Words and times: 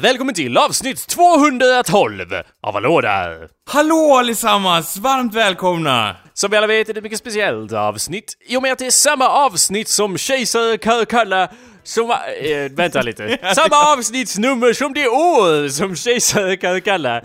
där! 0.00 0.08
Välkommen 0.08 0.34
till 0.34 0.58
avsnitt 0.58 1.06
212 1.06 2.20
av 2.62 2.74
Hallå 2.74 3.00
där! 3.00 3.48
Hallå 3.70 4.16
allesammans! 4.18 4.96
Varmt 4.96 5.34
välkomna! 5.34 6.16
Som 6.34 6.50
vi 6.50 6.56
alla 6.56 6.66
vet 6.66 6.88
är 6.88 6.94
det 6.94 6.98
ett 6.98 7.04
mycket 7.04 7.18
speciellt 7.18 7.72
avsnitt 7.72 8.34
i 8.48 8.56
och 8.56 8.62
med 8.62 8.72
att 8.72 8.78
det 8.78 8.86
är 8.86 8.90
samma 8.90 9.28
avsnitt 9.28 9.88
som 9.88 10.18
Kejsare 10.18 10.78
Karkalla 10.78 11.48
som... 11.88 12.10
Äh, 12.10 12.70
vänta 12.70 13.02
lite. 13.02 13.38
Samma 13.54 13.92
avsnittsnummer 13.92 14.72
som 14.72 14.94
det 14.94 15.08
år 15.08 15.68
som 15.68 15.96
Kejsare 15.96 16.56
Karkalla... 16.56 17.22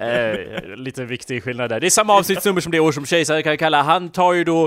Äh, 0.00 0.76
lite 0.76 1.04
viktig 1.04 1.42
skillnad 1.44 1.70
där. 1.70 1.80
Det 1.80 1.86
är 1.86 1.90
samma 1.90 2.14
avsnittsnummer 2.14 2.60
som 2.60 2.72
det 2.72 2.80
år 2.80 2.92
som 2.92 3.06
Kejsare 3.06 3.42
Karkalla. 3.42 3.82
Han 3.82 4.08
tar 4.08 4.32
ju 4.32 4.44
då 4.44 4.64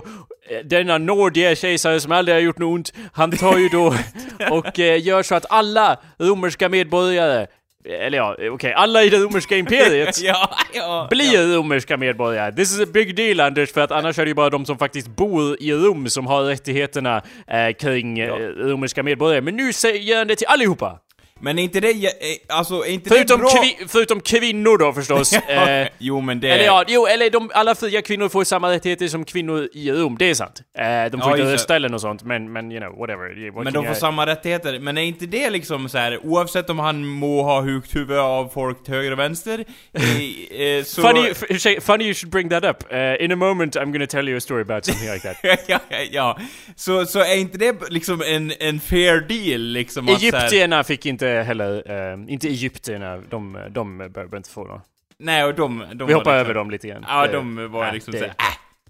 eh, 0.49 0.65
denna 0.65 0.97
nådiga 0.97 1.55
kejsare 1.55 1.99
som 1.99 2.11
aldrig 2.11 2.35
har 2.35 2.41
gjort 2.41 2.59
något 2.59 2.75
ont. 2.75 2.93
Han 3.13 3.31
tar 3.31 3.57
ju 3.57 3.69
då 3.69 3.95
och 4.51 4.79
äh, 4.79 5.01
gör 5.01 5.23
så 5.23 5.35
att 5.35 5.45
alla 5.49 5.99
romerska 6.19 6.69
medborgare 6.69 7.47
eller 7.85 8.17
ja, 8.17 8.33
okej, 8.33 8.49
okay. 8.49 8.71
alla 8.71 9.03
i 9.03 9.09
det 9.09 9.17
romerska 9.17 9.57
imperiet 9.57 10.21
ja, 10.23 10.49
ja, 10.73 11.07
blir 11.09 11.33
ja. 11.33 11.57
romerska 11.57 11.97
medborgare. 11.97 12.51
This 12.51 12.71
is 12.71 12.81
a 12.81 12.91
big 12.93 13.15
deal 13.15 13.39
Anders, 13.39 13.71
för 13.71 13.81
att 13.81 13.91
annars 13.91 14.19
är 14.19 14.25
det 14.25 14.29
ju 14.29 14.35
bara 14.35 14.49
de 14.49 14.65
som 14.65 14.77
faktiskt 14.77 15.07
bor 15.07 15.57
i 15.59 15.73
Rom 15.73 16.09
som 16.09 16.27
har 16.27 16.43
rättigheterna 16.43 17.21
eh, 17.47 17.73
kring 17.73 18.19
eh, 18.19 18.33
romerska 18.43 19.03
medborgare. 19.03 19.41
Men 19.41 19.55
nu 19.55 19.73
säger 19.73 20.17
han 20.17 20.27
det 20.27 20.35
till 20.35 20.47
allihopa! 20.47 20.99
Men 21.41 21.59
är 21.59 21.63
inte 21.63 21.79
det, 21.79 22.05
eh, 22.05 22.11
alltså, 22.47 22.73
är 22.85 22.89
inte 22.89 23.09
förutom 23.09 23.39
det 23.39 23.43
bra? 23.43 23.63
Kvi, 23.63 23.87
förutom 23.87 24.21
kvinnor 24.21 24.77
då 24.77 24.93
förstås. 24.93 25.33
eh, 25.47 25.87
jo 25.97 26.21
men 26.21 26.39
det... 26.39 26.49
Eller 26.49 26.65
ja, 26.65 26.83
jo, 26.87 27.07
eller 27.07 27.29
de, 27.29 27.51
alla 27.53 27.75
fria 27.75 28.01
kvinnor 28.01 28.29
får 28.29 28.43
samma 28.43 28.71
rättigheter 28.71 29.07
som 29.07 29.25
kvinnor 29.25 29.69
i 29.73 29.91
Rom, 29.91 30.15
det 30.19 30.29
är 30.29 30.33
sant. 30.33 30.61
Eh, 30.77 31.11
de 31.11 31.21
får 31.21 31.31
ja, 31.31 31.37
inte 31.37 31.53
rösta 31.53 31.75
eller 31.75 31.89
något 31.89 32.01
sånt, 32.01 32.23
men, 32.23 32.53
men 32.53 32.71
you 32.71 32.81
know, 32.81 32.99
whatever. 32.99 33.51
What 33.51 33.63
men 33.63 33.73
de 33.73 33.85
får 33.85 33.95
I... 33.95 33.99
samma 33.99 34.25
rättigheter, 34.25 34.79
men 34.79 34.97
är 34.97 35.01
inte 35.01 35.25
det 35.25 35.49
liksom 35.49 35.89
så 35.89 35.97
här, 35.97 36.25
oavsett 36.25 36.69
om 36.69 36.79
han 36.79 37.05
må 37.05 37.43
ha 37.43 37.61
hukt 37.61 37.95
huvud 37.95 38.17
av 38.17 38.49
folk 38.53 38.83
till 38.83 38.93
höger 38.93 39.11
och 39.11 39.19
vänster, 39.19 39.65
eh, 39.93 40.83
så... 40.85 41.01
Funny, 41.01 41.33
funny 41.81 42.05
you 42.05 42.13
should 42.13 42.31
bring 42.31 42.49
that 42.49 42.63
up. 42.63 42.93
Uh, 42.93 43.25
in 43.25 43.31
a 43.31 43.35
moment 43.35 43.75
I'm 43.75 43.91
gonna 43.91 44.07
tell 44.07 44.29
you 44.29 44.37
a 44.37 44.41
story 44.41 44.61
about 44.61 44.85
something 44.85 45.13
like 45.13 45.33
that. 45.33 45.59
ja, 45.67 45.79
ja, 46.11 46.39
så, 46.75 47.05
så 47.05 47.19
är 47.19 47.35
inte 47.35 47.57
det 47.57 47.89
liksom 47.89 48.21
en, 48.21 48.53
en 48.59 48.79
fair 48.79 49.21
deal 49.27 49.61
liksom? 49.61 50.07
Egyptierna 50.07 50.75
här... 50.75 50.83
fick 50.83 51.05
inte 51.05 51.30
heller 51.31 51.91
Uh, 51.91 52.33
inte 52.33 52.47
egyptierna, 52.47 53.17
de, 53.17 53.59
de 53.69 53.97
behöver 53.97 54.37
inte 54.37 54.49
få 54.49 54.63
något. 54.63 54.81
Nej, 55.17 55.43
och 55.43 55.55
de... 55.55 55.85
de 55.93 56.07
Vi 56.07 56.13
hoppar 56.13 56.31
liksom, 56.31 56.33
över 56.33 56.53
dem 56.53 56.71
lite 56.71 56.87
grann. 56.87 57.05
Ja, 57.07 57.27
de 57.27 57.71
var 57.71 57.87
äh, 57.87 57.93
liksom 57.93 58.13
såhär, 58.13 58.33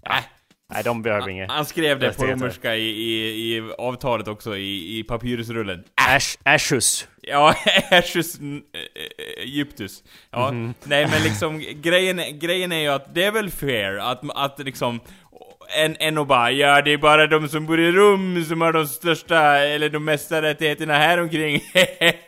äh, 0.08 0.16
äh. 0.16 0.24
Nej, 0.74 0.82
de 0.84 1.02
behöver 1.02 1.28
inget. 1.28 1.50
Han 1.50 1.66
skrev 1.66 1.98
det 1.98 2.16
på 2.16 2.26
romerska 2.26 2.76
i, 2.76 2.88
i, 2.88 3.56
i 3.56 3.72
avtalet 3.78 4.28
också, 4.28 4.56
i, 4.56 4.98
i 4.98 5.02
papyrusrullen. 5.02 5.84
Ash, 5.94 6.36
Ashus. 6.42 7.08
Ja, 7.22 7.54
Ashus 7.90 8.38
Egyptus. 9.38 10.04
Ja, 10.30 10.48
mm 10.48 10.68
-hmm. 10.68 10.74
nej 10.84 11.06
men 11.10 11.22
liksom 11.22 11.62
grejen, 11.74 12.38
grejen 12.38 12.72
är 12.72 12.80
ju 12.80 12.88
att 12.88 13.14
det 13.14 13.24
är 13.24 13.32
väl 13.32 13.50
fair 13.50 13.98
att, 13.98 14.20
att 14.34 14.58
liksom 14.58 15.00
än, 15.72 15.96
än 16.00 16.18
att 16.18 16.28
bara 16.28 16.50
ja, 16.50 16.82
det 16.82 16.92
är 16.92 16.98
bara 16.98 17.26
de 17.26 17.48
som 17.48 17.66
bor 17.66 17.80
i 17.80 17.92
rum 17.92 18.44
som 18.44 18.60
har 18.60 18.72
de 18.72 18.86
största, 18.86 19.58
eller 19.58 19.88
de 19.88 20.04
mesta 20.04 20.42
rättigheterna 20.42 20.94
här 20.94 21.20
omkring. 21.20 21.60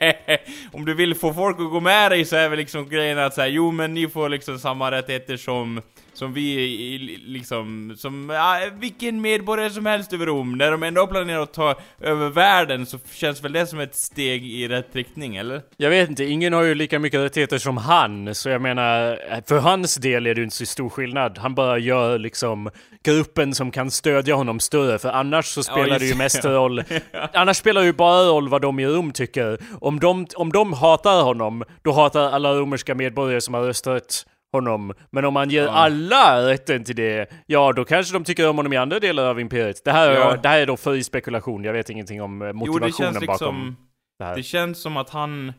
Om 0.72 0.84
du 0.84 0.94
vill 0.94 1.14
få 1.14 1.34
folk 1.34 1.60
att 1.60 1.70
gå 1.70 1.80
med 1.80 2.10
dig 2.10 2.24
så 2.24 2.36
är 2.36 2.48
väl 2.48 2.58
liksom 2.58 2.88
grejen 2.88 3.18
att 3.18 3.34
säga 3.34 3.48
jo 3.48 3.70
men 3.70 3.94
ni 3.94 4.08
får 4.08 4.28
liksom 4.28 4.58
samma 4.58 4.90
rättigheter 4.90 5.36
som 5.36 5.82
som 6.14 6.32
vi 6.32 7.20
liksom, 7.26 7.94
som 7.96 8.30
ja, 8.30 8.60
vilken 8.78 9.20
medborgare 9.20 9.70
som 9.70 9.86
helst 9.86 10.12
över 10.12 10.26
Rom. 10.26 10.58
När 10.58 10.70
de 10.70 10.82
ändå 10.82 11.06
planerar 11.06 11.42
att 11.42 11.52
ta 11.52 11.74
över 12.00 12.28
världen 12.28 12.86
så 12.86 12.98
känns 13.12 13.44
väl 13.44 13.52
det 13.52 13.66
som 13.66 13.80
ett 13.80 13.94
steg 13.94 14.46
i 14.46 14.68
rätt 14.68 14.96
riktning, 14.96 15.36
eller? 15.36 15.62
Jag 15.76 15.90
vet 15.90 16.08
inte, 16.08 16.24
ingen 16.24 16.52
har 16.52 16.62
ju 16.62 16.74
lika 16.74 16.98
mycket 16.98 17.20
rättigheter 17.20 17.58
som 17.58 17.76
han, 17.76 18.34
så 18.34 18.48
jag 18.48 18.62
menar, 18.62 19.20
för 19.48 19.58
hans 19.58 19.94
del 19.94 20.26
är 20.26 20.34
det 20.34 20.38
ju 20.38 20.44
inte 20.44 20.56
så 20.56 20.66
stor 20.66 20.88
skillnad. 20.88 21.38
Han 21.38 21.54
bara 21.54 21.78
gör 21.78 22.18
liksom 22.18 22.70
gruppen 23.04 23.54
som 23.54 23.70
kan 23.70 23.90
stödja 23.90 24.34
honom 24.34 24.60
större, 24.60 24.98
för 24.98 25.08
annars 25.08 25.46
så 25.46 25.62
spelar 25.62 25.88
ja, 25.88 25.98
det 25.98 26.06
ju 26.06 26.14
mest 26.14 26.44
roll, 26.44 26.82
annars 27.32 27.56
spelar 27.56 27.80
det 27.80 27.86
ju 27.86 27.92
bara 27.92 28.28
roll 28.28 28.48
vad 28.48 28.62
de 28.62 28.80
i 28.80 28.86
Rom 28.86 29.12
tycker. 29.12 29.58
Om 29.80 30.00
de, 30.00 30.26
om 30.36 30.52
de 30.52 30.72
hatar 30.72 31.22
honom, 31.22 31.64
då 31.82 31.92
hatar 31.92 32.30
alla 32.30 32.54
romerska 32.54 32.94
medborgare 32.94 33.40
som 33.40 33.54
har 33.54 33.62
röstat 33.62 34.26
honom. 34.54 34.92
Men 35.10 35.24
om 35.24 35.34
man 35.34 35.50
ger 35.50 35.62
ja. 35.62 35.70
alla 35.70 36.48
rätten 36.48 36.84
till 36.84 36.96
det, 36.96 37.30
ja 37.46 37.72
då 37.72 37.84
kanske 37.84 38.12
de 38.12 38.24
tycker 38.24 38.48
om 38.48 38.56
honom 38.56 38.72
i 38.72 38.76
andra 38.76 39.00
delar 39.00 39.24
av 39.24 39.40
imperiet. 39.40 39.84
Det 39.84 39.92
här, 39.92 40.10
ja. 40.12 40.36
det 40.36 40.48
här 40.48 40.60
är 40.60 40.66
då 40.66 40.76
fri 40.76 41.04
spekulation, 41.04 41.64
jag 41.64 41.72
vet 41.72 41.90
ingenting 41.90 42.22
om 42.22 42.38
motivationen 42.38 42.66
jo, 42.66 42.78
det 42.78 42.92
känns 42.92 43.20
liksom, 43.20 43.26
bakom 43.26 43.76
det 44.18 44.24
här. 44.24 44.36
Det 44.36 44.42
känns 44.42 44.82
som 44.82 44.96
att 44.96 45.10
han, 45.10 45.52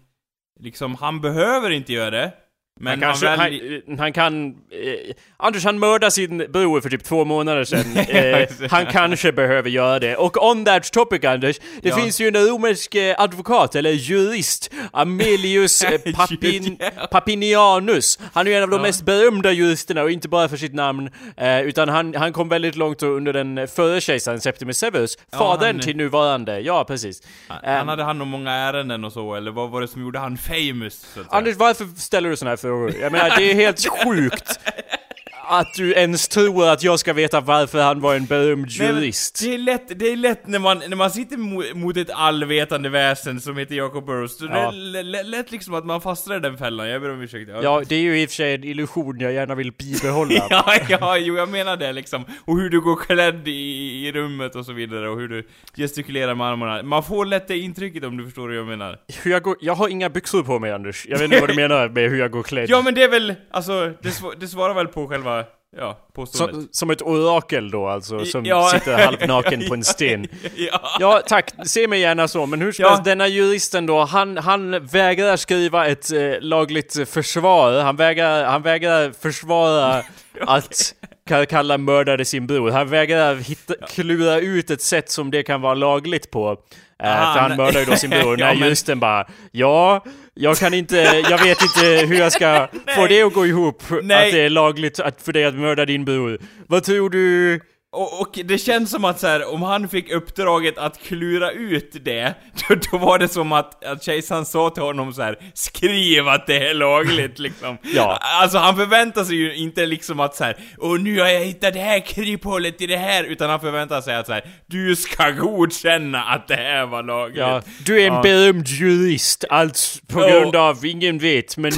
liksom, 0.60 0.96
han 0.96 1.22
behöver 1.22 1.70
inte 1.70 1.94
göra 1.94 2.10
det. 2.10 2.32
Men 2.80 2.92
han, 2.92 3.00
kanske, 3.00 3.28
han, 3.28 3.38
väl... 3.40 3.82
han, 3.88 4.00
han, 4.00 4.14
kan... 4.14 4.48
Eh, 4.50 5.16
Anders 5.38 5.66
han 5.66 5.80
mördade 5.80 6.12
sin 6.12 6.38
bror 6.38 6.82
för 6.82 6.90
typ 6.90 7.04
två 7.04 7.26
månader 7.26 7.64
sedan. 7.64 7.98
eh, 8.10 8.70
han 8.70 8.86
kanske 8.86 9.32
behöver 9.32 9.70
göra 9.70 10.00
det. 10.00 10.16
Och 10.16 10.50
on 10.50 10.66
that 10.66 10.92
topic 10.92 11.24
Anders, 11.24 11.60
det 11.82 11.90
ja. 11.90 11.96
finns 11.96 12.22
ju 12.22 12.28
en 12.28 12.36
romersk 12.36 12.96
eh, 12.96 13.16
advokat, 13.18 13.76
eller 13.76 13.92
jurist, 13.92 14.72
Amelius 14.92 15.82
eh, 15.84 16.14
Papin, 16.16 16.78
Papinianus. 17.12 18.20
Han 18.34 18.48
är 18.48 18.52
ju 18.52 18.58
en 18.58 18.64
av 18.64 18.70
de 18.70 18.76
ja. 18.76 18.82
mest 18.82 19.06
berömda 19.06 19.52
juristerna, 19.52 20.04
och 20.04 20.12
inte 20.12 20.30
bara 20.30 20.50
för 20.50 20.58
sitt 20.58 20.74
namn, 20.74 21.10
eh, 21.38 21.62
utan 21.62 21.90
han, 21.90 22.16
han 22.16 22.34
kom 22.34 22.50
väldigt 22.50 22.76
långt 22.76 23.04
under 23.04 23.34
den 23.34 23.68
förre 23.68 24.02
kejsaren 24.02 24.42
Septimus 24.42 24.78
Severus, 24.78 25.18
ja, 25.32 25.38
fadern 25.38 25.80
till 25.80 25.98
nuvarande. 25.98 26.60
Ja, 26.60 26.84
precis. 26.84 27.22
Han, 27.48 27.60
han 27.64 27.88
hade 27.88 28.04
hand 28.04 28.22
om 28.22 28.28
många 28.28 28.52
ärenden 28.52 29.04
och 29.04 29.14
så, 29.14 29.36
eller 29.36 29.52
vad 29.52 29.70
var 29.70 29.82
det 29.82 29.88
som 29.88 30.02
gjorde 30.02 30.20
han 30.20 30.38
famous? 30.38 31.18
Anders, 31.30 31.56
varför 31.56 31.86
ställer 31.98 32.30
du 32.30 32.36
såna 32.36 32.52
här 32.52 32.65
frågor. 32.66 32.94
Jag 33.02 33.12
menar, 33.12 33.34
det 33.38 33.52
är 33.52 33.56
helt 33.56 33.88
sjukt 33.88 34.60
att 35.48 35.74
du 35.74 35.94
ens 35.94 36.28
tror 36.28 36.68
att 36.68 36.84
jag 36.84 37.00
ska 37.00 37.14
veta 37.14 37.42
varför 37.42 37.82
han 37.82 38.00
var 38.00 38.16
en 38.16 38.26
berömd 38.26 38.70
jurist. 38.70 39.40
det 39.44 39.54
är 39.54 39.58
lätt, 39.58 40.00
det 40.00 40.12
är 40.12 40.16
lätt 40.16 40.48
när 40.48 40.60
man, 40.60 40.82
när 40.88 40.96
man 40.96 41.12
sitter 41.12 41.38
mot 41.76 41.98
ett 41.98 42.10
allvetande 42.10 42.90
väsen 42.90 43.42
som 43.42 43.58
heter 43.58 43.76
Jacob 43.76 44.06
Burrows, 44.06 44.38
ja. 44.42 44.48
det 44.48 45.00
är 45.00 45.24
lätt 45.24 45.52
liksom 45.52 45.74
att 45.74 45.86
man 45.86 46.02
fastnar 46.02 46.36
i 46.36 46.40
den 46.40 46.58
fällan, 46.58 46.90
jag 46.90 47.02
ber 47.02 47.12
om 47.12 47.22
ursäkt. 47.22 47.50
Ja. 47.64 47.84
det 47.88 47.96
är 47.96 48.00
ju 48.00 48.22
i 48.22 48.26
och 48.26 48.30
för 48.30 48.36
sig 48.36 48.56
en 48.56 48.64
illusion 48.64 49.20
jag 49.20 49.34
gärna 49.34 49.56
vill 49.56 49.72
bibehålla. 49.72 50.34
ja, 50.50 50.78
ja, 50.90 51.18
jo 51.18 51.36
jag 51.36 51.50
menar 51.50 51.78
det 51.78 51.94
liksom. 51.94 52.26
Och 52.46 52.58
hur 52.58 52.70
du 52.70 52.82
går 52.82 52.96
klädd 52.96 53.48
i, 53.48 54.08
i 54.08 54.12
rummet 54.12 54.56
och 54.56 54.66
så 54.66 54.74
vidare, 54.74 55.10
och 55.10 55.20
hur 55.20 55.28
du 55.28 55.48
gestikulerar 55.78 56.36
med 56.36 56.48
armarna. 56.48 56.84
Man 56.84 57.04
får 57.04 57.26
lätt 57.26 57.48
det 57.48 57.58
intrycket 57.58 58.04
om 58.04 58.18
du 58.18 58.26
förstår 58.26 58.48
vad 58.48 58.58
jag 58.58 58.68
menar. 58.68 59.00
Hur 59.24 59.32
jag 59.32 59.44
går, 59.44 59.56
jag 59.60 59.76
har 59.76 59.90
inga 59.90 60.10
byxor 60.10 60.44
på 60.44 60.60
mig 60.60 60.72
Anders. 60.72 61.06
Jag 61.10 61.18
vet 61.18 61.26
inte 61.26 61.40
vad 61.40 61.50
du 61.50 61.56
menar 61.68 61.90
med 61.90 62.10
hur 62.10 62.20
jag 62.20 62.32
går 62.32 62.44
klädd. 62.44 62.70
Ja 62.70 62.82
men 62.82 62.94
det 62.94 63.04
är 63.04 63.10
väl, 63.10 63.34
alltså, 63.52 63.94
det, 64.02 64.12
sv 64.12 64.26
det 64.40 64.48
svarar 64.48 64.74
väl 64.74 64.88
på 64.88 65.08
själva 65.08 65.35
Ja, 65.78 65.98
som, 66.26 66.68
som 66.72 66.90
ett 66.90 67.02
orakel 67.02 67.72
då 67.72 67.88
alltså, 67.88 68.26
som 68.26 68.46
ja. 68.46 68.70
sitter 68.74 69.06
halvnaken 69.06 69.68
på 69.68 69.74
en 69.74 69.84
sten. 69.84 70.28
ja. 70.56 70.82
ja, 71.00 71.22
tack. 71.28 71.52
Se 71.66 71.88
mig 71.88 72.00
gärna 72.00 72.28
så. 72.28 72.46
Men 72.46 72.62
hur 72.62 72.72
som 72.72 72.86
ja. 72.86 73.02
denna 73.06 73.28
juristen 73.28 73.86
då, 73.86 74.04
han, 74.04 74.38
han 74.38 74.86
vägrar 74.86 75.36
skriva 75.38 75.88
ett 75.88 76.12
eh, 76.12 76.40
lagligt 76.40 77.10
försvar. 77.10 77.80
Han 77.82 77.96
vägrar, 77.96 78.44
han 78.44 78.62
vägrar 78.62 79.12
försvara 79.12 80.04
att 80.42 80.94
Kalla 81.30 81.78
mördade 81.78 82.26
sin 82.26 82.48
bror. 82.48 82.72
Han 82.72 82.88
vägrar 82.90 83.36
hitta, 83.36 83.74
klura 83.90 84.40
ut 84.40 84.70
ett 84.70 84.82
sätt 84.82 85.10
som 85.10 85.32
det 85.32 85.44
kan 85.44 85.62
vara 85.62 85.74
lagligt 85.74 86.32
på. 86.32 86.52
Uh, 86.52 86.58
för 86.98 87.40
han 87.40 87.58
mördar 87.58 87.80
ju 87.80 87.86
då 87.86 87.96
sin 87.96 88.10
bror. 88.22 88.40
ja, 88.40 88.54
När 88.54 88.68
just 88.68 88.86
den 88.86 89.00
bara 89.00 89.28
Ja, 89.52 90.04
jag 90.34 90.58
kan 90.58 90.74
inte, 90.74 90.98
jag 91.30 91.44
vet 91.44 91.62
inte 91.62 92.06
hur 92.06 92.16
jag 92.20 92.32
ska 92.32 92.68
få 92.96 93.08
det 93.08 93.22
att 93.22 93.34
gå 93.34 93.46
ihop. 93.46 93.84
Nej. 94.04 94.26
Att 94.26 94.34
det 94.34 94.42
är 94.42 94.50
lagligt 94.50 95.00
att, 95.00 95.22
för 95.22 95.34
dig 95.34 95.46
att 95.46 95.56
mörda 95.56 95.86
din 95.86 96.06
bror. 96.06 96.40
Vad 96.68 96.84
tror 96.84 97.10
du? 97.10 97.60
Och, 97.96 98.22
och, 98.22 98.40
det 98.46 98.58
känns 98.58 98.92
som 98.92 99.06
att 99.06 99.20
så 99.20 99.28
här, 99.28 99.54
om 99.54 99.62
han 99.62 99.88
fick 99.88 100.12
uppdraget 100.12 100.78
att 100.78 101.02
klura 101.02 101.52
ut 101.52 101.96
det, 102.06 102.34
då, 102.68 102.76
då 102.92 102.98
var 102.98 103.20
det 103.20 103.28
som 103.28 103.52
att, 103.52 103.86
att 103.86 104.04
kejsaren 104.04 104.46
sa 104.46 104.70
till 104.70 104.84
honom 104.84 105.14
så 105.14 105.22
här: 105.22 105.38
skriv 105.54 106.28
att 106.28 106.48
det 106.48 106.68
är 106.68 106.74
lagligt 106.74 107.40
liksom. 107.46 107.78
ja. 107.96 108.20
Alltså 108.22 108.58
han 108.58 108.76
förväntar 108.76 109.24
sig 109.24 109.36
ju 109.36 109.56
inte 109.56 109.86
liksom 109.86 110.20
att 110.20 110.36
så 110.36 110.44
här, 110.44 110.58
och 110.78 111.00
nu 111.00 111.20
har 111.20 111.28
jag 111.28 111.42
hittat 111.42 111.74
det 111.74 111.80
här 111.80 112.00
kryphålet 112.00 112.82
i 112.82 112.88
det 112.88 112.98
här, 112.98 113.24
utan 113.24 113.50
han 113.50 113.60
förväntar 113.60 114.02
sig 114.02 114.16
att 114.16 114.26
så 114.26 114.34
här, 114.34 114.46
du 114.66 114.96
ska 114.96 115.30
godkänna 115.30 116.24
att 116.24 116.48
det 116.48 116.56
här 116.56 116.86
var 116.86 117.04
lagligt. 117.04 117.38
Ja, 117.38 117.62
du 117.86 118.02
är 118.02 118.08
en 118.08 118.14
ja. 118.14 118.22
berömd 118.22 118.68
jurist, 118.68 119.46
allt 119.50 120.02
på 120.08 120.20
grund 120.20 120.56
av, 120.56 120.86
ingen 120.86 121.18
vet, 121.18 121.58
men, 121.58 121.72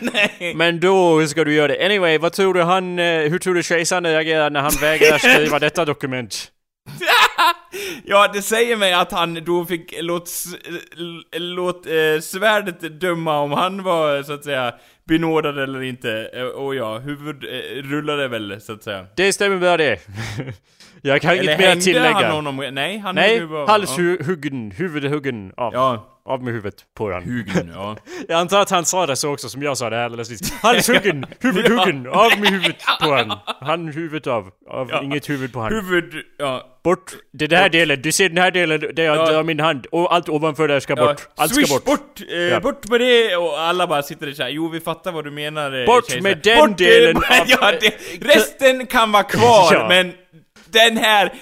men 0.54 0.80
då 0.80 1.26
ska 1.26 1.44
du 1.44 1.54
göra 1.54 1.68
det. 1.68 1.84
Anyway, 1.84 2.18
vad 2.18 2.32
tror 2.32 2.54
du 2.54 2.62
han, 2.62 2.98
eh, 2.98 3.04
hur 3.04 3.38
tror 3.38 3.54
du 3.54 3.62
kejsaren 3.62 4.06
reagerar 4.06 4.50
när 4.50 4.60
han 4.60 4.72
vägrar 4.80 5.18
skriva 5.18 5.57
var 5.58 5.60
detta 5.60 5.84
dokument? 5.84 6.52
ja, 8.04 8.30
det 8.32 8.42
säger 8.42 8.76
mig 8.76 8.92
att 8.92 9.12
han 9.12 9.44
då 9.44 9.64
fick 9.64 9.94
låt, 10.00 10.30
låt 11.32 11.86
eh, 11.86 12.20
svärdet 12.22 13.00
döma 13.00 13.38
om 13.38 13.52
han 13.52 13.82
var, 13.82 14.22
så 14.22 14.32
att 14.32 14.44
säga, 14.44 14.74
benådad 15.04 15.58
eller 15.58 15.82
inte. 15.82 16.30
Eh, 16.34 16.42
och 16.44 16.74
ja, 16.74 16.98
huvud 16.98 17.44
eh, 17.44 17.82
rullade 17.82 18.28
väl, 18.28 18.60
så 18.60 18.72
att 18.72 18.82
säga. 18.82 19.06
Det 19.16 19.32
stämmer 19.32 19.56
bra 19.56 19.76
det. 19.76 20.00
Jag 21.02 21.22
kan 21.22 21.30
eller 21.30 21.42
inget 21.42 21.58
mer 21.58 21.76
tillägga. 21.76 22.12
han 22.12 22.32
honom? 22.32 22.56
Nej, 22.72 22.98
han 22.98 23.14
Nej, 23.14 23.40
halshuggen, 23.66 24.70
huvudhuggen 24.70 25.52
av. 25.56 25.74
Ja, 25.74 26.17
Av 26.28 26.42
med 26.42 26.52
huvudet 26.52 26.84
på 26.96 27.12
han. 27.12 27.22
Huggen, 27.22 27.70
ja. 27.74 27.96
jag 28.28 28.40
antar 28.40 28.60
att 28.60 28.70
han 28.70 28.84
sa 28.84 29.06
det 29.06 29.16
så 29.16 29.32
också 29.32 29.48
som 29.48 29.62
jag 29.62 29.78
sa 29.78 29.90
det 29.90 30.04
alldeles 30.04 30.30
nyss. 30.30 30.52
Halshuggen! 30.52 31.26
Huvudhuggen! 31.40 32.06
Av 32.06 32.40
med 32.40 32.50
huvudet 32.50 32.76
på 33.00 33.14
han. 33.14 33.38
Han 33.60 33.88
huvudet 33.88 34.26
av. 34.26 34.50
Av 34.68 34.88
ja. 34.90 35.02
inget 35.02 35.28
huvud 35.28 35.52
på 35.52 35.60
han. 35.60 35.72
Huvud, 35.72 36.14
ja. 36.38 36.80
Bort! 36.84 37.12
Det 37.32 37.56
här 37.56 37.68
delen, 37.68 38.02
du 38.02 38.12
ser 38.12 38.28
den 38.28 38.38
här 38.38 38.50
delen 38.50 38.80
där 38.80 39.02
jag 39.02 39.16
ja. 39.16 39.30
drar 39.30 39.42
min 39.42 39.60
hand. 39.60 39.86
Och 39.86 40.14
allt 40.14 40.28
ovanför 40.28 40.68
där 40.68 40.80
ska 40.80 40.94
ja. 40.96 41.06
bort. 41.06 41.28
Allt 41.36 41.54
Swish, 41.54 41.66
ska 41.66 41.74
bort. 41.74 41.84
bort! 41.84 42.20
Eh, 42.30 42.38
ja. 42.38 42.60
Bort 42.60 42.88
med 42.88 43.00
det! 43.00 43.36
Och 43.36 43.60
alla 43.60 43.86
bara 43.86 44.02
sitter 44.02 44.26
där 44.26 44.32
såhär, 44.32 44.50
jo 44.50 44.68
vi 44.68 44.80
fattar 44.80 45.12
vad 45.12 45.24
du 45.24 45.30
menar 45.30 45.80
eh, 45.80 45.86
Bort 45.86 46.10
tjejs. 46.10 46.22
med 46.22 46.40
den 46.42 46.58
bort, 46.58 46.78
delen 46.78 47.16
av... 47.16 47.22
ja, 47.46 47.72
det, 47.80 47.94
resten 48.20 48.86
kan 48.86 49.12
vara 49.12 49.22
kvar, 49.22 49.88
men 49.88 50.12
den 50.70 50.96
här 50.96 51.32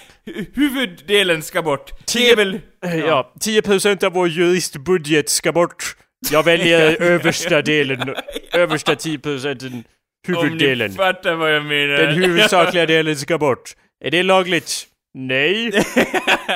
huvuddelen 0.55 1.43
ska 1.43 1.63
bort. 1.63 1.93
10, 2.05 2.37
väl, 2.37 2.61
ja. 2.95 3.07
ja, 3.07 3.33
10% 3.41 4.05
av 4.05 4.13
vår 4.13 4.29
juristbudget 4.29 5.29
ska 5.29 5.53
bort. 5.53 5.97
Jag 6.31 6.43
väljer 6.43 6.97
översta 7.03 7.63
delen, 7.63 8.15
översta 8.53 8.95
10% 8.95 9.85
huvuddelen. 10.29 10.87
Om 10.87 10.91
ni 10.91 10.97
fattar 10.97 11.35
vad 11.35 11.55
jag 11.55 11.65
menar. 11.65 11.97
Den 11.97 12.15
huvudsakliga 12.15 12.87
delen 12.87 13.17
ska 13.17 13.39
bort. 13.39 13.75
Är 14.05 14.11
det 14.11 14.23
lagligt? 14.23 14.87
Nej. 15.15 15.71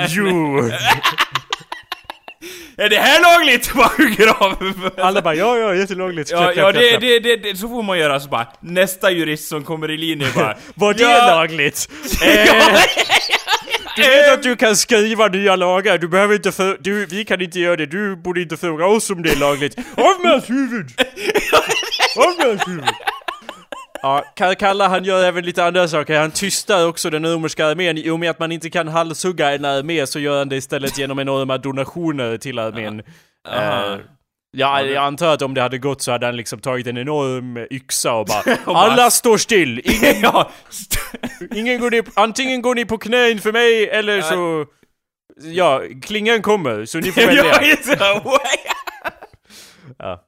jo. 0.09 0.71
Är 2.77 2.88
det 2.88 2.97
här 2.97 3.21
lagligt? 3.21 3.73
Bara 3.75 3.91
hugger 3.97 4.27
av 4.43 4.81
Alla 4.99 5.23
bara 5.23 5.35
ja, 5.35 5.59
ja, 5.59 5.75
jättelagligt. 5.75 6.31
Ja, 6.31 6.53
ja 6.53 6.73
det, 6.73 6.99
det, 6.99 7.19
det, 7.19 7.37
det, 7.37 7.56
så 7.56 7.69
får 7.69 7.82
man 7.82 7.99
göra 7.99 8.21
så 8.21 8.29
bara 8.29 8.47
nästa 8.61 9.11
jurist 9.11 9.49
som 9.49 9.65
kommer 9.65 9.91
i 9.91 9.97
linje 9.97 10.27
bara 10.35 10.56
Var 10.75 10.94
det 10.94 11.03
ja. 11.03 11.27
lagligt? 11.27 11.88
eh, 12.25 12.81
du 13.96 14.02
vet 14.02 14.32
att 14.32 14.42
du 14.42 14.56
kan 14.56 14.76
skriva 14.76 15.28
nya 15.28 15.56
lagar, 15.56 15.98
du 15.98 16.08
behöver 16.08 16.34
inte 16.34 16.52
för, 16.52 16.78
du, 16.81 17.06
vi 17.06 17.25
kan 17.25 17.40
inte 17.40 17.60
göra 17.60 17.76
det, 17.76 17.87
du 17.87 18.16
borde 18.16 18.42
inte 18.42 18.56
fråga 18.56 18.87
oss 18.87 19.10
om 19.10 19.22
det 19.22 19.31
är 19.31 19.37
lagligt. 19.37 19.78
Av 19.78 20.22
med 20.22 20.31
hans 20.31 20.50
huvud! 20.50 20.87
Av 22.16 22.37
med 22.38 22.46
hans 22.46 22.69
huvud! 22.69 22.84
Ja, 24.02 24.25
Kalla 24.58 24.88
han 24.88 25.04
gör 25.04 25.25
även 25.25 25.44
lite 25.44 25.64
andra 25.64 25.88
saker. 25.88 26.20
Han 26.20 26.31
tystar 26.31 26.87
också 26.87 27.10
den 27.10 27.26
romerska 27.26 27.66
armén. 27.66 27.98
I 27.98 28.10
och 28.10 28.20
med 28.20 28.31
att 28.31 28.38
man 28.38 28.52
inte 28.52 28.70
kan 28.70 28.88
halshugga 28.88 29.54
en 29.54 29.64
armé 29.64 30.06
så 30.06 30.19
gör 30.19 30.38
han 30.38 30.48
det 30.48 30.56
istället 30.56 30.98
genom 30.98 31.19
enorma 31.19 31.58
donationer 31.58 32.36
till 32.36 32.58
armén. 32.58 33.02
Uh, 33.48 33.96
ja, 34.50 34.82
jag 34.82 35.05
antar 35.05 35.35
att 35.35 35.43
om 35.43 35.55
det 35.55 35.62
hade 35.62 35.79
gått 35.79 36.02
så 36.02 36.12
hade 36.12 36.26
han 36.26 36.37
liksom 36.37 36.58
tagit 36.61 36.87
en 36.87 36.99
enorm 36.99 37.67
yxa 37.70 38.12
och 38.12 38.26
bara 38.26 38.56
Alla 38.79 39.11
står 39.11 39.37
still! 39.37 39.81
Ingen, 39.85 40.20
ja. 40.23 40.50
ingen 41.55 41.81
går 41.81 41.91
ner, 41.91 42.05
antingen 42.14 42.62
går 42.62 42.75
ni 42.75 42.85
på 42.85 42.99
knä 42.99 43.31
inför 43.31 43.52
mig 43.52 43.88
eller 43.88 44.23
så... 44.23 44.67
Ja, 45.43 45.82
klingan 46.02 46.43
kommer, 46.43 46.85
så 46.85 46.99
ni 46.99 47.12
får 47.12 47.20
välja. 47.26 47.44
ja. 49.99 50.26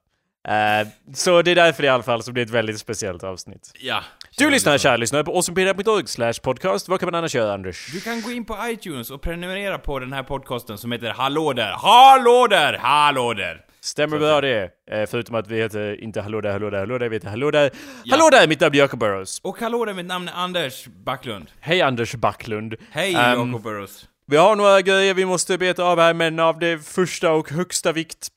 Uh, 0.48 0.88
så 1.14 1.42
det 1.42 1.50
är 1.50 1.54
därför 1.54 1.84
i 1.84 1.88
alla 1.88 2.02
fall 2.02 2.22
som 2.22 2.34
det 2.34 2.40
är 2.40 2.42
ett 2.44 2.50
väldigt 2.50 2.78
speciellt 2.78 3.24
avsnitt. 3.24 3.72
Ja. 3.80 4.02
Du 4.36 4.50
lyssnar, 4.50 4.78
kära 4.78 4.96
lyssnare, 4.96 5.24
på 5.24 5.32
awesomepedia.org 5.32 6.06
slash 6.06 6.32
podcast. 6.42 6.88
Vad 6.88 7.00
kan 7.00 7.06
man 7.06 7.14
annars 7.14 7.34
göra, 7.34 7.54
Anders? 7.54 7.92
Du 7.92 8.00
kan 8.00 8.22
gå 8.22 8.30
in 8.30 8.44
på 8.44 8.56
iTunes 8.64 9.10
och 9.10 9.22
prenumerera 9.22 9.78
på 9.78 9.98
den 9.98 10.12
här 10.12 10.22
podcasten 10.22 10.78
som 10.78 10.92
heter 10.92 11.10
Hallå 11.10 11.52
där! 11.52 11.72
Hallå 11.72 12.46
där! 12.50 12.78
Hallå 12.78 13.34
där! 13.34 13.64
Stämmer 13.84 14.18
bra 14.18 14.40
det. 14.40 14.70
Eh, 14.90 15.06
förutom 15.06 15.34
att 15.34 15.48
vi 15.48 15.56
heter 15.56 16.00
inte 16.04 16.20
Hallå 16.20 16.40
där, 16.40 16.52
Hallå 16.52 16.70
där, 16.70 16.78
Hallå 16.78 16.98
där, 16.98 17.08
vi 17.08 17.16
heter 17.16 17.28
Hallå 17.28 17.50
där. 17.50 17.70
Ja. 18.04 18.16
Hallå 18.16 18.30
där, 18.30 18.48
mitt 18.48 18.60
namn 18.60 18.74
är 18.74 18.78
Jacob 18.78 19.00
Burrows. 19.00 19.40
Och 19.42 19.60
hallå 19.60 19.84
där, 19.84 19.94
mitt 19.94 20.06
namn 20.06 20.28
är 20.28 20.32
Anders 20.32 20.86
Backlund. 20.86 21.46
Hej 21.60 21.82
Anders 21.82 22.14
Backlund. 22.14 22.74
Hej 22.90 23.14
um, 23.14 23.20
Jacob 23.20 23.62
Burrows. 23.62 24.08
Vi 24.26 24.36
har 24.36 24.56
några 24.56 24.80
grejer 24.80 25.14
vi 25.14 25.24
måste 25.24 25.58
beta 25.58 25.84
av 25.84 25.98
här, 25.98 26.14
men 26.14 26.40
av 26.40 26.58
det 26.58 26.86
första 26.86 27.32
och 27.32 27.50
högsta 27.50 27.92
vikt 27.92 28.28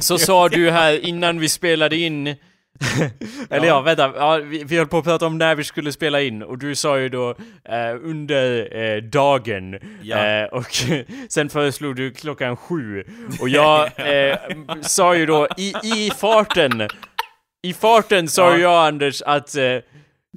så 0.00 0.18
sa 0.18 0.48
du 0.48 0.70
här 0.70 1.06
innan 1.06 1.40
vi 1.40 1.48
spelade 1.48 1.96
in 1.96 2.36
Eller 3.50 3.66
ja, 3.66 3.80
vänta, 3.80 4.12
ja, 4.16 4.36
vi, 4.36 4.64
vi 4.64 4.76
höll 4.76 4.86
på 4.86 4.98
att 4.98 5.04
prata 5.04 5.26
om 5.26 5.38
när 5.38 5.54
vi 5.54 5.64
skulle 5.64 5.92
spela 5.92 6.20
in 6.20 6.42
och 6.42 6.58
du 6.58 6.74
sa 6.74 6.98
ju 6.98 7.08
då 7.08 7.30
eh, 7.64 7.94
under 8.02 8.76
eh, 8.76 9.02
dagen. 9.02 9.78
Ja. 10.02 10.26
eh, 10.26 10.44
och 10.44 10.66
sen 11.28 11.48
föreslog 11.48 11.96
du 11.96 12.10
klockan 12.10 12.56
sju. 12.56 13.04
Och 13.40 13.48
jag 13.48 13.90
eh, 13.96 14.36
sa 14.80 15.14
ju 15.14 15.26
då 15.26 15.48
i, 15.56 15.74
i 15.82 16.10
farten 16.18 16.88
i 17.62 17.72
farten 17.72 18.28
sa 18.28 18.50
ja. 18.50 18.58
jag 18.58 18.86
Anders 18.86 19.22
att 19.22 19.56
eh, 19.56 19.78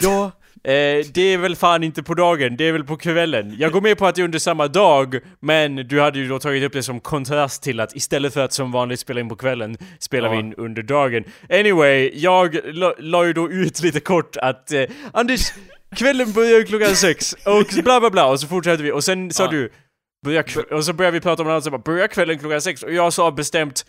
ja 0.02 0.32
Eh, 0.64 1.06
det 1.14 1.22
är 1.22 1.38
väl 1.38 1.56
fan 1.56 1.84
inte 1.84 2.04
på 2.04 2.14
dagen, 2.14 2.58
det 2.58 2.68
är 2.68 2.72
väl 2.72 2.84
på 2.84 2.98
kvällen. 2.98 3.56
Jag 3.58 3.72
går 3.72 3.82
med 3.82 3.98
på 3.98 4.08
att 4.08 4.16
det 4.16 4.22
är 4.22 4.24
under 4.24 4.40
samma 4.40 4.68
dag, 4.68 5.16
men 5.40 5.76
du 5.76 6.02
hade 6.02 6.20
ju 6.20 6.28
då 6.28 6.40
tagit 6.40 6.64
upp 6.64 6.74
det 6.74 6.84
som 6.84 7.00
kontrast 7.00 7.64
till 7.64 7.80
att 7.80 7.96
istället 7.96 8.34
för 8.34 8.42
att 8.42 8.54
som 8.54 8.72
vanligt 8.72 9.00
spela 9.00 9.20
in 9.20 9.30
på 9.30 9.36
kvällen, 9.36 9.78
spelar 10.00 10.30
ja. 10.30 10.34
vi 10.34 10.40
in 10.40 10.54
under 10.54 10.84
dagen. 10.84 11.24
Anyway, 11.50 12.12
jag 12.14 12.60
la 13.00 13.26
ju 13.26 13.34
då 13.34 13.52
ut 13.52 13.84
lite 13.84 14.00
kort 14.00 14.38
att 14.38 14.72
eh, 14.72 14.84
Anders, 15.14 15.54
kvällen 15.96 16.32
börjar 16.32 16.64
klockan 16.64 16.96
sex, 16.96 17.34
och 17.34 17.84
bla 17.84 18.00
bla 18.00 18.10
bla, 18.10 18.26
och 18.26 18.40
så 18.40 18.48
fortsätter 18.48 18.84
vi, 18.84 18.92
och 18.92 19.04
sen 19.04 19.32
sa 19.32 19.44
ja. 19.44 19.52
du 19.52 19.72
Börja 20.26 20.44
och 20.72 20.86
så 20.86 20.94
började 20.94 21.18
vi 21.18 21.22
prata 21.22 21.42
om 21.42 21.48
något 21.48 21.52
annat, 21.52 21.64
så 21.64 21.72
bara, 21.72 21.82
börjar 21.82 22.08
kvällen 22.08 22.40
klockan 22.40 22.62
sex? 22.62 22.84
Och 22.84 22.94
jag 22.94 23.14
sa 23.14 23.32
bestämt 23.32 23.86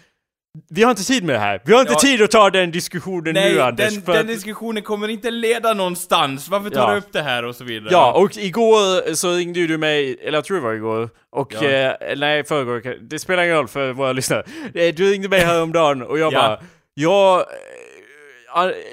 vi 0.70 0.82
har 0.82 0.90
inte 0.90 1.04
tid 1.04 1.24
med 1.24 1.34
det 1.34 1.38
här. 1.38 1.60
Vi 1.64 1.72
har 1.72 1.80
inte 1.80 1.92
ja. 1.92 1.98
tid 1.98 2.22
att 2.22 2.30
ta 2.30 2.50
den 2.50 2.70
diskussionen 2.70 3.34
Nej, 3.34 3.52
nu 3.52 3.62
Anders. 3.62 3.94
Den, 3.94 4.14
den 4.14 4.26
diskussionen 4.26 4.82
kommer 4.82 5.08
inte 5.08 5.30
leda 5.30 5.74
någonstans. 5.74 6.48
Varför 6.48 6.70
tar 6.70 6.88
ja. 6.88 6.92
du 6.92 6.98
upp 6.98 7.12
det 7.12 7.22
här 7.22 7.44
och 7.44 7.56
så 7.56 7.64
vidare? 7.64 7.88
Ja, 7.92 8.12
och 8.12 8.36
igår 8.36 9.14
så 9.14 9.32
ringde 9.32 9.66
du 9.66 9.78
mig, 9.78 10.18
eller 10.22 10.38
jag 10.38 10.44
tror 10.44 10.56
det 10.56 10.62
var 10.62 10.72
igår. 10.72 11.10
Och, 11.30 11.54
ja. 11.54 11.62
eh, 11.62 12.16
nej 12.16 12.44
förrgår, 12.44 12.96
det 13.00 13.18
spelar 13.18 13.42
ingen 13.42 13.56
roll 13.56 13.68
för 13.68 13.92
våra 13.92 14.12
lyssnare. 14.12 14.42
Eh, 14.74 14.94
du 14.94 15.10
ringde 15.10 15.28
mig 15.28 15.40
häromdagen 15.40 16.02
och 16.02 16.18
jag 16.18 16.32
ja. 16.32 16.38
bara, 16.38 16.60
jag 16.94 17.44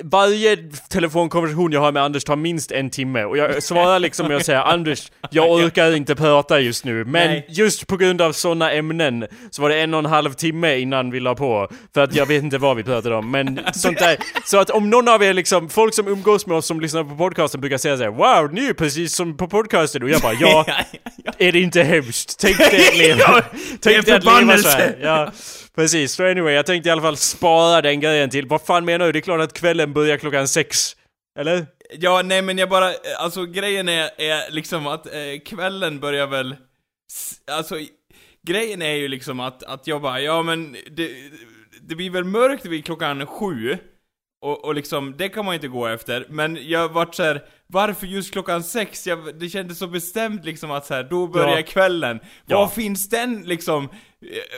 varje 0.03 0.57
telefonkonversation 0.89 1.71
jag 1.71 1.79
har 1.79 1.91
med 1.91 2.03
Anders 2.03 2.23
tar 2.23 2.35
minst 2.35 2.71
en 2.71 2.89
timme 2.89 3.23
och 3.23 3.37
jag 3.37 3.63
svarar 3.63 3.99
liksom 3.99 4.27
med 4.27 4.37
att 4.37 4.45
säga 4.45 4.63
Anders, 4.63 5.11
jag 5.31 5.51
orkar 5.51 5.95
inte 5.95 6.15
prata 6.15 6.59
just 6.59 6.85
nu. 6.85 7.05
Men 7.05 7.27
Nej. 7.27 7.45
just 7.49 7.87
på 7.87 7.97
grund 7.97 8.21
av 8.21 8.31
sådana 8.31 8.71
ämnen 8.71 9.27
så 9.51 9.61
var 9.61 9.69
det 9.69 9.81
en 9.81 9.93
och 9.93 9.99
en 9.99 10.05
halv 10.05 10.33
timme 10.33 10.77
innan 10.77 11.11
vi 11.11 11.19
la 11.19 11.35
på. 11.35 11.67
För 11.93 12.01
att 12.01 12.15
jag 12.15 12.25
vet 12.25 12.43
inte 12.43 12.57
vad 12.57 12.77
vi 12.77 12.83
pratade 12.83 13.15
om. 13.15 13.31
Men 13.31 13.59
sånt 13.73 13.97
där. 13.99 14.17
Så 14.45 14.57
att 14.57 14.69
om 14.69 14.89
någon 14.89 15.07
av 15.07 15.23
er 15.23 15.33
liksom, 15.33 15.69
folk 15.69 15.93
som 15.93 16.07
umgås 16.07 16.47
med 16.47 16.57
oss 16.57 16.65
som 16.65 16.81
lyssnar 16.81 17.03
på 17.03 17.15
podcasten 17.15 17.61
brukar 17.61 17.77
säga 17.77 17.97
såhär 17.97 18.09
Wow, 18.09 18.53
ni 18.53 18.65
är 18.65 18.73
precis 18.73 19.15
som 19.15 19.37
på 19.37 19.47
podcasten. 19.47 20.03
Och 20.03 20.09
jag 20.09 20.21
bara 20.21 20.33
ja, 20.33 20.65
är 21.37 21.51
det 21.51 21.59
inte 21.59 21.83
hemskt? 21.83 22.39
Tänk 22.39 22.57
dig 22.57 22.87
att 22.87 22.97
leva. 22.97 23.43
Tänk 23.81 24.05
dig 24.05 24.15
att 24.15 24.25
leva 24.25 24.57
såhär. 24.57 24.97
Ja. 25.01 25.31
Precis, 25.75 26.13
så 26.13 26.23
anyway, 26.23 26.53
jag 26.53 26.65
tänkte 26.65 26.89
i 26.89 26.91
alla 26.91 27.01
fall 27.01 27.17
spara 27.17 27.81
den 27.81 27.99
grejen 27.99 28.29
till, 28.29 28.47
vad 28.47 28.61
fan 28.61 28.85
menar 28.85 29.05
du? 29.05 29.11
Det 29.11 29.19
är 29.19 29.21
klart 29.21 29.41
att 29.41 29.53
kvällen 29.53 29.93
börjar 29.93 30.17
klockan 30.17 30.47
sex. 30.47 30.95
Eller? 31.39 31.65
Ja, 31.99 32.21
nej 32.25 32.41
men 32.41 32.57
jag 32.57 32.69
bara, 32.69 32.93
alltså 33.19 33.45
grejen 33.45 33.89
är, 33.89 34.21
är 34.21 34.51
liksom 34.51 34.87
att 34.87 35.05
eh, 35.05 35.39
kvällen 35.45 35.99
börjar 35.99 36.27
väl, 36.27 36.55
alltså 37.51 37.75
grejen 38.47 38.81
är 38.81 38.95
ju 38.95 39.07
liksom 39.07 39.39
att, 39.39 39.63
att 39.63 39.87
jag 39.87 40.01
bara, 40.01 40.21
ja 40.21 40.43
men 40.43 40.77
det, 40.91 41.11
det 41.81 41.95
blir 41.95 42.09
väl 42.09 42.23
mörkt 42.23 42.65
vid 42.65 42.85
klockan 42.85 43.25
sju, 43.25 43.77
och, 44.41 44.65
och 44.65 44.75
liksom, 44.75 45.17
det 45.17 45.29
kan 45.29 45.45
man 45.45 45.53
ju 45.53 45.55
inte 45.55 45.67
gå 45.67 45.87
efter, 45.87 46.25
men 46.29 46.57
jag 46.61 46.89
vart 46.89 47.15
såhär, 47.15 47.41
varför 47.67 48.07
just 48.07 48.31
klockan 48.31 48.63
sex? 48.63 49.07
Jag, 49.07 49.39
det 49.39 49.49
kändes 49.49 49.77
så 49.77 49.87
bestämt 49.87 50.45
liksom 50.45 50.71
att 50.71 50.85
så 50.85 50.93
här, 50.93 51.03
då 51.03 51.27
börjar 51.27 51.57
ja. 51.57 51.63
kvällen. 51.63 52.19
Ja. 52.45 52.59
Var 52.59 52.67
finns 52.67 53.09
den 53.09 53.41
liksom, 53.41 53.89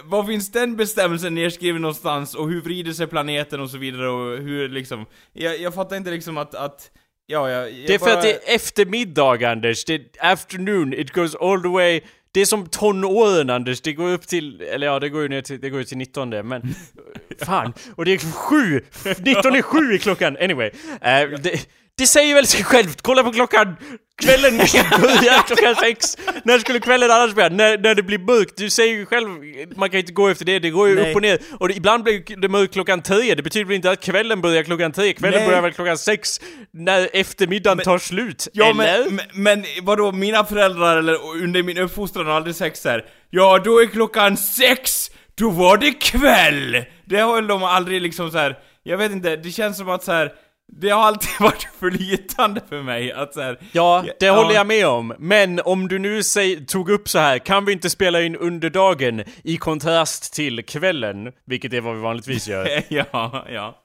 var 0.04 0.24
finns 0.24 0.52
den 0.52 0.76
bestämmelsen 0.76 1.36
nedskriven 1.36 1.82
någonstans? 1.82 2.36
Och 2.36 2.50
hur 2.50 2.62
vrider 2.62 2.94
sig 2.94 3.08
planeten 3.08 3.60
och 3.60 3.70
så 3.70 3.78
vidare? 3.78 4.10
Och 4.10 4.38
hur 4.38 4.70
liksom, 4.70 5.06
jag, 5.34 5.60
jag 5.60 5.74
fattar 5.74 5.96
inte 5.96 6.12
liksom 6.12 6.38
att, 6.38 6.56
att 6.56 6.92
Ja, 7.32 7.50
jag, 7.50 7.72
jag 7.72 7.88
det 7.88 7.94
är 7.94 8.00
bara... 8.00 8.10
för 8.10 8.18
att 8.18 8.24
det 8.24 8.32
är 8.34 8.56
eftermiddag 8.56 9.52
Anders, 9.52 9.86
det 9.86 9.94
är 9.94 10.02
afternoon, 10.20 10.94
it 10.94 11.12
goes 11.12 11.36
all 11.36 11.62
the 11.62 11.68
way. 11.68 12.02
Det 12.32 12.42
är 12.42 12.46
som 12.46 12.68
tonåren 12.68 13.50
Anders, 13.50 13.82
det 13.82 13.94
går 13.94 14.12
upp 14.12 14.28
till, 14.28 14.62
eller 14.62 14.88
ja 14.88 15.00
det 15.00 15.10
går 15.10 15.22
ju 15.22 15.30
ner 15.30 15.42
till, 15.42 15.60
det 15.60 15.70
går 15.70 15.80
ju 15.80 15.86
till 15.86 15.98
19 15.98 16.30
men 16.30 16.76
Fan, 17.46 17.74
och 17.96 18.06
det 18.06 18.14
är 18.14 18.18
sju! 18.18 18.82
19 19.20 19.56
är 19.56 19.62
sju 19.62 19.94
i 19.94 20.00
klockan, 20.00 20.38
anyway. 20.38 20.70
Uh, 20.70 21.40
det, 21.40 21.68
det 21.98 22.08
säger 22.08 22.36
väl 22.36 22.48
sig 22.48 22.64
självt, 22.64 23.02
kolla 23.02 23.24
på 23.24 23.32
klockan! 23.32 23.76
Kvällen 24.22 24.58
börjar 25.02 25.48
klockan 25.48 25.76
sex! 25.76 26.18
När 26.44 26.60
skulle 26.60 26.80
kvällen 26.80 27.12
annars 27.12 27.34
börja? 27.34 27.50
När, 27.50 27.78
när 27.78 27.96
det 27.96 28.04
blir 28.04 28.20
mörkt, 28.20 28.58
du 28.58 28.70
säger 28.70 28.98
ju 28.98 29.06
själv, 29.06 29.28
man 29.76 29.90
kan 29.90 30.00
inte 30.00 30.12
gå 30.12 30.28
efter 30.28 30.46
det, 30.46 30.60
det 30.60 30.70
går 30.70 30.90
ju 30.90 30.96
Nej. 30.96 31.10
upp 31.10 31.16
och 31.16 31.22
ner. 31.22 31.40
Och 31.60 31.68
det, 31.68 31.74
ibland 31.74 32.04
blir 32.04 32.42
det 32.42 32.50
mörkt 32.50 32.74
klockan 32.74 33.02
tre, 33.02 33.36
det 33.36 33.44
betyder 33.44 33.66
väl 33.66 33.76
inte 33.76 33.92
att 33.92 34.02
kvällen 34.02 34.42
börjar 34.42 34.64
klockan 34.64 34.92
tre, 34.92 35.14
kvällen 35.14 35.40
Nej. 35.40 35.48
börjar 35.48 35.62
väl 35.62 35.74
klockan 35.74 35.98
sex, 35.98 36.42
när 36.74 37.10
eftermiddagen 37.14 37.78
men, 37.78 37.84
tar 37.84 37.98
slut. 37.98 38.48
Ja 38.54 38.70
eller? 38.70 39.06
men, 39.06 39.16
men, 39.16 39.44
men 39.44 39.66
vadå, 39.82 40.12
mina 40.12 40.46
föräldrar 40.46 40.98
eller 40.98 41.18
under 41.44 41.64
min 41.64 41.78
uppfostran 41.78 42.26
har 42.26 42.34
aldrig 42.34 42.56
sagt 42.56 42.78
såhär, 42.78 43.06
ja 43.30 43.62
då 43.66 43.82
är 43.82 43.86
klockan 43.86 44.38
sex, 44.38 45.12
då 45.36 45.50
var 45.50 45.78
det 45.78 45.92
kväll! 45.92 46.86
Det 47.06 47.20
har 47.20 47.36
väl 47.36 47.48
de 47.48 47.64
aldrig 47.64 48.02
liksom 48.02 48.32
så 48.32 48.38
här. 48.38 48.58
jag 48.84 48.98
vet 48.98 49.12
inte, 49.12 49.36
det 49.36 49.52
känns 49.52 49.78
som 49.78 49.90
att 49.90 50.04
så 50.04 50.12
här 50.12 50.32
det 50.72 50.90
har 50.90 51.02
alltid 51.02 51.30
varit 51.40 51.68
flytande 51.80 52.62
för 52.70 52.82
mig 52.84 53.12
att 53.12 53.34
så 53.34 53.42
här, 53.42 53.60
Ja, 53.72 54.06
det 54.20 54.26
ja. 54.26 54.36
håller 54.36 54.56
jag 54.56 54.68
med 54.68 54.88
om. 54.88 55.14
Men 55.20 55.60
om 55.66 55.88
du 55.88 56.00
nu 56.00 56.24
säg, 56.24 56.66
tog 56.66 56.90
upp 56.90 57.10
så 57.10 57.20
här, 57.20 57.38
kan 57.40 57.66
vi 57.66 57.72
inte 57.72 57.90
spela 57.90 58.22
in 58.22 58.36
under 58.36 58.70
dagen 58.70 59.24
i 59.44 59.58
kontrast 59.58 60.34
till 60.34 60.66
kvällen? 60.66 61.32
Vilket 61.46 61.74
är 61.74 61.82
vad 61.82 61.96
vi 61.96 62.02
vanligtvis 62.02 62.48
gör. 62.48 62.84
ja, 62.90 63.46
ja. 63.50 63.78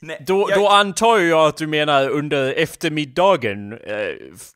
Nej, 0.00 0.24
då, 0.26 0.46
jag... 0.50 0.58
då 0.58 0.68
antar 0.68 1.18
jag 1.18 1.48
att 1.48 1.56
du 1.56 1.66
menar 1.66 2.08
under 2.08 2.52
eftermiddagen. 2.52 3.72
Eh, 3.72 3.78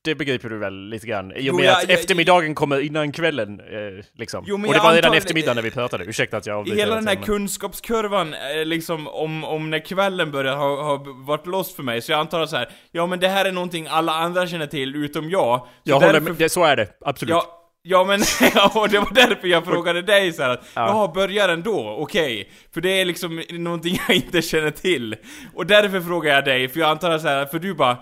det 0.03 0.15
begriper 0.15 0.49
du 0.49 0.59
väl 0.59 0.89
lite 0.89 1.07
grann? 1.07 1.33
I 1.37 1.51
och 1.51 1.55
med 1.55 1.65
jo, 1.65 1.71
jag, 1.71 1.83
att 1.83 1.89
jag, 1.89 1.99
eftermiddagen 1.99 2.55
kommer 2.55 2.81
innan 2.81 3.13
kvällen, 3.13 3.61
eh, 3.61 4.05
liksom. 4.15 4.45
Jo, 4.47 4.67
och 4.67 4.73
det 4.73 4.79
var 4.79 4.95
redan 4.95 5.15
eftermiddag 5.15 5.55
när 5.55 5.63
vi 5.63 5.71
pratade, 5.71 6.05
ursäkta 6.05 6.37
att 6.37 6.47
jag 6.47 6.59
avbryter. 6.59 6.79
Hela 6.79 6.95
den 6.95 7.09
här 7.09 7.15
kunskapskurvan, 7.15 8.35
eh, 8.35 8.65
liksom 8.65 9.09
om, 9.09 9.45
om 9.45 9.71
när 9.71 9.79
kvällen 9.79 10.31
börjar 10.31 10.57
ha, 10.57 10.83
ha 10.83 11.05
varit 11.07 11.47
lost 11.47 11.77
för 11.77 11.83
mig, 11.83 12.03
så 12.03 12.13
jag 12.13 12.21
antar 12.21 12.41
att 12.41 12.51
så 12.51 12.57
här, 12.57 12.69
ja 12.93 13.07
men 13.07 13.21
det 13.21 13.29
här 13.29 13.45
är 13.45 13.53
någonting 13.53 13.87
alla 13.91 14.13
andra 14.13 14.47
känner 14.47 14.67
till, 14.67 14.97
utom 14.97 15.31
jag. 15.31 15.67
jag 15.83 16.01
håller 16.01 16.21
med, 16.21 16.35
det, 16.35 16.49
så 16.49 16.65
är 16.65 16.77
det, 16.77 16.89
absolut. 17.01 17.33
Ja, 17.33 17.56
Ja 17.89 18.05
men, 18.05 18.21
ja, 18.55 18.87
det 18.91 18.99
var 18.99 19.15
därför 19.15 19.49
jag 19.49 19.65
frågade 19.65 20.03
dig 20.03 20.33
så 20.33 20.43
att, 20.43 20.61
ja. 20.75 20.87
jaha, 20.87 21.13
börjar 21.15 21.49
den 21.49 21.63
då? 21.63 21.97
Okej. 21.99 22.41
Okay. 22.41 22.53
För 22.75 22.81
det 22.81 23.01
är 23.01 23.05
liksom 23.05 23.43
någonting 23.51 24.01
jag 24.09 24.17
inte 24.17 24.43
känner 24.43 24.71
till. 24.71 25.17
Och 25.55 25.67
därför 25.67 26.01
frågar 26.01 26.35
jag 26.35 26.45
dig, 26.45 26.69
för 26.69 26.81
jag 26.81 26.91
antar 26.91 27.11
att 27.11 27.23
så 27.23 27.29
här, 27.29 27.47
för 27.47 27.59
du 27.59 27.75
bara, 27.75 27.99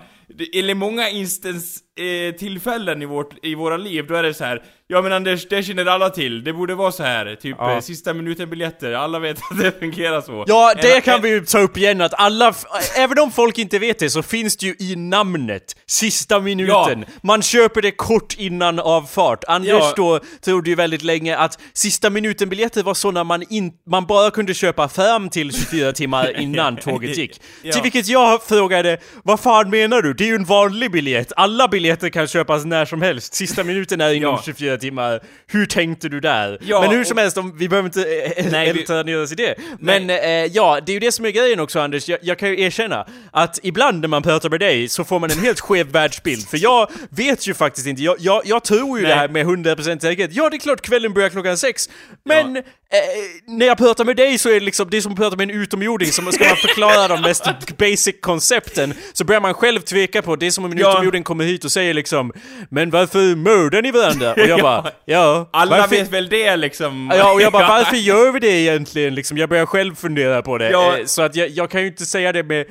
eller 0.54 0.74
många 0.74 1.08
instans, 1.08 1.78
eh, 1.96 2.34
tillfällen 2.34 3.02
i, 3.02 3.04
vårt, 3.04 3.44
i 3.44 3.54
våra 3.54 3.76
liv, 3.76 4.06
då 4.06 4.14
är 4.14 4.22
det 4.22 4.34
så 4.34 4.44
här. 4.44 4.62
Ja 4.86 5.02
men 5.02 5.12
Anders, 5.12 5.48
det 5.48 5.62
känner 5.62 5.86
alla 5.86 6.10
till. 6.10 6.44
Det 6.44 6.52
borde 6.52 6.74
vara 6.74 6.92
så 6.92 7.02
här. 7.02 7.34
Typ 7.34 7.56
ja. 7.58 7.72
eh, 7.72 7.80
sista 7.80 8.14
minuten-biljetter. 8.14 8.92
Alla 8.92 9.18
vet 9.18 9.38
att 9.50 9.58
det 9.58 9.78
fungerar 9.78 10.20
så. 10.20 10.44
Ja, 10.46 10.74
det 10.82 10.96
en, 10.96 11.02
kan 11.02 11.14
en, 11.14 11.22
vi 11.22 11.28
ju 11.28 11.44
ta 11.44 11.58
upp 11.58 11.76
igen 11.76 12.00
att 12.00 12.14
alla, 12.14 12.54
även 12.96 13.18
om 13.18 13.32
folk 13.32 13.58
inte 13.58 13.78
vet 13.78 13.98
det 13.98 14.10
så 14.10 14.22
finns 14.22 14.56
det 14.56 14.66
ju 14.66 14.74
i 14.78 14.96
namnet. 14.96 15.76
Sista 15.86 16.40
minuten. 16.40 17.04
Ja. 17.06 17.14
Man 17.22 17.42
köper 17.42 17.82
det 17.82 17.90
kort 17.90 18.34
innan 18.38 18.78
avfart. 18.78 19.44
Anders 19.48 19.82
ja. 19.82 19.92
då 19.96 20.20
trodde 20.44 20.70
ju 20.70 20.76
väldigt 20.76 21.02
länge 21.02 21.36
att 21.36 21.58
sista 21.72 22.10
minuten-biljetter 22.10 22.82
var 22.82 22.94
sådana 22.94 23.24
man, 23.24 23.44
in, 23.50 23.72
man 23.86 24.06
bara 24.06 24.30
kunde 24.30 24.54
köpa 24.54 24.88
fram 24.88 25.28
till 25.28 25.52
24 25.52 25.92
timmar 25.92 26.40
innan 26.40 26.76
tåget 26.84 27.16
gick. 27.16 27.40
ja. 27.62 27.72
Till 27.72 27.82
vilket 27.82 28.08
jag 28.08 28.42
frågade, 28.42 28.98
vad 29.22 29.40
fan 29.40 29.70
menar 29.70 30.02
du? 30.02 30.14
Det 30.14 30.24
är 30.24 30.28
ju 30.28 30.34
en 30.34 30.44
vanlig 30.44 30.92
biljett. 30.92 31.32
Alla 31.36 31.68
biljetter 31.68 31.83
kan 32.12 32.26
köpas 32.26 32.64
när 32.64 32.84
som 32.84 33.02
helst. 33.02 33.34
Sista 33.34 33.64
minuten 33.64 34.00
är 34.00 34.12
inom 34.12 34.38
24 34.44 34.74
fyra 34.74 34.78
timmar. 34.78 35.20
Hur 35.46 35.66
tänkte 35.66 36.08
du 36.08 36.20
där? 36.20 36.58
Ja, 36.60 36.80
men 36.80 36.90
hur 36.90 37.04
som 37.04 37.18
helst, 37.18 37.36
om, 37.36 37.58
vi 37.58 37.68
behöver 37.68 37.88
inte 37.88 38.00
äh, 38.36 38.46
nej, 38.50 38.72
vi... 38.72 39.04
ner 39.04 39.22
oss 39.22 39.32
i 39.32 39.34
det. 39.34 39.54
Men 39.78 40.10
äh, 40.10 40.18
ja, 40.26 40.80
det 40.86 40.92
är 40.92 40.94
ju 40.94 41.00
det 41.00 41.12
som 41.12 41.24
är 41.24 41.30
grejen 41.30 41.60
också 41.60 41.80
Anders. 41.80 42.08
Jag, 42.08 42.18
jag, 42.22 42.38
kan 42.38 42.48
ju 42.48 42.60
erkänna 42.60 43.06
att 43.30 43.58
ibland 43.62 44.00
när 44.00 44.08
man 44.08 44.22
pratar 44.22 44.50
med 44.50 44.60
dig 44.60 44.88
så 44.88 45.04
får 45.04 45.20
man 45.20 45.30
en 45.30 45.38
helt 45.38 45.60
skev 45.60 45.86
världsbild. 45.86 46.48
För 46.48 46.58
jag 46.62 46.90
vet 47.10 47.46
ju 47.46 47.54
faktiskt 47.54 47.86
inte, 47.86 48.02
jag, 48.02 48.16
jag, 48.18 48.42
jag 48.44 48.64
tror 48.64 48.98
ju 48.98 49.04
nej. 49.04 49.12
det 49.12 49.18
här 49.18 49.28
med 49.28 49.46
100% 49.46 50.00
säkerhet. 50.00 50.30
Ja, 50.34 50.50
det 50.50 50.56
är 50.56 50.58
klart 50.58 50.80
kvällen 50.80 51.12
börjar 51.12 51.28
klockan 51.28 51.56
sex. 51.56 51.88
Men 52.24 52.54
ja. 52.54 52.62
Eh, 52.94 53.00
när 53.46 53.66
jag 53.66 53.78
pratar 53.78 54.04
med 54.04 54.16
dig 54.16 54.38
så 54.38 54.48
är 54.48 54.54
det 54.54 54.60
liksom, 54.60 54.90
det 54.90 54.96
är 54.96 55.00
som 55.00 55.12
att 55.12 55.18
prata 55.18 55.36
med 55.36 55.50
en 55.50 55.60
utomjording, 55.60 56.12
som 56.12 56.32
ska 56.32 56.44
man 56.44 56.56
förklara 56.56 57.08
de 57.08 57.20
mest 57.20 57.44
basic 57.78 58.14
koncepten, 58.20 58.94
så 59.12 59.24
börjar 59.24 59.40
man 59.40 59.54
själv 59.54 59.80
tveka 59.80 60.22
på, 60.22 60.36
det 60.36 60.46
är 60.46 60.50
som 60.50 60.64
om 60.64 60.72
en 60.72 60.78
ja. 60.78 60.90
utomjording 60.90 61.22
kommer 61.22 61.44
hit 61.44 61.64
och 61.64 61.72
säger 61.74 61.94
liksom 61.94 62.32
Men 62.70 62.90
varför 62.90 63.36
mördar 63.36 63.82
ni 63.82 63.90
varandra? 63.90 64.32
Och 64.32 64.48
jag 64.48 64.60
bara, 64.70 64.90
ja 65.04 65.48
Alla 65.52 65.76
varför... 65.76 65.96
vet 65.96 66.12
väl 66.12 66.28
det 66.28 66.56
liksom? 66.56 67.12
Ja, 67.14 67.32
och 67.32 67.42
jag 67.42 67.52
bara, 67.52 67.68
varför 67.68 67.96
gör 67.96 68.32
vi 68.32 68.40
det 68.40 68.60
egentligen 68.60 69.14
liksom? 69.14 69.38
Jag 69.38 69.48
börjar 69.48 69.66
själv 69.66 69.94
fundera 69.94 70.42
på 70.42 70.58
det. 70.58 70.70
Ja. 70.70 70.98
Eh, 70.98 71.04
så 71.04 71.22
att 71.22 71.36
jag, 71.36 71.48
jag 71.48 71.70
kan 71.70 71.80
ju 71.80 71.86
inte 71.86 72.06
säga 72.06 72.32
det 72.32 72.42
med 72.42 72.66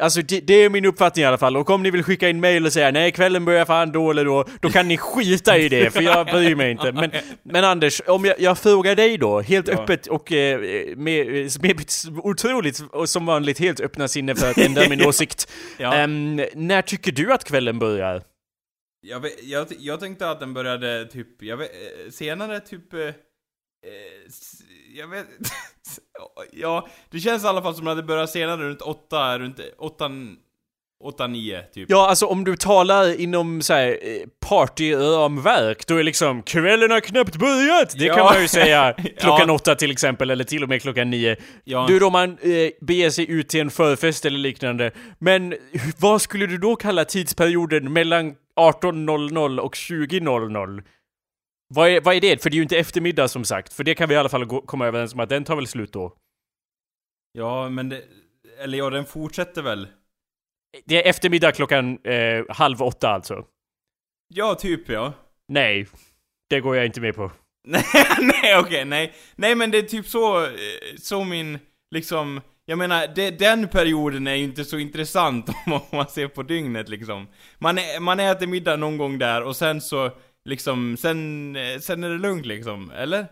Alltså 0.00 0.22
det, 0.22 0.40
det, 0.40 0.54
är 0.54 0.70
min 0.70 0.84
uppfattning 0.84 1.22
i 1.22 1.26
alla 1.26 1.38
fall, 1.38 1.56
och 1.56 1.70
om 1.70 1.82
ni 1.82 1.90
vill 1.90 2.02
skicka 2.02 2.28
in 2.28 2.40
mail 2.40 2.66
och 2.66 2.72
säga 2.72 2.90
nej 2.90 3.12
kvällen 3.12 3.44
börjar 3.44 3.64
fan 3.64 3.92
då 3.92 4.10
eller 4.10 4.24
då, 4.24 4.44
då 4.60 4.68
kan 4.68 4.88
ni 4.88 4.96
skita 4.96 5.58
i 5.58 5.68
det 5.68 5.90
för 5.90 6.02
jag 6.02 6.26
bryr 6.26 6.54
mig 6.54 6.70
inte. 6.70 6.92
Men, 6.92 7.10
men 7.42 7.64
Anders, 7.64 8.02
om 8.06 8.24
jag, 8.24 8.40
jag 8.40 8.58
frågar 8.58 8.94
dig 8.94 9.18
då, 9.18 9.40
helt 9.40 9.68
ja. 9.68 9.74
öppet 9.74 10.06
och 10.06 10.32
eh, 10.32 10.60
med, 10.96 11.50
med 11.62 11.80
otroligt 12.22 12.82
och 12.92 13.08
som 13.08 13.26
vanligt 13.26 13.58
helt 13.58 13.80
öppna 13.80 14.08
sinne 14.08 14.34
för 14.34 14.50
att 14.50 14.58
ändra 14.58 14.88
min 14.88 15.06
åsikt. 15.06 15.52
Ja. 15.78 16.04
Um, 16.04 16.36
när 16.54 16.82
tycker 16.82 17.12
du 17.12 17.32
att 17.32 17.44
kvällen 17.44 17.78
börjar? 17.78 18.22
Jag, 19.04 19.20
vet, 19.20 19.44
jag, 19.44 19.66
jag 19.78 20.00
tänkte 20.00 20.30
att 20.30 20.40
den 20.40 20.54
började 20.54 21.06
typ, 21.06 21.42
jag 21.42 21.56
vet, 21.56 21.70
eh, 21.70 22.10
senare 22.10 22.60
typ... 22.60 22.92
Eh, 22.92 23.00
eh 23.00 23.14
jag 24.94 25.08
vet 25.08 25.26
Ja, 26.52 26.88
det 27.10 27.20
känns 27.20 27.44
i 27.44 27.46
alla 27.46 27.62
fall 27.62 27.74
som 27.74 27.88
att 27.88 27.96
det 27.96 28.02
börjar 28.02 28.26
senare 28.26 28.62
runt 28.62 28.80
åtta, 28.80 29.38
runt 29.38 29.60
åtta, 29.78 30.10
åtta, 31.04 31.26
nio 31.26 31.62
typ. 31.62 31.90
Ja, 31.90 32.08
alltså 32.08 32.26
om 32.26 32.44
du 32.44 32.56
talar 32.56 33.20
inom 33.20 33.62
såhär 33.62 33.98
eh, 34.02 34.28
partyramverk, 34.48 35.86
då 35.86 35.96
är 35.96 36.02
liksom 36.02 36.42
kvällen 36.42 36.90
har 36.90 37.00
knappt 37.00 37.36
börjat! 37.36 37.98
Det 37.98 38.04
ja. 38.04 38.14
kan 38.14 38.24
man 38.24 38.42
ju 38.42 38.48
säga 38.48 38.92
klockan 39.18 39.48
ja. 39.48 39.54
åtta 39.54 39.74
till 39.74 39.90
exempel, 39.90 40.30
eller 40.30 40.44
till 40.44 40.62
och 40.62 40.68
med 40.68 40.82
klockan 40.82 41.10
nio. 41.10 41.36
Ja. 41.64 41.84
Du 41.88 41.98
då 41.98 42.10
man 42.10 42.30
eh, 42.30 42.70
beger 42.80 43.10
sig 43.10 43.30
ut 43.30 43.48
till 43.48 43.60
en 43.60 43.70
förfest 43.70 44.24
eller 44.24 44.38
liknande. 44.38 44.90
Men 45.18 45.54
vad 45.98 46.22
skulle 46.22 46.46
du 46.46 46.58
då 46.58 46.76
kalla 46.76 47.04
tidsperioden 47.04 47.92
mellan 47.92 48.34
18.00 48.60 49.58
och 49.58 49.74
20.00? 49.74 50.84
Vad 51.74 51.88
är, 51.88 52.00
vad 52.00 52.14
är 52.14 52.20
det? 52.20 52.42
För 52.42 52.50
det 52.50 52.54
är 52.54 52.56
ju 52.56 52.62
inte 52.62 52.78
eftermiddag 52.78 53.28
som 53.28 53.44
sagt, 53.44 53.72
för 53.72 53.84
det 53.84 53.94
kan 53.94 54.08
vi 54.08 54.14
i 54.14 54.18
alla 54.18 54.28
fall 54.28 54.44
gå, 54.44 54.60
komma 54.60 54.86
överens 54.86 55.14
om 55.14 55.20
att 55.20 55.28
den 55.28 55.44
tar 55.44 55.56
väl 55.56 55.66
slut 55.66 55.92
då? 55.92 56.16
Ja, 57.32 57.68
men 57.68 57.88
det... 57.88 58.04
Eller 58.58 58.78
ja, 58.78 58.90
den 58.90 59.04
fortsätter 59.04 59.62
väl? 59.62 59.88
Det 60.84 61.04
är 61.04 61.10
eftermiddag 61.10 61.52
klockan 61.52 61.98
eh, 62.04 62.44
halv 62.48 62.82
åtta 62.82 63.08
alltså? 63.08 63.46
Ja, 64.28 64.54
typ 64.54 64.88
ja. 64.88 65.12
Nej. 65.48 65.86
Det 66.50 66.60
går 66.60 66.76
jag 66.76 66.86
inte 66.86 67.00
med 67.00 67.14
på. 67.14 67.32
nej, 67.68 67.80
okej, 68.20 68.58
okay, 68.58 68.84
nej. 68.84 69.14
Nej 69.36 69.54
men 69.54 69.70
det 69.70 69.78
är 69.78 69.82
typ 69.82 70.06
så, 70.06 70.44
eh, 70.44 70.50
så 70.98 71.24
min, 71.24 71.58
liksom, 71.90 72.40
jag 72.66 72.78
menar, 72.78 73.06
det, 73.14 73.30
den 73.30 73.68
perioden 73.68 74.26
är 74.26 74.34
ju 74.34 74.44
inte 74.44 74.64
så 74.64 74.78
intressant 74.78 75.48
om 75.66 75.80
man 75.92 76.08
ser 76.08 76.28
på 76.28 76.42
dygnet 76.42 76.88
liksom. 76.88 77.28
Man, 77.58 77.78
är, 77.78 78.00
man 78.00 78.20
äter 78.20 78.46
middag 78.46 78.76
någon 78.76 78.96
gång 78.96 79.18
där 79.18 79.42
och 79.42 79.56
sen 79.56 79.80
så 79.80 80.10
liksom, 80.44 80.96
sen, 80.96 81.56
eh, 81.56 81.78
sen 81.80 82.04
är 82.04 82.10
det 82.10 82.18
lugnt 82.18 82.46
liksom, 82.46 82.90
eller? 82.90 83.26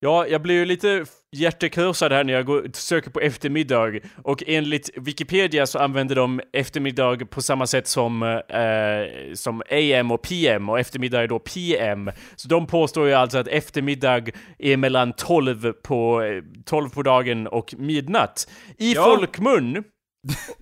Ja, 0.00 0.26
jag 0.26 0.42
blir 0.42 0.54
ju 0.54 0.64
lite 0.64 1.04
hjärtekrossad 1.36 2.12
här 2.12 2.24
när 2.24 2.32
jag 2.32 2.46
går, 2.46 2.70
söker 2.74 3.10
på 3.10 3.20
eftermiddag 3.20 4.00
och 4.24 4.42
enligt 4.46 4.90
Wikipedia 4.96 5.66
så 5.66 5.78
använder 5.78 6.14
de 6.14 6.40
eftermiddag 6.52 7.30
på 7.30 7.42
samma 7.42 7.66
sätt 7.66 7.88
som, 7.88 8.22
eh, 8.22 9.34
som 9.34 9.62
AM 9.70 10.10
och 10.10 10.22
PM 10.22 10.68
och 10.68 10.80
eftermiddag 10.80 11.22
är 11.22 11.28
då 11.28 11.38
PM. 11.38 12.10
Så 12.36 12.48
de 12.48 12.66
påstår 12.66 13.06
ju 13.06 13.14
alltså 13.14 13.38
att 13.38 13.48
eftermiddag 13.48 14.30
är 14.58 14.76
mellan 14.76 15.12
12 15.12 15.72
på, 15.72 16.22
12 16.64 16.90
på 16.90 17.02
dagen 17.02 17.46
och 17.46 17.74
midnatt. 17.78 18.48
I 18.78 18.92
ja. 18.92 19.04
folkmun 19.04 19.84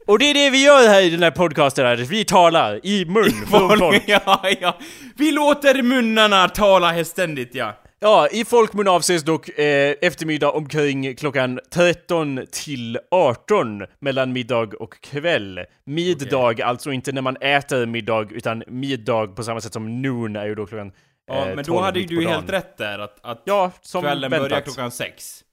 och 0.07 0.19
det 0.19 0.31
är 0.31 0.35
det 0.35 0.51
vi 0.51 0.65
gör 0.65 0.89
här 0.89 1.03
i 1.03 1.11
den 1.11 1.23
här 1.23 1.31
podcasten, 1.31 1.87
här. 1.87 1.97
vi 1.97 2.25
talar 2.25 2.87
i 2.87 3.05
mun 3.05 3.47
från 3.51 3.79
folk. 3.79 4.03
ja, 4.07 4.43
ja. 4.61 4.79
Vi 5.17 5.33
låter 5.33 5.83
munnarna 5.83 6.49
tala 6.49 6.93
här 6.93 7.05
ständigt, 7.05 7.55
ja. 7.55 7.75
Ja, 8.01 8.29
i 8.33 8.45
folkmun 8.45 8.89
avses 8.89 9.23
dock 9.23 9.49
eh, 9.49 9.95
eftermiddag 10.01 10.51
omkring 10.51 11.17
klockan 11.17 11.61
13 11.71 12.41
till 12.51 12.99
18 13.11 13.87
mellan 13.99 14.33
middag 14.33 14.75
och 14.75 15.01
kväll. 15.01 15.61
Middag, 15.85 16.51
okay. 16.51 16.63
alltså 16.63 16.93
inte 16.93 17.13
när 17.13 17.23
man 17.23 17.37
äter 17.37 17.87
middag, 17.87 18.29
utan 18.31 18.63
middag 18.67 19.27
på 19.27 19.43
samma 19.43 19.61
sätt 19.61 19.73
som 19.73 20.03
noon 20.03 20.37
är 20.37 20.47
ju 20.47 20.55
då 20.55 20.67
klockan 20.67 20.93
Ja, 21.27 21.49
eh, 21.49 21.55
men 21.55 21.65
då 21.65 21.81
hade 21.81 22.01
ju 22.01 22.07
du 22.07 22.29
helt 22.29 22.51
rätt 22.51 22.77
där, 22.77 22.99
att, 22.99 23.19
att 23.23 23.43
ja, 23.45 23.71
kvällen 23.93 24.31
väntat. 24.31 24.49
börjar 24.49 24.63
klockan 24.63 24.91
6. 24.91 25.45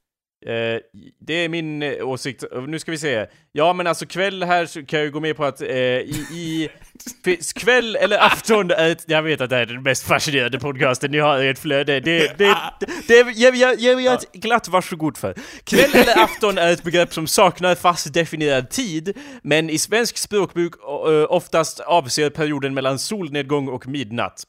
Eh, 0.46 0.80
det 1.20 1.34
är 1.34 1.50
min 1.50 1.84
eh, 1.84 2.08
åsikt. 2.08 2.44
Nu 2.68 2.80
ska 2.80 2.92
vi 2.92 2.98
se. 2.98 3.26
Ja, 3.52 3.74
men 3.74 3.88
alltså 3.88 4.06
kväll 4.06 4.44
här 4.44 4.66
så 4.66 4.86
kan 4.86 5.00
jag 5.00 5.06
ju 5.06 5.12
gå 5.12 5.20
med 5.20 5.38
på 5.38 5.46
att 5.46 5.62
eh, 5.62 5.70
i, 5.70 6.26
i 6.34 6.70
kväll 7.56 7.96
eller 7.96 8.26
afton 8.26 8.72
är 8.72 8.90
ett, 8.90 9.04
Jag 9.08 9.24
vet 9.24 9.42
att 9.42 9.50
det 9.50 9.56
här 9.56 9.62
är 9.62 9.66
den 9.66 9.84
mest 9.84 10.04
fascinerande 10.04 10.60
podcasten 10.60 11.12
ni 11.12 11.20
har 11.20 11.44
i 11.44 11.48
ert 11.48 11.58
flöde. 11.58 12.00
Det, 12.00 12.38
det, 12.38 12.58
det, 13.08 13.32
ger 13.32 13.54
jag, 13.54 13.80
jag, 13.80 14.02
jag 14.02 14.14
ett 14.14 14.32
glatt 14.34 14.68
varsågod 14.68 15.18
för. 15.18 15.36
Kväll 15.64 15.96
eller 15.96 16.24
afton 16.24 16.58
är 16.58 16.72
ett 16.72 16.84
begrepp 16.84 17.14
som 17.14 17.28
saknar 17.28 17.76
fast 17.76 18.14
definierad 18.14 18.70
tid, 18.70 19.18
men 19.44 19.70
i 19.70 19.78
svensk 19.78 20.18
språkbruk 20.18 20.74
eh, 21.08 21.26
oftast 21.30 21.80
avser 21.80 22.30
perioden 22.30 22.74
mellan 22.74 23.00
solnedgång 23.00 23.68
och 23.68 23.88
midnatt. 23.88 24.46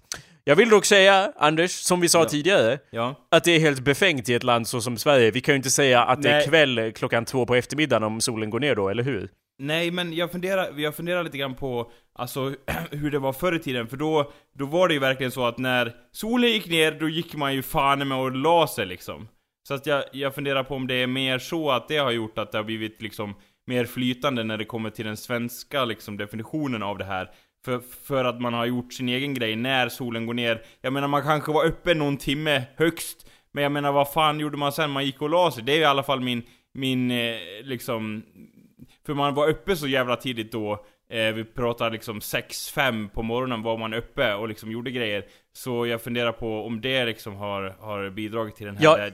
Jag 0.46 0.56
vill 0.56 0.68
dock 0.68 0.84
säga, 0.84 1.32
Anders, 1.36 1.70
som 1.70 2.00
vi 2.00 2.08
sa 2.08 2.18
ja. 2.18 2.24
tidigare, 2.24 2.78
ja. 2.90 3.14
att 3.30 3.44
det 3.44 3.50
är 3.50 3.60
helt 3.60 3.80
befängt 3.80 4.28
i 4.28 4.34
ett 4.34 4.42
land 4.42 4.68
så 4.68 4.80
som 4.80 4.96
Sverige. 4.96 5.30
Vi 5.30 5.40
kan 5.40 5.52
ju 5.52 5.56
inte 5.56 5.70
säga 5.70 6.04
att 6.04 6.18
Nej. 6.18 6.32
det 6.32 6.38
är 6.38 6.48
kväll 6.48 6.92
klockan 6.92 7.24
två 7.24 7.46
på 7.46 7.54
eftermiddagen 7.54 8.02
om 8.02 8.20
solen 8.20 8.50
går 8.50 8.60
ner 8.60 8.74
då, 8.74 8.88
eller 8.88 9.02
hur? 9.02 9.28
Nej, 9.58 9.90
men 9.90 10.12
jag 10.12 10.32
funderar, 10.32 10.78
jag 10.78 10.94
funderar 10.94 11.24
lite 11.24 11.38
grann 11.38 11.54
på, 11.54 11.90
alltså, 12.14 12.54
hur 12.90 13.10
det 13.10 13.18
var 13.18 13.32
förr 13.32 13.54
i 13.54 13.58
tiden, 13.58 13.86
för 13.86 13.96
då, 13.96 14.32
då 14.54 14.66
var 14.66 14.88
det 14.88 14.94
ju 14.94 15.00
verkligen 15.00 15.32
så 15.32 15.46
att 15.46 15.58
när 15.58 15.92
solen 16.12 16.50
gick 16.50 16.70
ner, 16.70 16.92
då 16.92 17.08
gick 17.08 17.34
man 17.34 17.54
ju 17.54 17.62
fan 17.62 18.08
med 18.08 18.18
och 18.18 18.36
la 18.36 18.66
sig 18.66 18.86
liksom. 18.86 19.28
Så 19.68 19.74
att 19.74 19.86
jag, 19.86 20.04
jag 20.12 20.34
funderar 20.34 20.62
på 20.62 20.74
om 20.74 20.86
det 20.86 20.94
är 20.94 21.06
mer 21.06 21.38
så 21.38 21.70
att 21.70 21.88
det 21.88 21.96
har 21.96 22.10
gjort 22.10 22.38
att 22.38 22.52
det 22.52 22.58
har 22.58 22.64
blivit 22.64 23.02
liksom 23.02 23.34
mer 23.66 23.84
flytande 23.84 24.44
när 24.44 24.58
det 24.58 24.64
kommer 24.64 24.90
till 24.90 25.06
den 25.06 25.16
svenska 25.16 25.84
liksom 25.84 26.16
definitionen 26.16 26.82
av 26.82 26.98
det 26.98 27.04
här. 27.04 27.30
För, 27.64 27.80
för 28.06 28.24
att 28.24 28.40
man 28.40 28.54
har 28.54 28.66
gjort 28.66 28.92
sin 28.92 29.08
egen 29.08 29.34
grej 29.34 29.56
när 29.56 29.88
solen 29.88 30.26
går 30.26 30.34
ner. 30.34 30.62
Jag 30.80 30.92
menar 30.92 31.08
man 31.08 31.22
kanske 31.22 31.52
var 31.52 31.64
uppe 31.64 31.94
någon 31.94 32.16
timme 32.16 32.62
högst. 32.76 33.26
Men 33.52 33.62
jag 33.62 33.72
menar 33.72 33.92
vad 33.92 34.12
fan 34.12 34.40
gjorde 34.40 34.56
man 34.56 34.72
sen? 34.72 34.90
Man 34.90 35.04
gick 35.06 35.22
och 35.22 35.30
la 35.30 35.50
sig. 35.50 35.64
Det 35.64 35.72
är 35.72 35.80
i 35.80 35.84
alla 35.84 36.02
fall 36.02 36.20
min, 36.20 36.42
min 36.74 37.10
eh, 37.10 37.36
liksom... 37.62 38.22
För 39.06 39.14
man 39.14 39.34
var 39.34 39.48
uppe 39.48 39.76
så 39.76 39.86
jävla 39.86 40.16
tidigt 40.16 40.52
då. 40.52 40.86
Eh, 41.10 41.34
vi 41.34 41.44
pratar 41.44 41.90
liksom 41.90 42.20
6-5 42.20 43.08
på 43.08 43.22
morgonen 43.22 43.62
var 43.62 43.78
man 43.78 43.94
uppe 43.94 44.34
och 44.34 44.48
liksom 44.48 44.70
gjorde 44.70 44.90
grejer. 44.90 45.24
Så 45.52 45.86
jag 45.86 46.02
funderar 46.02 46.32
på 46.32 46.66
om 46.66 46.80
det 46.80 47.04
liksom 47.04 47.34
har, 47.34 47.76
har 47.80 48.10
bidragit 48.10 48.56
till 48.56 48.66
den 48.66 48.76
här... 48.76 48.84
Ja. 48.84 49.10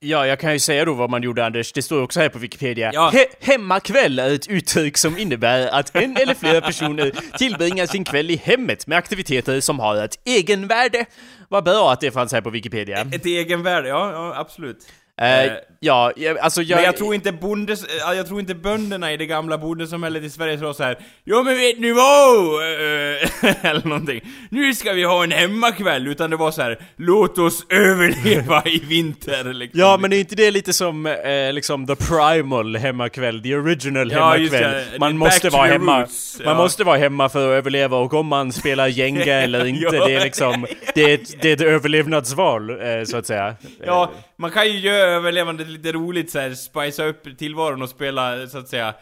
Ja, 0.00 0.26
jag 0.26 0.40
kan 0.40 0.52
ju 0.52 0.58
säga 0.58 0.84
då 0.84 0.94
vad 0.94 1.10
man 1.10 1.22
gjorde 1.22 1.46
Anders. 1.46 1.72
Det 1.72 1.82
står 1.82 2.02
också 2.02 2.20
här 2.20 2.28
på 2.28 2.38
Wikipedia. 2.38 2.90
Ja. 2.94 3.10
He 3.14 3.26
hemmakväll 3.40 4.18
är 4.18 4.34
ett 4.34 4.48
uttryck 4.48 4.98
som 4.98 5.18
innebär 5.18 5.66
att 5.66 5.96
en 5.96 6.16
eller 6.16 6.34
flera 6.34 6.60
personer 6.60 7.12
tillbringar 7.38 7.86
sin 7.86 8.04
kväll 8.04 8.30
i 8.30 8.36
hemmet 8.36 8.86
med 8.86 8.98
aktiviteter 8.98 9.60
som 9.60 9.78
har 9.78 10.04
ett 10.04 10.18
egenvärde. 10.24 11.04
Vad 11.48 11.64
bra 11.64 11.92
att 11.92 12.00
det 12.00 12.10
fanns 12.10 12.32
här 12.32 12.40
på 12.40 12.50
Wikipedia. 12.50 13.00
Ett 13.00 13.26
egenvärde, 13.26 13.88
ja, 13.88 14.12
ja 14.12 14.34
absolut. 14.36 14.86
Uh, 15.20 15.52
ja, 15.80 16.12
alltså 16.40 16.62
jag... 16.62 16.76
Men 16.76 16.84
jag 16.84 16.96
tror 16.96 17.14
inte 17.14 17.32
bondes, 17.32 17.84
jag 18.16 18.26
tror 18.26 18.40
inte 18.40 18.54
bönderna 18.54 19.12
i 19.12 19.16
det 19.16 19.26
gamla 19.26 19.58
bondesamhället 19.58 20.22
i 20.22 20.30
Sverige 20.30 20.58
sa 20.58 20.74
så 20.74 20.82
här. 20.82 20.98
Jo 21.24 21.42
men 21.42 21.56
vet 21.56 21.78
ni 21.78 21.92
vad? 21.92 22.36
Uh, 22.36 23.64
eller 23.70 23.88
någonting. 23.88 24.20
Nu 24.50 24.74
ska 24.74 24.92
vi 24.92 25.04
ha 25.04 25.24
en 25.24 25.30
hemmakväll, 25.30 26.06
utan 26.06 26.30
det 26.30 26.36
var 26.36 26.50
så 26.50 26.62
här. 26.62 26.78
Låt 26.96 27.38
oss 27.38 27.66
överleva 27.70 28.62
i 28.64 28.78
vinter 28.78 29.52
liksom. 29.52 29.80
Ja 29.80 29.96
men 29.96 30.12
är 30.12 30.16
inte 30.16 30.34
det 30.34 30.50
lite 30.50 30.72
som 30.72 31.06
eh, 31.06 31.52
liksom 31.52 31.86
the 31.86 31.96
primal 31.96 32.76
hemmakväll, 32.76 33.42
the 33.42 33.54
original 33.54 34.12
ja, 34.12 34.30
hemmakväll? 34.30 34.84
Man 34.98 35.18
måste 35.18 35.50
vara 35.50 35.66
hemma. 35.66 36.00
Roots, 36.00 36.40
man 36.44 36.56
måste 36.56 36.84
vara 36.84 36.96
hemma 36.96 37.28
för 37.28 37.52
att 37.52 37.58
överleva 37.58 37.96
och 37.96 38.14
om 38.14 38.26
man 38.26 38.52
spelar 38.52 38.86
Jenga 39.00 39.34
eller 39.34 39.66
inte, 39.66 39.90
det 39.90 40.14
är 40.14 40.20
liksom... 40.20 40.66
Det 40.94 41.02
är 41.02 41.14
ett, 41.14 41.42
det 41.42 41.48
är 41.48 41.52
ett 41.52 41.60
överlevnadsval, 41.60 42.70
eh, 42.70 43.04
så 43.04 43.16
att 43.16 43.26
säga. 43.26 43.54
Ja, 43.86 44.10
man 44.40 44.50
kan 44.50 44.66
ju 44.66 44.78
göra 44.78 45.10
överlevande 45.10 45.64
lite 45.64 45.92
roligt 45.92 46.30
såhär, 46.30 46.54
spicea 46.54 47.06
upp 47.06 47.38
tillvaron 47.38 47.82
och 47.82 47.88
spela 47.88 48.46
så 48.46 48.58
att 48.58 48.68
säga 48.68 48.94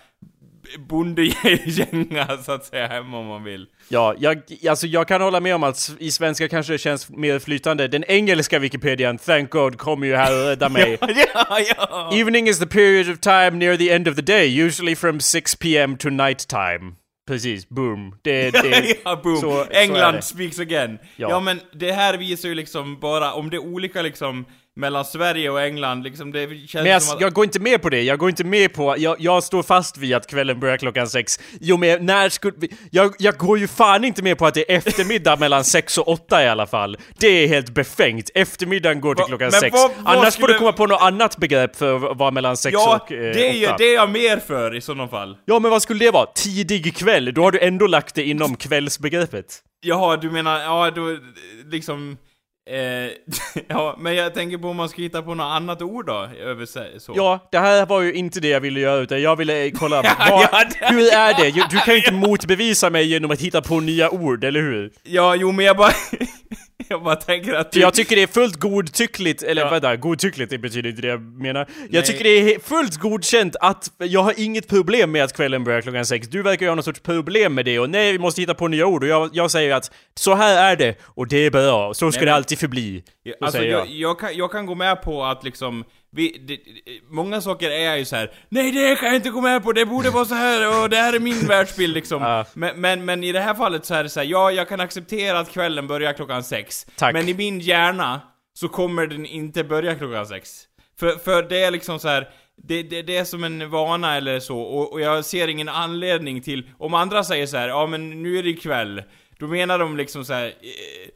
bondegänga 0.79 2.39
så 2.45 2.53
att 2.53 2.65
säga 2.65 2.87
hemma 2.87 3.19
om 3.19 3.27
man 3.27 3.45
vill. 3.45 3.67
Ja, 3.89 4.15
jag, 4.19 4.43
alltså 4.69 4.87
jag 4.87 5.09
kan 5.09 5.21
hålla 5.21 5.41
med 5.41 5.55
om 5.55 5.63
att 5.63 5.97
i 5.99 6.11
svenska 6.11 6.49
kanske 6.49 6.73
det 6.73 6.79
känns 6.79 7.11
mer 7.11 7.39
flytande. 7.39 7.89
Den 7.89 8.05
engelska 8.05 8.59
Wikipedian, 8.59 9.19
thank 9.19 9.51
God, 9.51 9.79
kommer 9.79 10.07
ju 10.07 10.17
här 10.17 10.41
och 10.41 10.47
rädda 10.47 10.69
mig. 10.79 10.99
ja, 11.01 11.59
ja. 11.77 12.11
Evening 12.15 12.49
is 12.49 12.59
the 12.59 12.67
period 12.67 13.11
of 13.11 13.21
time 13.21 13.51
near 13.51 13.77
the 13.77 13.91
end 13.91 14.09
of 14.09 14.17
the 14.17 14.23
day, 14.23 14.61
usually 14.63 14.97
from 14.97 15.21
6 15.21 15.55
pm 15.55 15.97
to 15.97 16.11
night 16.11 16.49
time. 16.49 16.95
Precis, 17.29 17.69
boom. 17.69 18.15
Det, 18.23 18.51
det, 18.63 18.97
ja, 19.05 19.21
boom. 19.23 19.37
Så, 19.37 19.65
England 19.71 20.15
så 20.15 20.35
speaks 20.35 20.59
again. 20.59 20.99
Ja. 21.17 21.31
ja 21.31 21.41
men 21.41 21.61
det 21.73 21.93
här 21.93 22.17
visar 22.17 22.49
ju 22.49 22.55
liksom 22.55 23.01
bara, 23.01 23.33
om 23.33 23.51
det 23.51 23.57
är 23.57 23.67
olika 23.67 24.03
liksom 24.03 24.45
mellan 24.79 25.05
Sverige 25.05 25.51
och 25.51 25.63
England, 25.63 26.03
liksom 26.03 26.33
det 26.33 26.49
känns 26.69 26.75
Men 26.75 26.93
jag, 26.93 27.03
som 27.03 27.17
att... 27.17 27.21
jag 27.21 27.33
går 27.33 27.45
inte 27.45 27.61
med 27.61 27.83
på 27.83 27.89
det, 27.89 28.03
jag 28.03 28.19
går 28.19 28.29
inte 28.29 28.45
med 28.45 28.73
på, 28.73 28.95
jag, 28.99 29.17
jag 29.21 29.43
står 29.43 29.63
fast 29.63 29.99
vid 29.99 30.15
att 30.15 30.27
kvällen 30.27 30.61
börjar 30.61 30.77
klockan 30.77 31.09
sex. 31.09 31.41
Jo 31.61 31.77
men 31.77 32.07
när 32.07 32.29
skulle 32.29 32.55
vi, 32.57 32.71
jag, 32.91 33.15
jag 33.19 33.37
går 33.37 33.59
ju 33.59 33.69
fan 33.69 34.05
inte 34.05 34.23
med 34.23 34.39
på 34.39 34.47
att 34.47 34.55
det 34.55 34.73
är 34.73 34.77
eftermiddag 34.77 35.37
mellan 35.41 35.65
sex 35.65 35.99
och 35.99 36.09
åtta 36.09 36.45
i 36.45 36.49
alla 36.49 36.67
fall. 36.67 36.97
Det 37.19 37.27
är 37.27 37.49
helt 37.49 37.71
befängt. 37.71 38.31
Eftermiddagen 38.35 39.01
går 39.01 39.15
till 39.15 39.25
klockan 39.25 39.49
men 39.53 39.61
sex. 39.61 39.73
Vad, 39.73 39.91
vad 39.99 40.17
Annars 40.17 40.35
skulle... 40.35 40.47
får 40.47 40.53
du 40.53 40.59
komma 40.59 40.73
på 40.73 40.87
något 40.87 41.03
annat 41.03 41.37
begrepp 41.37 41.77
för 41.77 42.11
att 42.11 42.19
vara 42.19 42.31
mellan 42.31 42.57
sex 42.57 42.73
ja, 42.73 43.01
och 43.05 43.13
eh, 43.13 43.35
det 43.35 43.65
är, 43.65 43.69
åtta. 43.69 43.77
det 43.79 43.85
är 43.85 43.95
jag 43.95 44.11
mer 44.11 44.37
för 44.37 44.77
i 44.77 44.81
sådana 44.81 45.09
fall. 45.09 45.37
Ja 45.45 45.59
men 45.59 45.71
vad 45.71 45.83
skulle 45.83 46.05
det 46.05 46.11
vara? 46.11 46.27
Tidig 46.27 46.97
kväll? 46.97 47.35
Då 47.35 47.43
har 47.43 47.51
du 47.51 47.61
ändå 47.61 47.87
lagt 47.87 48.15
det 48.15 48.25
inom 48.25 48.57
kvällsbegreppet. 48.57 49.63
Jaha, 49.81 50.17
du 50.17 50.31
menar, 50.31 50.61
ja 50.61 50.91
då 50.91 51.19
liksom... 51.71 52.17
Eh, 52.71 53.11
ja, 53.69 53.97
men 53.99 54.15
jag 54.15 54.35
tänker 54.35 54.59
på 54.59 54.69
om 54.69 54.77
man 54.77 54.89
ska 54.89 55.03
hitta 55.03 55.23
på 55.23 55.35
något 55.35 55.45
annat 55.45 55.83
ord 55.83 56.07
då, 56.07 56.29
över 56.41 56.67
så. 56.99 57.13
Ja, 57.17 57.49
det 57.53 57.59
här 57.59 57.87
var 57.87 58.01
ju 58.01 58.13
inte 58.13 58.41
det 58.41 58.49
jag 58.49 58.61
ville 58.61 58.81
göra, 58.81 59.01
utan 59.01 59.23
jag 59.23 59.37
ville 59.37 59.65
eh, 59.67 59.71
kolla, 59.73 60.03
vad, 60.31 60.43
ja, 60.43 60.65
det, 60.81 60.87
hur 60.87 61.13
är 61.13 61.35
det? 61.35 61.49
Du 61.71 61.79
kan 61.79 61.95
ju 61.95 61.99
inte 61.99 62.13
motbevisa 62.13 62.91
mig 62.91 63.07
genom 63.07 63.31
att 63.31 63.41
hitta 63.41 63.63
på 63.63 63.81
nya 63.81 64.11
ord, 64.11 64.45
eller 64.45 64.61
hur? 64.61 64.91
Ja, 65.03 65.35
jo 65.35 65.53
men 65.53 65.65
jag 65.65 65.77
bara... 65.77 65.93
jag 66.91 67.03
bara 67.03 67.17
tänker 67.17 67.55
att 67.55 67.73
du... 67.73 67.81
Jag 67.81 67.95
tycker 67.95 68.17
det 68.17 68.23
är 68.23 68.27
fullt 68.27 68.57
godtyckligt, 68.57 69.43
eller 69.43 69.63
ja. 69.63 69.71
vänta, 69.71 69.97
godtyckligt 69.97 70.51
det 70.51 70.59
betyder 70.59 70.91
inte 70.91 71.03
det 71.03 71.09
jag 71.09 71.23
menar. 71.23 71.61
Jag 71.79 71.93
Nej. 71.93 72.03
tycker 72.03 72.25
det 72.25 72.55
är 72.55 72.59
fullt 72.59 72.97
godkänt 72.97 73.57
att 73.61 73.91
jag 73.99 74.23
har 74.23 74.35
inget 74.37 74.69
problem 74.69 75.13
med 75.13 75.25
att 75.25 75.33
kvällen 75.33 75.65
börjar 75.65 75.81
klockan 75.81 76.07
sex. 76.07 76.29
Du 76.29 76.43
verkar 76.43 76.67
ju 76.67 76.71
ha 76.71 76.75
någon 76.75 76.85
sorts 76.85 77.01
problem 77.01 77.55
med 77.55 77.65
det 77.65 77.79
och 77.79 77.91
nej, 77.91 78.13
vi 78.13 78.19
måste 78.19 78.41
hitta 78.41 78.55
på 78.55 78.69
nya 78.69 78.87
ord 78.87 79.03
och 79.03 79.09
jag, 79.09 79.31
jag 79.33 79.51
säger 79.51 79.75
att 79.75 79.93
så 80.15 80.35
här 80.35 80.73
är 80.73 80.77
det 80.77 80.97
och 81.05 81.29
det 81.29 81.47
är 81.47 81.51
bra, 81.51 81.95
så 81.95 82.13
ska 82.13 82.21
Nej, 82.21 82.27
det 82.27 82.35
alltid 82.35 82.59
förbli. 82.59 83.03
Så 83.39 83.45
alltså 83.45 83.63
jag. 83.63 83.87
Jag, 83.87 83.89
jag, 83.89 84.19
kan, 84.19 84.37
jag 84.37 84.53
kan 84.53 84.67
gå 84.67 84.75
med 84.75 85.03
på 85.03 85.25
att 85.25 85.45
liksom 85.45 85.85
vi, 86.11 86.39
det, 86.39 86.61
många 87.11 87.41
saker 87.41 87.71
är 87.71 87.97
ju 87.97 88.05
så 88.05 88.17
här. 88.17 88.33
Nej 88.49 88.73
det 88.73 88.97
kan 88.97 89.07
jag 89.09 89.17
inte 89.17 89.31
gå 89.31 89.41
med 89.41 89.63
på, 89.63 89.73
det 89.73 89.87
borde 89.87 90.11
vara 90.11 90.25
så 90.25 90.35
här 90.35 90.83
och 90.83 90.91
det 90.91 90.97
här 90.97 91.13
är 91.13 91.21
min 91.21 91.47
världsbild 91.47 91.95
liksom. 91.95 92.23
Uh. 92.29 92.47
Men, 92.55 92.81
men, 92.81 93.05
men, 93.05 93.25
i 93.25 93.33
det 93.33 93.41
här 93.41 93.55
fallet 93.55 93.85
så 93.85 93.95
är 93.95 94.03
det 94.03 94.09
så 94.09 94.21
här, 94.21 94.27
ja 94.27 94.51
jag 94.51 94.69
kan 94.69 94.81
acceptera 94.81 95.39
att 95.39 95.51
kvällen 95.51 95.87
börjar 95.87 96.13
klockan 96.13 96.45
sex. 96.45 96.87
Tack. 96.97 97.13
Men 97.13 97.29
i 97.29 97.35
min 97.35 97.61
hjärna 97.61 98.21
så 98.55 98.69
kommer 98.69 99.07
den 99.07 99.27
inte 99.27 99.65
börja 99.65 99.95
klockan 99.95 100.27
sex. 100.27 100.63
För, 100.99 101.17
för 101.17 101.43
det 101.43 101.63
är 101.63 101.71
liksom 101.71 101.99
så 101.99 102.09
här, 102.09 102.29
det, 102.57 102.83
det, 102.83 103.03
det, 103.03 103.17
är 103.17 103.25
som 103.25 103.45
en 103.45 103.71
vana 103.71 104.17
eller 104.17 104.41
så, 104.41 104.59
och, 104.59 104.93
och, 104.93 105.01
jag 105.01 105.25
ser 105.25 105.49
ingen 105.49 105.69
anledning 105.69 106.43
till, 106.43 106.71
om 106.79 106.95
andra 106.95 107.25
säger 107.25 107.47
så 107.47 107.57
här, 107.57 107.69
ja 107.69 107.87
men 107.87 108.23
nu 108.23 108.39
är 108.39 108.43
det 108.43 108.53
kväll, 108.53 109.03
då 109.39 109.47
menar 109.47 109.79
de 109.79 109.97
liksom 109.97 110.25
så 110.25 110.33
här, 110.33 110.47
eh, 110.47 111.11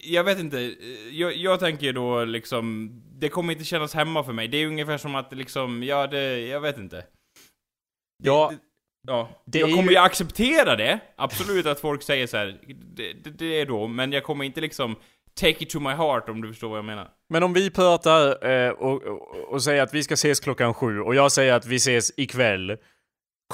jag 0.00 0.24
vet 0.24 0.38
inte, 0.38 0.74
jag, 1.10 1.36
jag 1.36 1.60
tänker 1.60 1.92
då 1.92 2.24
liksom, 2.24 2.90
det 3.18 3.28
kommer 3.28 3.52
inte 3.52 3.64
kännas 3.64 3.94
hemma 3.94 4.24
för 4.24 4.32
mig. 4.32 4.48
Det 4.48 4.56
är 4.56 4.66
ungefär 4.66 4.98
som 4.98 5.14
att 5.14 5.32
liksom, 5.32 5.82
ja 5.82 6.06
det, 6.06 6.40
jag 6.40 6.60
vet 6.60 6.78
inte. 6.78 7.04
Ja. 8.22 8.52
Det, 8.52 8.58
ja. 9.12 9.42
Det 9.46 9.58
jag 9.58 9.74
kommer 9.74 9.90
ju 9.90 9.96
acceptera 9.96 10.76
det, 10.76 11.00
absolut 11.16 11.66
att 11.66 11.80
folk 11.80 12.02
säger 12.02 12.26
så 12.26 12.36
här, 12.36 12.60
det, 12.96 13.12
det, 13.12 13.30
det, 13.30 13.60
är 13.60 13.66
då, 13.66 13.86
men 13.86 14.12
jag 14.12 14.24
kommer 14.24 14.44
inte 14.44 14.60
liksom 14.60 14.96
take 15.40 15.64
it 15.64 15.70
to 15.70 15.80
my 15.80 15.90
heart 15.90 16.28
om 16.28 16.42
du 16.42 16.48
förstår 16.48 16.68
vad 16.68 16.78
jag 16.78 16.84
menar. 16.84 17.08
Men 17.28 17.42
om 17.42 17.52
vi 17.52 17.70
pratar 17.70 18.46
eh, 18.46 18.70
och, 18.70 19.02
och, 19.02 19.38
och 19.52 19.62
säger 19.62 19.82
att 19.82 19.94
vi 19.94 20.02
ska 20.02 20.14
ses 20.14 20.40
klockan 20.40 20.74
sju 20.74 21.00
och 21.00 21.14
jag 21.14 21.32
säger 21.32 21.52
att 21.52 21.66
vi 21.66 21.76
ses 21.76 22.12
ikväll 22.16 22.76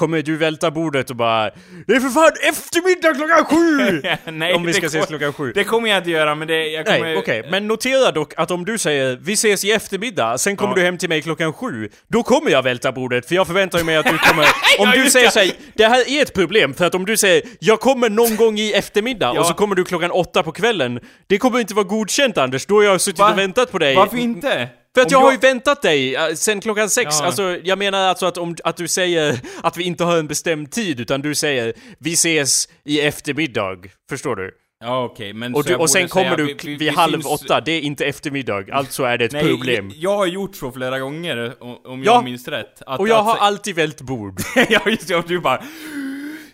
kommer 0.01 0.23
du 0.23 0.37
välta 0.37 0.71
bordet 0.71 1.11
och 1.11 1.17
bara 1.17 1.51
Det 1.87 1.93
är 1.95 2.01
för 2.01 2.09
fan 2.09 2.33
eftermiddag 2.49 3.15
klockan 3.15 3.45
sju! 3.45 4.03
Nej, 4.33 4.55
om 4.55 4.63
vi 4.63 4.73
ska 4.73 4.87
ses 4.87 5.07
klockan 5.07 5.33
sju. 5.33 5.53
Det 5.55 5.65
kommer 5.65 5.89
jag 5.89 5.99
inte 5.99 6.11
göra, 6.11 6.35
men 6.35 6.49
det, 6.49 6.69
jag 6.69 6.87
kommer... 6.87 7.01
Nej, 7.01 7.17
okej. 7.17 7.41
Okay. 7.41 7.51
Men 7.51 7.69
notera 7.69 8.13
dock 8.13 8.35
att 8.37 8.51
om 8.51 8.65
du 8.65 8.79
säger 8.79 9.19
Vi 9.23 9.33
ses 9.33 9.65
i 9.65 9.73
eftermiddag, 9.73 10.39
sen 10.39 10.57
kommer 10.57 10.73
ja. 10.73 10.77
du 10.77 10.83
hem 10.83 10.99
till 10.99 11.09
mig 11.09 11.23
klockan 11.23 11.53
sju. 11.53 11.89
Då 12.09 12.23
kommer 12.23 12.51
jag 12.51 12.63
välta 12.63 12.93
bordet, 12.93 13.27
för 13.27 13.35
jag 13.35 13.47
förväntar 13.47 13.85
mig 13.85 13.97
att 13.97 14.07
du 14.07 14.19
kommer... 14.29 14.47
Om 14.79 14.91
du 14.91 15.11
säger 15.11 15.31
såhär, 15.31 15.51
det 15.75 15.85
här 15.85 16.09
är 16.09 16.23
ett 16.23 16.35
problem, 16.35 16.75
för 16.75 16.85
att 16.85 16.95
om 16.95 17.07
du 17.07 17.17
säger 17.17 17.43
Jag 17.59 17.81
kommer 17.81 18.11
någon 18.11 18.37
gång 18.37 18.59
i 18.59 18.73
eftermiddag, 18.73 19.33
ja. 19.35 19.41
och 19.41 19.47
så 19.47 19.55
kommer 19.55 19.75
du 19.75 19.85
klockan 19.85 20.11
åtta 20.11 20.43
på 20.43 20.53
kvällen. 20.53 21.01
Det 21.27 21.39
kommer 21.39 21.61
inte 21.61 21.75
vara 21.75 21.87
godkänt 21.87 22.39
Anders, 22.39 22.67
då 22.67 22.75
har 22.75 22.83
jag 22.83 23.01
suttit 23.01 23.19
Va? 23.19 23.33
och 23.33 23.39
väntat 23.39 23.73
på 23.73 23.79
dig. 23.79 23.97
Varför 23.97 24.17
inte? 24.17 24.69
För 24.95 25.03
att 25.03 25.11
jag, 25.11 25.21
jag, 25.21 25.25
har 25.25 25.33
ju 25.33 25.39
väntat 25.39 25.83
dig 25.83 26.17
uh, 26.17 26.35
sen 26.35 26.61
klockan 26.61 26.91
sex. 26.91 27.17
Ja. 27.21 27.27
Alltså, 27.27 27.59
jag 27.65 27.79
menar 27.79 27.99
alltså 27.99 28.27
att, 28.27 28.39
om, 28.39 28.57
att 28.65 28.77
du 28.77 28.89
säger 28.89 29.41
att 29.63 29.77
vi 29.77 29.85
inte 29.85 30.05
har 30.05 30.19
en 30.19 30.27
bestämd 30.27 30.71
tid, 30.71 31.01
utan 31.01 31.23
du 31.23 31.35
säger 31.35 31.75
vi 31.99 32.13
ses 32.13 32.69
i 32.85 33.01
eftermiddag. 33.01 33.77
Förstår 34.11 34.37
du? 34.37 34.51
Ja 34.85 35.05
okej, 35.05 35.15
okay, 35.15 35.33
men 35.33 35.55
Och, 35.55 35.65
du, 35.65 35.77
och 35.77 35.91
sen 35.91 36.09
kommer 36.09 36.37
du 36.37 36.45
vi, 36.45 36.57
vi, 36.65 36.77
vid 36.77 36.93
halv 36.93 37.13
finns... 37.13 37.27
åtta, 37.27 37.61
det 37.61 37.73
är 37.73 37.81
inte 37.81 38.07
eftermiddag, 38.07 38.65
alltså 38.73 39.03
är 39.03 39.19
det 39.19 39.25
ett 39.25 39.33
Nej, 39.33 39.49
problem. 39.49 39.93
Jag, 39.95 40.17
har 40.17 40.27
gjort 40.27 40.57
så 40.57 40.73
flera 40.73 40.99
gånger, 40.99 41.55
om 41.85 42.03
jag 42.05 42.25
minns 42.25 42.49
rätt. 42.49 42.83
Att, 42.87 43.01
och 43.01 43.09
jag 43.09 43.19
att, 43.19 43.25
har 43.25 43.37
alltid 43.37 43.75
vält 43.75 44.01
bord. 44.01 44.41
ja 44.69 44.81
just 44.87 45.09
det, 45.09 45.17
och 45.17 45.25
du 45.29 45.41
bara 45.41 45.63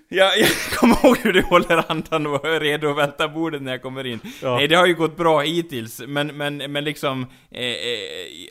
jag, 0.09 0.39
jag 0.39 0.49
kommer 0.79 1.05
ihåg 1.05 1.19
hur 1.19 1.33
du 1.33 1.43
håller 1.43 1.91
andan 1.91 2.27
och 2.27 2.45
är 2.45 2.61
redo 2.61 2.91
att 2.91 2.97
välta 2.97 3.29
bordet 3.29 3.63
när 3.63 3.73
jag 3.73 3.83
kommer 3.83 4.07
in. 4.07 4.21
Ja. 4.43 4.57
Nej, 4.57 4.69
det 4.69 4.75
har 4.75 4.87
ju 4.87 4.95
gått 4.95 5.17
bra 5.17 5.41
hittills, 5.41 6.03
men, 6.07 6.27
men, 6.27 6.57
men 6.57 6.85
liksom... 6.85 7.27
Eh, 7.51 7.63
eh, 7.63 7.75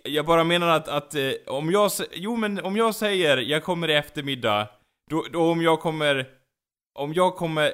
jag 0.03 0.25
bara 0.25 0.43
menar 0.43 0.67
att, 0.67 0.87
att 0.87 1.15
eh, 1.15 1.31
om 1.47 1.71
jag... 1.71 1.91
Jo, 2.13 2.35
men 2.35 2.59
om 2.59 2.77
jag 2.77 2.95
säger 2.95 3.37
jag 3.37 3.63
kommer 3.63 3.89
i 3.89 3.93
eftermiddag, 3.93 4.67
då, 5.09 5.25
då 5.31 5.51
om 5.51 5.61
jag 5.61 5.79
kommer... 5.79 6.25
Om 6.99 7.13
jag 7.13 7.35
kommer... 7.35 7.65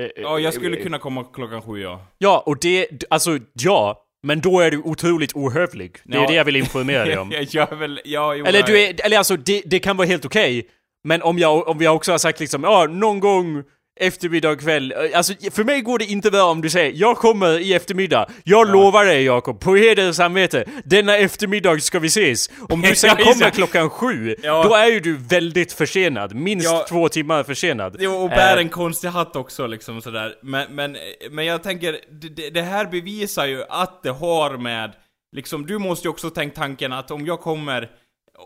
Eh, 0.00 0.08
ja, 0.16 0.38
jag 0.38 0.54
skulle 0.54 0.76
kunna 0.76 0.98
komma 0.98 1.24
klockan 1.24 1.62
sju, 1.62 1.80
ja. 1.80 2.06
Ja, 2.18 2.42
och 2.46 2.58
det... 2.60 3.04
Alltså, 3.10 3.38
ja. 3.52 4.00
Men 4.26 4.40
då 4.40 4.60
är 4.60 4.70
du 4.70 4.78
otroligt 4.78 5.36
ohövlig. 5.36 5.96
Det 6.04 6.16
är 6.16 6.20
ja. 6.20 6.26
det 6.26 6.34
jag 6.34 6.44
vill 6.44 6.56
informera 6.56 7.04
dig 7.04 7.18
om. 7.18 7.32
jag 7.50 7.76
väl, 7.76 8.00
ja, 8.04 8.34
jo, 8.34 8.46
eller 8.46 8.62
du 8.62 8.80
är, 8.80 9.04
eller 9.04 9.18
alltså 9.18 9.36
det, 9.36 9.62
det 9.66 9.78
kan 9.78 9.96
vara 9.96 10.08
helt 10.08 10.24
okej. 10.24 10.58
Okay, 10.58 10.70
men 11.04 11.22
om, 11.22 11.38
jag, 11.38 11.68
om 11.68 11.78
vi 11.78 11.88
också 11.88 12.10
har 12.10 12.18
sagt 12.18 12.40
liksom, 12.40 12.64
ja, 12.64 12.86
någon 12.86 13.20
gång 13.20 13.64
eftermiddag, 14.00 14.56
kväll. 14.56 14.94
Alltså 15.14 15.34
för 15.50 15.64
mig 15.64 15.80
går 15.80 15.98
det 15.98 16.04
inte 16.04 16.30
bra 16.30 16.42
om 16.42 16.60
du 16.60 16.70
säger 16.70 16.92
jag 16.94 17.16
kommer 17.16 17.58
i 17.58 17.74
eftermiddag. 17.74 18.26
Jag 18.44 18.68
ja. 18.68 18.72
lovar 18.72 19.04
dig 19.04 19.24
Jakob, 19.24 19.60
på 19.60 19.76
heder 19.76 20.08
och 20.08 20.16
samvete. 20.16 20.64
Denna 20.84 21.16
eftermiddag 21.16 21.80
ska 21.80 21.98
vi 21.98 22.06
ses. 22.06 22.50
Om 22.68 22.80
du 22.80 22.94
sen 22.94 23.16
kommer 23.16 23.50
klockan 23.50 23.90
sju, 23.90 24.36
ja. 24.42 24.64
då 24.64 24.74
är 24.74 24.86
ju 24.86 25.00
du 25.00 25.16
väldigt 25.16 25.72
försenad. 25.72 26.34
Minst 26.34 26.66
ja. 26.66 26.86
två 26.88 27.08
timmar 27.08 27.42
försenad. 27.42 27.96
Jo, 27.98 28.12
och 28.12 28.28
bär 28.28 28.56
äh. 28.56 28.62
en 28.62 28.68
konstig 28.68 29.08
hatt 29.08 29.36
också 29.36 29.66
liksom 29.66 30.02
sådär. 30.02 30.34
Men, 30.42 30.74
men, 30.74 30.96
men 31.30 31.44
jag 31.44 31.62
tänker, 31.62 32.00
det, 32.10 32.50
det 32.50 32.62
här 32.62 32.86
bevisar 32.86 33.46
ju 33.46 33.64
att 33.68 34.02
det 34.02 34.10
har 34.10 34.56
med, 34.56 34.92
liksom 35.36 35.66
du 35.66 35.78
måste 35.78 36.08
ju 36.08 36.10
också 36.10 36.30
tänka 36.30 36.60
tanken 36.60 36.92
att 36.92 37.10
om 37.10 37.26
jag 37.26 37.40
kommer 37.40 37.90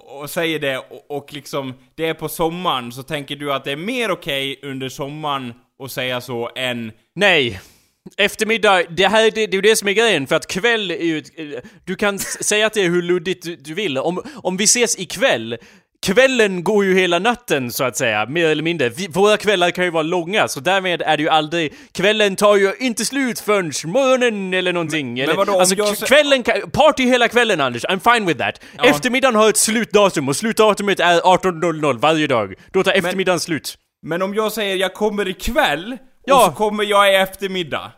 och 0.07 0.31
säger 0.31 0.59
det 0.59 0.79
och, 0.79 1.17
och 1.17 1.33
liksom 1.33 1.75
det 1.95 2.07
är 2.07 2.15
på 2.15 2.29
sommaren 2.29 2.93
så 2.93 3.03
tänker 3.03 3.37
du 3.37 3.53
att 3.53 3.65
det 3.65 3.73
är 3.73 3.77
mer 3.77 4.11
okej 4.11 4.57
okay 4.59 4.71
under 4.71 4.89
sommaren 4.89 5.55
att 5.83 5.93
säga 5.93 6.21
så 6.21 6.51
än... 6.57 6.93
Nej! 7.15 7.61
Eftermiddag, 8.17 8.83
det 8.91 9.09
här 9.09 9.23
det, 9.23 9.31
det 9.31 9.43
är 9.43 9.55
ju 9.55 9.61
det 9.61 9.77
som 9.77 9.89
är 9.89 9.93
grejen, 9.93 10.27
för 10.27 10.37
att 10.37 10.47
kväll 10.47 10.91
är 10.91 11.05
ju... 11.05 11.23
Du 11.85 11.97
kan 11.97 12.19
säga 12.19 12.67
att 12.67 12.73
det 12.73 12.81
är 12.81 12.89
hur 12.89 13.03
luddigt 13.03 13.43
du, 13.43 13.57
du 13.57 13.75
vill. 13.75 13.99
Om, 13.99 14.23
om 14.35 14.57
vi 14.57 14.65
ses 14.65 14.99
ikväll, 14.99 15.59
Kvällen 16.07 16.65
går 16.65 16.85
ju 16.85 16.95
hela 16.95 17.19
natten 17.19 17.73
så 17.73 17.85
att 17.85 17.97
säga, 17.97 18.27
mer 18.27 18.47
eller 18.47 18.63
mindre. 18.63 18.89
Vi, 18.89 19.09
våra 19.09 19.37
kvällar 19.37 19.71
kan 19.71 19.85
ju 19.85 19.91
vara 19.91 20.03
långa, 20.03 20.49
så 20.49 20.61
därmed 20.61 21.03
är 21.03 21.17
det 21.17 21.23
ju 21.23 21.29
aldrig... 21.29 21.75
Kvällen 21.93 22.37
tar 22.37 22.57
ju 22.57 22.75
inte 22.79 23.05
slut 23.05 23.41
förrän 23.41 23.73
morgonen 23.85 24.55
eller 24.55 24.73
någonting. 24.73 25.15
Men, 25.15 25.23
eller, 25.23 25.37
men 25.37 25.37
vadå, 25.37 25.61
alltså 25.61 25.75
jag... 25.75 25.97
kvällen 25.97 26.43
kan... 26.43 26.71
Party 26.71 27.05
hela 27.05 27.29
kvällen 27.29 27.61
Anders, 27.61 27.85
I'm 27.85 28.15
fine 28.15 28.27
with 28.27 28.39
that. 28.39 28.61
Ja. 28.77 28.85
Eftermiddagen 28.85 29.35
har 29.35 29.49
ett 29.49 29.57
slutdatum 29.57 30.29
och 30.29 30.37
slutdatumet 30.37 31.01
är 31.01 31.21
18.00 31.21 31.99
varje 31.99 32.27
dag. 32.27 32.55
Då 32.73 32.83
tar 32.83 32.93
eftermiddagen 32.93 33.35
men, 33.35 33.41
slut. 33.41 33.79
Men 34.03 34.23
om 34.23 34.35
jag 34.35 34.53
säger 34.53 34.77
jag 34.77 34.95
kommer 34.95 35.29
ikväll, 35.29 35.99
ja. 36.25 36.37
och 36.37 36.53
så 36.53 36.59
kommer 36.59 36.85
jag 36.85 37.13
i 37.13 37.17
eftermiddag. 37.17 37.93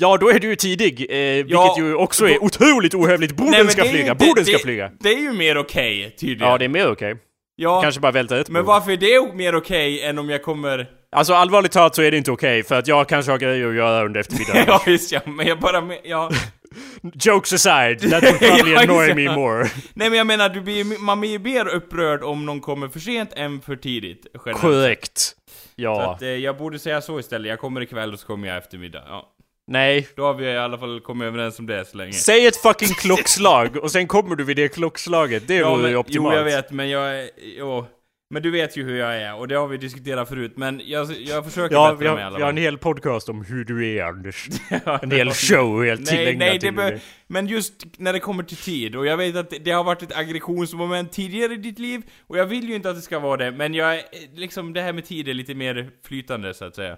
Ja, 0.00 0.16
då 0.16 0.30
är 0.30 0.38
du 0.38 0.48
ju 0.48 0.56
tidig, 0.56 1.06
eh, 1.10 1.34
vilket 1.34 1.50
ja, 1.50 1.74
ju 1.78 1.94
också 1.94 2.28
är 2.28 2.44
otroligt 2.44 2.94
ohövligt. 2.94 3.36
Boden 3.36 3.70
ska 3.70 3.84
flyga, 3.84 4.14
Boden 4.14 4.44
ska 4.44 4.58
flyga! 4.58 4.90
Det 5.00 5.08
är 5.08 5.20
ju 5.20 5.32
mer 5.32 5.56
okej, 5.56 5.98
okay, 5.98 6.10
tydligen. 6.10 6.48
Ja, 6.48 6.58
det 6.58 6.64
är 6.64 6.68
mer 6.68 6.90
okej. 6.90 7.12
Okay. 7.12 7.24
Ja. 7.56 7.82
Kanske 7.82 8.00
bara 8.00 8.12
välta 8.12 8.40
ett 8.40 8.48
Men 8.48 8.64
varför 8.64 8.92
är 8.92 8.96
det 8.96 9.34
mer 9.34 9.54
okej 9.54 9.94
okay 9.94 10.08
än 10.08 10.18
om 10.18 10.30
jag 10.30 10.42
kommer... 10.42 10.86
Alltså 11.16 11.34
allvarligt 11.34 11.72
talat 11.72 11.94
så 11.94 12.02
är 12.02 12.10
det 12.10 12.16
inte 12.16 12.30
okej, 12.30 12.62
för 12.62 12.74
att 12.74 12.88
jag 12.88 13.08
kanske 13.08 13.30
har 13.30 13.38
grejer 13.38 13.68
att 13.68 13.74
göra 13.74 14.04
under 14.04 14.20
eftermiddagen. 14.20 14.64
ja, 14.68 14.82
visst 14.86 15.12
ja, 15.12 15.20
men 15.24 15.46
jag 15.46 15.60
bara... 15.60 15.82
Ja. 16.04 16.30
Jokes 17.14 17.52
aside, 17.52 18.10
that 18.10 18.22
would 18.22 18.38
probably 18.38 18.74
annoy 18.74 19.14
me 19.14 19.34
more. 19.34 19.62
Nej 19.94 20.10
men 20.10 20.18
jag 20.18 20.26
menar, 20.26 20.48
du 20.48 20.60
blir, 20.60 21.00
man 21.00 21.20
blir 21.20 21.38
mer 21.38 21.68
upprörd 21.68 22.22
om 22.22 22.46
någon 22.46 22.60
kommer 22.60 22.88
för 22.88 23.00
sent 23.00 23.32
än 23.32 23.60
för 23.60 23.76
tidigt. 23.76 24.26
Generellt. 24.34 24.60
Korrekt. 24.60 25.36
Ja. 25.76 25.94
Så 25.94 26.10
att, 26.10 26.22
eh, 26.22 26.28
jag 26.28 26.56
borde 26.56 26.78
säga 26.78 27.00
så 27.00 27.20
istället, 27.20 27.48
jag 27.48 27.58
kommer 27.58 27.80
ikväll 27.80 28.12
och 28.12 28.18
så 28.18 28.26
kommer 28.26 28.48
jag 28.48 28.56
eftermiddag. 28.56 29.02
Ja. 29.06 29.33
Nej. 29.66 30.08
Då 30.16 30.22
har 30.22 30.34
vi 30.34 30.44
i 30.44 30.56
alla 30.56 30.78
fall 30.78 31.00
kommit 31.00 31.26
överens 31.26 31.58
om 31.58 31.66
det 31.66 31.84
så 31.84 31.96
länge. 31.96 32.12
Säg 32.12 32.46
ett 32.46 32.56
fucking 32.56 32.88
klockslag 32.88 33.76
och 33.76 33.90
sen 33.90 34.06
kommer 34.06 34.36
du 34.36 34.44
vid 34.44 34.56
det 34.56 34.68
klockslaget. 34.68 35.48
Det 35.48 35.54
ja, 35.54 35.76
vore 35.76 35.88
ju 35.88 35.96
optimalt. 35.96 36.34
Jo, 36.34 36.38
jag 36.38 36.44
vet, 36.44 36.70
men 36.70 36.90
jag. 36.90 37.28
Jo. 37.36 37.86
Men 38.30 38.42
du 38.42 38.50
vet 38.50 38.76
ju 38.76 38.84
hur 38.84 38.96
jag 38.96 39.16
är, 39.16 39.34
och 39.34 39.48
det 39.48 39.54
har 39.54 39.66
vi 39.68 39.76
diskuterat 39.76 40.28
förut, 40.28 40.52
men 40.56 40.80
jag, 40.84 41.12
jag 41.12 41.44
försöker 41.44 41.74
ja, 41.74 41.92
bättra 41.92 42.14
mig 42.14 42.22
i 42.22 42.24
alla 42.24 42.30
fall. 42.30 42.32
Ja, 42.32 42.36
vi 42.36 42.42
har 42.42 42.50
en 42.50 42.56
hel 42.56 42.78
podcast 42.78 43.28
om 43.28 43.44
hur 43.44 43.64
du 43.64 43.96
är 43.96 44.04
Anders. 44.04 44.48
en 45.02 45.10
hel 45.10 45.30
show 45.30 45.84
helt 45.84 46.06
tillägnad 46.06 46.38
nej, 46.38 46.60
till 46.60 46.74
det. 46.74 47.00
Men 47.26 47.46
just 47.46 47.84
när 47.98 48.12
det 48.12 48.20
kommer 48.20 48.42
till 48.42 48.56
tid, 48.56 48.96
och 48.96 49.06
jag 49.06 49.16
vet 49.16 49.36
att 49.36 49.52
det 49.64 49.70
har 49.70 49.84
varit 49.84 50.02
ett 50.02 50.16
aggressionsmoment 50.16 51.12
tidigare 51.12 51.52
i 51.52 51.56
ditt 51.56 51.78
liv, 51.78 52.02
och 52.26 52.38
jag 52.38 52.46
vill 52.46 52.68
ju 52.68 52.74
inte 52.74 52.90
att 52.90 52.96
det 52.96 53.02
ska 53.02 53.18
vara 53.18 53.36
det, 53.36 53.50
men 53.50 53.74
jag, 53.74 54.00
liksom 54.34 54.72
det 54.72 54.80
här 54.80 54.92
med 54.92 55.04
tid 55.04 55.28
är 55.28 55.34
lite 55.34 55.54
mer 55.54 55.90
flytande 56.04 56.54
så 56.54 56.64
att 56.64 56.74
säga. 56.74 56.96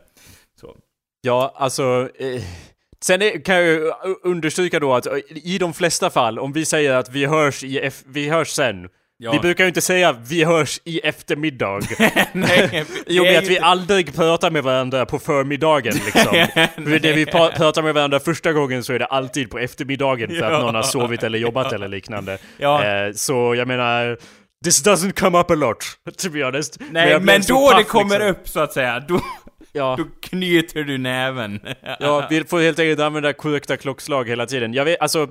Så. 0.60 0.76
Ja, 1.20 1.54
alltså... 1.56 2.08
Eh, 2.18 2.42
sen 3.04 3.22
är, 3.22 3.44
kan 3.44 3.54
jag 3.54 3.64
ju 3.64 3.92
understryka 4.24 4.80
då 4.80 4.94
att 4.94 5.06
eh, 5.06 5.12
i 5.30 5.58
de 5.58 5.74
flesta 5.74 6.10
fall, 6.10 6.38
om 6.38 6.52
vi 6.52 6.64
säger 6.64 6.94
att 6.94 7.10
vi 7.10 7.26
hörs, 7.26 7.64
i 7.64 7.90
vi 8.06 8.28
hörs 8.28 8.48
sen, 8.48 8.88
Ja. 9.18 9.32
Vi 9.32 9.38
brukar 9.38 9.64
ju 9.64 9.68
inte 9.68 9.80
säga 9.80 10.16
vi 10.28 10.44
hörs 10.44 10.80
i 10.84 10.98
eftermiddag. 10.98 11.80
Nej, 12.32 12.84
I 13.06 13.20
och 13.20 13.24
med 13.24 13.38
att 13.38 13.48
vi 13.48 13.58
aldrig 13.58 14.14
pratar 14.14 14.50
med 14.50 14.62
varandra 14.62 15.06
på 15.06 15.18
förmiddagen 15.18 15.94
liksom. 15.94 16.32
Nej. 16.76 17.00
Det 17.00 17.12
vi 17.12 17.26
pratar 17.26 17.82
med 17.82 17.94
varandra 17.94 18.20
första 18.20 18.52
gången 18.52 18.84
så 18.84 18.92
är 18.92 18.98
det 18.98 19.06
alltid 19.06 19.50
på 19.50 19.58
eftermiddagen 19.58 20.28
för 20.28 20.36
ja. 20.36 20.56
att 20.56 20.62
någon 20.62 20.74
har 20.74 20.82
sovit 20.82 21.22
eller 21.22 21.38
jobbat 21.38 21.72
eller 21.72 21.88
liknande. 21.88 22.38
Ja. 22.58 22.84
Eh, 22.84 23.12
så 23.12 23.54
jag 23.54 23.68
menar, 23.68 24.18
this 24.64 24.84
doesn't 24.84 25.12
come 25.12 25.38
up 25.38 25.50
a 25.50 25.54
lot, 25.54 25.84
to 26.18 26.30
be 26.30 26.44
honest. 26.44 26.80
Nej, 26.90 27.12
men, 27.12 27.24
men 27.24 27.42
då 27.48 27.72
det 27.76 27.84
kommer 27.84 28.18
liksom. 28.18 28.30
upp 28.30 28.48
så 28.48 28.60
att 28.60 28.72
säga, 28.72 29.00
då, 29.08 29.20
Ja. 29.76 29.94
Då 29.98 30.04
knyter 30.20 30.82
du 30.82 30.98
näven. 30.98 31.60
ja, 32.00 32.26
vi 32.30 32.44
får 32.44 32.60
helt 32.60 32.78
enkelt 32.78 33.00
använda 33.00 33.32
korrekta 33.32 33.76
klockslag 33.76 34.28
hela 34.28 34.46
tiden. 34.46 34.74
Jag 34.74 34.84
vet, 34.84 35.00
alltså... 35.00 35.28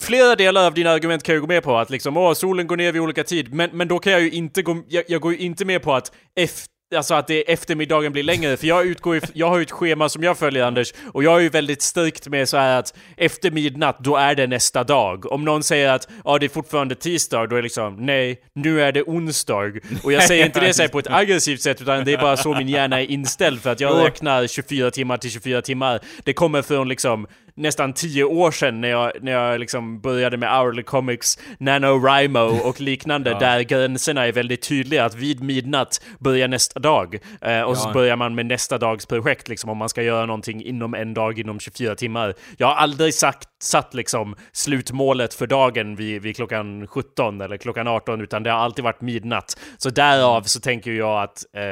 Flera 0.00 0.34
delar 0.36 0.66
av 0.66 0.74
dina 0.74 0.90
argument 0.90 1.22
kan 1.22 1.34
jag 1.34 1.42
gå 1.42 1.48
med 1.48 1.62
på, 1.62 1.76
att 1.76 1.90
liksom 1.90 2.16
åh, 2.16 2.32
solen 2.32 2.66
går 2.66 2.76
ner 2.76 2.92
vid 2.92 3.02
olika 3.02 3.24
tid, 3.24 3.54
men, 3.54 3.70
men 3.72 3.88
då 3.88 3.98
kan 3.98 4.12
jag 4.12 4.22
ju 4.22 4.30
inte 4.30 4.62
gå, 4.62 4.82
jag, 4.88 5.04
jag 5.08 5.20
går 5.20 5.32
ju 5.32 5.38
inte 5.38 5.64
med 5.64 5.82
på 5.82 5.94
att 5.94 6.12
efter 6.36 6.77
Alltså 6.96 7.14
att 7.14 7.26
det 7.26 7.52
eftermiddagen 7.52 8.12
blir 8.12 8.22
längre, 8.22 8.56
för 8.56 8.66
jag 8.66 8.86
utgår 8.86 9.14
ju, 9.14 9.20
jag 9.32 9.48
har 9.48 9.56
ju 9.56 9.62
ett 9.62 9.70
schema 9.70 10.08
som 10.08 10.22
jag 10.22 10.38
följer 10.38 10.64
Anders, 10.64 10.92
och 11.12 11.24
jag 11.24 11.36
är 11.36 11.40
ju 11.40 11.48
väldigt 11.48 11.82
strikt 11.82 12.28
med 12.28 12.48
så 12.48 12.56
här 12.56 12.78
att 12.78 12.94
efter 13.16 13.50
midnatt, 13.50 13.98
då 14.00 14.16
är 14.16 14.34
det 14.34 14.46
nästa 14.46 14.84
dag. 14.84 15.32
Om 15.32 15.44
någon 15.44 15.62
säger 15.62 15.88
att 15.88 16.08
ja, 16.24 16.38
det 16.38 16.46
är 16.46 16.48
fortfarande 16.48 16.94
tisdag, 16.94 17.46
då 17.46 17.56
är 17.56 17.58
det 17.58 17.62
liksom 17.62 18.06
nej, 18.06 18.40
nu 18.54 18.82
är 18.82 18.92
det 18.92 19.02
onsdag. 19.02 19.72
Och 20.02 20.12
jag 20.12 20.22
säger 20.22 20.46
inte 20.46 20.60
det 20.60 20.74
så 20.74 20.88
på 20.88 20.98
ett 20.98 21.10
aggressivt 21.10 21.60
sätt, 21.60 21.82
utan 21.82 22.04
det 22.04 22.12
är 22.12 22.18
bara 22.18 22.36
så 22.36 22.54
min 22.54 22.68
hjärna 22.68 23.00
är 23.00 23.10
inställd, 23.10 23.62
för 23.62 23.70
att 23.70 23.80
jag 23.80 24.04
räknar 24.04 24.46
24 24.46 24.90
timmar 24.90 25.16
till 25.16 25.30
24 25.30 25.62
timmar. 25.62 26.00
Det 26.24 26.32
kommer 26.32 26.62
från 26.62 26.88
liksom 26.88 27.26
nästan 27.58 27.92
tio 27.92 28.24
år 28.24 28.50
sedan 28.50 28.80
när 28.80 28.88
jag, 28.88 29.12
när 29.20 29.32
jag 29.32 29.60
liksom 29.60 30.00
började 30.00 30.36
med 30.36 30.58
Hourly 30.58 30.82
Comics, 30.82 31.38
NaNoWriMo 31.58 32.38
och 32.38 32.80
liknande, 32.88 33.30
ja. 33.30 33.38
där 33.38 33.60
gränserna 33.60 34.26
är 34.26 34.32
väldigt 34.32 34.62
tydliga. 34.62 35.04
Att 35.04 35.14
vid 35.14 35.42
midnatt 35.42 36.00
börjar 36.18 36.48
nästa 36.48 36.80
dag. 36.80 37.14
Eh, 37.40 37.62
och 37.62 37.72
ja. 37.72 37.74
så 37.74 37.92
börjar 37.92 38.16
man 38.16 38.34
med 38.34 38.46
nästa 38.46 38.78
dags 38.78 39.06
projekt, 39.06 39.48
liksom 39.48 39.70
om 39.70 39.78
man 39.78 39.88
ska 39.88 40.02
göra 40.02 40.26
någonting 40.26 40.62
inom 40.62 40.94
en 40.94 41.14
dag, 41.14 41.38
inom 41.38 41.60
24 41.60 41.94
timmar. 41.94 42.34
Jag 42.56 42.66
har 42.66 42.74
aldrig 42.74 43.14
sagt, 43.14 43.48
satt 43.62 43.94
liksom 43.94 44.36
slutmålet 44.52 45.34
för 45.34 45.46
dagen 45.46 45.96
vid, 45.96 46.22
vid 46.22 46.36
klockan 46.36 46.86
17 46.86 47.40
eller 47.40 47.56
klockan 47.56 47.88
18, 47.88 48.20
utan 48.20 48.42
det 48.42 48.50
har 48.50 48.58
alltid 48.58 48.84
varit 48.84 49.00
midnatt. 49.00 49.58
Så 49.78 49.90
därav 49.90 50.42
så 50.42 50.60
tänker 50.60 50.90
jag 50.90 51.22
att 51.22 51.44
eh, 51.54 51.62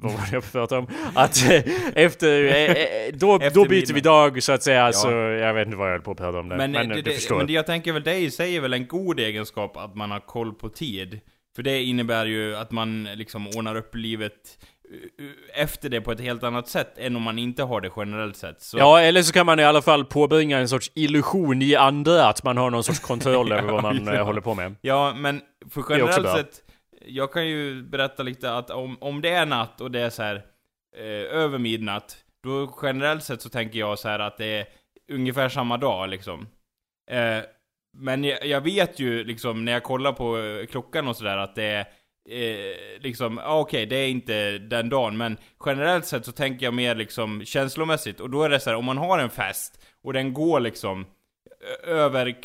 vad 0.00 0.12
var 0.12 0.20
det 0.20 0.32
jag 0.32 0.52
pratade 0.52 0.78
om? 0.78 0.86
Att 1.14 1.50
eh, 1.50 1.62
efter, 1.94 2.44
eh, 2.44 2.70
eh, 2.70 3.14
då, 3.14 3.34
efter 3.34 3.54
då 3.54 3.68
byter 3.68 3.92
vi 3.92 4.00
dag 4.00 4.42
så 4.42 4.52
att 4.52 4.62
säga, 4.62 4.86
ja. 4.86 4.92
så 4.92 5.10
jag 5.10 5.54
vet 5.54 5.66
inte 5.66 5.76
vad 5.76 5.86
jag 5.86 5.92
höll 5.92 6.02
på 6.02 6.10
att 6.10 6.16
prata 6.16 6.38
om 6.38 6.48
där. 6.48 6.56
Men, 6.56 6.72
men 6.72 6.88
det, 6.88 7.02
det, 7.02 7.10
förstår. 7.10 7.36
Men 7.36 7.46
det 7.46 7.52
jag 7.52 7.66
tänker 7.66 7.92
väl, 7.92 8.02
det 8.02 8.12
är 8.40 8.60
väl 8.60 8.72
en 8.72 8.86
god 8.86 9.20
egenskap 9.20 9.76
att 9.76 9.94
man 9.94 10.10
har 10.10 10.20
koll 10.20 10.54
på 10.54 10.68
tid. 10.68 11.20
För 11.56 11.62
det 11.62 11.82
innebär 11.82 12.26
ju 12.26 12.56
att 12.56 12.70
man 12.70 13.08
liksom 13.14 13.48
ordnar 13.48 13.76
upp 13.76 13.94
livet 13.94 14.58
efter 15.54 15.88
det 15.88 16.00
på 16.00 16.12
ett 16.12 16.20
helt 16.20 16.42
annat 16.42 16.68
sätt 16.68 16.98
än 16.98 17.16
om 17.16 17.22
man 17.22 17.38
inte 17.38 17.62
har 17.62 17.80
det 17.80 17.90
generellt 17.96 18.36
sett. 18.36 18.62
Så... 18.62 18.78
Ja, 18.78 19.00
eller 19.00 19.22
så 19.22 19.32
kan 19.32 19.46
man 19.46 19.60
i 19.60 19.64
alla 19.64 19.82
fall 19.82 20.04
påbringa 20.04 20.58
en 20.58 20.68
sorts 20.68 20.90
illusion 20.94 21.62
i 21.62 21.76
andra, 21.76 22.26
att 22.26 22.44
man 22.44 22.56
har 22.56 22.70
någon 22.70 22.84
sorts 22.84 23.00
kontroll 23.00 23.52
över 23.52 23.72
vad 23.72 23.82
man 23.82 24.06
ja. 24.06 24.22
håller 24.22 24.40
på 24.40 24.54
med. 24.54 24.74
Ja, 24.80 25.14
men 25.16 25.40
för 25.70 25.84
generellt 25.90 26.30
sett 26.30 26.62
jag 27.06 27.32
kan 27.32 27.46
ju 27.48 27.82
berätta 27.82 28.22
lite 28.22 28.54
att 28.54 28.70
om, 28.70 28.96
om 29.00 29.20
det 29.20 29.30
är 29.30 29.46
natt 29.46 29.80
och 29.80 29.90
det 29.90 30.00
är 30.00 30.10
så 30.10 30.22
här 30.22 30.36
eh, 30.96 31.36
över 31.40 31.58
midnatt, 31.58 32.16
då 32.42 32.78
generellt 32.82 33.24
sett 33.24 33.42
så 33.42 33.48
tänker 33.48 33.78
jag 33.78 33.98
så 33.98 34.08
här 34.08 34.18
att 34.18 34.38
det 34.38 34.46
är 34.46 34.66
ungefär 35.12 35.48
samma 35.48 35.76
dag 35.76 36.08
liksom. 36.08 36.46
Eh, 37.10 37.38
men 37.96 38.24
jag, 38.24 38.46
jag, 38.46 38.60
vet 38.60 38.98
ju 38.98 39.24
liksom 39.24 39.64
när 39.64 39.72
jag 39.72 39.82
kollar 39.82 40.12
på 40.12 40.38
eh, 40.38 40.66
klockan 40.66 41.08
och 41.08 41.16
sådär 41.16 41.36
att 41.36 41.54
det 41.54 41.64
är 41.64 41.86
eh, 42.28 43.00
liksom, 43.00 43.38
ah, 43.38 43.60
okej 43.60 43.78
okay, 43.78 43.86
det 43.86 43.96
är 43.96 44.08
inte 44.08 44.58
den 44.58 44.88
dagen, 44.88 45.16
men 45.16 45.36
generellt 45.66 46.06
sett 46.06 46.24
så 46.24 46.32
tänker 46.32 46.66
jag 46.66 46.74
mer 46.74 46.94
liksom 46.94 47.44
känslomässigt. 47.44 48.20
Och 48.20 48.30
då 48.30 48.42
är 48.42 48.48
det 48.48 48.60
så 48.60 48.70
här, 48.70 48.76
om 48.76 48.84
man 48.84 48.98
har 48.98 49.18
en 49.18 49.30
fest 49.30 49.86
och 50.02 50.12
den 50.12 50.32
går 50.32 50.60
liksom 50.60 51.06
över 51.84 52.36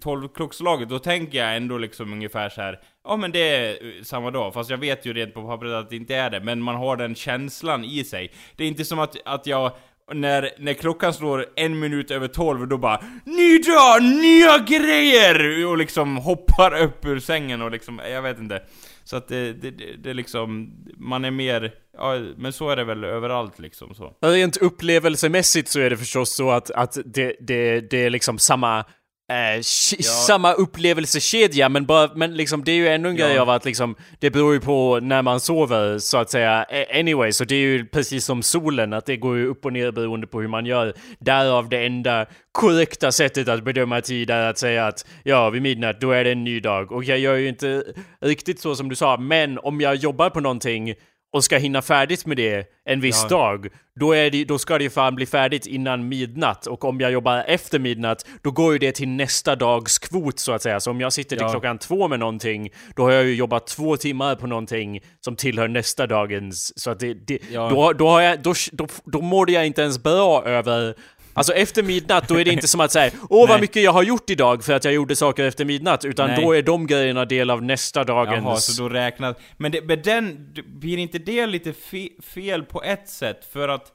12 0.00 0.28
klockslaget, 0.28 0.88
då 0.88 0.98
tänker 0.98 1.38
jag 1.38 1.56
ändå 1.56 1.78
liksom 1.78 2.12
ungefär 2.12 2.48
så 2.48 2.60
här. 2.60 2.80
Ja 3.04 3.16
men 3.16 3.32
det 3.32 3.38
är 3.38 3.70
eh, 3.70 4.02
samma 4.02 4.30
dag, 4.30 4.54
fast 4.54 4.70
jag 4.70 4.78
vet 4.78 5.06
ju 5.06 5.12
rent 5.12 5.34
på 5.34 5.46
pappret 5.46 5.72
att 5.72 5.90
det 5.90 5.96
inte 5.96 6.14
är 6.14 6.30
det, 6.30 6.40
men 6.40 6.62
man 6.62 6.74
har 6.74 6.96
den 6.96 7.14
känslan 7.14 7.84
i 7.84 8.04
sig. 8.04 8.32
Det 8.56 8.64
är 8.64 8.68
inte 8.68 8.84
som 8.84 8.98
att, 8.98 9.16
att 9.24 9.46
jag 9.46 9.72
när, 10.12 10.50
när 10.58 10.72
klockan 10.72 11.14
slår 11.14 11.46
en 11.56 11.78
minut 11.78 12.10
över 12.10 12.28
tolv, 12.28 12.68
då 12.68 12.78
bara 12.78 13.00
Ny 13.24 13.58
dag, 13.58 14.02
nya 14.02 14.58
grejer! 14.58 15.66
Och 15.66 15.78
liksom 15.78 16.16
hoppar 16.16 16.82
upp 16.82 17.06
ur 17.06 17.18
sängen 17.18 17.62
och 17.62 17.70
liksom, 17.70 18.00
jag 18.10 18.22
vet 18.22 18.38
inte. 18.38 18.62
Så 19.04 19.16
att 19.16 19.28
det, 19.28 19.52
det, 19.52 19.70
det, 19.70 19.96
det 19.96 20.14
liksom, 20.14 20.74
man 20.96 21.24
är 21.24 21.30
mer, 21.30 21.72
ja 21.96 22.18
men 22.36 22.52
så 22.52 22.70
är 22.70 22.76
det 22.76 22.84
väl 22.84 23.04
överallt 23.04 23.58
liksom 23.58 23.94
så. 23.94 24.16
Rent 24.20 24.56
upplevelsemässigt 24.56 25.68
så 25.68 25.80
är 25.80 25.90
det 25.90 25.96
förstås 25.96 26.36
så 26.36 26.50
att, 26.50 26.70
att 26.70 26.98
det, 27.04 27.36
det, 27.40 27.80
det 27.80 27.96
är 27.96 28.10
liksom 28.10 28.38
samma 28.38 28.84
Eh, 29.32 29.56
ja. 29.56 30.02
samma 30.02 30.52
upplevelsekedja 30.52 31.68
men 31.68 31.86
bara, 31.86 32.10
men 32.14 32.36
liksom 32.36 32.64
det 32.64 32.72
är 32.72 32.76
ju 32.76 32.88
ännu 32.88 33.08
en 33.08 33.16
ja. 33.16 33.26
grej 33.26 33.38
av 33.38 33.50
att 33.50 33.64
liksom 33.64 33.94
det 34.18 34.30
beror 34.30 34.54
ju 34.54 34.60
på 34.60 35.00
när 35.02 35.22
man 35.22 35.40
sover 35.40 35.98
så 35.98 36.18
att 36.18 36.30
säga 36.30 36.66
anyway 36.94 37.32
så 37.32 37.44
det 37.44 37.54
är 37.54 37.60
ju 37.60 37.86
precis 37.86 38.24
som 38.24 38.42
solen 38.42 38.92
att 38.92 39.06
det 39.06 39.16
går 39.16 39.36
ju 39.36 39.46
upp 39.46 39.64
och 39.64 39.72
ner 39.72 39.90
beroende 39.90 40.26
på 40.26 40.40
hur 40.40 40.48
man 40.48 40.66
gör. 40.66 40.94
Därav 41.18 41.68
det 41.68 41.86
enda 41.86 42.26
korrekta 42.52 43.12
sättet 43.12 43.48
att 43.48 43.64
bedöma 43.64 44.00
tid 44.00 44.30
är 44.30 44.50
att 44.50 44.58
säga 44.58 44.86
att 44.86 45.06
ja, 45.22 45.50
vid 45.50 45.62
midnatt 45.62 46.00
då 46.00 46.10
är 46.10 46.24
det 46.24 46.32
en 46.32 46.44
ny 46.44 46.60
dag 46.60 46.92
och 46.92 47.04
jag 47.04 47.18
gör 47.18 47.34
ju 47.34 47.48
inte 47.48 47.84
riktigt 48.20 48.60
så 48.60 48.76
som 48.76 48.88
du 48.88 48.96
sa 48.96 49.16
men 49.16 49.58
om 49.58 49.80
jag 49.80 49.94
jobbar 49.94 50.30
på 50.30 50.40
någonting 50.40 50.94
och 51.34 51.44
ska 51.44 51.56
hinna 51.56 51.82
färdigt 51.82 52.26
med 52.26 52.36
det 52.36 52.66
en 52.84 53.00
viss 53.00 53.22
ja. 53.22 53.28
dag, 53.28 53.68
då, 54.00 54.12
är 54.12 54.30
det, 54.30 54.44
då 54.44 54.58
ska 54.58 54.78
det 54.78 54.84
ju 54.84 54.90
fan 54.90 55.14
bli 55.14 55.26
färdigt 55.26 55.66
innan 55.66 56.08
midnatt. 56.08 56.66
Och 56.66 56.84
om 56.84 57.00
jag 57.00 57.12
jobbar 57.12 57.44
efter 57.46 57.78
midnatt, 57.78 58.26
då 58.42 58.50
går 58.50 58.72
ju 58.72 58.78
det 58.78 58.92
till 58.92 59.08
nästa 59.08 59.56
dags 59.56 59.98
kvot 59.98 60.38
så 60.38 60.52
att 60.52 60.62
säga. 60.62 60.80
Så 60.80 60.90
om 60.90 61.00
jag 61.00 61.12
sitter 61.12 61.36
till 61.36 61.44
ja. 61.44 61.50
klockan 61.50 61.78
två 61.78 62.08
med 62.08 62.18
någonting, 62.18 62.70
då 62.96 63.02
har 63.02 63.10
jag 63.10 63.24
ju 63.24 63.34
jobbat 63.34 63.66
två 63.66 63.96
timmar 63.96 64.34
på 64.34 64.46
någonting 64.46 65.00
som 65.20 65.36
tillhör 65.36 65.68
nästa 65.68 66.06
dagens. 66.06 66.78
Så 66.78 66.90
att 66.90 67.00
det, 67.00 67.14
det 67.14 67.38
ja. 67.50 67.68
då, 67.68 67.92
då, 67.92 68.08
har 68.08 68.20
jag, 68.20 68.42
då, 68.42 68.54
då, 68.72 68.86
då 69.04 69.20
mådde 69.20 69.52
jag 69.52 69.66
inte 69.66 69.82
ens 69.82 70.02
bra 70.02 70.44
över 70.44 70.94
Alltså 71.34 71.52
efter 71.52 71.82
midnatt, 71.82 72.28
då 72.28 72.40
är 72.40 72.44
det 72.44 72.52
inte 72.52 72.68
som 72.68 72.80
att 72.80 72.92
säga 72.92 73.10
Åh 73.30 73.48
vad 73.48 73.60
mycket 73.60 73.82
jag 73.82 73.92
har 73.92 74.02
gjort 74.02 74.30
idag 74.30 74.64
för 74.64 74.72
att 74.72 74.84
jag 74.84 74.94
gjorde 74.94 75.16
saker 75.16 75.44
efter 75.44 75.64
midnatt. 75.64 76.04
Utan 76.04 76.30
Nej. 76.30 76.42
då 76.42 76.52
är 76.52 76.62
de 76.62 76.86
grejerna 76.86 77.24
del 77.24 77.50
av 77.50 77.62
nästa 77.62 78.04
dagens... 78.04 78.44
Jaha, 78.44 78.56
så 78.56 78.82
då 78.82 78.88
räknas... 78.88 79.36
Men, 79.56 79.72
det, 79.72 79.82
men 79.82 80.02
den, 80.02 80.54
blir 80.66 80.98
inte 80.98 81.18
det 81.18 81.46
lite 81.46 81.72
fe, 81.72 82.08
fel 82.22 82.62
på 82.62 82.82
ett 82.82 83.08
sätt? 83.08 83.44
För 83.52 83.68
att 83.68 83.92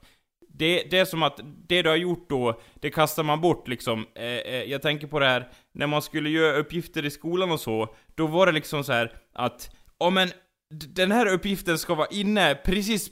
det, 0.60 0.82
det 0.90 0.98
är 0.98 1.04
som 1.04 1.22
att 1.22 1.40
det 1.68 1.82
du 1.82 1.88
har 1.88 1.96
gjort 1.96 2.30
då, 2.30 2.60
det 2.80 2.90
kastar 2.90 3.22
man 3.22 3.40
bort 3.40 3.68
liksom. 3.68 4.06
Eh, 4.14 4.24
eh, 4.24 4.62
jag 4.62 4.82
tänker 4.82 5.06
på 5.06 5.18
det 5.18 5.26
här, 5.26 5.48
när 5.74 5.86
man 5.86 6.02
skulle 6.02 6.30
göra 6.30 6.56
uppgifter 6.56 7.04
i 7.04 7.10
skolan 7.10 7.50
och 7.50 7.60
så, 7.60 7.94
då 8.14 8.26
var 8.26 8.46
det 8.46 8.52
liksom 8.52 8.84
så 8.84 8.92
här 8.92 9.12
att, 9.34 9.70
ja 9.98 10.10
men, 10.10 10.28
den 10.70 11.12
här 11.12 11.26
uppgiften 11.26 11.78
ska 11.78 11.94
vara 11.94 12.08
inne 12.10 12.54
precis 12.54 13.10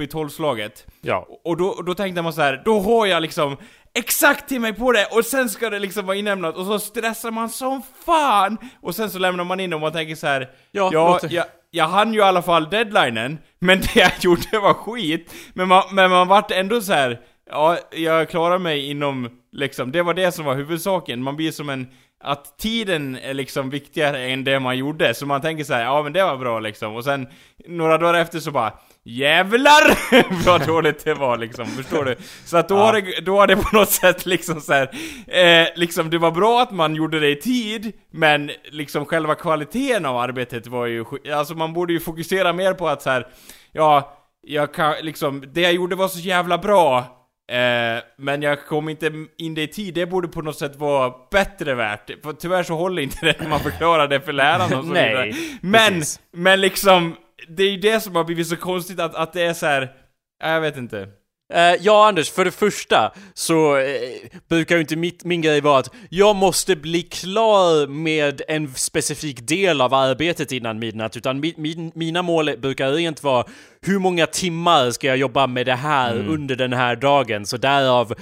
i 0.00 0.06
tolvslaget. 0.06 0.86
Ja. 1.00 1.26
Och 1.44 1.56
då, 1.56 1.66
och 1.66 1.84
då 1.84 1.94
tänkte 1.94 2.22
man 2.22 2.32
så 2.32 2.40
här, 2.40 2.62
då 2.64 2.80
har 2.80 3.06
jag 3.06 3.22
liksom 3.22 3.56
exakt 3.94 4.48
till 4.48 4.60
mig 4.60 4.72
på 4.72 4.92
det 4.92 5.06
och 5.06 5.24
sen 5.24 5.48
ska 5.48 5.70
det 5.70 5.78
liksom 5.78 6.06
vara 6.06 6.16
inlämnat 6.16 6.56
och 6.56 6.66
så 6.66 6.78
stressar 6.78 7.30
man 7.30 7.50
som 7.50 7.82
fan! 8.04 8.58
Och 8.80 8.94
sen 8.94 9.10
så 9.10 9.18
lämnar 9.18 9.44
man 9.44 9.60
in 9.60 9.72
och 9.72 9.80
man 9.80 9.92
tänker 9.92 10.14
så 10.14 10.26
här, 10.26 10.50
ja, 10.70 10.90
ja 10.92 11.20
jag, 11.30 11.44
jag 11.70 11.88
hann 11.88 12.14
ju 12.14 12.18
i 12.18 12.22
alla 12.22 12.42
fall 12.42 12.70
deadlinen, 12.70 13.38
men 13.58 13.80
det 13.80 13.96
jag 13.96 14.12
gjorde 14.20 14.58
var 14.58 14.74
skit. 14.74 15.34
Men 15.54 15.68
man, 15.68 15.82
men 15.92 16.10
man 16.10 16.28
vart 16.28 16.50
ändå 16.50 16.80
så 16.80 16.92
här, 16.92 17.20
ja, 17.50 17.78
jag 17.90 18.28
klarar 18.28 18.58
mig 18.58 18.90
inom, 18.90 19.40
liksom, 19.52 19.92
det 19.92 20.02
var 20.02 20.14
det 20.14 20.32
som 20.32 20.44
var 20.44 20.54
huvudsaken. 20.54 21.22
Man 21.22 21.36
blir 21.36 21.50
som 21.52 21.68
en, 21.68 21.88
att 22.24 22.58
tiden 22.58 23.16
är 23.16 23.34
liksom 23.34 23.70
viktigare 23.70 24.18
än 24.18 24.44
det 24.44 24.60
man 24.60 24.78
gjorde, 24.78 25.14
så 25.14 25.26
man 25.26 25.40
tänker 25.40 25.64
så 25.64 25.74
här, 25.74 25.82
ja 25.82 26.02
men 26.02 26.12
det 26.12 26.22
var 26.22 26.36
bra 26.36 26.60
liksom. 26.60 26.94
Och 26.94 27.04
sen, 27.04 27.28
några 27.66 27.98
dagar 27.98 28.14
efter 28.20 28.38
så 28.38 28.50
bara, 28.50 28.72
Jävlar 29.04 29.98
vad 30.46 30.66
dåligt 30.66 31.04
det 31.04 31.14
var 31.14 31.36
liksom, 31.36 31.66
förstår 31.66 32.04
du? 32.04 32.16
Så 32.44 32.56
att 32.56 32.68
då, 32.68 32.74
ja. 32.74 32.84
har 32.84 32.92
det, 32.92 33.20
då 33.20 33.38
har 33.38 33.46
det 33.46 33.56
på 33.56 33.76
något 33.76 33.90
sätt 33.90 34.26
liksom 34.26 34.60
så 34.60 34.72
här, 34.72 34.90
eh, 35.26 35.68
liksom 35.74 36.10
det 36.10 36.18
var 36.18 36.30
bra 36.30 36.62
att 36.62 36.70
man 36.70 36.94
gjorde 36.94 37.20
det 37.20 37.30
i 37.30 37.36
tid, 37.36 37.92
men 38.10 38.50
liksom 38.64 39.04
själva 39.04 39.34
kvaliteten 39.34 40.06
av 40.06 40.16
arbetet 40.16 40.66
var 40.66 40.86
ju, 40.86 41.04
alltså 41.34 41.54
man 41.54 41.72
borde 41.72 41.92
ju 41.92 42.00
fokusera 42.00 42.52
mer 42.52 42.74
på 42.74 42.88
att 42.88 43.02
så 43.02 43.10
här, 43.10 43.26
ja, 43.72 44.16
jag 44.42 44.74
kan 44.74 44.94
liksom, 45.02 45.44
det 45.52 45.60
jag 45.60 45.72
gjorde 45.72 45.96
var 45.96 46.08
så 46.08 46.18
jävla 46.18 46.58
bra, 46.58 46.98
eh, 47.50 48.02
men 48.18 48.42
jag 48.42 48.66
kom 48.66 48.88
inte 48.88 49.12
in 49.38 49.54
det 49.54 49.62
i 49.62 49.68
tid, 49.68 49.94
det 49.94 50.06
borde 50.06 50.28
på 50.28 50.42
något 50.42 50.58
sätt 50.58 50.76
vara 50.76 51.14
bättre 51.30 51.74
värt. 51.74 52.10
För 52.22 52.32
tyvärr 52.32 52.62
så 52.62 52.74
håller 52.74 53.02
inte 53.02 53.26
det 53.26 53.40
när 53.40 53.48
man 53.48 53.60
förklarar 53.60 54.08
det 54.08 54.20
för 54.20 54.32
lärarna 54.32 54.78
och 54.78 54.84
så 54.84 54.90
Nej, 54.92 55.08
vidare. 55.08 55.32
Men, 55.60 55.94
precis. 55.94 56.20
men 56.32 56.60
liksom 56.60 57.16
det 57.48 57.62
är 57.62 57.70
ju 57.70 57.76
det 57.76 58.00
som 58.00 58.16
har 58.16 58.24
blivit 58.24 58.46
så 58.46 58.56
konstigt 58.56 59.00
att, 59.00 59.14
att 59.14 59.32
det 59.32 59.42
är 59.42 59.54
så 59.54 59.66
här. 59.66 59.96
jag 60.38 60.60
vet 60.60 60.76
inte. 60.76 61.08
Uh, 61.54 61.76
ja, 61.80 62.08
Anders, 62.08 62.30
för 62.30 62.44
det 62.44 62.50
första 62.50 63.12
så 63.34 63.76
uh, 63.76 63.84
brukar 64.48 64.74
ju 64.74 64.80
inte 64.80 64.96
mitt, 64.96 65.24
min 65.24 65.42
grej 65.42 65.60
vara 65.60 65.78
att 65.78 65.90
jag 66.08 66.36
måste 66.36 66.76
bli 66.76 67.02
klar 67.02 67.86
med 67.86 68.42
en 68.48 68.74
specifik 68.74 69.48
del 69.48 69.80
av 69.80 69.94
arbetet 69.94 70.52
innan 70.52 70.78
midnatt, 70.78 71.16
utan 71.16 71.40
mi, 71.40 71.54
min, 71.56 71.92
mina 71.94 72.22
mål 72.22 72.56
brukar 72.58 72.92
rent 72.92 73.22
vara 73.22 73.44
hur 73.82 73.98
många 73.98 74.26
timmar 74.26 74.90
ska 74.90 75.06
jag 75.06 75.16
jobba 75.16 75.46
med 75.46 75.66
det 75.66 75.74
här 75.74 76.12
mm. 76.12 76.28
under 76.28 76.56
den 76.56 76.72
här 76.72 76.96
dagen? 76.96 77.46
Så 77.46 77.56
därav 77.56 78.14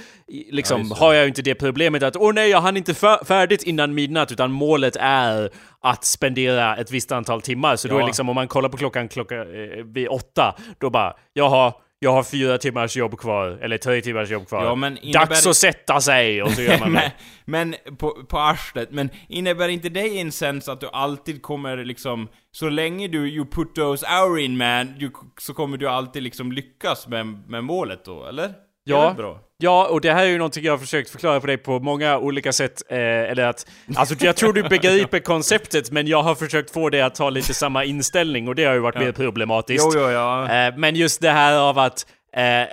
liksom 0.51 0.87
ja, 0.89 0.95
har 0.95 1.13
jag 1.13 1.23
ju 1.23 1.27
inte 1.27 1.41
det 1.41 1.55
problemet 1.55 2.03
att 2.03 2.15
åh 2.15 2.33
nej, 2.33 2.49
jag 2.49 2.61
hann 2.61 2.77
inte 2.77 2.93
färdigt 3.25 3.63
innan 3.63 3.93
midnatt, 3.93 4.31
utan 4.31 4.51
målet 4.51 4.95
är 4.99 5.49
att 5.81 6.05
spendera 6.05 6.75
ett 6.75 6.91
visst 6.91 7.11
antal 7.11 7.41
timmar. 7.41 7.75
Så 7.75 7.87
ja. 7.87 7.93
då 7.93 7.99
är 7.99 8.05
liksom, 8.05 8.29
om 8.29 8.35
man 8.35 8.47
kollar 8.47 8.69
på 8.69 8.77
klockan 8.77 9.07
klocka, 9.07 9.35
eh, 9.35 9.83
vid 9.85 10.07
åtta, 10.07 10.55
då 10.79 10.89
bara, 10.89 11.13
jag 11.33 11.49
har 11.49 11.73
jag 12.01 12.13
har 12.13 12.23
fyra 12.23 12.57
timmars 12.57 12.97
jobb 12.97 13.19
kvar, 13.19 13.59
eller 13.61 13.77
tre 13.77 14.01
timmars 14.01 14.29
jobb 14.29 14.47
kvar. 14.47 14.63
Ja, 14.63 14.75
men 14.75 14.97
innebär... 14.97 15.25
Dags 15.25 15.47
att 15.47 15.57
sätta 15.57 16.01
sig! 16.01 16.43
Och 16.43 16.51
så 16.51 16.61
gör 16.61 16.79
man 16.79 16.93
det. 16.93 17.11
men, 17.45 17.75
på, 17.97 18.23
på 18.27 18.39
arslet, 18.39 18.91
men 18.91 19.09
innebär 19.27 19.69
inte 19.69 19.89
det 19.89 20.19
en 20.19 20.31
sens 20.31 20.69
att 20.69 20.81
du 20.81 20.89
alltid 20.93 21.41
kommer 21.41 21.77
liksom, 21.77 22.27
så 22.51 22.69
länge 22.69 23.07
du 23.07 23.29
you 23.29 23.45
put 23.45 23.75
those 23.75 24.05
hour 24.07 24.39
in 24.39 24.57
man, 24.57 25.01
you, 25.01 25.11
så 25.39 25.53
kommer 25.53 25.77
du 25.77 25.87
alltid 25.89 26.23
liksom 26.23 26.51
lyckas 26.51 27.07
med, 27.07 27.25
med 27.49 27.63
målet 27.63 28.05
då, 28.05 28.25
eller? 28.25 28.53
Ja, 28.83 29.13
bra. 29.17 29.39
ja, 29.57 29.87
och 29.87 30.01
det 30.01 30.13
här 30.13 30.23
är 30.23 30.29
ju 30.29 30.37
någonting 30.37 30.63
jag 30.63 30.73
har 30.73 30.77
försökt 30.77 31.09
förklara 31.09 31.41
för 31.41 31.47
dig 31.47 31.57
på 31.57 31.79
många 31.79 32.17
olika 32.17 32.53
sätt. 32.53 32.81
Eh, 32.89 32.97
eller 32.97 33.45
att, 33.45 33.65
alltså 33.95 34.15
jag 34.19 34.35
tror 34.35 34.53
du 34.53 34.63
begriper 34.63 35.19
konceptet, 35.19 35.91
men 35.91 36.07
jag 36.07 36.23
har 36.23 36.35
försökt 36.35 36.71
få 36.71 36.89
dig 36.89 37.01
att 37.01 37.17
ha 37.17 37.29
lite 37.29 37.53
samma 37.53 37.83
inställning 37.83 38.47
och 38.47 38.55
det 38.55 38.65
har 38.65 38.73
ju 38.73 38.79
varit 38.79 38.95
ja. 38.95 39.01
mer 39.01 39.11
problematiskt. 39.11 39.85
Jo, 39.93 40.01
jo, 40.01 40.09
ja. 40.09 40.67
Eh, 40.67 40.77
men 40.77 40.95
just 40.95 41.21
det 41.21 41.31
här 41.31 41.57
av 41.57 41.79
att 41.79 42.05
Eh, 42.33 42.67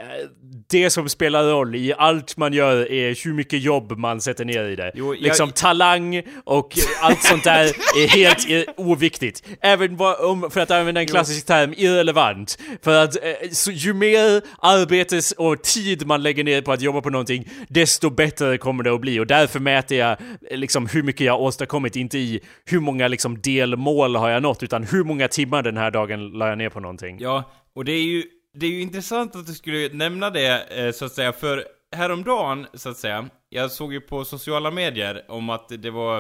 det 0.69 0.90
som 0.90 1.09
spelar 1.09 1.45
roll 1.45 1.75
i 1.75 1.92
allt 1.99 2.37
man 2.37 2.53
gör 2.53 2.92
är 2.92 3.25
hur 3.25 3.33
mycket 3.33 3.62
jobb 3.62 3.99
man 3.99 4.21
sätter 4.21 4.45
ner 4.45 4.64
i 4.64 4.77
det. 4.77 4.92
Jo, 4.95 5.14
jag... 5.14 5.23
Liksom 5.23 5.51
talang 5.51 6.23
och 6.45 6.79
allt 7.01 7.23
sånt 7.23 7.45
där 7.45 7.64
är 8.03 8.09
helt 8.09 8.51
är 8.51 8.64
oviktigt. 8.77 9.42
Även 9.61 10.01
om, 10.01 10.51
för 10.51 10.61
att 10.61 10.71
använda 10.71 11.01
en 11.01 11.07
klassisk 11.07 11.47
term, 11.47 11.75
irrelevant. 11.77 12.59
För 12.83 13.05
att 13.05 13.16
eh, 13.25 13.73
ju 13.73 13.95
mer 13.95 14.42
arbete 14.59 15.21
och 15.38 15.62
tid 15.62 16.07
man 16.07 16.23
lägger 16.23 16.45
ner 16.45 16.62
på 16.62 16.73
att 16.73 16.81
jobba 16.81 17.01
på 17.01 17.11
någonting, 17.11 17.49
desto 17.69 18.11
bättre 18.11 18.59
kommer 18.59 18.85
det 18.85 18.95
att 18.95 19.01
bli. 19.01 19.21
Och 19.21 19.27
därför 19.27 19.61
mäter 19.61 19.99
jag 19.99 20.11
eh, 20.11 20.59
liksom 20.59 20.87
hur 20.87 21.03
mycket 21.03 21.27
jag 21.27 21.40
åstadkommit, 21.40 21.97
inte 21.97 22.19
i 22.19 22.40
hur 22.64 22.81
många 22.81 23.09
liksom 23.09 23.40
delmål 23.40 24.16
har 24.16 24.31
jag 24.31 24.42
nått, 24.42 24.62
utan 24.62 24.85
hur 24.85 25.05
många 25.05 25.29
timmar 25.29 25.62
den 25.62 25.77
här 25.77 25.90
dagen 25.90 26.31
la 26.31 26.49
jag 26.49 26.59
ner 26.59 26.69
på 26.69 26.81
någonting. 26.81 27.16
Ja, 27.21 27.51
och 27.75 27.85
det 27.85 27.92
är 27.92 28.03
ju 28.03 28.23
det 28.57 28.66
är 28.66 28.71
ju 28.71 28.81
intressant 28.81 29.37
att 29.37 29.47
du 29.47 29.55
skulle 29.55 29.88
nämna 29.88 30.31
det, 30.31 30.62
eh, 30.71 30.92
så 30.92 31.05
att 31.05 31.12
säga, 31.12 31.33
för 31.33 31.64
häromdagen, 31.97 32.66
så 32.75 32.88
att 32.88 32.97
säga, 32.97 33.29
jag 33.49 33.71
såg 33.71 33.92
ju 33.92 34.01
på 34.01 34.25
sociala 34.25 34.71
medier 34.71 35.25
om 35.29 35.51
att 35.51 35.69
det 35.69 35.90
var, 35.90 36.16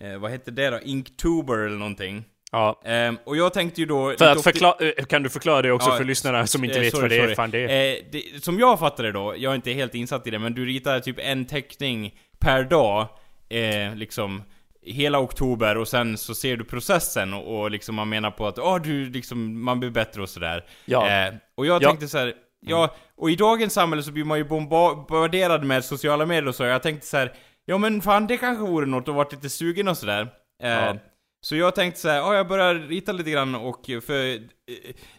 eh, 0.00 0.18
vad 0.18 0.30
hette 0.30 0.50
det 0.50 0.70
då, 0.70 0.80
Inktober 0.80 1.58
eller 1.58 1.76
någonting. 1.76 2.24
Ja. 2.52 2.80
Um, 2.84 3.18
och 3.24 3.36
jag 3.36 3.52
tänkte 3.52 3.80
ju 3.80 3.86
då... 3.86 4.14
För 4.18 4.26
att 4.26 4.42
förklara, 4.42 4.74
eh, 4.88 5.04
kan 5.04 5.22
du 5.22 5.28
förklara 5.28 5.62
det 5.62 5.72
också 5.72 5.90
ja, 5.90 5.96
för 5.96 6.04
lyssnarna 6.04 6.46
som 6.46 6.64
inte 6.64 6.80
vet 6.80 6.90
sorry, 6.90 7.02
vad 7.02 7.10
det 7.10 7.16
sorry. 7.16 7.32
är? 7.32 7.34
Fan 7.34 7.50
det 7.50 7.58
är. 7.58 7.92
Eh, 7.92 7.98
det, 8.12 8.44
som 8.44 8.58
jag 8.58 8.78
fattar 8.78 9.04
det 9.04 9.12
då, 9.12 9.34
jag 9.36 9.50
är 9.50 9.56
inte 9.56 9.72
helt 9.72 9.94
insatt 9.94 10.26
i 10.26 10.30
det, 10.30 10.38
men 10.38 10.54
du 10.54 10.66
ritar 10.66 11.00
typ 11.00 11.16
en 11.18 11.44
teckning 11.44 12.14
per 12.38 12.64
dag, 12.64 13.06
eh, 13.48 13.94
liksom 13.94 14.42
hela 14.82 15.18
oktober 15.20 15.76
och 15.76 15.88
sen 15.88 16.18
så 16.18 16.34
ser 16.34 16.56
du 16.56 16.64
processen 16.64 17.34
och, 17.34 17.60
och 17.60 17.70
liksom 17.70 17.94
man 17.94 18.08
menar 18.08 18.30
på 18.30 18.46
att 18.46 18.58
åh, 18.58 18.82
du 18.82 19.10
liksom, 19.10 19.64
man 19.64 19.80
blir 19.80 19.90
bättre 19.90 20.22
och 20.22 20.28
sådär. 20.28 20.64
Ja. 20.84 21.08
Eh, 21.08 21.34
och 21.54 21.66
jag 21.66 21.82
tänkte 21.82 22.04
ja. 22.04 22.08
så 22.08 22.18
här, 22.18 22.34
ja, 22.60 22.94
och 23.16 23.30
i 23.30 23.36
dagens 23.36 23.72
samhälle 23.72 24.02
så 24.02 24.12
blir 24.12 24.24
man 24.24 24.38
ju 24.38 24.44
bombarderad 24.44 25.64
med 25.64 25.84
sociala 25.84 26.26
medier 26.26 26.48
och 26.48 26.54
så, 26.54 26.64
jag 26.64 26.82
tänkte 26.82 27.06
så 27.06 27.16
här, 27.16 27.32
ja 27.64 27.78
men 27.78 28.02
fan 28.02 28.26
det 28.26 28.36
kanske 28.36 28.64
vore 28.64 28.86
något 28.86 29.08
att 29.08 29.14
varit 29.14 29.32
lite 29.32 29.50
sugen 29.50 29.88
och 29.88 29.96
sådär. 29.96 30.22
Eh, 30.62 30.70
ja. 30.70 30.96
Så 31.40 31.56
jag 31.56 31.74
tänkte 31.74 32.00
så 32.00 32.08
här, 32.08 32.16
ja 32.16 32.34
jag 32.34 32.48
börjar 32.48 32.74
rita 32.74 33.12
lite 33.12 33.30
grann 33.30 33.54
och 33.54 33.86
för, 34.06 34.34
eh, 34.34 34.38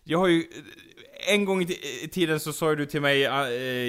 jag 0.04 0.20
har 0.20 0.28
ju 0.28 0.44
en 1.28 1.46
gång 1.46 1.62
i 1.62 2.08
tiden 2.12 2.40
så 2.40 2.54
sa 2.54 2.76
du 2.76 2.86
till 2.86 3.02
mig, 3.02 3.22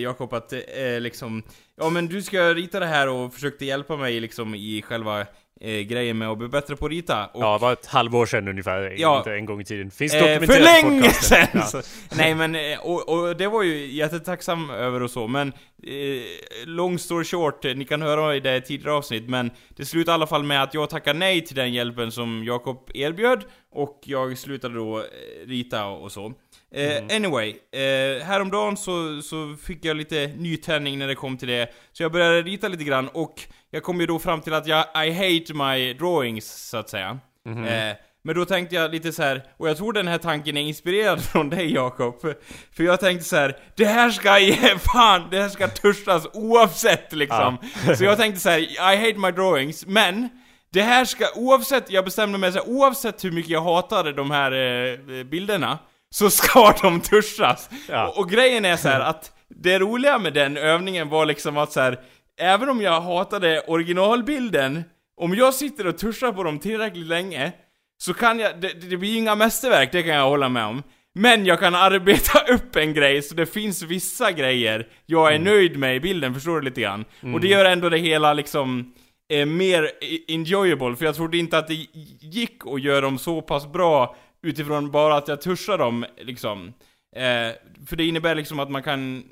Jakob, 0.02 0.34
att 0.34 0.52
liksom, 1.00 1.42
ja 1.76 1.90
men 1.90 2.06
du 2.06 2.22
ska 2.22 2.54
rita 2.54 2.80
det 2.80 2.86
här 2.86 3.08
och 3.08 3.34
försökte 3.34 3.64
hjälpa 3.64 3.96
mig 3.96 4.20
liksom 4.20 4.54
i 4.54 4.82
själva 4.82 5.26
eh, 5.62 5.80
grejen 5.80 6.18
med 6.18 6.28
att 6.28 6.38
bli 6.38 6.48
bättre 6.48 6.76
på 6.76 6.86
att 6.86 6.92
rita. 6.92 7.26
Och, 7.26 7.42
ja, 7.42 7.52
det 7.52 7.58
var 7.58 7.72
ett 7.72 7.86
halvår 7.86 8.26
sedan 8.26 8.48
ungefär, 8.48 8.94
ja, 8.98 9.18
inte 9.18 9.34
en 9.34 9.46
gång 9.46 9.60
i 9.60 9.64
tiden. 9.64 9.90
Finns 9.90 10.14
eh, 10.14 10.40
För 10.40 10.60
länge 10.60 11.10
sedan! 11.10 11.62
Ja. 11.72 11.82
Nej 12.16 12.34
men, 12.34 12.54
eh, 12.54 12.78
och, 12.78 13.08
och, 13.08 13.36
det 13.36 13.48
var 13.48 13.62
ju 13.62 13.86
jättetacksam 13.86 14.70
över 14.70 15.02
och 15.02 15.10
så, 15.10 15.26
men 15.26 15.48
eh, 15.82 16.22
long 16.64 16.98
story 16.98 17.24
short, 17.24 17.64
ni 17.64 17.84
kan 17.84 18.02
höra 18.02 18.36
i 18.36 18.40
det 18.40 18.60
tidigare 18.60 18.92
avsnitt, 18.94 19.28
men 19.28 19.50
det 19.68 19.84
slutade 19.84 20.12
i 20.12 20.14
alla 20.14 20.26
fall 20.26 20.44
med 20.44 20.62
att 20.62 20.74
jag 20.74 20.90
tackade 20.90 21.18
nej 21.18 21.44
till 21.44 21.56
den 21.56 21.72
hjälpen 21.72 22.12
som 22.12 22.44
Jakob 22.44 22.90
erbjöd, 22.94 23.44
och 23.72 24.00
jag 24.04 24.38
slutade 24.38 24.74
då 24.74 24.98
eh, 24.98 25.04
rita 25.46 25.86
och 25.86 26.12
så. 26.12 26.32
Eh, 26.74 26.96
mm. 26.96 27.16
Anyway, 27.16 27.54
eh, 27.72 28.24
häromdagen 28.24 28.76
så, 28.76 29.22
så 29.22 29.56
fick 29.62 29.84
jag 29.84 29.96
lite 29.96 30.26
nytändning 30.36 30.98
när 30.98 31.08
det 31.08 31.14
kom 31.14 31.36
till 31.36 31.48
det, 31.48 31.70
så 31.92 32.02
jag 32.02 32.12
började 32.12 32.42
rita 32.42 32.68
lite 32.68 32.84
grann 32.84 33.08
och 33.08 33.40
jag 33.70 33.82
kom 33.82 34.00
ju 34.00 34.06
då 34.06 34.18
fram 34.18 34.40
till 34.40 34.54
att 34.54 34.66
jag 34.66 35.06
I 35.06 35.10
hate 35.10 35.54
my 35.54 35.94
drawings, 35.94 36.68
så 36.68 36.76
att 36.76 36.88
säga. 36.88 37.18
Mm. 37.46 37.64
Eh, 37.64 37.96
men 38.24 38.36
då 38.36 38.44
tänkte 38.44 38.74
jag 38.74 38.90
lite 38.90 39.12
så 39.12 39.22
här, 39.22 39.44
och 39.56 39.68
jag 39.68 39.76
tror 39.76 39.92
den 39.92 40.08
här 40.08 40.18
tanken 40.18 40.56
är 40.56 40.60
inspirerad 40.60 41.24
från 41.32 41.50
dig 41.50 41.72
Jakob. 41.72 42.20
För, 42.20 42.84
jag 42.84 43.00
tänkte 43.00 43.24
så 43.24 43.36
här, 43.36 43.56
det 43.76 43.84
här 43.84 44.10
ska 44.10 44.38
ge 44.40 44.78
fan, 44.78 45.28
det 45.30 45.42
här 45.42 45.48
ska 45.48 45.68
törstas 45.68 46.26
oavsett 46.32 47.12
liksom. 47.12 47.58
Ja. 47.86 47.96
så 47.96 48.04
jag 48.04 48.18
tänkte 48.18 48.40
så 48.40 48.50
här, 48.50 48.58
I 48.60 48.96
hate 48.96 49.18
my 49.18 49.30
drawings, 49.30 49.86
men 49.86 50.28
det 50.72 50.82
här 50.82 51.04
ska, 51.04 51.26
oavsett, 51.34 51.90
jag 51.90 52.04
bestämde 52.04 52.38
mig 52.38 52.52
så 52.52 52.58
här, 52.58 52.68
oavsett 52.68 53.24
hur 53.24 53.32
mycket 53.32 53.50
jag 53.50 53.62
hatade 53.62 54.12
de 54.12 54.30
här 54.30 54.52
eh, 54.52 55.24
bilderna, 55.24 55.78
så 56.12 56.30
ska 56.30 56.74
de 56.82 57.00
tuschas. 57.00 57.70
Ja. 57.88 58.08
Och, 58.08 58.18
och, 58.18 58.30
grejen 58.30 58.64
är 58.64 58.76
så 58.76 58.88
här, 58.88 59.00
att 59.00 59.32
det 59.48 59.78
roliga 59.78 60.18
med 60.18 60.34
den 60.34 60.56
övningen 60.56 61.08
var 61.08 61.26
liksom 61.26 61.56
att 61.56 61.72
så 61.72 61.80
här, 61.80 62.00
även 62.40 62.68
om 62.68 62.82
jag 62.82 63.00
hatade 63.00 63.60
originalbilden, 63.60 64.84
om 65.16 65.34
jag 65.34 65.54
sitter 65.54 65.86
och 65.86 65.98
tuschar 65.98 66.32
på 66.32 66.42
dem 66.42 66.58
tillräckligt 66.58 67.06
länge, 67.06 67.52
så 68.02 68.14
kan 68.14 68.38
jag, 68.38 68.60
det, 68.60 68.90
det 68.90 68.96
blir 68.96 69.18
inga 69.18 69.34
mästerverk, 69.34 69.92
det 69.92 70.02
kan 70.02 70.14
jag 70.14 70.28
hålla 70.28 70.48
med 70.48 70.64
om. 70.64 70.82
Men 71.14 71.46
jag 71.46 71.60
kan 71.60 71.74
arbeta 71.74 72.38
upp 72.54 72.76
en 72.76 72.94
grej, 72.94 73.22
så 73.22 73.34
det 73.34 73.46
finns 73.46 73.82
vissa 73.82 74.32
grejer 74.32 74.88
jag 75.06 75.28
är 75.28 75.36
mm. 75.36 75.44
nöjd 75.44 75.78
med 75.78 75.96
i 75.96 76.00
bilden, 76.00 76.34
förstår 76.34 76.56
du 76.56 76.62
lite 76.62 76.80
grann? 76.80 77.04
Mm. 77.22 77.34
Och 77.34 77.40
det 77.40 77.48
gör 77.48 77.64
ändå 77.64 77.88
det 77.88 77.98
hela 77.98 78.34
liksom 78.34 78.94
eh, 79.32 79.46
mer 79.46 79.90
enjoyable, 80.28 80.96
för 80.96 81.04
jag 81.04 81.14
trodde 81.14 81.38
inte 81.38 81.58
att 81.58 81.68
det 81.68 81.86
gick 82.20 82.66
att 82.66 82.82
göra 82.82 83.00
dem 83.00 83.18
så 83.18 83.42
pass 83.42 83.72
bra 83.72 84.16
utifrån 84.42 84.90
bara 84.90 85.16
att 85.16 85.28
jag 85.28 85.40
tuschar 85.40 85.78
dem, 85.78 86.04
liksom. 86.16 86.72
Eh, 87.16 87.52
för 87.86 87.96
det 87.96 88.04
innebär 88.04 88.34
liksom 88.34 88.60
att 88.60 88.70
man 88.70 88.82
kan 88.82 89.24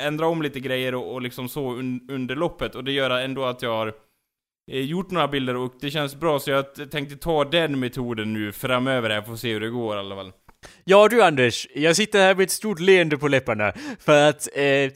ändra 0.00 0.26
om 0.26 0.42
lite 0.42 0.60
grejer 0.60 0.94
och, 0.94 1.14
och 1.14 1.22
liksom 1.22 1.48
så 1.48 1.72
un, 1.72 2.08
under 2.10 2.36
loppet, 2.36 2.74
och 2.74 2.84
det 2.84 2.92
gör 2.92 3.10
ändå 3.10 3.44
att 3.44 3.62
jag 3.62 3.70
har 3.70 3.94
eh, 4.72 4.80
gjort 4.80 5.10
några 5.10 5.28
bilder 5.28 5.56
och 5.56 5.74
det 5.80 5.90
känns 5.90 6.16
bra, 6.16 6.40
så 6.40 6.50
jag 6.50 6.90
tänkte 6.90 7.16
ta 7.16 7.44
den 7.44 7.80
metoden 7.80 8.32
nu 8.32 8.52
framöver 8.52 9.10
här, 9.10 9.22
får 9.22 9.36
se 9.36 9.52
hur 9.52 9.60
det 9.60 9.70
går 9.70 9.96
i 9.96 9.98
alla 9.98 10.14
fall. 10.14 10.32
Ja 10.84 11.08
du 11.08 11.22
Anders, 11.22 11.66
jag 11.74 11.96
sitter 11.96 12.18
här 12.18 12.34
med 12.34 12.44
ett 12.44 12.50
stort 12.50 12.80
leende 12.80 13.18
på 13.18 13.28
läpparna, 13.28 13.72
för 14.00 14.28
att 14.28 14.48
eh, 14.54 14.92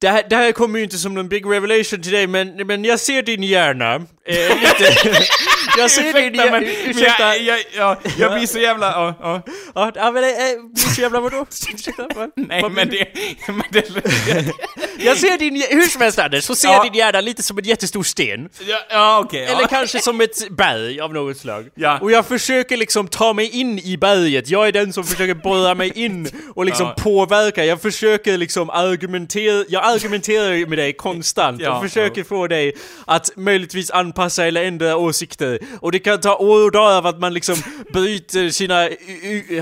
det 0.00 0.08
här, 0.08 0.28
det 0.28 0.36
här 0.36 0.52
kommer 0.52 0.78
ju 0.78 0.84
inte 0.84 0.98
som 0.98 1.14
någon 1.14 1.28
big 1.28 1.46
revelation 1.46 2.02
till 2.02 2.12
dig, 2.12 2.26
men, 2.26 2.66
men 2.66 2.84
jag 2.84 3.00
ser 3.00 3.22
din 3.22 3.42
hjärna. 3.42 3.94
Eh, 3.94 4.60
lite, 4.60 4.94
jag 5.78 5.90
ser 5.90 6.12
din 6.12 6.34
hjärna, 6.34 6.50
men, 6.50 6.64
ursäkta. 6.64 7.36
Jag, 7.36 7.58
jag, 7.58 7.60
jag, 7.76 7.96
jag 8.18 8.32
blir 8.32 8.46
så 8.46 8.58
jävla, 8.58 8.86
ja, 8.86 9.14
ja. 9.20 9.42
Ja, 9.74 9.92
ja 9.94 10.10
men 10.10 10.24
äh, 10.24 10.30
blir 10.74 10.94
så 10.94 11.00
jävla 11.00 11.20
vadå? 11.20 11.46
Nej 12.36 12.62
men 12.70 12.88
det, 12.88 13.08
men 13.46 13.64
det... 13.70 14.52
jag 14.98 15.16
ser 15.16 15.38
din, 15.38 15.62
hur 15.70 15.82
som 15.82 16.00
helst 16.00 16.18
Anders, 16.18 16.44
så 16.44 16.54
ser 16.54 16.68
ja. 16.68 16.82
din 16.82 16.94
hjärna 16.94 17.20
lite 17.20 17.42
som 17.42 17.58
en 17.58 17.64
jättestor 17.64 18.02
sten. 18.02 18.48
Ja, 18.66 18.78
ja 18.90 19.20
okej. 19.24 19.42
Okay, 19.42 19.54
Eller 19.54 19.68
kanske 19.68 20.00
som 20.00 20.20
ett 20.20 20.50
berg 20.50 21.00
av 21.00 21.12
något 21.12 21.36
slag. 21.36 21.68
Ja. 21.74 21.98
Och 21.98 22.12
jag 22.12 22.26
försöker 22.26 22.76
liksom 22.76 23.08
ta 23.08 23.32
mig 23.32 23.60
in 23.60 23.78
i 23.78 23.96
berget, 23.96 24.48
jag 24.48 24.68
är 24.68 24.72
den 24.72 24.92
som 24.92 25.04
försöker 25.04 25.34
borra 25.34 25.74
mig 25.74 25.92
in 25.94 26.28
och 26.54 26.64
liksom 26.64 26.94
påverka, 26.96 27.64
jag 27.64 27.82
försöker 27.82 28.38
liksom 28.38 28.70
argumentera, 28.70 29.64
jag 29.68 29.84
argumenterar 29.84 30.66
med 30.66 30.78
dig 30.78 30.92
konstant 30.92 31.60
ja, 31.60 31.76
och 31.76 31.82
försöker 31.82 32.24
få 32.24 32.46
dig 32.46 32.74
att 33.06 33.36
möjligtvis 33.36 33.90
anpassa 33.90 34.46
eller 34.46 34.64
ändra 34.64 34.96
åsikter. 34.96 35.58
Och 35.80 35.92
det 35.92 35.98
kan 35.98 36.20
ta 36.20 36.36
år 36.36 36.76
av 36.76 37.06
att 37.06 37.20
man 37.20 37.34
liksom 37.34 37.56
bryter 37.92 38.50
sina 38.50 38.88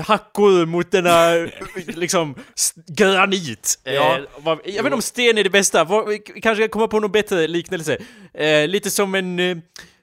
hackor 0.05 0.65
mot 0.65 0.91
denna 0.91 1.47
liksom 1.87 2.35
granit. 2.87 3.79
Ja. 3.83 3.91
Eh, 3.91 4.23
jag 4.45 4.55
vet 4.63 4.77
inte 4.77 4.93
om 4.93 5.01
sten 5.01 5.37
är 5.37 5.43
det 5.43 5.49
bästa, 5.49 5.87
kanske 6.41 6.63
jag 6.63 6.71
kommer 6.71 6.87
på 6.87 6.99
någon 6.99 7.11
bättre 7.11 7.47
liknelse. 7.47 7.97
Eh, 8.33 8.67
lite 8.67 8.91
som 8.91 9.15
en 9.15 9.39
eh, 9.39 9.57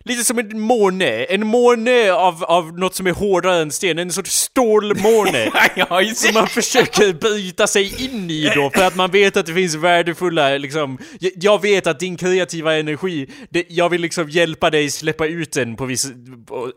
lite 0.05 0.25
som 0.25 0.39
en 0.39 0.61
måne. 0.61 1.25
En 1.25 1.47
måne 1.47 2.13
av, 2.13 2.45
av 2.45 2.79
något 2.79 2.95
som 2.95 3.07
är 3.07 3.13
hårdare 3.13 3.63
än 3.63 3.71
sten. 3.71 3.99
En 3.99 4.13
sorts 4.13 4.31
stålmåne. 4.31 5.51
som 6.15 6.35
man 6.35 6.47
försöker 6.47 7.13
bryta 7.13 7.67
sig 7.67 8.05
in 8.05 8.31
i 8.31 8.53
då, 8.55 8.71
för 8.71 8.85
att 8.85 8.97
man 8.97 9.11
vet 9.11 9.37
att 9.37 9.47
det 9.47 9.55
finns 9.55 9.75
värdefulla, 9.75 10.49
liksom... 10.49 10.99
Jag 11.21 11.63
vet 11.63 11.87
att 11.87 12.01
din 12.01 12.17
kreativa 12.17 12.75
energi, 12.75 13.27
det, 13.51 13.65
jag 13.69 13.89
vill 13.89 14.01
liksom 14.01 14.29
hjälpa 14.29 14.71
dig 14.71 14.91
släppa 14.91 15.27
ut 15.27 15.53
den 15.53 15.77
på 15.77 15.85
vissa... 15.85 16.09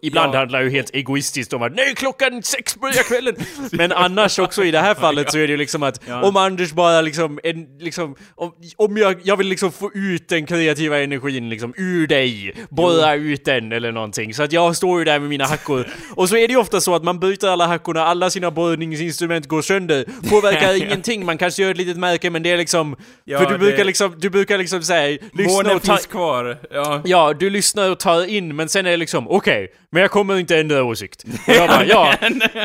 Ibland 0.02 0.36
ja. 0.36 0.40
handlar 0.40 0.60
det 0.60 0.66
ju 0.66 0.72
helt 0.72 0.96
egoistiskt 0.96 1.54
om 1.54 1.62
att 1.62 1.76
Nej, 1.76 1.96
klockan 1.96 2.44
sex 2.44 2.80
börjar 2.80 3.04
kvällen! 3.04 3.36
Men 3.72 3.92
annars 3.92 4.40
också 4.40 4.64
i 4.64 4.72
det 4.72 4.80
här 4.80 4.96
fallet 4.96 5.32
så 5.32 5.38
är 5.38 5.48
det 5.48 5.52
ju 5.52 5.58
liksom 5.58 5.84
att 5.84 6.02
ja. 6.08 6.22
om 6.22 6.38
Anders 6.38 6.72
bara 6.72 7.02
liksom, 7.02 7.40
en, 7.44 7.78
liksom... 7.80 8.16
Om, 8.36 8.52
om 8.76 8.98
jag, 8.98 9.22
jag 9.24 9.38
vill 9.38 9.48
liksom 9.48 9.72
få 9.72 9.92
ut 9.94 10.28
den 10.30 10.46
kreativa 10.46 11.00
energin 11.00 11.50
liksom 11.50 11.74
ur 11.78 12.08
dig, 12.08 12.56
borra 12.70 13.11
ut 13.16 13.46
den 13.46 13.72
eller 13.72 13.92
någonting. 13.92 14.34
Så 14.34 14.44
att 14.44 14.54
jag 14.54 14.76
står 14.76 15.00
ju 15.00 15.06
där 15.06 15.20
med 15.20 15.30
mina 15.30 15.46
hackor. 15.46 15.88
Och 16.16 16.30
så 16.30 16.38
är 16.38 16.48
det 16.48 16.52
ju 16.52 16.60
ofta 16.60 16.82
så 16.82 16.96
att 16.96 17.04
man 17.04 17.20
byter 17.20 17.48
alla 17.48 17.68
hackorna, 17.68 18.04
alla 18.04 18.30
sina 18.30 18.52
borrningsinstrument 18.52 19.48
går 19.48 19.62
sönder. 19.62 20.06
Påverkar 20.30 20.74
ingenting, 20.86 21.26
man 21.26 21.38
kanske 21.38 21.62
gör 21.62 21.72
ett 21.72 21.78
litet 21.78 21.98
märke 21.98 22.30
men 22.30 22.44
det 22.44 22.52
är 22.52 22.58
liksom... 22.58 22.96
Ja, 23.24 23.40
för 23.40 23.46
du 23.46 23.52
det... 23.52 23.60
brukar 23.60 23.84
liksom, 23.84 24.16
du 24.18 24.30
brukar 24.30 24.58
liksom 24.58 24.84
säga... 24.84 25.18
Lyssna 25.34 25.76
och 25.76 25.82
ta... 25.82 25.94
finns 25.94 26.06
kvar. 26.06 26.58
Ja. 26.72 27.02
ja, 27.06 27.34
du 27.34 27.50
lyssnar 27.50 27.92
och 27.92 28.00
tar 28.00 28.26
in 28.26 28.56
men 28.56 28.70
sen 28.70 28.86
är 28.86 28.92
det 28.92 28.98
liksom 28.98 29.28
okej, 29.28 29.64
okay, 29.64 29.78
men 29.94 30.02
jag 30.02 30.12
kommer 30.12 30.40
inte 30.40 30.58
ändra 30.58 30.84
åsikt. 30.84 31.24
Och 31.48 31.54
jag 31.54 31.70
bara, 31.70 31.86
ja. 31.86 32.14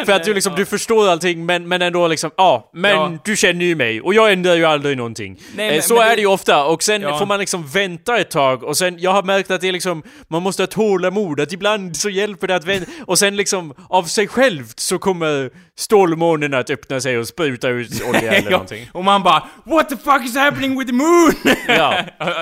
För 0.06 0.12
att 0.12 0.24
du 0.24 0.34
liksom, 0.34 0.54
du 0.54 0.64
förstår 0.64 1.08
allting 1.08 1.46
men, 1.46 1.68
men 1.68 1.82
ändå 1.82 2.08
liksom, 2.08 2.30
ja, 2.36 2.70
men 2.72 2.90
ja. 2.90 3.18
du 3.24 3.36
känner 3.36 3.64
ju 3.64 3.74
mig 3.74 4.00
och 4.00 4.14
jag 4.14 4.32
ändrar 4.32 4.54
ju 4.54 4.64
aldrig 4.64 4.96
någonting. 4.96 5.38
Nej, 5.56 5.70
men, 5.70 5.82
så 5.82 5.94
men 5.94 6.02
är 6.02 6.08
det... 6.08 6.16
det 6.16 6.20
ju 6.20 6.26
ofta 6.26 6.64
och 6.64 6.82
sen 6.82 7.02
ja. 7.02 7.18
får 7.18 7.26
man 7.26 7.40
liksom 7.40 7.66
vänta 7.66 8.18
ett 8.18 8.30
tag 8.30 8.62
och 8.62 8.76
sen, 8.76 8.98
jag 8.98 9.10
har 9.10 9.22
märkt 9.22 9.50
att 9.50 9.60
det 9.60 9.68
är 9.68 9.72
liksom, 9.72 10.02
man 10.28 10.42
måste 10.42 10.62
ha 10.62 10.66
tålamod, 10.66 11.40
att 11.40 11.52
ibland 11.52 11.96
så 11.96 12.10
hjälper 12.10 12.46
det 12.46 12.56
att 12.56 12.64
vänta 12.64 12.90
och 13.06 13.18
sen 13.18 13.36
liksom 13.36 13.74
av 13.88 14.04
sig 14.04 14.28
självt 14.28 14.80
så 14.80 14.98
kommer 14.98 15.50
stålmånen 15.78 16.54
att 16.54 16.70
öppna 16.70 17.00
sig 17.00 17.18
och 17.18 17.28
spruta 17.28 17.68
ut 17.68 18.02
olja 18.08 18.32
eller 18.32 18.50
någonting. 18.50 18.90
Och 18.92 19.04
man 19.04 19.22
bara 19.22 19.48
What 19.64 19.88
the 19.88 19.96
fuck 19.96 20.24
is 20.24 20.36
happening 20.36 20.78
with 20.78 20.90
the 20.90 20.96
moon? 20.96 21.32
ja. 21.68 21.94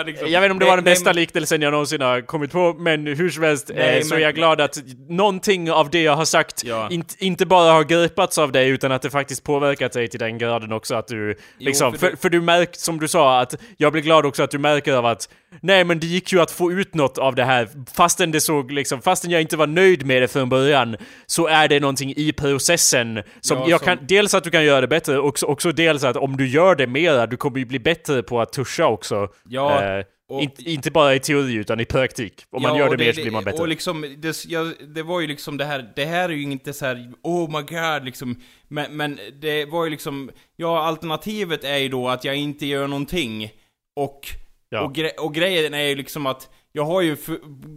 liksom. 0.07 0.31
Jag 0.31 0.40
vet 0.40 0.51
inte 0.51 0.53
om 0.53 0.59
det 0.59 0.64
var 0.64 0.77
den 0.77 0.85
bästa 0.85 1.12
liknelsen 1.12 1.62
jag 1.62 1.70
någonsin 1.70 2.01
har 2.01 2.20
kommit 2.20 2.53
på, 2.53 2.75
men 2.79 3.07
hur 3.07 3.31
som 3.31 3.42
helst 3.42 3.70
nej, 3.75 3.99
eh, 3.99 4.03
så 4.03 4.09
men... 4.09 4.18
är 4.18 4.23
jag 4.23 4.35
glad 4.35 4.61
att 4.61 4.74
någonting 5.09 5.71
av 5.71 5.91
det 5.91 6.03
jag 6.03 6.17
har 6.17 6.25
sagt 6.25 6.65
ja. 6.65 6.89
inte, 6.91 7.25
inte 7.25 7.47
bara 7.47 7.73
har 7.73 7.85
gripats 7.85 8.39
av 8.39 8.53
dig 8.53 8.69
utan 8.69 8.93
att 8.93 9.03
det 9.03 9.11
faktiskt 9.11 9.45
påverkat 9.45 9.93
dig 9.93 10.09
till 10.09 10.21
den 10.21 10.39
graden 10.39 10.73
också 10.73 10.95
att 10.95 11.09
du 11.09 11.37
liksom, 11.59 11.91
jo, 11.93 11.99
för, 11.99 12.09
för, 12.11 12.17
för, 12.17 12.31
du 12.31 12.41
märkt 12.41 12.81
som 12.81 13.01
du 13.01 13.09
sa 13.09 13.41
att 13.41 13.55
jag 13.77 13.93
blir 13.93 14.03
glad 14.03 14.27
också 14.27 14.43
att 14.43 14.51
du 14.51 14.59
märker 14.59 14.93
av 14.93 15.07
att 15.07 15.29
nej 15.61 15.85
men 15.85 16.01
det 16.01 16.07
gick 16.07 16.33
ju 16.33 16.41
att 16.41 16.51
få 16.51 16.73
ut 16.73 16.95
något 16.95 17.19
av 17.19 17.35
det 17.35 17.45
här 17.45 17.69
fastän 17.95 18.31
det 18.31 18.41
såg 18.41 18.71
liksom, 18.71 19.03
fastän 19.03 19.31
jag 19.31 19.41
inte 19.41 19.57
var 19.57 19.67
nöjd 19.67 20.07
med 20.07 20.23
det 20.23 20.29
från 20.29 20.49
början 20.49 20.97
så 21.27 21.47
är 21.47 21.69
det 21.69 21.81
någonting 21.81 22.15
i 22.17 22.33
processen 22.33 23.23
som 23.41 23.59
ja, 23.59 23.65
jag 23.69 23.81
som... 23.81 23.87
kan, 23.87 23.99
dels 24.07 24.35
att 24.35 24.45
du 24.45 24.51
kan 24.51 24.65
göra 24.65 24.81
det 24.81 24.89
bättre 24.89 25.19
och 25.19 25.29
också, 25.29 25.47
också 25.47 25.73
dels 25.73 26.05
att 26.05 26.17
om 26.17 26.37
du 26.37 26.49
gör 26.49 26.75
det 26.75 26.87
mera, 26.87 27.27
du 27.27 27.37
kommer 27.37 27.59
ju 27.59 27.65
bli 27.65 27.79
bättre 27.79 28.23
på 28.23 28.41
att 28.41 28.53
tuscha 28.53 28.87
också. 28.87 29.29
Ja. 29.49 29.85
Eh, 29.85 30.05
och, 30.35 30.42
In, 30.42 30.51
inte 30.59 30.90
bara 30.90 31.14
i 31.14 31.20
teori 31.20 31.55
utan 31.55 31.81
i 31.81 31.85
praktik. 31.85 32.44
Om 32.51 32.62
ja, 32.62 32.68
man 32.68 32.79
gör 32.79 32.90
det, 32.90 32.97
det 32.97 33.05
mer 33.05 33.12
så 33.12 33.20
blir 33.20 33.31
man 33.31 33.44
bättre. 33.44 33.62
Och 33.62 33.68
liksom, 33.68 34.14
det, 34.18 34.44
ja, 34.44 34.73
det 34.94 35.03
var 35.03 35.20
ju 35.20 35.27
liksom 35.27 35.57
det 35.57 35.64
här, 35.64 35.92
det 35.97 36.05
här 36.05 36.29
är 36.29 36.33
ju 36.33 36.42
inte 36.42 36.73
så 36.73 36.87
här, 36.87 37.12
oh 37.23 37.51
my 37.51 37.77
god 37.77 38.05
liksom. 38.05 38.40
Men, 38.68 38.97
men 38.97 39.20
det 39.40 39.64
var 39.64 39.85
ju 39.85 39.90
liksom, 39.90 40.31
ja 40.57 40.85
alternativet 40.85 41.64
är 41.64 41.79
ju 41.79 41.88
då 41.88 42.09
att 42.09 42.25
jag 42.25 42.37
inte 42.37 42.66
gör 42.66 42.88
någonting. 42.88 43.51
Och, 43.97 44.29
ja. 44.68 44.81
och, 44.81 44.94
gre 44.94 45.11
och 45.11 45.35
grejen 45.35 45.75
är 45.75 45.85
ju 45.88 45.94
liksom 45.94 46.27
att 46.27 46.49
jag 46.73 46.85
har 46.85 47.03
ju 47.03 47.16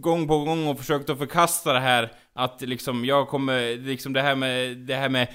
gång 0.00 0.28
på 0.28 0.38
gång 0.38 0.76
försökt 0.76 1.10
att 1.10 1.18
förkasta 1.18 1.72
det 1.72 1.80
här 1.80 2.12
att 2.34 2.60
liksom 2.60 3.04
jag 3.04 3.28
kommer, 3.28 3.76
liksom 3.76 4.12
det 4.12 4.22
här 4.22 4.34
med, 4.34 4.76
det 4.76 4.94
här 4.94 5.08
med 5.08 5.28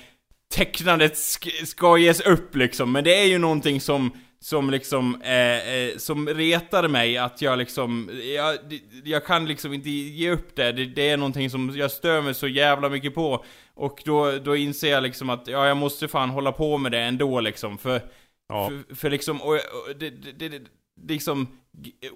tecknandet 0.56 1.18
sk 1.18 1.68
ska 1.68 1.98
ges 1.98 2.22
upp 2.22 2.56
liksom, 2.56 2.92
men 2.92 3.04
det 3.04 3.20
är 3.22 3.26
ju 3.26 3.38
någonting 3.38 3.82
som 3.82 4.12
som 4.44 4.70
liksom, 4.70 5.22
eh, 5.22 5.74
eh, 5.74 5.98
som 5.98 6.30
retar 6.30 6.88
mig 6.88 7.18
att 7.18 7.42
jag 7.42 7.58
liksom, 7.58 8.10
jag, 8.36 8.58
jag 9.04 9.26
kan 9.26 9.46
liksom 9.46 9.74
inte 9.74 9.90
ge 9.90 10.32
upp 10.32 10.56
det. 10.56 10.72
det. 10.72 10.86
det. 10.86 11.10
är 11.10 11.18
någonting 11.18 11.50
som 11.50 11.74
jag 11.76 11.92
stör 11.92 12.22
mig 12.22 12.34
så 12.34 12.48
jävla 12.48 12.90
mycket 12.90 13.16
på. 13.16 13.46
Och 13.74 14.02
då, 14.06 14.32
då 14.32 14.56
inser 14.56 14.92
jag 14.92 15.04
liksom 15.04 15.30
att, 15.30 15.48
ja 15.48 15.68
jag 15.68 15.78
måste 15.78 16.08
fan 16.08 16.30
hålla 16.30 16.52
på 16.52 16.78
med 16.78 16.92
det 16.92 17.00
ändå 17.00 17.40
liksom, 17.40 17.78
för, 17.78 18.02
ja. 18.50 18.70
för, 18.70 18.96
för, 18.96 19.10
liksom, 19.10 19.42
och, 19.42 19.54
och 19.54 19.96
det, 20.00 20.10
det, 20.10 20.50
det, 20.50 20.62
liksom, 21.02 21.48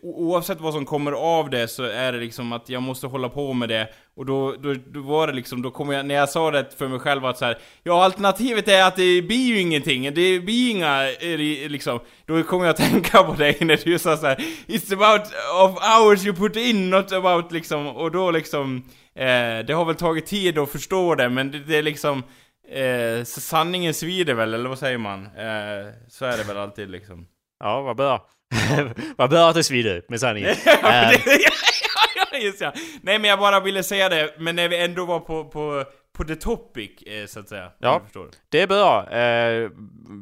oavsett 0.01 0.61
vad 0.61 0.73
som 0.73 0.85
kommer 0.85 1.11
av 1.11 1.49
det 1.49 1.67
så 1.67 1.83
är 1.83 2.11
det 2.11 2.19
liksom 2.19 2.53
att 2.53 2.69
jag 2.69 2.83
måste 2.83 3.07
hålla 3.07 3.29
på 3.29 3.53
med 3.53 3.69
det. 3.69 3.89
Och 4.15 4.25
då, 4.25 4.51
då, 4.51 4.73
då 4.73 5.01
var 5.01 5.27
det 5.27 5.33
liksom, 5.33 5.61
då 5.61 5.71
kom 5.71 5.89
jag, 5.89 6.05
när 6.05 6.15
jag 6.15 6.29
sa 6.29 6.51
det 6.51 6.77
för 6.77 6.87
mig 6.87 6.99
själv 6.99 7.25
att 7.25 7.37
så 7.37 7.45
här, 7.45 7.57
ja 7.83 8.03
alternativet 8.03 8.67
är 8.67 8.83
att 8.83 8.95
det 8.95 9.21
blir 9.21 9.47
ju 9.47 9.59
ingenting, 9.59 10.03
det 10.03 10.39
blir 10.39 10.71
inga, 10.71 11.11
eh, 11.11 11.69
liksom, 11.69 11.99
då 12.25 12.43
kommer 12.43 12.65
jag 12.65 12.73
att 12.73 12.77
tänka 12.91 13.23
på 13.23 13.33
dig 13.33 13.57
när 13.61 13.79
du 13.83 13.99
sa 13.99 14.17
så 14.17 14.27
här, 14.27 14.35
It's 14.67 14.93
about 14.93 15.27
of 15.63 15.83
hours 15.83 16.25
you 16.25 16.35
put 16.35 16.55
in, 16.55 16.89
not 16.89 17.11
about 17.11 17.51
liksom, 17.51 17.87
och 17.87 18.11
då 18.11 18.31
liksom, 18.31 18.83
eh, 19.15 19.65
det 19.67 19.73
har 19.73 19.85
väl 19.85 19.95
tagit 19.95 20.25
tid 20.25 20.57
att 20.57 20.69
förstå 20.69 21.15
det, 21.15 21.29
men 21.29 21.51
det, 21.51 21.59
det 21.59 21.77
är 21.77 21.83
liksom, 21.83 22.23
eh, 22.69 23.23
sanningen 23.23 23.93
svider 23.93 24.33
väl, 24.33 24.53
eller 24.53 24.69
vad 24.69 24.79
säger 24.79 24.97
man? 24.97 25.25
Eh, 25.25 25.93
så 26.09 26.25
är 26.25 26.37
det 26.37 26.43
väl 26.47 26.57
alltid 26.57 26.89
liksom. 26.89 27.27
Ja, 27.59 27.81
vad 27.81 27.95
bra. 27.95 28.29
vad 29.17 29.29
bra 29.29 29.49
att 29.49 29.55
det 29.55 29.63
svider 29.63 30.03
med 30.09 30.19
sanningen. 30.19 30.49
uh. 30.83 31.11
Just 32.43 32.61
ja. 32.61 32.73
Nej 33.01 33.19
men 33.19 33.29
jag 33.29 33.39
bara 33.39 33.59
ville 33.59 33.83
säga 33.83 34.09
det, 34.09 34.33
men 34.37 34.55
när 34.55 34.69
vi 34.69 34.83
ändå 34.83 35.05
var 35.05 35.19
på, 35.19 35.45
på, 35.45 35.83
på 36.17 36.23
the 36.23 36.35
topic, 36.35 37.01
eh, 37.01 37.25
så 37.25 37.39
att 37.39 37.49
säga. 37.49 37.71
Ja, 37.79 38.01
det 38.49 38.61
är 38.61 38.67
bra. 38.67 39.09
Eh, 39.11 39.69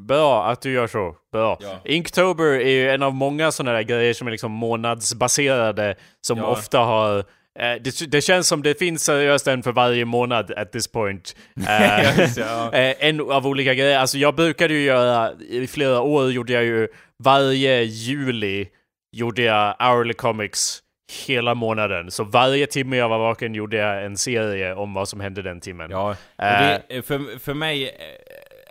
bra 0.08 0.46
att 0.46 0.62
du 0.62 0.72
gör 0.72 0.88
så. 0.88 1.16
Bra. 1.32 1.58
Ja. 1.62 1.80
Inktober 1.86 2.46
är 2.46 2.70
ju 2.70 2.90
en 2.90 3.04
av 3.04 3.14
många 3.14 3.52
sådana 3.52 3.78
där 3.78 3.84
grejer 3.84 4.14
som 4.14 4.28
är 4.28 4.32
liksom 4.32 4.52
månadsbaserade, 4.52 5.96
som 6.22 6.38
ja. 6.38 6.46
ofta 6.46 6.80
har 6.80 7.26
Uh, 7.60 7.82
det, 7.82 8.12
det, 8.12 8.22
känns 8.22 8.48
som 8.48 8.64
det 8.64 8.80
finns 8.80 9.04
seriöst 9.04 9.48
en 9.48 9.64
för 9.64 9.72
varje 9.72 10.06
månad 10.06 10.52
at 10.52 10.72
this 10.72 10.88
point. 10.88 11.36
Uh, 11.60 12.20
uh, 12.40 12.70
en 13.00 13.32
av 13.32 13.48
olika 13.48 13.74
grejer. 13.74 14.00
Alltså 14.00 14.18
jag 14.18 14.36
brukade 14.36 14.74
ju 14.74 14.82
göra, 14.82 15.34
i 15.50 15.68
flera 15.68 16.02
år 16.02 16.32
gjorde 16.32 16.54
jag 16.54 16.64
ju 16.64 16.88
varje 17.24 17.84
juli 17.84 18.68
gjorde 19.12 19.42
jag 19.42 19.76
hourly 19.80 20.14
comics 20.14 20.82
hela 21.28 21.56
månaden. 21.56 22.12
Så 22.12 22.24
varje 22.24 22.68
timme 22.68 22.98
jag 22.98 23.10
var 23.10 23.20
vaken 23.20 23.56
gjorde 23.56 23.78
jag 23.78 24.06
en 24.06 24.18
serie 24.18 24.74
om 24.74 24.94
vad 24.94 25.10
som 25.10 25.20
hände 25.20 25.42
den 25.42 25.60
timmen. 25.60 25.92
Ja, 25.92 26.16
det, 26.38 27.02
för, 27.06 27.40
för 27.40 27.54
mig 27.54 27.92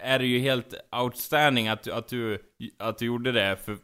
är 0.05 0.18
det 0.18 0.26
ju 0.26 0.39
helt 0.39 0.74
outstanding 1.03 1.68
att, 1.68 1.89
att, 1.89 2.09
du, 2.09 2.39
att 2.78 2.99
du 2.99 3.07
gjorde 3.07 3.32
det. 3.32 3.57
För 3.64 3.76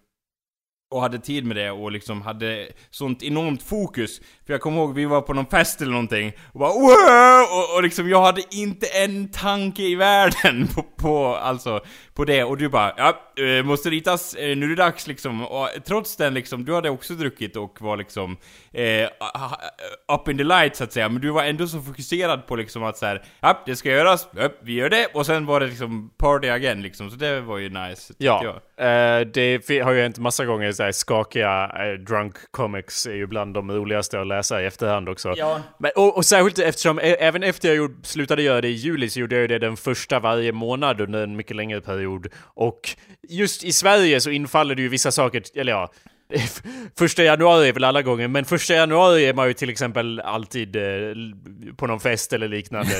och 0.91 1.01
hade 1.01 1.19
tid 1.19 1.45
med 1.45 1.57
det 1.57 1.71
och 1.71 1.93
liksom 1.93 2.23
hade 2.23 2.69
sånt 2.91 3.23
enormt 3.23 3.63
fokus. 3.63 4.21
För 4.47 4.53
jag 4.53 4.61
kommer 4.61 4.79
ihåg, 4.79 4.95
vi 4.95 5.05
var 5.05 5.21
på 5.21 5.33
någon 5.33 5.47
fest 5.47 5.81
eller 5.81 5.93
någonting 5.93 6.33
och 6.53 6.61
bara 6.61 6.73
wow! 6.73 7.59
Och, 7.59 7.77
och 7.77 7.83
liksom 7.83 8.09
jag 8.09 8.23
hade 8.23 8.43
inte 8.51 8.87
en 8.87 9.31
tanke 9.31 9.83
i 9.83 9.95
världen 9.95 10.69
på, 10.75 10.83
på 10.83 11.37
alltså, 11.37 11.81
på 12.15 12.25
det. 12.25 12.45
Och 12.45 12.57
du 12.57 12.69
bara 12.69 12.95
ja, 12.97 13.21
eh, 13.45 13.65
måste 13.65 13.91
ritas, 13.91 14.35
eh, 14.35 14.57
nu 14.57 14.67
är 14.67 14.69
det 14.69 14.75
dags 14.75 15.07
liksom. 15.07 15.47
Och 15.47 15.69
trots 15.85 16.17
den 16.17 16.35
liksom, 16.35 16.65
du 16.65 16.75
hade 16.75 16.91
också 16.91 17.15
druckit 17.15 17.57
och 17.57 17.81
var 17.81 17.97
liksom 17.97 18.37
eh, 18.73 19.09
up 20.17 20.29
in 20.29 20.39
the 20.39 20.45
light 20.45 20.77
så 20.77 20.85
att 20.85 20.93
säga. 20.93 21.09
Men 21.09 21.23
du 21.23 21.31
var 21.31 21.45
ändå 21.45 21.67
så 21.67 21.81
fokuserad 21.81 22.47
på 22.47 22.57
liksom 22.57 22.83
att 22.83 22.97
så 22.97 23.07
här, 23.07 23.23
ja, 23.41 23.63
det 23.67 23.77
ska 23.77 23.91
göras, 23.91 24.29
ja, 24.37 24.49
vi 24.63 24.73
gör 24.73 24.91
det. 24.91 25.07
Och 25.15 25.27
sen 25.27 25.47
var 25.47 25.61
det 25.61 25.67
liksom 25.67 26.11
party 26.19 26.49
again 26.49 26.83
liksom. 26.83 27.11
Så 27.11 27.17
det 27.17 27.41
var 27.41 27.59
ju 27.59 27.69
nice, 27.69 28.15
Ja, 28.19 28.45
jag. 28.45 28.55
Eh, 28.81 29.27
det 29.27 29.81
har 29.81 29.93
ju 29.93 30.03
hänt 30.03 30.19
massa 30.19 30.45
gånger 30.45 30.73
så 30.73 30.83
här 30.83 30.93
skakiga 30.93 31.65
eh, 31.65 31.93
drunk 31.93 32.35
comics 32.51 33.07
är 33.07 33.15
ju 33.15 33.27
bland 33.27 33.55
de 33.55 33.71
roligaste 33.71 34.21
att 34.21 34.27
läsa 34.27 34.63
i 34.63 34.67
efterhand 34.67 35.09
också. 35.09 35.35
Ja. 35.37 35.61
Men, 35.79 35.91
och, 35.97 36.17
och 36.17 36.25
särskilt 36.25 36.59
eftersom, 36.59 36.99
även 37.03 37.43
efter 37.43 37.69
jag 37.69 37.77
gjorde, 37.77 37.95
slutade 38.03 38.43
göra 38.43 38.61
det 38.61 38.69
i 38.69 38.73
juli 38.73 39.11
så 39.11 39.21
gjorde 39.21 39.35
jag 39.35 39.41
ju 39.43 39.49
det 39.49 39.59
den 39.59 39.77
första 39.77 40.21
varje 40.21 40.53
månad 40.53 41.01
under 41.01 41.23
en 41.23 41.37
mycket 41.37 41.57
längre 41.57 41.81
period. 41.81 42.00
Och 42.43 42.81
just 43.29 43.65
i 43.65 43.73
Sverige 43.73 44.21
så 44.21 44.31
infaller 44.31 44.75
det 44.75 44.83
ju 44.83 44.89
vissa 44.89 45.11
saker, 45.11 45.43
eller 45.55 45.73
ja, 45.73 45.91
Första 46.99 47.23
januari 47.23 47.69
är 47.69 47.73
väl 47.73 47.85
alla 47.85 48.03
gånger, 48.03 48.29
men 48.29 48.45
första 48.45 48.75
januari 48.75 49.25
är 49.25 49.35
man 49.35 49.49
ju 49.49 49.55
till 49.55 49.71
exempel 49.71 50.21
alltid 50.21 50.77
eh, 50.77 50.83
på 51.77 51.87
någon 51.87 52.01
fest 52.01 52.33
eller 52.33 52.49
liknande. 52.49 52.93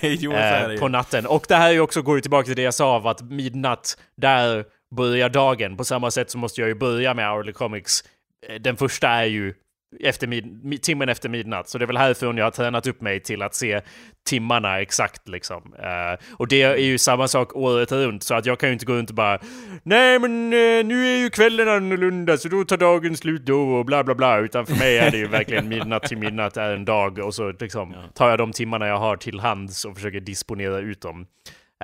jo, 0.02 0.32
eh, 0.32 0.78
på 0.78 0.88
natten. 0.88 1.26
Och 1.26 1.44
det 1.48 1.56
här 1.56 1.72
är 1.72 1.80
också, 1.80 2.02
går 2.02 2.16
ju 2.16 2.20
tillbaka 2.20 2.46
till 2.46 2.56
det 2.56 2.62
jag 2.62 2.74
sa 2.74 2.94
av 2.94 3.06
att 3.06 3.22
midnatt, 3.22 3.98
där 4.16 4.64
börjar 4.96 5.28
dagen. 5.28 5.76
På 5.76 5.84
samma 5.84 6.10
sätt 6.10 6.30
så 6.30 6.38
måste 6.38 6.60
jag 6.60 6.68
ju 6.68 6.74
börja 6.74 7.14
med 7.14 7.30
Hourly 7.30 7.52
Comics. 7.52 8.04
Eh, 8.48 8.54
den 8.54 8.76
första 8.76 9.08
är 9.08 9.24
ju 9.24 9.54
efter 10.00 10.26
mid, 10.26 10.82
timmen 10.82 11.08
efter 11.08 11.28
midnatt. 11.28 11.68
Så 11.68 11.78
det 11.78 11.84
är 11.84 11.86
väl 11.86 11.96
härifrån 11.96 12.36
jag 12.36 12.44
har 12.44 12.50
tränat 12.50 12.86
upp 12.86 13.00
mig 13.00 13.20
till 13.20 13.42
att 13.42 13.54
se 13.54 13.80
timmarna 14.26 14.80
exakt 14.80 15.28
liksom. 15.28 15.74
Uh, 15.74 16.24
och 16.36 16.48
det 16.48 16.62
är 16.62 16.76
ju 16.76 16.98
samma 16.98 17.28
sak 17.28 17.56
året 17.56 17.92
runt, 17.92 18.22
så 18.22 18.34
att 18.34 18.46
jag 18.46 18.58
kan 18.58 18.68
ju 18.68 18.72
inte 18.72 18.86
gå 18.86 18.92
runt 18.92 19.10
och 19.10 19.16
bara 19.16 19.38
Nej 19.82 20.18
men 20.18 20.52
uh, 20.52 20.84
nu 20.84 21.06
är 21.06 21.18
ju 21.18 21.30
kvällen 21.30 21.68
annorlunda 21.68 22.36
så 22.36 22.48
då 22.48 22.64
tar 22.64 22.76
dagen 22.76 23.16
slut 23.16 23.46
då 23.46 23.60
och 23.60 23.84
bla 23.84 24.04
bla 24.04 24.14
bla. 24.14 24.38
Utan 24.38 24.66
för 24.66 24.74
mig 24.74 24.98
är 24.98 25.10
det 25.10 25.18
ju 25.18 25.26
verkligen 25.26 25.68
midnatt 25.78 26.02
till 26.02 26.18
midnatt 26.18 26.56
är 26.56 26.74
en 26.74 26.84
dag 26.84 27.18
och 27.18 27.34
så 27.34 27.52
liksom 27.60 27.94
tar 28.14 28.30
jag 28.30 28.38
de 28.38 28.52
timmarna 28.52 28.86
jag 28.86 28.98
har 28.98 29.16
till 29.16 29.40
hands 29.40 29.84
och 29.84 29.94
försöker 29.94 30.20
disponera 30.20 30.78
ut 30.78 31.00
dem. 31.00 31.26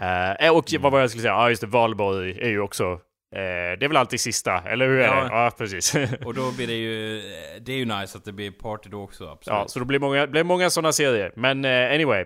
Uh, 0.01 0.51
och 0.51 0.73
mm. 0.73 0.83
vad 0.83 0.93
var 0.93 1.01
jag 1.01 1.11
skulle 1.11 1.23
säga? 1.23 1.33
Ja 1.33 1.39
ah, 1.39 1.49
just 1.49 1.61
det, 1.61 1.67
valborg 1.67 2.39
är 2.41 2.49
ju 2.49 2.61
också 2.61 2.85
Eh, 2.85 3.12
det 3.33 3.85
är 3.85 3.89
väl 3.89 3.97
alltid 3.97 4.21
sista, 4.21 4.63
eller 4.67 4.89
hur 4.89 4.99
är 4.99 5.05
ja. 5.05 5.15
det? 5.15 5.29
Ja, 5.31 5.51
precis. 5.59 5.95
och 6.25 6.35
då 6.35 6.53
blir 6.57 6.67
det 6.67 6.73
ju... 6.73 7.23
Det 7.61 7.73
är 7.73 7.77
ju 7.77 7.85
nice 7.85 8.19
att 8.19 8.25
det 8.25 8.33
blir 8.33 8.51
party 8.51 8.89
då 8.91 9.03
också, 9.03 9.29
absolut. 9.29 9.59
Ja, 9.59 9.69
så 9.69 9.79
då 9.79 9.85
blir 9.85 9.99
många, 9.99 10.27
blir 10.27 10.45
många 10.45 10.71
sådana 10.71 10.93
serier. 10.93 11.33
Men 11.37 11.65
uh, 11.65 11.95
anyway, 11.95 12.25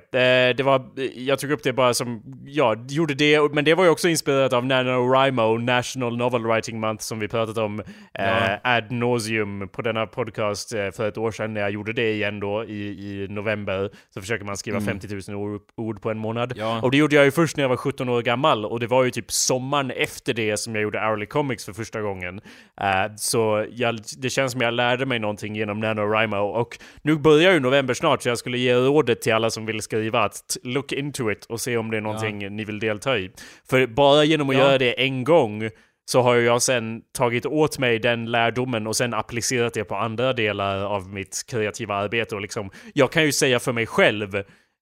det 0.57 0.63
var... 0.63 0.83
Jag 1.15 1.39
tog 1.39 1.51
upp 1.51 1.63
det 1.63 1.73
bara 1.73 1.95
som... 1.95 2.23
Ja, 2.47 2.77
gjorde 2.89 3.15
det, 3.15 3.53
men 3.53 3.65
det 3.65 3.75
var 3.75 3.85
ju 3.85 3.91
också 3.91 4.09
inspirerat 4.09 4.53
av 4.53 4.67
NaNoWriMo, 4.67 5.59
National 5.59 6.17
Novel 6.17 6.43
Writing 6.43 6.81
Month, 6.81 7.03
som 7.03 7.19
vi 7.19 7.29
pratat 7.29 7.59
om 7.59 7.83
ja. 8.13 8.59
ad 8.63 8.87
nauseum 8.91 9.69
på 9.69 9.83
denna 9.83 10.07
podcast 10.07 10.69
för 10.69 11.09
ett 11.09 11.19
år 11.19 11.31
sedan 11.31 11.55
när 11.55 11.61
jag 11.61 11.71
gjorde 11.71 11.93
det 11.93 12.13
igen 12.13 12.41
då 12.41 12.65
i, 12.65 12.89
i 12.89 13.27
november. 13.31 13.91
Så 14.15 14.21
försöker 14.21 14.45
man 14.45 14.57
skriva 14.57 14.79
mm. 14.79 15.01
50 15.01 15.33
000 15.33 15.41
ord, 15.41 15.61
ord 15.77 16.03
på 16.03 16.11
en 16.11 16.19
månad. 16.19 16.53
Ja. 16.57 16.81
Och 16.83 16.91
det 16.91 16.97
gjorde 16.97 17.17
jag 17.17 17.25
ju 17.25 17.31
först 17.31 17.57
när 17.57 17.65
jag 17.65 17.69
var 17.69 17.77
17 17.77 18.09
år 18.09 18.23
gammal 18.23 18.65
och 18.65 18.81
det 18.81 18.87
var 18.87 19.05
ju 19.05 19.11
typ 19.11 19.33
sommaren 19.33 19.91
efter 19.91 20.35
det 20.35 20.57
som 20.57 20.75
jag 20.75 20.83
gjorde 20.83 20.96
gjorde 20.97 21.07
Hourly 21.07 21.27
Comics 21.27 21.65
för 21.65 21.73
första 21.73 22.01
gången. 22.01 22.41
Uh, 22.81 23.15
så 23.17 23.67
jag, 23.71 24.01
det 24.19 24.31
känns 24.31 24.53
som 24.53 24.61
jag 24.61 24.75
lärde 24.75 25.07
mig 25.07 25.19
någonting 25.19 25.57
genom 25.57 25.81
NaNoWriMo 25.81 26.37
och 26.37 26.79
nu 27.03 27.17
börjar 27.17 27.53
ju 27.53 27.61
november 27.61 27.95
snart 27.95 28.23
så 28.23 28.29
jag 28.29 28.39
skulle 28.39 28.59
ge 28.59 28.75
rådet 28.75 29.23
till 29.23 29.35
alla 29.35 29.51
som 29.51 29.67
vill 29.67 29.83
skriva 29.83 30.21
att 30.21 30.57
look 30.63 30.93
into 30.93 31.31
it 31.31 31.45
och 31.45 31.61
se 31.61 31.77
om 31.77 31.91
det 31.91 31.97
är 31.97 32.01
någonting 32.01 32.43
ja. 32.43 32.51
ni 32.51 32.65
vill 32.65 32.79
delta 32.79 33.19
i. 33.19 33.31
För 33.69 33.87
bara 33.87 34.25
genom 34.25 34.51
att 34.51 34.57
ja. 34.57 34.63
göra 34.63 34.79
det 34.79 35.03
en 35.03 35.25
gång 35.25 35.71
så 36.09 36.23
har 36.23 36.37
jag 36.37 36.63
sen 36.63 37.03
tagit 37.13 37.47
åt 37.47 37.79
mig 37.79 37.99
den 37.99 38.27
lärdomen 38.27 38.87
och 38.87 38.97
sen 38.97 39.15
applicerat 39.15 39.75
det 39.75 39.85
på 39.85 39.97
andra 39.97 40.33
delar 40.33 40.85
av 40.85 41.09
mitt 41.09 41.45
kreativa 41.49 41.95
arbete 41.95 42.35
och 42.35 42.41
liksom, 42.41 42.71
jag 42.95 43.13
kan 43.13 43.25
ju 43.25 43.33
säga 43.33 43.59
för 43.59 43.73
mig 43.73 43.87
själv 43.87 44.37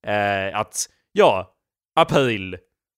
eh, 0.06 0.58
att 0.58 0.86
ja, 1.12 1.54
april, 1.96 2.56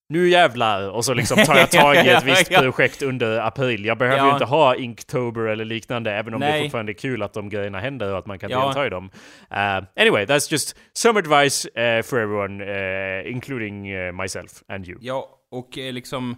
nu 0.08 0.28
jävlar! 0.28 0.90
Och 0.90 1.04
så 1.04 1.14
liksom 1.14 1.44
tar 1.44 1.56
jag 1.56 1.70
tag 1.70 1.96
i 1.96 1.98
ett 2.08 2.24
visst 2.24 2.50
projekt 2.50 3.02
under 3.02 3.38
april. 3.38 3.84
Jag 3.84 3.98
behöver 3.98 4.18
ja. 4.18 4.26
ju 4.26 4.32
inte 4.32 4.44
ha 4.44 4.76
Inktober 4.76 5.40
eller 5.40 5.64
liknande, 5.64 6.12
även 6.12 6.34
om 6.34 6.40
Nej. 6.40 6.52
det 6.52 6.64
fortfarande 6.64 6.92
är 6.92 6.94
kul 6.94 7.22
att 7.22 7.32
de 7.32 7.48
grejerna 7.48 7.80
händer 7.80 8.12
och 8.12 8.18
att 8.18 8.26
man 8.26 8.38
kan 8.38 8.50
ja. 8.50 8.64
delta 8.64 8.86
i 8.86 8.90
dem. 8.90 9.10
Uh, 9.52 9.86
anyway, 9.96 10.24
that's 10.24 10.52
just 10.52 10.76
some 10.92 11.18
advice 11.18 11.66
uh, 11.66 12.02
for 12.02 12.18
everyone, 12.18 12.64
uh, 12.64 13.32
including 13.32 13.82
myself 14.16 14.62
and 14.68 14.88
you. 14.88 14.98
Ja, 15.00 15.28
och 15.50 15.76
liksom... 15.76 16.36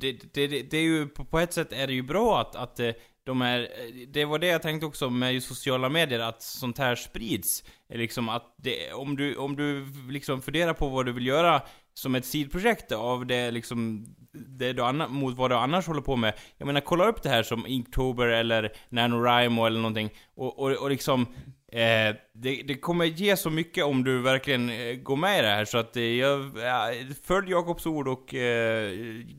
Det, 0.00 0.12
det, 0.12 0.46
det, 0.46 0.62
det, 0.62 0.76
är 0.76 0.82
ju, 0.82 1.06
på 1.06 1.38
ett 1.38 1.52
sätt 1.52 1.72
är 1.72 1.86
det 1.86 1.92
ju 1.92 2.02
bra 2.02 2.40
att, 2.40 2.56
att 2.56 2.80
de 3.26 3.42
är, 3.42 3.68
det 4.12 4.24
var 4.24 4.38
det 4.38 4.46
jag 4.46 4.62
tänkte 4.62 4.86
också 4.86 5.10
med 5.10 5.42
sociala 5.42 5.88
medier, 5.88 6.20
att 6.20 6.42
sånt 6.42 6.78
här 6.78 6.94
sprids. 6.94 7.64
Liksom 7.88 8.28
att 8.28 8.54
det, 8.56 8.92
om 8.92 9.16
du, 9.16 9.36
om 9.36 9.56
du 9.56 9.86
liksom 10.10 10.42
funderar 10.42 10.72
på 10.72 10.88
vad 10.88 11.06
du 11.06 11.12
vill 11.12 11.26
göra 11.26 11.62
som 11.94 12.14
ett 12.14 12.24
sidprojekt 12.24 12.92
av 12.92 13.26
det 13.26 13.50
liksom, 13.50 14.06
det 14.32 14.72
du 14.72 14.82
anna, 14.82 15.08
mot 15.08 15.36
vad 15.36 15.50
du 15.50 15.54
annars 15.54 15.86
håller 15.86 16.00
på 16.00 16.16
med. 16.16 16.34
Jag 16.58 16.66
menar, 16.66 16.80
kolla 16.80 17.08
upp 17.08 17.22
det 17.22 17.28
här 17.28 17.42
som 17.42 17.66
Inktober 17.66 18.26
eller 18.26 18.72
NaNoWriMo 18.88 19.66
eller 19.66 19.80
någonting, 19.80 20.10
och, 20.36 20.58
och, 20.58 20.72
och 20.72 20.90
liksom 20.90 21.26
eh, 21.72 22.16
det, 22.34 22.62
det, 22.64 22.74
kommer 22.74 23.04
ge 23.04 23.36
så 23.36 23.50
mycket 23.50 23.84
om 23.84 24.04
du 24.04 24.22
verkligen 24.22 24.70
eh, 24.70 24.94
går 24.94 25.16
med 25.16 25.38
i 25.38 25.42
det 25.42 25.48
här, 25.48 25.64
så 25.64 25.78
att 25.78 25.96
eh, 25.96 26.02
jag, 26.02 26.50
ja, 26.56 26.92
följ 27.24 27.50
Jakobs 27.50 27.86
ord 27.86 28.08
och 28.08 28.34
eh, 28.34 28.90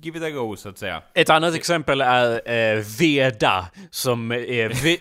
give 0.02 0.18
it 0.18 0.24
a 0.24 0.30
go, 0.30 0.56
så 0.56 0.70
att 0.70 0.78
säga. 0.78 1.02
Ett 1.14 1.30
annat 1.30 1.56
exempel 1.56 2.02
är 2.02 2.52
eh, 2.52 2.84
Veda, 3.00 3.68
som 3.90 4.32
är 4.32 4.84
vi 4.84 5.00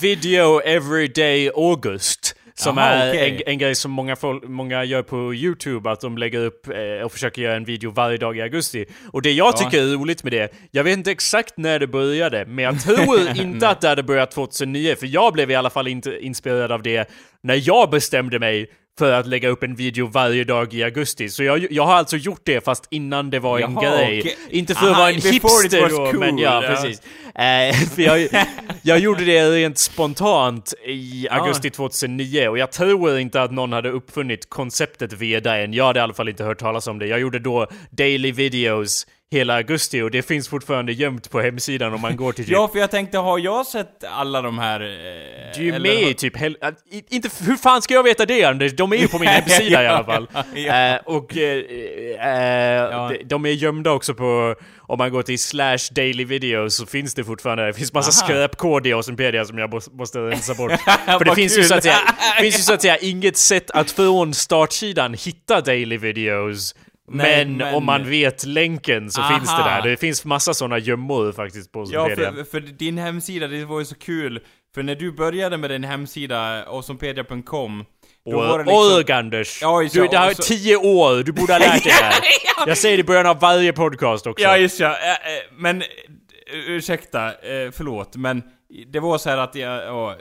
Video 0.00 0.60
Everyday 0.60 1.48
August. 1.48 2.37
Som 2.58 2.78
Aha, 2.78 2.88
är 2.88 3.10
okay. 3.10 3.30
en, 3.30 3.42
en 3.46 3.58
grej 3.58 3.74
som 3.74 3.90
många, 3.90 4.16
folk, 4.16 4.44
många 4.48 4.84
gör 4.84 5.02
på 5.02 5.34
YouTube, 5.34 5.90
att 5.90 6.00
de 6.00 6.18
lägger 6.18 6.44
upp 6.44 6.68
eh, 6.68 7.04
och 7.04 7.12
försöker 7.12 7.42
göra 7.42 7.56
en 7.56 7.64
video 7.64 7.90
varje 7.90 8.18
dag 8.18 8.36
i 8.36 8.42
augusti. 8.42 8.86
Och 9.12 9.22
det 9.22 9.32
jag 9.32 9.56
tycker 9.56 9.82
är 9.82 9.86
roligt 9.86 10.24
med 10.24 10.32
det, 10.32 10.54
jag 10.70 10.84
vet 10.84 10.98
inte 10.98 11.10
exakt 11.10 11.56
när 11.56 11.78
det 11.78 11.86
började, 11.86 12.46
men 12.46 12.64
jag 12.64 12.82
tror 12.82 13.36
inte 13.40 13.68
att 13.68 13.80
det 13.80 13.88
hade 13.88 14.02
börjat 14.02 14.30
2009, 14.30 14.96
för 14.96 15.06
jag 15.06 15.32
blev 15.32 15.50
i 15.50 15.54
alla 15.54 15.70
fall 15.70 15.88
inte 15.88 16.18
inspirerad 16.24 16.72
av 16.72 16.82
det 16.82 17.10
när 17.42 17.68
jag 17.68 17.90
bestämde 17.90 18.38
mig 18.38 18.70
för 18.98 19.12
att 19.12 19.26
lägga 19.26 19.48
upp 19.48 19.62
en 19.62 19.74
video 19.74 20.06
varje 20.06 20.44
dag 20.44 20.74
i 20.74 20.84
augusti. 20.84 21.28
Så 21.28 21.42
jag, 21.42 21.72
jag 21.72 21.86
har 21.86 21.94
alltså 21.94 22.16
gjort 22.16 22.40
det 22.44 22.64
fast 22.64 22.86
innan 22.90 23.30
det 23.30 23.38
var 23.38 23.58
en 23.58 23.72
Jaha, 23.72 23.82
grej. 23.82 24.20
Okay. 24.20 24.32
Inte 24.50 24.74
för 24.74 24.86
Aha, 24.86 24.92
att 24.92 24.98
vara 24.98 25.08
en 25.10 25.14
hipster 25.14 25.88
då, 25.88 25.96
cool, 25.96 26.18
men 26.18 26.38
ja, 26.38 26.64
ja. 26.64 26.68
precis. 26.68 27.02
Uh, 27.28 27.88
för 27.94 28.02
jag, 28.02 28.28
jag 28.82 28.98
gjorde 28.98 29.24
det 29.24 29.50
rent 29.50 29.78
spontant 29.78 30.74
i 30.86 31.28
augusti 31.30 31.70
2009 31.70 32.48
och 32.48 32.58
jag 32.58 32.72
tror 32.72 33.18
inte 33.18 33.42
att 33.42 33.52
någon 33.52 33.72
hade 33.72 33.90
uppfunnit 33.90 34.50
konceptet 34.50 35.12
Veda 35.12 35.56
än. 35.56 35.72
Jag 35.72 35.86
hade 35.86 35.98
i 35.98 36.02
alla 36.02 36.14
fall 36.14 36.28
inte 36.28 36.44
hört 36.44 36.58
talas 36.58 36.86
om 36.86 36.98
det. 36.98 37.06
Jag 37.06 37.20
gjorde 37.20 37.38
då 37.38 37.66
daily 37.90 38.32
videos 38.32 39.06
hela 39.30 39.54
augusti 39.54 40.02
och 40.02 40.10
det 40.10 40.22
finns 40.22 40.48
fortfarande 40.48 40.92
gömt 40.92 41.30
på 41.30 41.40
hemsidan 41.40 41.94
om 41.94 42.00
man 42.00 42.16
går 42.16 42.32
till 42.32 42.44
typ... 42.44 42.52
Ja, 42.52 42.68
för 42.68 42.78
jag 42.78 42.90
tänkte, 42.90 43.18
har 43.18 43.38
jag 43.38 43.66
sett 43.66 44.04
alla 44.04 44.42
de 44.42 44.58
här... 44.58 44.80
Eh, 44.80 44.86
du 45.56 45.68
är 45.68 45.72
ju 45.72 45.78
med 45.78 46.02
i 46.02 46.14
typ 46.14 46.36
hel... 46.36 46.56
Inte... 47.08 47.30
Hur 47.40 47.56
fan 47.56 47.82
ska 47.82 47.94
jag 47.94 48.02
veta 48.02 48.26
det 48.26 48.44
Anders? 48.44 48.72
De 48.72 48.92
är 48.92 48.96
ju 48.96 49.08
på 49.08 49.18
min 49.18 49.28
hemsida 49.48 49.82
i 49.82 49.86
alla 49.86 50.04
fall. 50.04 50.28
ja. 50.54 50.94
uh, 50.94 51.00
och 51.04 51.36
uh, 51.36 51.42
uh, 51.42 51.50
ja. 52.20 53.08
de, 53.08 53.24
de 53.24 53.46
är 53.46 53.50
gömda 53.50 53.90
också 53.90 54.14
på... 54.14 54.54
Om 54.80 54.98
man 54.98 55.12
går 55.12 55.22
till 55.22 55.38
slash 55.38 55.78
daily 55.90 56.24
videos 56.24 56.76
så 56.76 56.86
finns 56.86 57.14
det 57.14 57.24
fortfarande, 57.24 57.66
det 57.66 57.72
finns 57.72 57.92
massa 57.92 58.12
skräpkod 58.12 58.86
i 58.86 58.92
Awesomepedia 58.92 59.44
som 59.44 59.58
jag 59.58 59.82
måste 59.92 60.18
rensa 60.18 60.54
bort. 60.54 60.72
För 61.06 61.24
det 61.24 61.34
finns 61.34 61.58
ju, 61.58 61.64
så 61.64 61.74
att 61.74 61.82
säga, 61.82 61.96
finns 62.40 62.58
ju 62.58 62.62
så 62.62 62.72
att 62.72 62.82
säga 62.82 62.96
inget 62.96 63.36
sätt 63.36 63.70
att 63.70 63.90
från 63.90 64.34
startsidan 64.34 65.14
hitta 65.14 65.60
daily 65.60 65.98
videos 65.98 66.74
Nej, 67.10 67.44
men, 67.46 67.56
men, 67.56 67.74
om 67.74 67.84
man 67.84 68.10
vet 68.10 68.46
länken 68.46 69.10
så 69.10 69.20
Aha. 69.20 69.38
finns 69.38 69.56
det 69.56 69.62
där. 69.62 69.82
Det 69.82 69.96
finns 69.96 70.24
massa 70.24 70.54
sådana 70.54 70.78
gömmor 70.78 71.32
faktiskt 71.32 71.72
på 71.72 71.86
Ja, 71.90 72.08
för, 72.08 72.44
för, 72.44 72.60
din 72.60 72.98
hemsida, 72.98 73.46
det 73.46 73.64
var 73.64 73.78
ju 73.78 73.84
så 73.84 73.94
kul. 73.94 74.40
För 74.74 74.82
när 74.82 74.94
du 74.94 75.12
började 75.12 75.56
med 75.56 75.70
din 75.70 75.84
hemsida, 75.84 76.64
awesomepedia.com 76.64 77.84
och 78.24 78.58
liksom... 78.58 79.16
Anders! 79.16 79.62
Ja, 79.62 79.82
just, 79.82 79.94
du, 79.94 80.06
det 80.06 80.18
här 80.18 80.30
är 80.30 80.34
så... 80.34 80.42
tio 80.42 80.76
år, 80.76 81.22
du 81.22 81.32
borde 81.32 81.52
ha 81.52 81.58
lärt 81.58 81.84
dig 81.84 81.92
det 81.98 82.04
här. 82.04 82.14
ja. 82.56 82.64
Jag 82.66 82.78
säger 82.78 82.96
det 82.96 83.00
i 83.00 83.04
början 83.04 83.26
av 83.26 83.40
varje 83.40 83.72
podcast 83.72 84.26
också. 84.26 84.44
Ja, 84.44 84.56
just 84.56 84.80
ja. 84.80 84.96
Men, 85.56 85.82
ursäkta, 86.66 87.32
förlåt, 87.72 88.16
men 88.16 88.42
det 88.86 89.00
var 89.00 89.18
så 89.18 89.30
att 89.30 89.54
jag, 89.54 89.84
ja, 89.84 90.16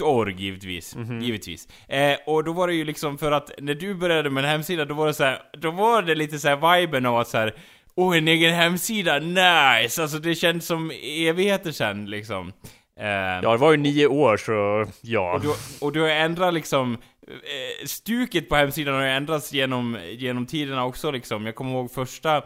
.org 0.00 0.34
givetvis, 0.38 0.94
mm 0.94 1.08
-hmm. 1.08 1.24
givetvis. 1.24 1.68
Eh, 1.88 2.16
och 2.26 2.44
då 2.44 2.52
var 2.52 2.68
det 2.68 2.74
ju 2.74 2.84
liksom 2.84 3.18
för 3.18 3.32
att 3.32 3.50
när 3.58 3.74
du 3.74 3.94
började 3.94 4.30
med 4.30 4.44
en 4.44 4.50
hemsida, 4.50 4.84
då 4.84 4.94
var 4.94 5.06
det 5.06 5.14
så 5.14 5.24
här, 5.24 5.42
då 5.58 5.70
var 5.70 6.02
det 6.02 6.14
lite 6.14 6.38
så 6.38 6.48
här 6.48 6.80
viben 6.80 7.06
av 7.06 7.16
att 7.16 7.28
så 7.28 7.38
här, 7.38 7.54
Åh, 7.94 8.16
en 8.18 8.28
egen 8.28 8.54
hemsida, 8.54 9.18
nice! 9.18 10.02
Alltså 10.02 10.18
det 10.18 10.34
känns 10.34 10.66
som 10.66 10.90
evigheter 11.02 11.72
sen 11.72 12.10
liksom. 12.10 12.52
Eh, 13.00 13.06
ja, 13.42 13.52
det 13.52 13.56
var 13.56 13.70
ju 13.70 13.76
nio 13.76 14.06
år 14.06 14.36
så, 14.36 14.86
ja. 15.00 15.34
Och 15.34 15.40
du, 15.40 15.48
och 15.80 15.92
du 15.92 16.00
har 16.00 16.08
ändrat 16.08 16.54
liksom, 16.54 16.98
eh, 17.26 17.86
stuket 17.86 18.48
på 18.48 18.56
hemsidan 18.56 18.94
har 18.94 19.02
ju 19.02 19.08
ändrats 19.08 19.52
genom, 19.52 19.98
genom 20.10 20.46
tiderna 20.46 20.84
också 20.84 21.10
liksom. 21.10 21.46
Jag 21.46 21.54
kommer 21.54 21.72
ihåg 21.72 21.90
första 21.90 22.42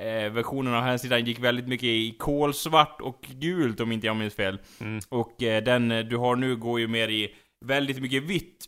eh, 0.00 0.32
versionen 0.32 0.74
av 0.74 0.82
hemsidan 0.82 1.24
gick 1.24 1.38
väldigt 1.38 1.68
mycket 1.68 1.84
i 1.84 2.16
kolsvart 2.18 3.00
och 3.00 3.26
gult 3.40 3.80
om 3.80 3.92
inte 3.92 4.06
jag 4.06 4.16
minns 4.16 4.34
fel. 4.34 4.58
Mm. 4.80 5.00
Och 5.08 5.42
eh, 5.42 5.62
den 5.62 5.90
eh, 5.90 6.04
du 6.04 6.16
har 6.16 6.36
nu 6.36 6.56
går 6.56 6.80
ju 6.80 6.88
mer 6.88 7.08
i 7.08 7.34
väldigt 7.66 8.00
mycket 8.00 8.22
vitt 8.22 8.66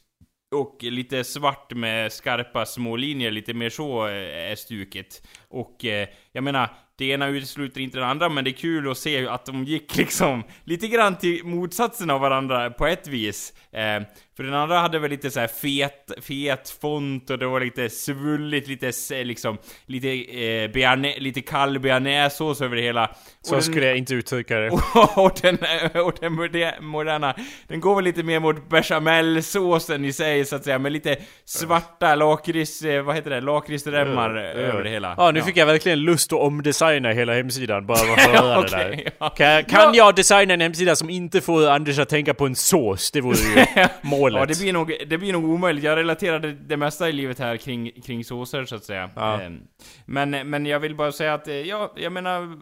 och 0.55 0.83
lite 0.83 1.25
svart 1.25 1.75
med 1.75 2.13
skarpa 2.13 2.67
små 2.67 2.97
linjer, 2.97 3.31
lite 3.31 3.55
mer 3.55 3.71
så 3.71 4.05
är 4.05 4.55
stuket. 4.55 5.29
Och 5.49 5.85
eh, 5.85 6.09
jag 6.33 6.45
menar, 6.45 6.69
det 6.97 7.05
ena 7.05 7.29
utesluter 7.29 7.81
inte 7.81 7.99
det 7.99 8.07
andra, 8.07 8.29
men 8.29 8.45
det 8.45 8.51
är 8.51 8.53
kul 8.53 8.91
att 8.91 8.99
se 8.99 9.27
att 9.27 9.47
de 9.47 9.65
gick 9.65 9.97
liksom 9.97 10.43
lite 10.65 10.89
grann 10.89 11.19
till 11.19 11.45
motsatsen 11.45 12.11
av 12.11 12.21
varandra 12.21 12.71
på 12.71 12.87
ett 12.87 13.09
vis. 13.09 13.53
Eh, 13.73 14.03
för 14.37 14.43
den 14.43 14.55
andra 14.55 14.79
hade 14.79 14.99
väl 14.99 15.11
lite 15.11 15.31
så 15.31 15.47
fet, 15.49 16.13
fet 16.23 16.77
font 16.81 17.31
och 17.31 17.39
det 17.39 17.47
var 17.47 17.61
lite 17.61 17.91
svulligt, 17.91 18.69
lite 18.69 18.93
liksom, 19.25 19.59
lite, 19.87 20.09
eh, 20.09 20.71
bearna, 20.71 21.09
lite 21.19 21.41
kall 21.41 21.79
bearnaisesås 21.79 22.61
över 22.61 22.77
det 22.77 22.83
hela. 22.83 23.11
Så 23.41 23.55
den, 23.55 23.63
skulle 23.63 23.87
jag 23.87 23.97
inte 23.97 24.15
uttrycka 24.15 24.59
det. 24.59 24.71
och 25.17 25.39
den, 25.43 25.59
och 26.05 26.15
den 26.21 26.33
moderna, 26.81 27.35
den 27.69 27.81
går 27.81 27.95
väl 27.95 28.05
lite 28.05 28.23
mer 28.23 28.41
mot 28.41 28.69
bechamelsåsen 28.69 30.05
i 30.05 30.13
sig 30.13 30.45
så 30.45 30.57
att 30.57 30.65
säga, 30.65 30.79
med 30.79 30.93
lite 30.93 31.17
svarta 31.45 32.15
lakrits, 32.15 32.83
eh, 32.83 33.03
vad 33.03 33.15
heter 33.15 33.31
det, 33.31 33.41
lakritsremmar 33.41 34.31
mm, 34.31 34.45
över 34.45 34.85
det 34.85 34.91
hela. 34.91 35.15
Ja, 35.17 35.31
nu 35.31 35.39
ja. 35.39 35.45
fick 35.45 35.57
jag 35.57 35.67
verkligen 35.67 36.01
lust 36.01 36.33
att 36.33 36.39
omdesigna 36.39 37.13
hela 37.13 37.35
hemsidan, 37.35 37.87
bara 37.87 37.99
för 37.99 38.13
att 38.13 38.21
höra 38.41 38.59
okay, 38.59 38.85
det 38.85 38.97
där. 38.97 39.13
Ja. 39.19 39.29
Kan, 39.29 39.65
kan 39.65 39.95
jag 39.95 40.15
designa 40.15 40.55
en 40.55 40.61
hemsida 40.61 40.97
som 40.97 41.11
inte 41.11 41.41
får 41.41 41.69
Anders 41.69 41.99
att 41.99 42.09
tänka 42.09 42.35
på 42.35 42.47
en 42.47 42.55
sås? 42.55 43.11
Det 43.11 43.21
vore 43.21 43.39
ju 43.39 43.65
målet. 44.23 44.41
Ja, 44.41 44.47
det 44.47 44.61
blir, 44.61 44.73
nog, 44.73 44.97
det 45.07 45.19
blir 45.19 45.33
nog 45.33 45.45
omöjligt. 45.45 45.85
Jag 45.85 45.97
relaterade 45.97 46.53
det 46.53 46.77
mesta 46.77 47.09
i 47.09 47.13
livet 47.13 47.39
här 47.39 47.57
kring, 47.57 47.91
kring 48.07 48.25
såser, 48.25 48.65
så 48.65 48.77
att 48.77 48.85
säga. 48.85 49.11
Ja. 49.17 49.41
Ehm, 49.41 49.61
men, 50.07 50.31
men 50.31 50.67
jag 50.67 50.81
vill 50.81 50.95
bara 50.95 51.13
säga 51.13 51.35
att, 51.35 51.49
eh, 51.49 51.55
ja, 51.55 51.93
jag 51.97 52.13
menar, 52.13 52.59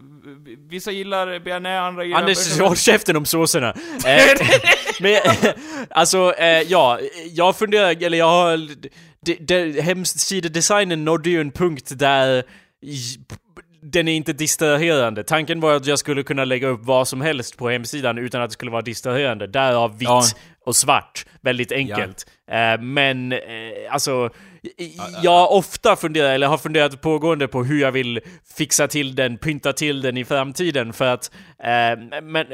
vissa 0.71 0.91
gillar 0.91 1.39
bearnaise, 1.39 1.81
andra 1.81 2.05
gillar... 2.05 2.21
Anders, 2.21 2.61
håll 2.61 2.77
käften 2.77 3.17
om 3.17 3.25
såserna! 3.25 3.69
eh, 4.07 4.47
men, 5.01 5.21
alltså, 5.91 6.35
eh, 6.39 6.63
ja, 6.63 6.99
jag 7.31 7.57
funderar, 7.57 8.05
eller 8.05 8.19
jag 8.19 8.29
har... 8.29 8.71
Hemsidedesignen 9.81 11.05
nådde 11.05 11.31
ju 11.31 11.41
en 11.41 11.51
punkt 11.51 11.93
där 11.99 12.45
den 13.83 14.09
är 14.09 14.13
inte 14.13 14.33
distraherande. 14.33 15.25
Tanken 15.25 15.61
var 15.61 15.75
att 15.75 15.87
jag 15.87 15.99
skulle 15.99 16.23
kunna 16.23 16.45
lägga 16.45 16.69
upp 16.69 16.81
vad 16.83 17.09
som 17.09 17.21
helst 17.21 17.57
på 17.57 17.69
hemsidan 17.69 18.19
utan 18.19 18.43
att 18.43 18.51
det 18.51 18.55
skulle 18.55 18.71
vara 18.71 18.83
distraherande. 18.83 19.47
Därav 19.47 19.99
vitt 19.99 20.09
ja. 20.09 20.23
Och 20.71 20.77
svart. 20.77 21.27
Väldigt 21.41 21.73
enkelt. 21.73 22.27
Ja. 22.47 22.75
Uh, 22.75 22.83
men, 22.83 23.33
uh, 23.33 23.39
alltså... 23.91 24.31
Jag 25.23 25.53
ofta 25.53 25.97
funderat, 25.97 26.31
eller 26.31 26.47
har 26.47 26.59
funderat 26.59 27.01
pågående 27.01 27.49
på 27.49 27.65
hur 27.65 27.81
jag 27.81 27.93
vill 27.93 28.21
fixa 28.57 28.89
till 28.89 29.15
den, 29.15 29.39
pynta 29.39 29.73
till 29.73 30.03
den 30.03 30.17
i 30.17 30.25
framtiden 30.25 30.93
för 30.93 31.05
att... 31.05 31.31
Uh, 31.59 32.23
men, 32.23 32.47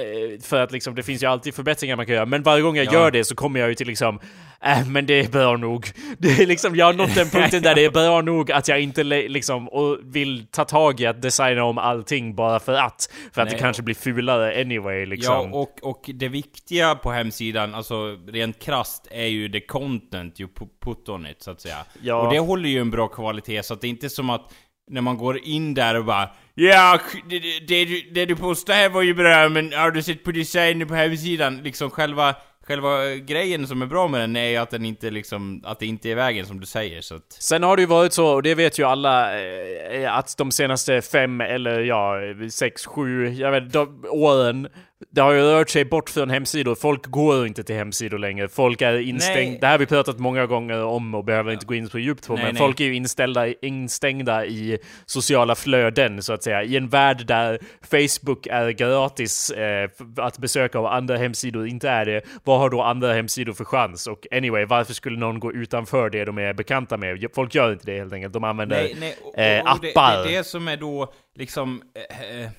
för 0.43 0.61
att 0.61 0.73
liksom, 0.73 0.95
det 0.95 1.03
finns 1.03 1.23
ju 1.23 1.27
alltid 1.27 1.55
förbättringar 1.55 1.97
man 1.97 2.07
kan 2.07 2.15
göra. 2.15 2.27
Men 2.27 2.43
varje 2.43 2.63
gång 2.63 2.77
jag 2.77 2.87
ja. 2.87 2.93
gör 2.93 3.11
det 3.11 3.25
så 3.25 3.35
kommer 3.35 3.61
jag 3.61 3.69
ju 3.69 3.75
till 3.75 3.87
liksom 3.87 4.21
äh, 4.65 4.87
men 4.89 5.07
det 5.07 5.21
är 5.21 5.29
bra 5.29 5.57
nog. 5.57 5.87
Det 6.19 6.29
är 6.29 6.47
liksom, 6.47 6.77
jag 6.77 6.87
har 6.87 6.93
nått 6.93 7.15
den 7.15 7.31
punkten 7.31 7.63
där 7.63 7.75
det 7.75 7.85
är 7.85 7.91
bra 7.91 8.21
nog 8.21 8.53
att 8.53 8.69
jag 8.69 8.81
inte 8.81 9.05
liksom 9.05 9.69
och 9.69 9.99
vill 10.03 10.47
ta 10.51 10.65
tag 10.65 11.01
i 11.01 11.07
att 11.07 11.23
designa 11.23 11.65
om 11.65 11.79
allting 11.79 12.35
bara 12.35 12.61
för 12.61 12.73
att. 12.73 13.13
För 13.33 13.43
att 13.43 13.49
Nej, 13.49 13.55
det 13.55 13.61
kanske 13.61 13.83
blir 13.83 13.95
fulare 13.95 14.61
anyway 14.61 15.07
liksom. 15.07 15.35
Ja, 15.35 15.59
och, 15.59 15.79
och 15.83 16.11
det 16.15 16.29
viktiga 16.29 16.95
på 16.95 17.11
hemsidan, 17.11 17.75
alltså 17.75 18.19
rent 18.29 18.63
krast 18.63 19.09
är 19.11 19.27
ju 19.27 19.49
the 19.49 19.61
content 19.61 20.41
you 20.41 20.51
put 20.85 21.09
on 21.09 21.27
it, 21.27 21.43
så 21.43 21.51
att 21.51 21.61
säga. 21.61 21.85
Ja. 22.03 22.15
Och 22.15 22.33
det 22.33 22.39
håller 22.39 22.69
ju 22.69 22.81
en 22.81 22.91
bra 22.91 23.09
kvalitet, 23.09 23.63
så 23.63 23.75
att 23.75 23.81
det 23.81 23.87
är 23.87 23.91
inte 23.91 24.09
som 24.09 24.31
att 24.31 24.53
när 24.91 25.01
man 25.01 25.19
går 25.19 25.39
in 25.39 25.75
där 25.75 25.95
och 25.95 26.05
bara 26.05 26.29
Ja, 26.59 27.01
det, 27.29 27.39
det, 27.69 27.85
det, 28.15 28.27
du 28.27 28.37
postade 28.37 28.79
här 28.79 28.89
var 28.89 29.03
ju 29.03 29.15
bra, 29.15 29.49
men 29.49 29.73
har 29.73 29.91
du 29.91 30.03
sett 30.03 30.25
på 30.25 30.33
designen 30.33 30.89
på 30.89 30.95
hemsidan? 30.95 31.63
Liksom 31.63 31.91
själva 31.91 32.35
Själva 32.67 33.15
grejen 33.15 33.67
som 33.67 33.83
är 33.83 33.87
bra 33.87 34.09
med 34.09 34.21
den 34.21 34.37
är 34.37 34.49
ju 34.49 34.57
att 34.57 34.71
den 34.71 34.85
inte 34.85 35.11
liksom, 35.11 35.63
att 35.65 35.79
det 35.79 35.87
inte 35.87 36.11
är 36.11 36.15
vägen 36.15 36.47
som 36.47 36.61
du 36.61 36.67
säger 36.67 37.01
så 37.01 37.15
att... 37.15 37.33
Sen 37.33 37.63
har 37.63 37.77
det 37.77 37.83
ju 37.83 37.87
varit 37.87 38.13
så, 38.13 38.27
och 38.27 38.43
det 38.43 38.55
vet 38.55 38.79
ju 38.79 38.85
alla, 38.85 39.41
eh, 39.41 40.17
att 40.17 40.37
de 40.37 40.51
senaste 40.51 41.03
fem 41.03 41.41
eller 41.41 41.81
ja, 41.81 42.15
sex, 42.51 42.87
sju, 42.87 43.29
jag 43.29 43.51
vet 43.51 43.73
de, 43.73 44.05
åren 44.11 44.69
det 45.11 45.21
har 45.21 45.33
ju 45.33 45.41
rört 45.41 45.71
sig 45.71 45.85
bort 45.85 46.11
från 46.11 46.31
hemsidor. 46.31 46.75
Folk 46.75 47.07
går 47.07 47.47
inte 47.47 47.65
till 47.65 47.75
hemsidor 47.75 48.19
längre. 48.19 48.49
Folk 48.49 48.83
är 48.83 48.99
instängda. 48.99 49.59
Det 49.61 49.67
här 49.67 49.73
har 49.73 49.79
vi 49.79 49.87
pratat 49.87 50.19
många 50.19 50.47
gånger 50.47 50.85
om 50.85 51.15
och 51.15 51.25
behöver 51.25 51.53
inte 51.53 51.67
gå 51.67 51.75
in 51.75 51.89
så 51.89 51.99
djupt 51.99 52.27
på. 52.27 52.35
Nej, 52.35 52.45
men 52.45 52.55
nej. 52.55 52.61
folk 52.61 52.81
är 52.81 52.85
ju 52.85 52.95
inställda, 52.95 53.47
instängda 53.49 54.47
i 54.47 54.79
sociala 55.07 55.55
flöden 55.55 56.23
så 56.23 56.33
att 56.33 56.43
säga. 56.43 56.63
I 56.63 56.77
en 56.77 56.89
värld 56.89 57.27
där 57.27 57.59
Facebook 57.91 58.47
är 58.47 58.71
gratis 58.71 59.51
eh, 59.51 59.91
att 60.17 60.39
besöka 60.39 60.81
och 60.81 60.95
andra 60.95 61.17
hemsidor 61.17 61.67
inte 61.67 61.89
är 61.89 62.05
det. 62.07 62.23
Vad 62.45 62.59
har 62.59 62.71
då 62.71 62.83
andra 62.83 63.13
hemsidor 63.13 63.53
för 63.53 63.65
chans? 63.65 64.07
Och 64.07 64.27
anyway, 64.33 64.65
varför 64.65 64.95
skulle 64.95 65.19
någon 65.19 65.41
gå 65.41 65.53
utanför 65.53 66.11
det 66.11 66.25
de 66.25 66.39
är 66.39 66.53
bekanta 66.53 66.97
med? 66.97 67.27
Folk 67.35 67.55
gör 67.55 67.73
inte 67.73 67.87
det 67.87 67.99
helt 67.99 68.13
enkelt. 68.13 68.33
De 68.33 68.45
använder 68.45 68.77
nej, 68.77 68.97
nej. 69.01 69.17
Och, 69.23 69.35
och, 69.35 69.39
eh, 69.39 69.63
appar. 69.67 70.17
Det, 70.17 70.31
det, 70.31 70.37
det 70.37 70.45
som 70.45 70.69
är 70.69 70.77
då 70.77 71.13
liksom... 71.35 71.83
Eh, 72.11 72.41
eh 72.43 72.51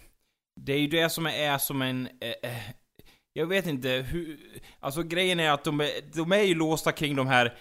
det 0.57 0.73
är 0.73 0.79
ju 0.79 0.87
det 0.87 1.09
som 1.09 1.25
är 1.25 1.57
som 1.57 1.81
en... 1.81 2.07
Eh, 2.21 2.49
eh, 2.51 2.57
jag 3.33 3.47
vet 3.47 3.67
inte 3.67 3.89
hur... 3.89 4.39
Alltså 4.79 5.03
grejen 5.03 5.39
är 5.39 5.51
att 5.51 5.63
de 5.63 5.81
är, 5.81 5.89
de 6.15 6.31
är 6.31 6.41
ju 6.41 6.55
låsta 6.55 6.91
kring 6.91 7.15
de 7.15 7.27
här 7.27 7.57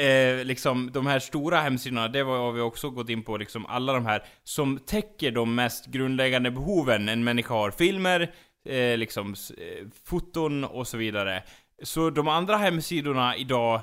Eh, 0.00 0.44
liksom 0.44 0.92
de 0.92 1.06
här 1.06 1.18
stora 1.18 1.60
hemsidorna, 1.60 2.08
det 2.08 2.20
har 2.22 2.52
vi 2.52 2.60
också 2.60 2.90
gått 2.90 3.08
in 3.08 3.22
på, 3.22 3.36
liksom 3.36 3.66
alla 3.66 3.92
de 3.92 4.06
här 4.06 4.24
som 4.44 4.78
täcker 4.78 5.30
de 5.30 5.54
mest 5.54 5.86
grundläggande 5.86 6.50
behoven 6.50 7.08
en 7.08 7.24
människa 7.24 7.54
har. 7.54 7.70
Filmer, 7.70 8.34
eh, 8.68 8.98
liksom 8.98 9.34
eh, 9.58 9.86
foton 10.04 10.64
och 10.64 10.88
så 10.88 10.96
vidare. 10.96 11.42
Så 11.82 12.10
de 12.10 12.28
andra 12.28 12.56
hemsidorna 12.56 13.36
idag, 13.36 13.74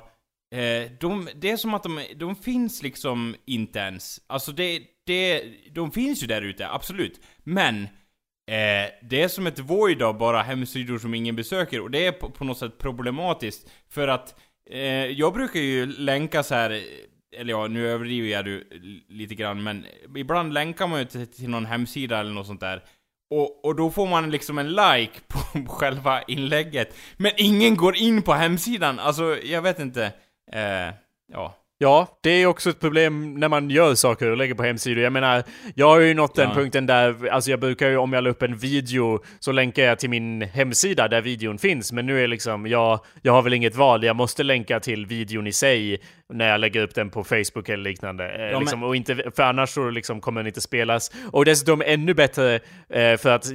eh, 0.54 0.90
de, 1.00 1.28
det 1.34 1.50
är 1.50 1.56
som 1.56 1.74
att 1.74 1.82
de, 1.82 2.04
de 2.16 2.36
finns 2.36 2.82
liksom 2.82 3.34
inte 3.46 3.78
ens. 3.78 4.20
Alltså 4.26 4.52
det, 4.52 4.82
det, 5.06 5.44
de 5.70 5.90
finns 5.90 6.22
ju 6.22 6.26
där 6.26 6.42
ute, 6.42 6.68
absolut. 6.68 7.20
Men 7.44 7.88
Eh, 8.46 8.90
det 9.02 9.22
är 9.22 9.28
som 9.28 9.46
ett 9.46 9.58
void 9.58 10.02
av 10.02 10.18
bara 10.18 10.42
hemsidor 10.42 10.98
som 10.98 11.14
ingen 11.14 11.36
besöker 11.36 11.80
och 11.80 11.90
det 11.90 12.06
är 12.06 12.12
på, 12.12 12.30
på 12.30 12.44
något 12.44 12.58
sätt 12.58 12.78
problematiskt. 12.78 13.70
För 13.90 14.08
att 14.08 14.34
eh, 14.70 15.06
jag 15.06 15.32
brukar 15.32 15.60
ju 15.60 15.86
länka 15.86 16.42
så 16.42 16.54
här 16.54 16.82
eller 17.36 17.50
ja, 17.50 17.66
nu 17.66 17.88
överdriver 17.88 18.28
jag 18.28 18.44
du 18.44 18.68
lite 19.08 19.34
grann, 19.34 19.62
men 19.62 19.86
ibland 20.16 20.54
länkar 20.54 20.86
man 20.86 20.98
ju 20.98 21.04
till, 21.04 21.26
till 21.26 21.48
någon 21.48 21.66
hemsida 21.66 22.20
eller 22.20 22.32
något 22.32 22.46
sånt 22.46 22.60
där. 22.60 22.82
och, 23.30 23.64
och 23.64 23.76
då 23.76 23.90
får 23.90 24.06
man 24.06 24.30
liksom 24.30 24.58
en 24.58 24.68
like 24.72 25.20
på 25.28 25.66
själva 25.68 26.22
inlägget. 26.22 26.96
Men 27.16 27.32
ingen 27.36 27.76
går 27.76 27.96
in 27.96 28.22
på 28.22 28.32
hemsidan, 28.32 28.98
alltså 28.98 29.38
jag 29.44 29.62
vet 29.62 29.78
inte. 29.78 30.12
Eh, 30.52 30.94
ja. 31.32 31.61
Ja, 31.82 32.18
det 32.20 32.30
är 32.30 32.46
också 32.46 32.70
ett 32.70 32.80
problem 32.80 33.34
när 33.34 33.48
man 33.48 33.70
gör 33.70 33.94
saker 33.94 34.30
och 34.30 34.36
lägger 34.36 34.54
på 34.54 34.62
hemsidor. 34.62 35.02
Jag 35.02 35.12
menar, 35.12 35.42
jag 35.74 35.86
har 35.86 36.00
ju 36.00 36.14
nått 36.14 36.34
den 36.34 36.48
ja. 36.48 36.54
punkten 36.54 36.86
där, 36.86 37.28
alltså 37.28 37.50
jag 37.50 37.60
brukar 37.60 37.88
ju 37.88 37.96
om 37.96 38.12
jag 38.12 38.24
la 38.24 38.30
upp 38.30 38.42
en 38.42 38.56
video 38.56 39.20
så 39.38 39.52
länkar 39.52 39.82
jag 39.82 39.98
till 39.98 40.10
min 40.10 40.42
hemsida 40.42 41.08
där 41.08 41.20
videon 41.20 41.58
finns. 41.58 41.92
Men 41.92 42.06
nu 42.06 42.24
är 42.24 42.28
liksom, 42.28 42.66
jag, 42.66 43.00
jag 43.22 43.32
har 43.32 43.42
väl 43.42 43.52
inget 43.52 43.76
val, 43.76 44.04
jag 44.04 44.16
måste 44.16 44.42
länka 44.42 44.80
till 44.80 45.06
videon 45.06 45.46
i 45.46 45.52
sig 45.52 46.00
när 46.32 46.48
jag 46.48 46.60
lägger 46.60 46.82
upp 46.82 46.94
den 46.94 47.10
på 47.10 47.24
Facebook 47.24 47.68
eller 47.68 47.84
liknande. 47.84 48.28
Eh, 48.28 48.50
ja, 48.50 48.60
liksom, 48.60 48.80
men... 48.80 48.88
och 48.88 48.96
inte, 48.96 49.30
för 49.36 49.42
annars 49.42 49.70
så 49.70 49.90
liksom 49.90 50.20
kommer 50.20 50.40
den 50.40 50.46
inte 50.46 50.60
spelas. 50.60 51.10
Och 51.32 51.44
dessutom 51.44 51.82
ännu 51.86 52.14
bättre 52.14 52.54
eh, 52.88 53.16
för 53.16 53.28
att 53.28 53.46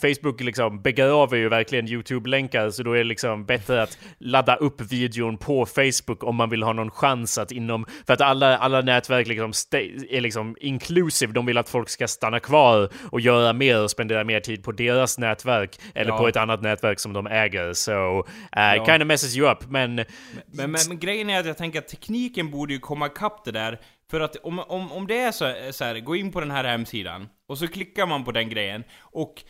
Facebook 0.00 0.40
liksom 0.40 0.82
begraver 0.82 1.36
ju 1.36 1.48
verkligen 1.48 1.88
YouTube-länkar, 1.88 2.70
så 2.70 2.82
då 2.82 2.92
är 2.92 2.98
det 2.98 3.04
liksom 3.04 3.44
bättre 3.44 3.82
att 3.82 3.98
ladda 4.18 4.56
upp 4.56 4.80
videon 4.80 5.38
på 5.38 5.66
Facebook 5.66 6.24
om 6.24 6.36
man 6.36 6.50
vill 6.50 6.62
ha 6.62 6.72
någon 6.72 6.90
chans 6.90 7.38
att 7.38 7.52
inom, 7.52 7.86
för 8.06 8.14
att 8.14 8.20
alla, 8.20 8.56
alla 8.58 8.80
nätverk 8.80 9.26
liksom 9.26 9.52
är 10.10 10.20
liksom 10.20 10.56
inclusive, 10.60 11.32
de 11.32 11.46
vill 11.46 11.58
att 11.58 11.68
folk 11.68 11.88
ska 11.88 12.08
stanna 12.08 12.40
kvar 12.40 12.88
och 13.10 13.20
göra 13.20 13.52
mer 13.52 13.82
och 13.82 13.90
spendera 13.90 14.24
mer 14.24 14.40
tid 14.40 14.64
på 14.64 14.72
deras 14.72 15.18
nätverk 15.18 15.78
eller 15.94 16.10
ja. 16.10 16.18
på 16.18 16.28
ett 16.28 16.36
annat 16.36 16.62
nätverk 16.62 17.00
som 17.00 17.12
de 17.12 17.26
äger. 17.26 17.72
Så, 17.72 18.18
uh, 18.18 18.24
ja. 18.52 18.84
kind 18.86 19.02
of 19.02 19.06
messes 19.06 19.36
you 19.36 19.50
up, 19.50 19.58
men... 19.68 19.96
Men, 19.96 20.06
men, 20.46 20.70
men, 20.70 20.80
men 20.88 20.98
grejen 20.98 21.30
är 21.30 21.40
att 21.40 21.46
jag 21.46 21.56
tänker 21.56 21.78
att 21.78 21.91
tekniken 21.92 22.50
borde 22.50 22.72
ju 22.72 22.80
komma 22.80 23.06
ikapp 23.06 23.44
det 23.44 23.52
där. 23.52 23.80
För 24.10 24.20
att 24.20 24.36
om, 24.36 24.58
om, 24.58 24.92
om 24.92 25.06
det 25.06 25.18
är 25.20 25.32
så, 25.32 25.72
så 25.72 25.84
här, 25.84 26.00
gå 26.00 26.16
in 26.16 26.32
på 26.32 26.40
den 26.40 26.50
här 26.50 26.64
hemsidan, 26.64 27.28
och 27.48 27.58
så 27.58 27.68
klickar 27.68 28.06
man 28.06 28.24
på 28.24 28.32
den 28.32 28.48
grejen, 28.48 28.84
och 29.00 29.42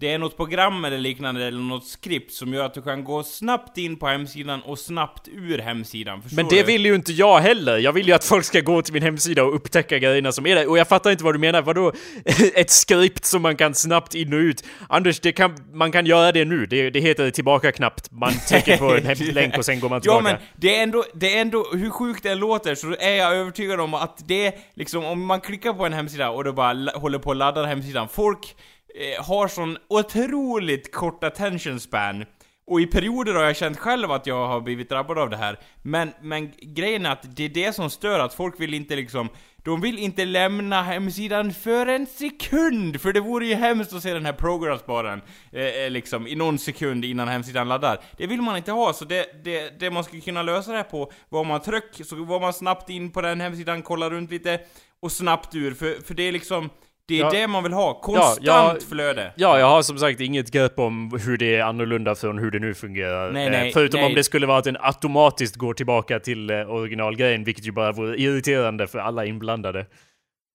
det 0.00 0.12
är 0.12 0.18
något 0.18 0.36
program 0.36 0.84
eller 0.84 0.98
liknande, 0.98 1.46
eller 1.46 1.60
något 1.60 1.86
skript 1.86 2.32
som 2.32 2.54
gör 2.54 2.64
att 2.64 2.74
du 2.74 2.82
kan 2.82 3.04
gå 3.04 3.22
snabbt 3.22 3.78
in 3.78 3.96
på 3.96 4.06
hemsidan 4.06 4.62
och 4.62 4.78
snabbt 4.78 5.28
ur 5.28 5.58
hemsidan. 5.58 6.22
Förstår 6.22 6.36
Men 6.36 6.48
det 6.48 6.56
du? 6.56 6.62
vill 6.62 6.86
ju 6.86 6.94
inte 6.94 7.12
jag 7.12 7.38
heller. 7.38 7.78
Jag 7.78 7.92
vill 7.92 8.08
ju 8.08 8.12
att 8.12 8.24
folk 8.24 8.44
ska 8.44 8.60
gå 8.60 8.82
till 8.82 8.92
min 8.92 9.02
hemsida 9.02 9.44
och 9.44 9.54
upptäcka 9.54 9.98
grejerna 9.98 10.32
som 10.32 10.46
är 10.46 10.54
där. 10.54 10.68
Och 10.68 10.78
jag 10.78 10.88
fattar 10.88 11.10
inte 11.10 11.24
vad 11.24 11.34
du 11.34 11.38
menar. 11.38 11.62
Vadå? 11.62 11.92
Ett 12.54 12.70
skript 12.70 13.24
som 13.24 13.42
man 13.42 13.56
kan 13.56 13.74
snabbt 13.74 14.14
in 14.14 14.32
och 14.32 14.38
ut? 14.38 14.64
Anders, 14.88 15.20
det 15.20 15.32
kan, 15.32 15.56
man 15.72 15.92
kan 15.92 16.06
göra 16.06 16.32
det 16.32 16.44
nu. 16.44 16.66
Det, 16.66 16.90
det 16.90 17.00
heter 17.00 17.30
tillbaka-knapp. 17.30 18.00
Man 18.10 18.32
trycker 18.48 18.76
på 18.76 18.96
en 18.96 19.26
länk 19.34 19.58
och 19.58 19.64
sen 19.64 19.80
går 19.80 19.88
man 19.88 20.00
tillbaka. 20.00 20.28
Ja, 20.28 20.32
men 20.32 20.42
det 20.56 20.78
är 20.78 20.82
ändå, 20.82 21.04
det 21.14 21.36
är 21.36 21.40
ändå, 21.40 21.66
hur 21.72 21.90
sjukt 21.90 22.22
det 22.22 22.34
låter, 22.34 22.74
så 22.74 22.96
är 22.98 23.14
jag 23.14 23.36
övertygad 23.36 23.80
om 23.80 23.94
att 23.94 24.28
det, 24.28 24.54
liksom, 24.74 25.04
om 25.04 25.24
man 25.24 25.40
klickar 25.40 25.72
på 25.72 25.86
en 25.86 25.92
hemsida 25.92 26.30
och 26.30 26.44
det 26.44 26.52
bara 26.52 26.90
håller 26.94 27.18
på 27.18 27.30
att 27.30 27.36
ladda 27.36 27.66
hemsidan, 27.66 28.08
folk 28.08 28.54
eh, 28.94 29.24
har 29.24 29.48
sån 29.48 29.78
otroligt 29.88 30.94
kort 30.94 31.24
attention 31.24 31.80
span. 31.80 32.24
Och 32.68 32.80
i 32.80 32.86
perioder 32.86 33.34
har 33.34 33.42
jag 33.42 33.56
känt 33.56 33.78
själv 33.78 34.10
att 34.10 34.26
jag 34.26 34.48
har 34.48 34.60
blivit 34.60 34.88
drabbad 34.88 35.18
av 35.18 35.30
det 35.30 35.36
här. 35.36 35.58
Men, 35.82 36.12
men 36.22 36.52
grejen 36.60 37.06
är 37.06 37.10
att 37.10 37.36
det 37.36 37.44
är 37.44 37.48
det 37.48 37.72
som 37.72 37.90
stör, 37.90 38.18
att 38.18 38.34
folk 38.34 38.60
vill 38.60 38.74
inte 38.74 38.96
liksom... 38.96 39.28
De 39.56 39.80
vill 39.80 39.98
inte 39.98 40.24
lämna 40.24 40.82
hemsidan 40.82 41.52
för 41.52 41.86
en 41.86 42.06
sekund! 42.06 43.00
För 43.00 43.12
det 43.12 43.20
vore 43.20 43.46
ju 43.46 43.54
hemskt 43.54 43.92
att 43.92 44.02
se 44.02 44.14
den 44.14 44.26
här 44.26 44.32
progressbaren 44.32 45.22
eh, 45.52 45.62
eh, 45.62 45.90
liksom 45.90 46.26
i 46.26 46.34
någon 46.34 46.58
sekund 46.58 47.04
innan 47.04 47.28
hemsidan 47.28 47.68
laddar. 47.68 48.00
Det 48.16 48.26
vill 48.26 48.42
man 48.42 48.56
inte 48.56 48.72
ha, 48.72 48.92
så 48.92 49.04
det, 49.04 49.44
det, 49.44 49.80
det 49.80 49.90
man 49.90 50.04
skulle 50.04 50.22
kunna 50.22 50.42
lösa 50.42 50.70
det 50.70 50.76
här 50.76 50.84
på 50.84 51.12
var 51.28 51.44
man 51.44 51.60
tryck, 51.60 52.06
så 52.06 52.24
var 52.24 52.40
man 52.40 52.52
snabbt 52.52 52.90
in 52.90 53.10
på 53.10 53.20
den 53.20 53.40
hemsidan, 53.40 53.82
kollar 53.82 54.10
runt 54.10 54.30
lite 54.30 54.60
och 55.00 55.12
snabbt 55.12 55.54
ur. 55.54 55.74
För, 55.74 56.06
för 56.06 56.14
det 56.14 56.22
är 56.22 56.32
liksom... 56.32 56.70
Det 57.08 57.14
är 57.14 57.20
ja. 57.20 57.30
det 57.30 57.46
man 57.46 57.62
vill 57.62 57.72
ha, 57.72 58.00
konstant 58.00 58.38
ja, 58.42 58.72
jag, 58.72 58.82
flöde. 58.82 59.32
Ja, 59.36 59.58
jag 59.58 59.66
har 59.66 59.82
som 59.82 59.98
sagt 59.98 60.20
inget 60.20 60.50
grepp 60.50 60.78
om 60.78 61.18
hur 61.24 61.36
det 61.36 61.56
är 61.56 61.62
annorlunda 61.62 62.14
från 62.14 62.38
hur 62.38 62.50
det 62.50 62.58
nu 62.58 62.74
fungerar. 62.74 63.32
Nej, 63.32 63.50
nej, 63.50 63.68
eh, 63.68 63.72
Förutom 63.72 64.00
nej. 64.00 64.08
om 64.08 64.14
det 64.14 64.24
skulle 64.24 64.46
vara 64.46 64.58
att 64.58 64.64
den 64.64 64.76
automatiskt 64.80 65.56
går 65.56 65.74
tillbaka 65.74 66.20
till 66.20 66.50
eh, 66.50 66.70
originalgrejen, 66.70 67.44
vilket 67.44 67.66
ju 67.66 67.72
bara 67.72 67.92
vore 67.92 68.16
irriterande 68.16 68.86
för 68.86 68.98
alla 68.98 69.24
inblandade. 69.24 69.86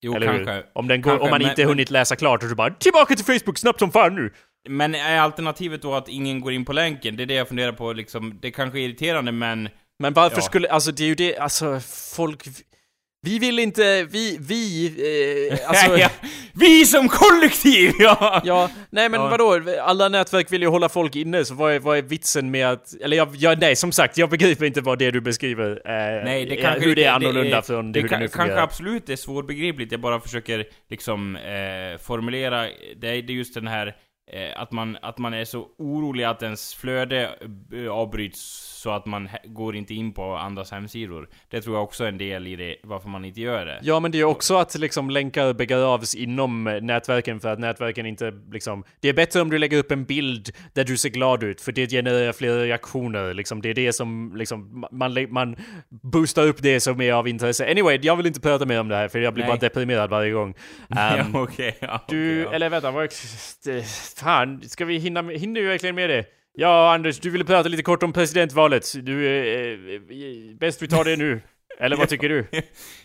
Jo, 0.02 0.16
Eller 0.16 0.28
kanske. 0.28 0.54
Hur? 0.54 0.64
Om, 0.74 0.88
den 0.88 1.02
går, 1.02 1.12
kanske, 1.12 1.24
om 1.24 1.30
man 1.30 1.42
inte 1.42 1.62
men, 1.62 1.68
hunnit 1.68 1.92
läsa 1.92 2.16
klart 2.16 2.44
och 2.44 2.50
så 2.50 2.56
bara 2.56 2.74
tillbaka 2.74 3.16
till 3.16 3.26
Facebook 3.26 3.58
snabbt 3.58 3.80
som 3.80 3.92
fan 3.92 4.16
nu! 4.16 4.34
Men 4.70 4.96
är 4.96 5.20
alternativet 5.20 5.82
då 5.82 5.94
att 5.94 6.10
ingen 6.10 6.42
går 6.42 6.54
in 6.54 6.66
på 6.66 6.74
länken? 6.74 7.16
Det 7.16 7.24
är 7.24 7.28
det 7.28 7.34
jag 7.34 7.48
funderar 7.48 7.72
på 7.72 7.94
liksom. 7.94 8.40
Det 8.42 8.52
kanske 8.52 8.80
är 8.80 8.82
irriterande 8.82 9.32
men... 9.32 9.70
Men 10.00 10.14
varför 10.14 10.38
ja. 10.38 10.42
skulle, 10.42 10.70
alltså 10.70 10.92
det 10.92 11.04
är 11.04 11.08
ju 11.08 11.16
det, 11.16 11.38
alltså 11.38 11.80
folk... 12.16 12.48
Vi 13.26 13.40
vill 13.40 13.60
inte, 13.60 14.04
vi, 14.04 14.38
vi, 14.42 14.86
eh, 15.50 15.70
alltså... 15.70 15.98
ja, 15.98 16.10
vi 16.54 16.86
som 16.86 17.10
kollektiv, 17.10 17.92
ja! 18.00 18.42
Ja, 18.46 18.70
nej 18.90 19.10
men 19.10 19.22
ja. 19.22 19.28
vadå? 19.28 19.62
Alla 19.82 20.10
nätverk 20.10 20.52
vill 20.52 20.62
ju 20.62 20.68
hålla 20.68 20.90
folk 20.90 21.16
inne, 21.16 21.46
så 21.46 21.54
vad 21.54 21.74
är, 21.74 21.80
vad 21.80 21.98
är 21.98 22.02
vitsen 22.02 22.52
med 22.52 22.68
att... 22.68 22.94
Eller 23.02 23.18
jag, 23.18 23.36
jag, 23.36 23.60
nej 23.60 23.76
som 23.76 23.92
sagt, 23.92 24.18
jag 24.18 24.30
begriper 24.30 24.66
inte 24.66 24.82
vad 24.82 25.00
det 25.00 25.12
du 25.12 25.22
beskriver, 25.22 25.72
eh, 25.86 26.24
nej, 26.26 26.46
det 26.46 26.56
kanske, 26.56 26.86
hur 26.86 26.96
det 26.96 27.04
är 27.04 27.12
annorlunda 27.12 27.44
det, 27.44 27.56
det, 27.56 27.62
från 27.62 27.92
det, 27.92 28.02
hur 28.02 28.10
det 28.10 28.20
nu 28.20 28.28
fungerar. 28.28 28.48
kanske 28.48 28.62
absolut 28.62 29.10
är 29.10 29.16
svårbegripligt, 29.16 29.92
jag 29.92 30.02
bara 30.02 30.20
försöker 30.20 30.66
liksom 30.90 31.36
eh, 31.36 32.02
formulera, 32.02 32.68
det 32.96 33.08
är 33.08 33.32
just 33.32 33.54
den 33.54 33.68
här 33.68 33.88
Eh, 33.88 33.94
att, 34.56 34.72
man, 34.72 34.98
att 35.02 35.18
man 35.18 35.34
är 35.34 35.46
så 35.46 35.68
orolig 35.78 36.24
att 36.24 36.44
ens 36.44 36.76
flöde 36.76 37.30
eh, 37.74 37.92
avbryts 37.92 38.40
så 38.84 38.92
att 38.92 39.06
man 39.06 39.30
går 39.46 39.76
inte 39.76 39.94
in 39.94 40.14
på 40.14 40.36
andras 40.36 40.72
hemsidor. 40.72 41.30
Det 41.50 41.62
tror 41.62 41.76
jag 41.76 41.84
också 41.84 42.04
är 42.04 42.08
en 42.08 42.18
del 42.18 42.48
i 42.48 42.56
det, 42.56 42.76
varför 42.84 43.10
man 43.10 43.26
inte 43.26 43.42
gör 43.42 43.66
det. 43.66 43.80
Ja, 43.82 44.00
men 44.00 44.12
det 44.12 44.20
är 44.20 44.24
också 44.24 44.56
att 44.56 44.76
liksom 44.76 45.10
länkar 45.10 45.54
begravs 45.54 46.16
inom 46.16 46.64
nätverken 46.82 47.40
för 47.40 47.50
att 47.50 47.60
nätverken 47.60 48.06
inte 48.06 48.34
liksom... 48.52 48.84
Det 49.00 49.10
är 49.10 49.14
bättre 49.14 49.42
om 49.42 49.50
du 49.50 49.58
lägger 49.58 49.78
upp 49.78 49.92
en 49.92 50.06
bild 50.06 50.52
där 50.74 50.84
du 50.84 50.98
ser 50.98 51.10
glad 51.10 51.44
ut, 51.44 51.62
för 51.62 51.72
det 51.72 51.90
genererar 51.90 52.34
fler 52.34 52.58
reaktioner. 52.58 53.34
Liksom, 53.34 53.62
det 53.62 53.70
är 53.70 53.74
det 53.74 53.94
som 53.94 54.36
liksom, 54.36 54.86
man, 54.92 55.28
man 55.30 55.56
boostar 55.90 56.48
upp 56.48 56.62
det 56.62 56.80
som 56.80 57.02
är 57.02 57.14
av 57.14 57.28
intresse. 57.28 57.72
Anyway, 57.72 58.00
jag 58.02 58.16
vill 58.16 58.26
inte 58.26 58.42
prata 58.42 58.66
mer 58.66 58.80
om 58.80 58.88
det 58.88 58.96
här, 58.96 59.08
för 59.08 59.20
jag 59.20 59.34
blir 59.34 59.44
Nej. 59.44 59.52
bara 59.52 59.60
deprimerad 59.60 60.10
varje 60.10 60.32
gång. 60.32 60.50
Um, 60.50 60.56
ja, 61.34 61.42
okay, 61.42 61.72
ja, 61.80 62.02
du, 62.08 62.40
ja. 62.42 62.54
eller 62.54 62.70
vänta, 62.70 62.92
vad... 62.92 63.10
Fan, 64.18 64.62
ska 64.70 64.86
vi 64.86 64.98
hinna, 64.98 65.22
hinner 65.22 65.62
vi 65.62 65.68
verkligen 65.68 65.96
med 65.96 66.10
det? 66.10 66.26
Ja, 66.54 66.94
Anders, 66.94 67.20
du 67.20 67.30
ville 67.30 67.46
prata 67.46 67.70
lite 67.70 67.84
kort 67.84 68.04
om 68.04 68.14
presidentvalet. 68.14 68.94
Du, 69.06 69.28
eh, 69.28 69.96
eh, 69.96 70.58
bäst 70.60 70.82
vi 70.82 70.88
tar 70.88 71.04
det 71.04 71.16
nu. 71.16 71.42
Eller 71.80 71.96
vad 71.96 72.10
tycker 72.10 72.30
du? 72.30 72.48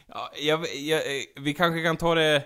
ja, 0.07 0.31
jag, 0.37 0.75
jag, 0.75 1.03
vi 1.41 1.55
kanske 1.55 1.83
kan 1.83 1.97
ta 1.97 2.15
det... 2.15 2.43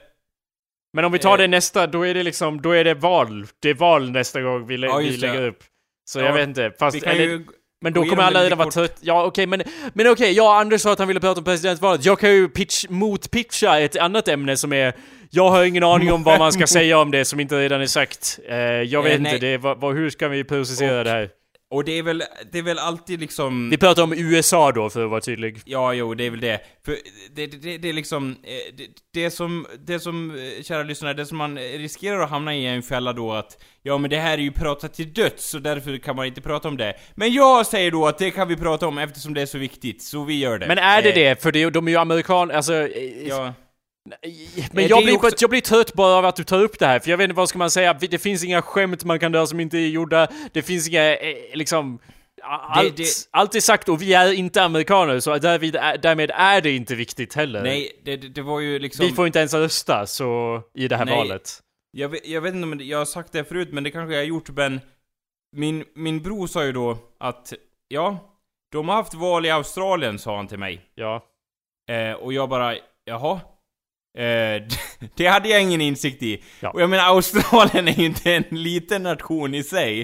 Men 0.92 1.04
om 1.04 1.12
vi 1.12 1.18
tar 1.18 1.38
eh, 1.38 1.38
det 1.38 1.48
nästa, 1.48 1.86
då 1.86 2.06
är 2.06 2.14
det 2.14 2.22
liksom, 2.22 2.62
då 2.62 2.70
är 2.70 2.84
det 2.84 2.94
val. 2.94 3.46
Det 3.60 3.70
är 3.70 3.74
val 3.74 4.10
nästa 4.10 4.42
gång 4.42 4.66
vi, 4.66 4.76
lä 4.76 4.86
ja, 4.86 4.96
vi 4.96 5.16
lägger 5.16 5.48
upp. 5.48 5.64
Så 6.04 6.18
ja, 6.18 6.24
jag 6.24 6.32
vet 6.32 6.48
inte, 6.48 6.72
fast... 6.78 7.02
Eller, 7.02 7.24
ju 7.24 7.44
men 7.80 7.92
då 7.92 8.04
kommer 8.04 8.22
alla 8.22 8.44
redan 8.44 8.58
vara 8.58 8.70
trött. 8.70 8.98
Ja 9.00 9.24
okej, 9.24 9.28
okay, 9.28 9.46
men, 9.46 9.62
men 9.92 10.06
okej, 10.06 10.12
okay, 10.12 10.32
ja 10.32 10.60
Anders 10.60 10.80
sa 10.80 10.92
att 10.92 10.98
han 10.98 11.08
ville 11.08 11.20
prata 11.20 11.40
om 11.40 11.44
presidentvalet. 11.44 12.04
Jag 12.04 12.18
kan 12.18 12.30
ju 12.32 12.48
pitch, 12.48 12.84
motpitcha 12.88 13.80
ett 13.80 13.96
annat 13.96 14.28
ämne 14.28 14.56
som 14.56 14.72
är... 14.72 14.94
Jag 15.34 15.50
har 15.50 15.64
ingen 15.64 15.82
aning 15.82 16.12
om 16.12 16.22
vad 16.22 16.38
man 16.38 16.52
ska 16.52 16.66
säga 16.78 16.98
om 16.98 17.10
det 17.10 17.24
som 17.24 17.40
inte 17.40 17.60
redan 17.60 17.80
är 17.80 17.86
sagt. 17.86 18.40
Uh, 18.50 18.56
jag 18.56 19.02
vet 19.02 19.12
eh, 19.12 19.18
inte, 19.18 19.38
det, 19.38 19.58
vad, 19.58 19.94
hur 19.94 20.10
ska 20.10 20.28
vi 20.28 20.44
processera 20.44 20.98
och, 20.98 21.04
det 21.04 21.10
här? 21.10 21.30
Och 21.70 21.84
det 21.84 21.98
är 21.98 22.02
väl, 22.02 22.22
det 22.52 22.58
är 22.58 22.62
väl 22.62 22.78
alltid 22.78 23.20
liksom... 23.20 23.70
Vi 23.70 23.76
pratar 23.76 24.02
om 24.02 24.12
USA 24.12 24.72
då, 24.72 24.90
för 24.90 25.04
att 25.04 25.10
vara 25.10 25.20
tydlig. 25.20 25.60
Ja, 25.64 25.94
jo, 25.94 26.14
det 26.14 26.26
är 26.26 26.30
väl 26.30 26.40
det. 26.40 26.60
För 26.84 26.96
det, 27.34 27.46
det, 27.46 27.78
det 27.78 27.88
är 27.88 27.92
liksom, 27.92 28.30
eh, 28.30 28.74
det, 28.76 28.86
det, 29.12 29.30
som, 29.30 29.66
det 29.86 30.00
som, 30.00 30.30
eh, 30.30 30.62
kära 30.62 30.82
lyssnare, 30.82 31.14
det 31.14 31.26
som 31.26 31.38
man 31.38 31.58
riskerar 31.58 32.20
att 32.20 32.30
hamna 32.30 32.54
i 32.54 32.66
är 32.66 32.74
en 32.74 32.82
fälla 32.82 33.12
då 33.12 33.32
att 33.32 33.64
Ja 33.82 33.98
men 33.98 34.10
det 34.10 34.16
här 34.16 34.32
är 34.32 34.42
ju 34.42 34.52
pratat 34.52 34.94
till 34.94 35.12
döds, 35.12 35.50
så 35.50 35.58
därför 35.58 35.98
kan 35.98 36.16
man 36.16 36.26
inte 36.26 36.40
prata 36.40 36.68
om 36.68 36.76
det. 36.76 36.94
Men 37.14 37.32
jag 37.32 37.66
säger 37.66 37.90
då 37.90 38.06
att 38.06 38.18
det 38.18 38.30
kan 38.30 38.48
vi 38.48 38.56
prata 38.56 38.86
om 38.86 38.98
eftersom 38.98 39.34
det 39.34 39.42
är 39.42 39.46
så 39.46 39.58
viktigt, 39.58 40.02
så 40.02 40.24
vi 40.24 40.38
gör 40.38 40.58
det. 40.58 40.66
Men 40.66 40.78
är 40.78 41.02
det 41.02 41.08
eh. 41.08 41.14
det? 41.14 41.42
För 41.42 41.52
det, 41.52 41.70
de 41.70 41.86
är 41.86 41.92
ju 41.92 41.98
amerikaner, 41.98 42.54
alltså... 42.54 42.88
Ja. 43.24 43.54
Men 44.72 44.88
jag 44.88 45.04
blir, 45.04 45.16
också... 45.16 45.36
jag 45.40 45.50
blir 45.50 45.60
trött 45.60 45.94
bara 45.94 46.14
av 46.14 46.24
att 46.24 46.36
du 46.36 46.44
tar 46.44 46.62
upp 46.62 46.78
det 46.78 46.86
här, 46.86 46.98
för 46.98 47.10
jag 47.10 47.18
vet 47.18 47.24
inte 47.24 47.36
vad 47.36 47.48
ska 47.48 47.58
man 47.58 47.70
säga, 47.70 47.94
det 47.94 48.18
finns 48.18 48.44
inga 48.44 48.62
skämt 48.62 49.04
man 49.04 49.18
kan 49.18 49.32
dra 49.32 49.46
som 49.46 49.60
inte 49.60 49.78
är 49.78 49.88
gjorda, 49.88 50.28
det 50.52 50.62
finns 50.62 50.88
inga, 50.88 51.16
eh, 51.16 51.36
liksom... 51.54 51.98
Allt, 52.44 52.96
det, 52.96 53.02
det... 53.02 53.28
allt 53.30 53.54
är 53.54 53.60
sagt 53.60 53.88
och 53.88 54.02
vi 54.02 54.14
är 54.14 54.32
inte 54.32 54.62
amerikaner, 54.62 55.20
så 55.20 55.38
därvid, 55.38 55.72
därmed 56.02 56.30
är 56.34 56.60
det 56.60 56.70
inte 56.70 56.94
viktigt 56.94 57.34
heller. 57.34 57.62
Nej, 57.62 58.00
det, 58.04 58.16
det 58.16 58.42
var 58.42 58.60
ju 58.60 58.78
liksom... 58.78 59.06
Vi 59.06 59.12
får 59.12 59.26
inte 59.26 59.38
ens 59.38 59.54
rösta, 59.54 60.06
så, 60.06 60.62
i 60.74 60.88
det 60.88 60.96
här 60.96 61.04
Nej, 61.04 61.16
valet. 61.16 61.62
Jag 61.90 62.08
vet, 62.08 62.26
jag 62.26 62.40
vet 62.40 62.54
inte 62.54 62.64
om 62.64 62.80
jag 62.80 62.98
har 62.98 63.04
sagt 63.04 63.32
det 63.32 63.44
förut, 63.44 63.68
men 63.72 63.84
det 63.84 63.90
kanske 63.90 64.14
jag 64.14 64.20
har 64.20 64.26
gjort, 64.26 64.50
men... 64.50 64.80
Min, 65.56 65.84
min 65.94 66.22
bror 66.22 66.46
sa 66.46 66.64
ju 66.64 66.72
då 66.72 66.98
att, 67.18 67.52
ja, 67.88 68.18
de 68.72 68.88
har 68.88 68.96
haft 68.96 69.14
val 69.14 69.46
i 69.46 69.50
Australien, 69.50 70.18
sa 70.18 70.36
han 70.36 70.48
till 70.48 70.58
mig. 70.58 70.80
Ja. 70.94 71.24
Eh, 71.90 72.12
och 72.12 72.32
jag 72.32 72.48
bara, 72.48 72.76
jaha? 73.04 73.40
Eh, 74.18 74.62
det 75.16 75.26
hade 75.26 75.48
jag 75.48 75.62
ingen 75.62 75.80
insikt 75.80 76.22
i. 76.22 76.42
Ja. 76.60 76.70
Och 76.70 76.82
jag 76.82 76.90
menar, 76.90 77.04
Australien 77.04 77.88
är 77.88 77.92
ju 77.92 78.04
inte 78.06 78.34
en 78.34 78.44
liten 78.50 79.02
nation 79.02 79.54
i 79.54 79.62
sig. 79.62 80.00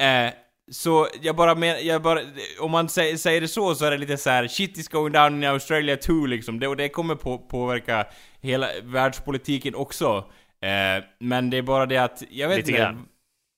Eh, 0.00 0.32
så 0.70 1.08
jag 1.22 1.36
bara 1.36 1.54
menar, 1.54 1.78
jag 1.78 2.02
bara, 2.02 2.20
om 2.60 2.70
man 2.70 2.88
säger, 2.88 3.16
säger 3.16 3.40
det 3.40 3.48
så 3.48 3.74
så 3.74 3.84
är 3.84 3.90
det 3.90 3.98
lite 3.98 4.16
så 4.16 4.30
här: 4.30 4.48
shit 4.48 4.78
is 4.78 4.88
going 4.88 5.12
down 5.12 5.34
in 5.34 5.44
Australia 5.44 5.96
too 5.96 6.26
liksom. 6.26 6.60
Det, 6.60 6.68
och 6.68 6.76
det 6.76 6.88
kommer 6.88 7.14
på, 7.14 7.38
påverka 7.38 8.06
hela 8.40 8.68
världspolitiken 8.82 9.74
också. 9.74 10.24
Eh, 10.62 11.04
men 11.20 11.50
det 11.50 11.56
är 11.56 11.62
bara 11.62 11.86
det 11.86 11.98
att, 11.98 12.22
jag 12.30 12.48
vet 12.48 12.56
Lite 12.56 12.70
inte. 12.70 12.82
grann. 12.82 13.06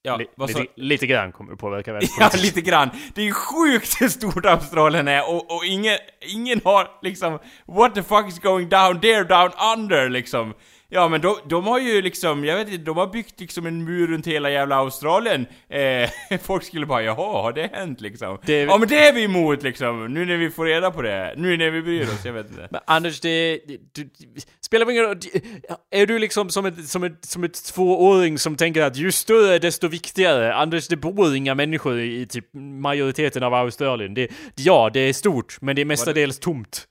Ja, 0.03 0.17
lite, 0.17 0.67
lite 0.77 1.07
grann 1.07 1.33
kommer 1.33 1.51
det 1.51 1.57
påverka 1.57 1.91
Ja, 1.93 1.95
världspolitiken. 1.95 2.41
lite 2.41 2.61
grann. 2.61 2.91
Det 3.15 3.29
är 3.29 3.33
sjukt 3.33 4.01
hur 4.01 4.09
stort 4.09 4.45
Australien 4.47 5.09
är 5.09 5.31
och, 5.31 5.57
och 5.57 5.65
ingen, 5.65 5.99
ingen 6.21 6.61
har 6.65 6.89
liksom 7.03 7.39
What 7.67 7.95
the 7.95 8.03
fuck 8.03 8.29
is 8.29 8.39
going 8.39 8.69
down 8.69 9.01
there, 9.01 9.25
down 9.25 9.51
under 9.77 10.09
liksom. 10.09 10.55
Ja 10.91 11.09
men 11.09 11.21
de, 11.21 11.37
de 11.49 11.67
har 11.67 11.79
ju 11.81 12.03
liksom, 12.03 12.45
jag 12.45 12.57
vet 12.57 12.69
inte, 12.69 12.85
de 12.85 12.97
har 12.97 13.07
byggt 13.07 13.41
liksom 13.41 13.67
en 13.67 13.85
mur 13.85 14.07
runt 14.07 14.27
hela 14.27 14.51
jävla 14.51 14.77
Australien. 14.77 15.47
Eh, 15.69 16.39
folk 16.43 16.65
skulle 16.65 16.87
bara 16.87 17.03
jaha, 17.03 17.43
har 17.43 17.53
det 17.53 17.71
hänt 17.73 18.01
liksom? 18.01 18.39
Det- 18.45 18.63
Ja 18.63 18.79
men 18.79 18.89
det 18.89 18.99
är 18.99 19.13
vi 19.13 19.25
emot 19.25 19.63
liksom, 19.63 20.15
nu 20.15 20.25
när 20.25 20.37
vi 20.37 20.51
får 20.51 20.65
reda 20.65 20.91
på 20.91 21.03
det. 21.03 21.35
Nu 21.37 21.57
när 21.57 21.71
vi 21.71 21.83
bryr 21.83 22.03
oss, 22.03 22.25
jag 22.25 22.33
vet 22.33 22.51
inte. 22.51 22.69
Men 22.71 22.81
Anders, 22.87 23.21
det... 23.21 23.61
du, 23.93 24.11
spelar 24.61 24.91
ingen 24.91 25.03
roll... 25.05 25.17
Är 25.91 26.07
du 26.07 26.19
liksom 26.19 26.51
som 26.51 26.67
ett, 26.67 26.89
som, 26.89 27.05
ett, 27.05 27.25
som 27.25 27.45
ett 27.45 27.65
tvååring 27.75 28.39
som 28.39 28.57
tänker 28.57 28.83
att 28.83 28.97
ju 28.97 29.13
större 29.13 29.59
desto 29.59 29.89
viktigare? 29.89 30.55
Anders, 30.55 30.89
det 30.89 30.97
bor 30.97 31.37
inga 31.37 31.55
människor 31.55 31.99
i, 32.01 32.21
i 32.21 32.27
typ 32.27 32.47
majoriteten 32.55 33.43
av 33.43 33.55
Australien. 33.55 34.15
Det, 34.15 34.29
ja, 34.55 34.91
det 34.93 35.01
är 35.01 35.13
stort, 35.13 35.57
men 35.61 35.77
det 35.77 35.83
är 35.83 35.87
mestadels 35.87 36.39
tomt. 36.39 36.85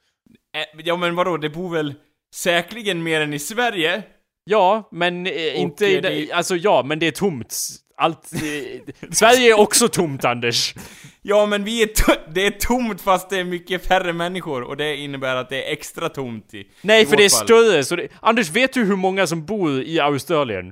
Eh, 0.56 0.82
ja 0.86 0.96
men 0.96 1.16
vadå, 1.16 1.38
det 1.38 1.50
bor 1.50 1.70
väl 1.74 1.94
säkerligen 2.36 3.04
mer 3.04 3.22
än 3.22 3.34
i 3.34 3.40
Sverige? 3.40 4.04
Ja, 4.44 4.90
men 4.92 5.28
eh, 5.28 5.60
inte... 5.60 5.86
i 5.88 6.02
det- 6.02 6.32
Alltså 6.32 6.56
ja, 6.56 6.84
men 6.86 7.00
det 7.00 7.08
är 7.08 7.12
tomt. 7.12 7.56
Allt... 7.98 8.34
Eh, 8.34 8.94
Sverige 9.12 9.50
är 9.50 9.60
också 9.60 9.88
tomt, 9.88 10.26
Anders. 10.26 10.76
Ja 11.22 11.46
men 11.46 11.64
vi 11.64 11.82
är 11.84 11.90
det 12.34 12.46
är 12.46 12.52
tomt 12.52 13.02
fast 13.02 13.30
det 13.30 13.38
är 13.40 13.44
mycket 13.44 13.88
färre 13.88 14.14
människor 14.14 14.62
och 14.64 14.78
det 14.78 14.96
innebär 14.96 15.36
att 15.36 15.50
det 15.50 15.64
är 15.68 15.72
extra 15.74 16.10
tomt 16.10 16.54
i 16.54 16.68
Nej, 16.82 17.04
i 17.04 17.06
för 17.06 17.18
det 17.18 17.26
är 17.26 17.30
fall. 17.30 17.44
större. 17.46 17.84
Så 17.84 17.96
det, 17.96 18.08
Anders, 18.22 18.50
vet 18.50 18.74
du 18.74 18.84
hur 18.84 18.96
många 18.96 19.28
som 19.28 19.46
bor 19.46 19.82
i 19.82 20.00
Australien? 20.00 20.72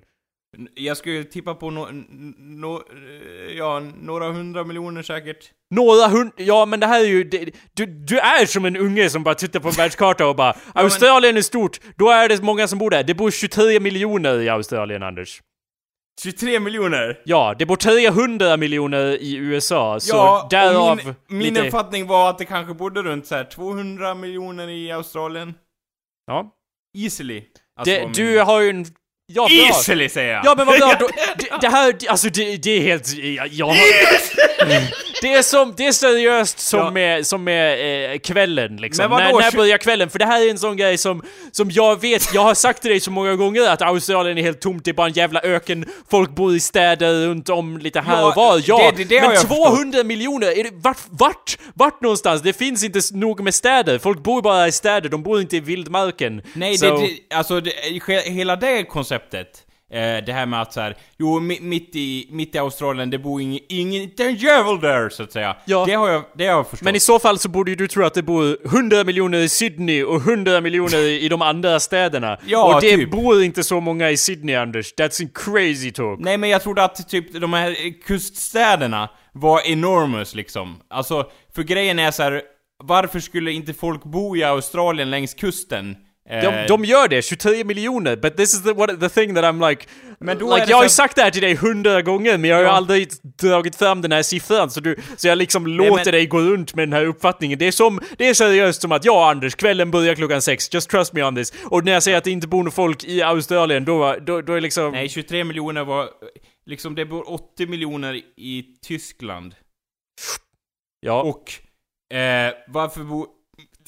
Jag 0.73 0.97
skulle 0.97 1.23
tippa 1.23 1.55
på 1.55 1.69
no, 1.69 1.87
no, 2.37 2.81
ja, 3.57 3.79
några 3.79 4.31
hundra 4.31 4.63
miljoner 4.63 5.01
säkert. 5.01 5.51
Några 5.75 6.07
hund... 6.07 6.31
Ja, 6.35 6.65
men 6.65 6.79
det 6.79 6.87
här 6.87 6.99
är 6.99 7.07
ju... 7.07 7.23
Det, 7.23 7.51
du, 7.73 7.85
du 7.85 8.19
är 8.19 8.45
som 8.45 8.65
en 8.65 8.77
unge 8.77 9.09
som 9.09 9.23
bara 9.23 9.35
tittar 9.35 9.59
på 9.59 9.67
en 9.67 9.73
världskarta 9.77 10.27
och 10.27 10.35
bara 10.35 10.55
Australien 10.73 11.37
är 11.37 11.41
stort, 11.41 11.79
då 11.95 12.09
är 12.09 12.29
det 12.29 12.43
många 12.43 12.67
som 12.67 12.79
bor 12.79 12.89
där. 12.89 13.03
Det 13.03 13.13
bor 13.13 13.31
23 13.31 13.79
miljoner 13.79 14.39
i 14.41 14.49
Australien, 14.49 15.03
Anders. 15.03 15.41
23 16.23 16.59
miljoner! 16.59 17.21
Ja, 17.25 17.55
det 17.59 17.65
bor 17.65 17.75
300 17.75 18.57
miljoner 18.57 19.05
i 19.21 19.35
USA, 19.35 19.99
så 19.99 20.15
ja, 20.15 20.47
därav 20.51 20.97
min, 20.97 21.15
min 21.27 21.53
lite... 21.53 21.65
uppfattning 21.65 22.07
var 22.07 22.29
att 22.29 22.37
det 22.37 22.45
kanske 22.45 22.73
bodde 22.73 23.03
runt 23.03 23.27
så 23.27 23.35
här 23.35 23.43
200 23.43 24.15
miljoner 24.15 24.69
i 24.69 24.91
Australien. 24.91 25.53
Ja. 26.25 26.51
Easily. 26.97 27.43
Alltså, 27.79 27.93
Det, 27.95 28.01
min- 28.03 28.11
du 28.13 28.39
har 28.39 28.61
ju 28.61 28.69
en... 28.69 28.85
Ja, 29.27 29.47
bra. 29.47 29.67
Easily 29.67 30.09
säger 30.09 30.33
jag! 30.33 30.45
Ja 30.45 30.53
men 30.57 30.65
vad 30.65 30.79
bra, 30.79 30.95
då, 30.99 31.07
det, 31.37 31.47
det 31.61 31.67
här, 31.67 31.95
alltså 32.07 32.29
det, 32.29 32.57
det 32.57 32.71
är 32.77 32.81
helt... 32.81 33.13
Ja, 33.13 33.45
jag 33.51 33.65
har, 33.65 33.75
det 35.21 35.33
är 35.33 35.41
som, 35.41 35.73
det 35.77 35.85
är 35.87 35.91
seriöst 35.91 36.59
som 36.59 36.79
Ja. 36.79 36.91
med, 36.91 37.27
som 37.27 37.43
med 37.43 38.11
eh, 38.13 38.17
kvällen 38.19 38.77
liksom. 38.77 39.09
När, 39.11 39.17
när 39.33 39.51
börjar 39.57 39.77
kvällen? 39.77 40.09
För 40.09 40.19
det 40.19 40.25
här 40.25 40.41
är 40.45 40.49
en 40.51 40.57
sån 40.59 40.77
grej 40.77 40.97
som, 40.97 41.23
som 41.51 41.71
jag 41.71 42.01
vet, 42.01 42.33
jag 42.33 42.41
har 42.41 42.53
sagt 42.53 42.81
till 42.81 42.91
dig 42.91 42.99
så 42.99 43.11
många 43.11 43.35
gånger 43.35 43.69
att 43.69 43.81
Australien 43.81 44.37
är 44.37 44.41
helt 44.41 44.61
tomt, 44.61 44.85
det 44.85 44.91
är 44.91 44.93
bara 44.93 45.07
en 45.07 45.13
jävla 45.13 45.41
öken, 45.41 45.85
folk 46.11 46.29
bor 46.29 46.55
i 46.55 46.59
städer 46.59 47.27
runt 47.27 47.49
om 47.49 47.77
lite 47.77 47.99
här 47.99 48.21
Ja, 48.21 48.27
och 48.29 48.35
var. 48.35 48.61
Ja, 48.65 48.91
det- 48.97 49.03
det- 49.03 49.21
men 49.21 49.31
jag 49.33 49.41
200 49.47 50.03
miljoner, 50.03 50.59
är 50.59 50.63
det, 50.63 50.69
vart, 50.73 50.97
vart, 51.09 51.57
vart 51.73 52.01
någonstans? 52.01 52.41
Det 52.41 52.53
finns 52.53 52.83
inte 52.83 52.99
nog 53.11 53.43
med 53.43 53.53
städer, 53.53 53.97
folk 53.99 54.23
bor 54.23 54.41
bara 54.41 54.67
i 54.67 54.71
städer, 54.71 55.09
de 55.09 55.23
bor 55.23 55.41
inte 55.41 55.57
i 55.57 55.59
vildmarken. 55.59 56.41
Nej, 56.53 56.77
Så- 56.77 56.97
det, 56.97 57.35
alltså 57.35 57.61
hela 58.25 58.55
det 58.55 58.83
konceptet. 58.83 59.61
Eh, 59.93 60.25
det 60.25 60.33
här 60.33 60.45
med 60.45 60.61
att 60.61 60.73
så 60.73 60.81
här, 60.81 60.97
jo 61.17 61.39
mi- 61.39 61.61
mitt 61.61 61.95
i, 61.95 62.27
mitt 62.31 62.55
i 62.55 62.57
Australien 62.57 63.09
det 63.09 63.17
bor 63.19 63.41
ingen, 63.41 63.59
ingen, 63.69 64.01
inte 64.01 64.23
en 64.23 64.35
jävel 64.35 64.79
där 64.79 65.09
så 65.09 65.23
att 65.23 65.31
säga. 65.31 65.55
Ja. 65.65 65.85
Det 65.87 65.93
har 65.93 66.09
jag, 66.09 66.23
det 66.35 66.45
har 66.47 66.51
jag 66.57 66.67
förstått. 66.67 66.85
Men 66.85 66.95
i 66.95 66.99
så 66.99 67.19
fall 67.19 67.39
så 67.39 67.49
borde 67.49 67.71
ju 67.71 67.75
du 67.75 67.87
tro 67.87 68.03
att 68.05 68.13
det 68.13 68.23
bor 68.23 68.57
100 68.65 69.03
miljoner 69.03 69.37
i 69.39 69.49
Sydney 69.49 70.03
och 70.03 70.21
100 70.21 70.61
miljoner 70.61 70.97
i 70.97 71.29
de 71.29 71.41
andra 71.41 71.79
städerna. 71.79 72.37
Ja, 72.47 72.75
och 72.75 72.81
det 72.81 72.97
typ. 72.97 73.11
bor 73.11 73.43
inte 73.43 73.63
så 73.63 73.79
många 73.79 74.11
i 74.11 74.17
Sydney, 74.17 74.55
Anders. 74.55 74.93
That's 74.93 75.29
crazy 75.33 75.91
talk. 75.91 76.19
Nej 76.19 76.37
men 76.37 76.49
jag 76.49 76.61
trodde 76.63 76.83
att 76.83 77.09
typ 77.09 77.33
de 77.41 77.53
här 77.53 77.75
kuststäderna 78.07 79.09
var 79.33 79.61
enormous 79.67 80.35
liksom. 80.35 80.75
Alltså, 80.89 81.29
för 81.55 81.63
grejen 81.63 81.99
är 81.99 82.11
så 82.11 82.23
här. 82.23 82.41
varför 82.83 83.19
skulle 83.19 83.51
inte 83.51 83.73
folk 83.73 84.03
bo 84.03 84.35
i 84.35 84.43
Australien 84.43 85.09
längs 85.09 85.33
kusten? 85.33 85.95
Eh, 86.29 86.41
De, 86.41 86.67
de 86.67 86.85
gör 86.85 87.07
det, 87.07 87.21
23 87.21 87.63
miljoner, 87.63 88.15
but 88.15 88.37
this 88.37 88.53
is 88.53 88.63
the, 88.63 88.73
what, 88.73 88.99
the 88.99 89.09
thing 89.09 89.35
that 89.35 89.43
I'm 89.43 89.69
like... 89.69 89.85
Men 90.19 90.37
då 90.37 90.55
like 90.57 90.69
jag 90.69 90.77
har 90.77 90.83
ju 90.83 90.89
så- 90.89 90.95
sagt 90.95 91.15
det 91.15 91.21
här 91.21 91.31
till 91.31 91.41
dig 91.41 91.55
hundra 91.55 92.01
gånger, 92.01 92.37
men 92.37 92.49
jag 92.49 92.57
har 92.57 92.61
ju 92.61 92.67
Ja. 92.67 92.73
aldrig 92.75 93.09
dragit 93.41 93.75
fram 93.75 94.01
den 94.01 94.11
här 94.11 94.23
siffran, 94.23 94.69
så, 94.71 94.79
du, 94.79 94.95
så 95.17 95.27
jag 95.27 95.37
liksom 95.37 95.67
låter 95.67 96.05
men- 96.05 96.11
dig 96.11 96.25
gå 96.25 96.39
runt 96.39 96.75
med 96.75 96.87
den 96.87 96.93
här 96.93 97.05
uppfattningen. 97.05 97.59
Det 97.59 97.67
är 97.67 97.71
som, 97.71 97.99
det 98.17 98.27
är 98.29 98.33
seriöst 98.33 98.81
som 98.81 98.91
att 98.91 99.05
ja 99.05 99.29
Anders, 99.29 99.55
kvällen 99.55 99.91
börjar 99.91 100.15
klockan 100.15 100.41
sex, 100.41 100.73
just 100.73 100.89
trust 100.89 101.13
me 101.13 101.23
on 101.23 101.35
this. 101.35 101.53
Och 101.65 101.85
när 101.85 101.91
jag 101.91 102.03
säger 102.03 102.17
att 102.17 102.23
det 102.23 102.31
inte 102.31 102.47
bor 102.47 102.63
någon 102.63 102.71
folk 102.71 103.03
i 103.03 103.21
Australien, 103.21 103.85
då, 103.85 104.15
då, 104.21 104.41
då 104.41 104.53
är 104.53 104.61
liksom... 104.61 104.91
Nej, 104.91 105.09
23 105.09 105.43
miljoner 105.43 105.83
var... 105.83 106.09
Liksom 106.65 106.95
det 106.95 107.05
bor 107.05 107.29
80 107.29 107.67
miljoner 107.67 108.13
i 108.37 108.63
Tyskland. 108.85 109.55
ja. 110.99 111.21
Och 111.21 111.53
eh, 112.17 112.53
varför 112.67 113.03
bor... 113.03 113.27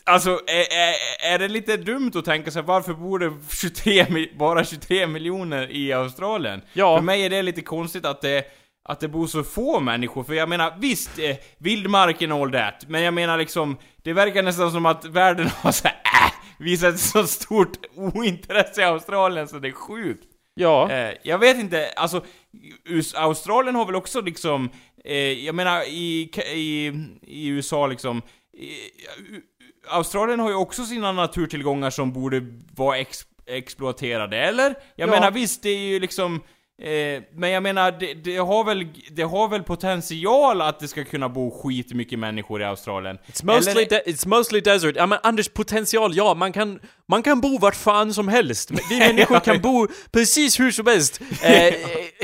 Alltså, 0.08 0.30
är, 0.48 0.78
är, 0.78 0.94
är 1.34 1.40
det 1.40 1.48
lite 1.48 1.78
dumt 1.78 2.12
att 2.16 2.26
tänka 2.26 2.52
sig 2.52 2.62
varför 2.62 2.94
bor 2.94 3.20
det 3.20 3.34
23, 3.62 4.04
mi- 4.04 4.38
bara 4.38 4.64
23 4.64 5.08
miljoner 5.08 5.72
i 5.72 5.94
Australien? 5.94 6.62
Ja. 6.74 6.98
För 6.98 7.04
mig 7.04 7.26
är 7.26 7.30
det 7.30 7.42
lite 7.42 7.62
konstigt 7.62 8.06
att 8.06 8.22
det, 8.22 8.46
att 8.90 9.00
det 9.00 9.08
bor 9.08 9.28
så 9.28 9.44
få 9.44 9.80
människor, 9.80 10.24
för 10.24 10.34
jag 10.34 10.50
menar 10.50 10.74
visst, 10.80 11.20
eh, 11.20 11.36
vildmarken 11.58 12.32
och 12.32 12.42
all 12.42 12.52
that, 12.52 12.86
men 12.88 13.02
jag 13.02 13.14
menar 13.14 13.38
liksom, 13.38 13.78
det 14.04 14.14
verkar 14.14 14.44
nästan 14.44 14.72
som 14.72 14.86
att 14.86 15.06
världen 15.06 15.48
har 15.48 15.72
såhär 15.72 15.96
äh, 16.26 16.32
visat 16.60 16.94
ett 16.94 17.00
så 17.00 17.28
stort 17.28 17.78
ointresse 17.96 18.82
i 18.82 18.84
Australien 18.84 19.48
så 19.48 19.60
det 19.60 19.68
är 19.68 19.72
sjukt. 19.72 20.24
Ja. 20.54 20.92
Eh, 20.92 21.14
jag 21.24 21.38
vet 21.38 21.58
inte, 21.58 21.90
alltså 21.96 22.26
US 22.86 23.14
Australien 23.16 23.76
har 23.76 23.86
väl 23.86 23.96
också 23.96 24.22
liksom, 24.22 24.70
eh, 25.06 25.46
jag 25.46 25.56
menar 25.56 25.82
i, 25.88 26.30
i, 26.54 26.92
i 27.22 27.48
USA 27.48 27.88
liksom, 27.88 28.22
i, 28.58 28.70
Australien 29.90 30.40
har 30.40 30.50
ju 30.50 30.56
också 30.56 30.86
sina 30.86 31.12
naturtillgångar 31.12 31.90
som 31.90 32.14
borde 32.14 32.42
vara 32.76 32.98
ex, 32.98 33.20
exploaterade, 33.46 34.38
eller? 34.38 34.76
Jag 34.96 35.08
Ja. 35.10 35.14
menar 35.14 35.32
visst, 35.32 35.64
det 35.64 35.70
är 35.70 35.78
ju 35.80 36.00
liksom 36.00 36.42
Eh, 36.82 37.24
men 37.36 37.50
jag 37.50 37.64
menar, 37.64 37.92
det, 37.92 38.14
det, 38.14 38.38
har 38.38 38.64
väl, 38.64 38.86
det 39.12 39.24
har 39.24 39.48
väl 39.48 39.64
potential 39.64 40.62
att 40.62 40.80
det 40.80 40.88
ska 40.88 41.04
kunna 41.04 41.30
bo 41.30 41.52
skitmycket 41.62 42.20
människor 42.20 42.62
i 42.62 42.66
Australien? 42.66 43.18
It's 43.28 43.46
mostly, 43.46 43.72
Eller- 43.84 44.02
it's 44.06 44.28
mostly 44.28 44.60
desert. 44.62 44.96
Ja 44.96 45.06
men 45.06 45.20
Anders, 45.24 45.50
potential, 45.50 46.16
ja 46.16 46.34
man 46.34 46.54
kan, 46.54 46.80
man 47.08 47.24
kan 47.24 47.42
bo 47.42 47.58
vart 47.58 47.76
fan 47.76 48.14
som 48.14 48.28
helst. 48.28 48.72
Vi 48.90 49.00
människor 49.08 49.40
kan 49.40 49.62
bo 49.62 49.88
precis 50.12 50.60
hur 50.60 50.72
som 50.72 50.88
helst. 50.88 51.22
Eh, 51.44 51.74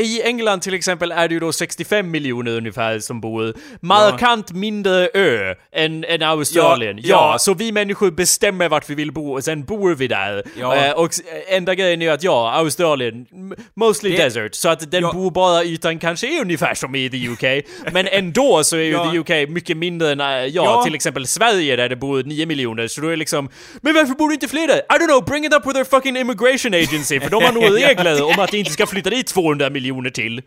I 0.03 0.21
England 0.25 0.59
till 0.61 0.73
exempel 0.73 1.11
är 1.11 1.27
det 1.27 1.33
ju 1.33 1.39
då 1.39 1.51
65 1.53 2.11
miljoner 2.11 2.51
ungefär 2.57 2.99
som 2.99 3.21
bor. 3.21 3.53
Markant 3.81 4.51
mindre 4.51 5.09
ö 5.13 5.55
än, 5.71 6.03
än 6.03 6.21
Australien. 6.23 6.97
Ja, 6.97 7.03
Ja, 7.07 7.31
ja. 7.31 7.39
så 7.39 7.53
vi 7.53 7.71
människor 7.71 8.11
bestämmer 8.11 8.69
vart 8.69 8.89
vi 8.89 8.95
vill 8.95 9.11
bo 9.11 9.33
och 9.33 9.43
sen 9.43 9.63
bor 9.65 9.95
vi 9.95 10.07
där. 10.07 10.43
Ja. 10.59 10.75
Eh, 10.75 10.91
och 10.93 11.09
enda 11.47 11.75
grejen 11.75 12.01
är 12.01 12.11
att 12.11 12.23
ja, 12.23 12.51
Australien, 12.55 13.25
mostly 13.73 14.09
Det- 14.11 14.17
desert. 14.23 14.42
Så 14.51 14.69
att 14.69 14.91
den 14.91 15.01
Ja. 15.01 15.11
bobara 15.13 15.63
ytan 15.63 15.99
kanske 15.99 16.37
är 16.37 16.41
ungefär 16.41 16.73
som 16.73 16.95
i 16.95 17.09
the 17.09 17.27
UK. 17.29 17.65
Men 17.93 18.07
ändå 18.07 18.63
så 18.63 18.75
är 18.75 18.81
ju 18.81 18.91
Ja. 18.91 19.11
the 19.11 19.17
UK 19.19 19.49
mycket 19.49 19.77
mindre 19.77 20.11
än, 20.11 20.19
eh, 20.19 20.25
ja, 20.27 20.47
Ja. 20.53 20.83
till 20.83 20.95
exempel 20.95 21.27
Sverige 21.27 21.75
där 21.75 21.89
det 21.89 21.95
bor 21.95 22.23
9 22.23 22.45
miljoner, 22.45 22.87
så 22.87 23.01
då 23.01 23.07
är 23.07 23.11
det 23.11 23.17
liksom 23.17 23.49
Men 23.81 23.93
varför 23.93 24.13
bor 24.13 24.29
det 24.29 24.33
inte 24.33 24.47
fler 24.47 24.67
där? 24.67 24.77
I 24.77 24.99
don't 24.99 25.07
know, 25.07 25.25
bring 25.25 25.45
it 25.45 25.53
up 25.53 25.65
with 25.65 25.73
their 25.75 25.83
fucking 25.85 26.17
immigration 26.17 26.73
agency, 26.73 27.19
för 27.19 27.29
de 27.29 27.43
har 27.43 27.51
nog 27.53 27.63
regler 27.79 28.23
om 28.23 28.39
att 28.39 28.51
det 28.51 28.57
inte 28.57 28.71
ska 28.71 28.85
flytta 28.87 29.09
dit 29.09 29.27
200 29.27 29.69
miljoner 29.69 30.09
till. 30.09 30.41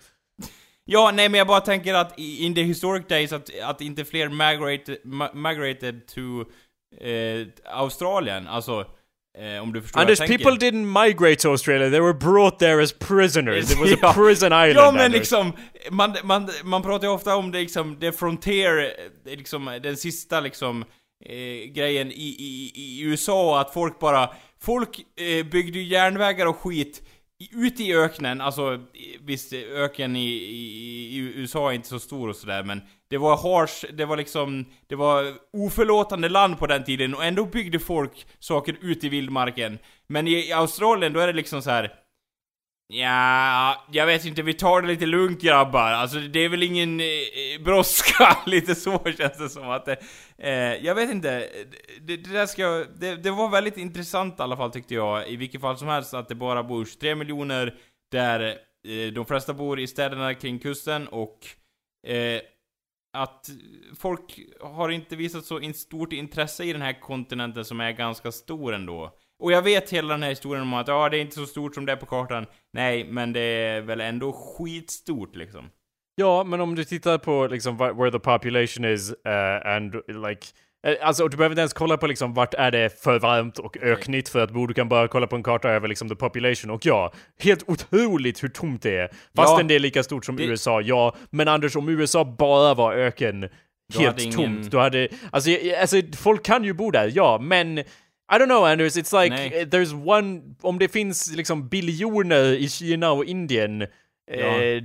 Ja, 0.89 1.11
nej 1.15 1.29
men 1.29 1.39
jag 1.39 1.47
bara 1.47 1.61
tänker 1.61 1.95
att 1.95 2.19
in 2.19 2.55
the 2.55 2.63
historic 2.63 3.07
days 3.09 3.33
att, 3.33 3.51
att 3.63 3.81
inte 3.81 4.05
fler 4.05 4.29
migrated, 4.29 4.97
migrated 5.35 6.07
to 6.07 6.21
eh, 7.07 7.47
Australien, 7.79 8.47
alltså 8.49 8.85
eh, 9.39 9.63
om 9.63 9.73
du 9.73 9.83
förstår 9.83 10.01
Anders, 10.01 10.19
vad 10.19 10.29
jag 10.29 10.39
tänker. 10.39 10.45
people 10.51 10.67
didn't 10.71 11.05
migrate 11.07 11.37
to 11.43 11.51
Australia, 11.51 11.91
they 11.91 12.01
were 12.01 12.15
brought 12.15 12.59
there 12.59 12.83
as 12.83 12.93
prisoners. 12.93 13.73
It 13.73 13.79
was 13.79 13.93
a 13.93 13.97
Ja. 14.03 14.13
prison 14.13 14.47
island, 14.53 14.77
Ja 14.77 14.91
men 14.93 15.01
Anders. 15.05 15.19
liksom, 15.19 15.53
man, 15.91 16.17
man, 16.25 16.51
man 16.65 16.83
pratar 16.83 17.07
ju 17.07 17.13
ofta 17.13 17.37
om 17.37 17.53
det 17.53 17.59
liksom, 17.59 17.97
the 17.97 18.13
frontier, 18.13 18.93
liksom 19.27 19.79
den 19.83 19.97
sista 19.97 20.41
liksom 20.41 20.85
eh, 21.25 21.73
grejen 21.73 22.11
i, 22.13 22.37
i, 22.39 22.73
i 22.75 23.01
USA, 23.03 23.61
att 23.61 23.73
folk 23.75 23.99
bara, 23.99 24.31
folk 24.63 25.01
eh, 25.21 25.47
byggde 25.47 25.79
järnvägar 25.81 26.47
och 26.47 26.57
skit 26.59 27.03
ute 27.53 27.83
i 27.83 27.97
öknen, 27.97 28.41
alltså 28.41 28.81
visst 29.21 29.53
öken 29.53 30.17
i, 30.17 30.29
i, 30.29 31.17
i 31.17 31.17
USA 31.19 31.71
är 31.71 31.75
inte 31.75 31.89
så 31.89 31.99
stor 31.99 32.29
och 32.29 32.37
sådär 32.37 32.63
men 32.63 32.81
det 33.09 33.19
var 33.19 33.37
harsh, 33.37 33.85
det 33.93 34.05
var 34.05 34.17
liksom, 34.17 34.65
det 34.87 34.95
var 34.95 35.35
oförlåtande 35.53 36.29
land 36.29 36.59
på 36.59 36.67
den 36.67 36.85
tiden 36.85 37.15
och 37.15 37.25
ändå 37.25 37.45
byggde 37.45 37.79
folk 37.79 38.27
saker 38.39 38.77
ute 38.81 39.07
i 39.07 39.09
vildmarken. 39.09 39.79
Men 40.07 40.29
i, 40.29 40.49
i 40.49 40.53
Australien 40.53 41.13
då 41.13 41.21
är 41.21 41.27
det 41.27 41.33
liksom 41.33 41.63
så 41.63 41.71
här. 41.71 41.93
Ja, 42.89 43.85
jag 43.93 44.07
vet 44.07 44.25
inte, 44.25 44.43
vi 44.43 44.55
tar 44.55 44.83
det 44.83 44.89
lite 44.89 45.07
lugnt 45.07 45.41
grabbar. 45.41 45.93
Alltså 45.93 46.19
det 46.19 46.41
är 46.41 46.49
väl 46.49 46.63
ingen 46.63 47.01
eh, 47.01 47.07
eh 47.07 47.63
brådska, 47.65 48.39
lite 48.47 48.75
så 48.75 48.99
känns 49.19 49.39
det 49.39 49.49
som 49.49 49.71
att 49.71 49.85
det... 49.85 49.97
Eh, 50.39 50.85
jag 50.87 50.95
vet 50.95 51.11
inte, 51.11 51.49
det, 52.01 52.17
det 52.17 52.33
där 52.33 52.47
ska 52.47 52.85
det, 52.97 53.17
det, 53.17 53.31
var 53.31 53.49
väldigt 53.49 53.77
intressant 53.77 54.39
i 54.39 54.43
alla 54.43 54.57
fall 54.57 54.73
tyckte 54.73 54.95
jag, 54.95 55.29
i 55.29 55.37
vilket 55.37 55.61
fall 55.61 55.79
som 55.79 55.89
helst, 55.89 56.15
att 56.15 56.29
det 56.29 56.35
bara 56.35 56.63
bor 56.63 56.85
23 56.85 57.15
miljoner 57.15 57.75
där 58.11 58.41
eh, 58.89 59.13
de 59.13 59.27
flesta 59.27 59.55
bor 59.55 59.81
i 59.81 59.87
städerna 59.87 60.35
kring 60.35 60.59
kusten 60.59 61.09
och 61.09 61.39
eh, 62.07 62.41
att 63.17 63.51
folk 63.99 64.41
har 64.61 64.89
inte 64.89 65.17
visat 65.17 65.45
så 65.45 65.73
stort 65.75 66.13
intresse 66.13 66.65
i 66.65 66.73
den 66.73 66.83
här 66.83 67.01
kontinenten 67.01 67.65
som 67.65 67.81
är 67.81 67.93
ganska 67.93 68.33
stor 68.33 68.75
ändå. 68.75 69.13
Och 69.39 69.53
jag 69.53 69.63
vet 69.63 69.91
hela 69.91 70.09
den 70.15 70.23
här 70.23 70.31
historien 70.31 70.63
om 70.63 70.75
att 70.75 70.89
ja, 70.89 71.09
det 71.09 71.19
är 71.19 71.21
inte 71.21 71.37
så 71.37 71.47
stort 71.47 71.75
som 71.75 71.87
det 71.87 71.93
är 71.93 71.97
på 71.97 72.07
kartan. 72.07 72.47
Nej, 72.73 73.05
men 73.05 73.33
det 73.33 73.41
är 73.41 73.81
väl 73.81 74.01
ändå 74.01 74.33
skitstort 74.33 75.37
liksom. 75.37 75.71
Ja, 76.15 76.45
men 76.45 76.61
om 76.61 76.75
du 76.75 76.85
tittar 76.85 77.19
på 77.19 77.47
liksom 77.47 77.77
where 77.77 78.11
the 78.11 78.19
population 78.19 78.85
is 78.85 79.11
uh, 79.11 79.67
and 79.67 79.95
like 80.09 80.47
eh, 80.87 81.07
Alltså 81.07 81.29
du 81.29 81.37
behöver 81.37 81.53
inte 81.53 81.61
ens 81.61 81.73
kolla 81.73 81.97
på 81.97 82.07
liksom 82.07 82.35
vart 82.35 82.55
är 82.55 82.71
det 82.71 83.03
för 83.03 83.19
varmt 83.19 83.59
och 83.59 83.77
öknigt 83.83 84.29
för 84.29 84.41
att 84.41 84.51
bo. 84.51 84.67
Du 84.67 84.75
kan 84.75 84.89
bara 84.89 85.09
kolla 85.09 85.27
på 85.27 85.37
en 85.37 85.43
karta 85.43 85.69
över 85.69 85.89
liksom 85.89 86.09
the 86.09 86.15
population. 86.15 86.71
Och 86.71 86.87
ja, 86.87 87.13
helt 87.39 87.69
otroligt 87.69 88.43
hur 88.43 88.49
tomt 88.49 88.83
det 88.83 88.97
är. 88.97 89.11
Fastän 89.37 89.59
ja, 89.59 89.63
det 89.63 89.75
är 89.75 89.79
lika 89.79 90.03
stort 90.03 90.25
som 90.25 90.37
det... 90.37 90.45
USA, 90.45 90.81
ja. 90.81 91.17
Men 91.31 91.49
Anders, 91.49 91.77
om 91.77 91.89
USA 91.89 92.25
bara 92.25 92.75
var 92.75 92.93
öken, 92.93 93.49
helt 93.99 94.21
ingen... 94.21 94.37
tomt, 94.37 94.71
då 94.71 94.79
hade... 94.79 95.09
Alltså, 95.31 95.51
alltså, 95.81 95.97
folk 96.17 96.45
kan 96.45 96.65
ju 96.65 96.73
bo 96.73 96.91
där, 96.91 97.13
ja, 97.15 97.39
men 97.43 97.85
i 98.29 98.39
don't 98.39 98.49
know 98.49 98.65
Anders, 98.65 98.97
it's 98.97 99.23
like 99.23 99.37
Nej. 99.37 99.53
Eh, 99.55 99.67
there's 99.67 99.93
one, 99.93 100.43
om 100.63 100.79
det 100.79 100.89
finns 100.89 101.33
liksom 101.37 101.69
biljoner 101.69 102.45
i 102.45 102.69
Kina 102.69 103.11
och 103.11 103.25
Indien 103.25 103.87
ja. 104.27 104.37
uh, 104.37 104.83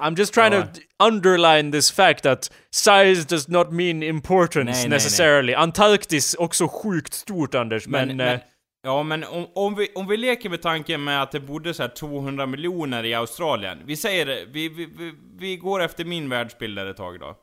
I'm 0.00 0.16
just 0.18 0.34
trying 0.34 0.52
ja. 0.52 0.62
to 0.62 0.80
underline 0.98 1.72
this 1.72 1.90
fact 1.90 2.22
that 2.22 2.50
size 2.70 3.24
does 3.24 3.48
not 3.48 3.72
mean 3.72 4.02
importance 4.02 4.80
nej, 4.80 4.88
necessarily. 4.88 5.52
Nej, 5.52 5.62
Antarktis 5.62 6.34
också 6.34 6.68
sjukt 6.68 7.14
stort 7.14 7.54
Anders, 7.54 7.86
men... 7.86 8.08
men, 8.08 8.16
men 8.16 8.40
ja, 8.82 9.02
men 9.02 9.24
om, 9.24 9.46
om, 9.54 9.74
vi, 9.74 9.88
om 9.94 10.06
vi 10.06 10.16
leker 10.16 10.50
med 10.50 10.62
tanken 10.62 11.04
med 11.04 11.22
att 11.22 11.32
det 11.32 11.40
bodde 11.40 11.74
så 11.74 11.88
200 11.88 12.46
miljoner 12.46 13.04
i 13.04 13.14
Australien. 13.14 13.78
Vi 13.84 13.96
säger 13.96 14.26
det, 14.26 14.44
vi, 14.52 14.68
vi, 14.68 14.86
vi, 14.98 15.12
vi 15.38 15.56
går 15.56 15.82
efter 15.82 16.04
min 16.04 16.28
världsbild 16.28 16.78
ett 16.78 16.96
tag 16.96 17.20
då. 17.20 17.36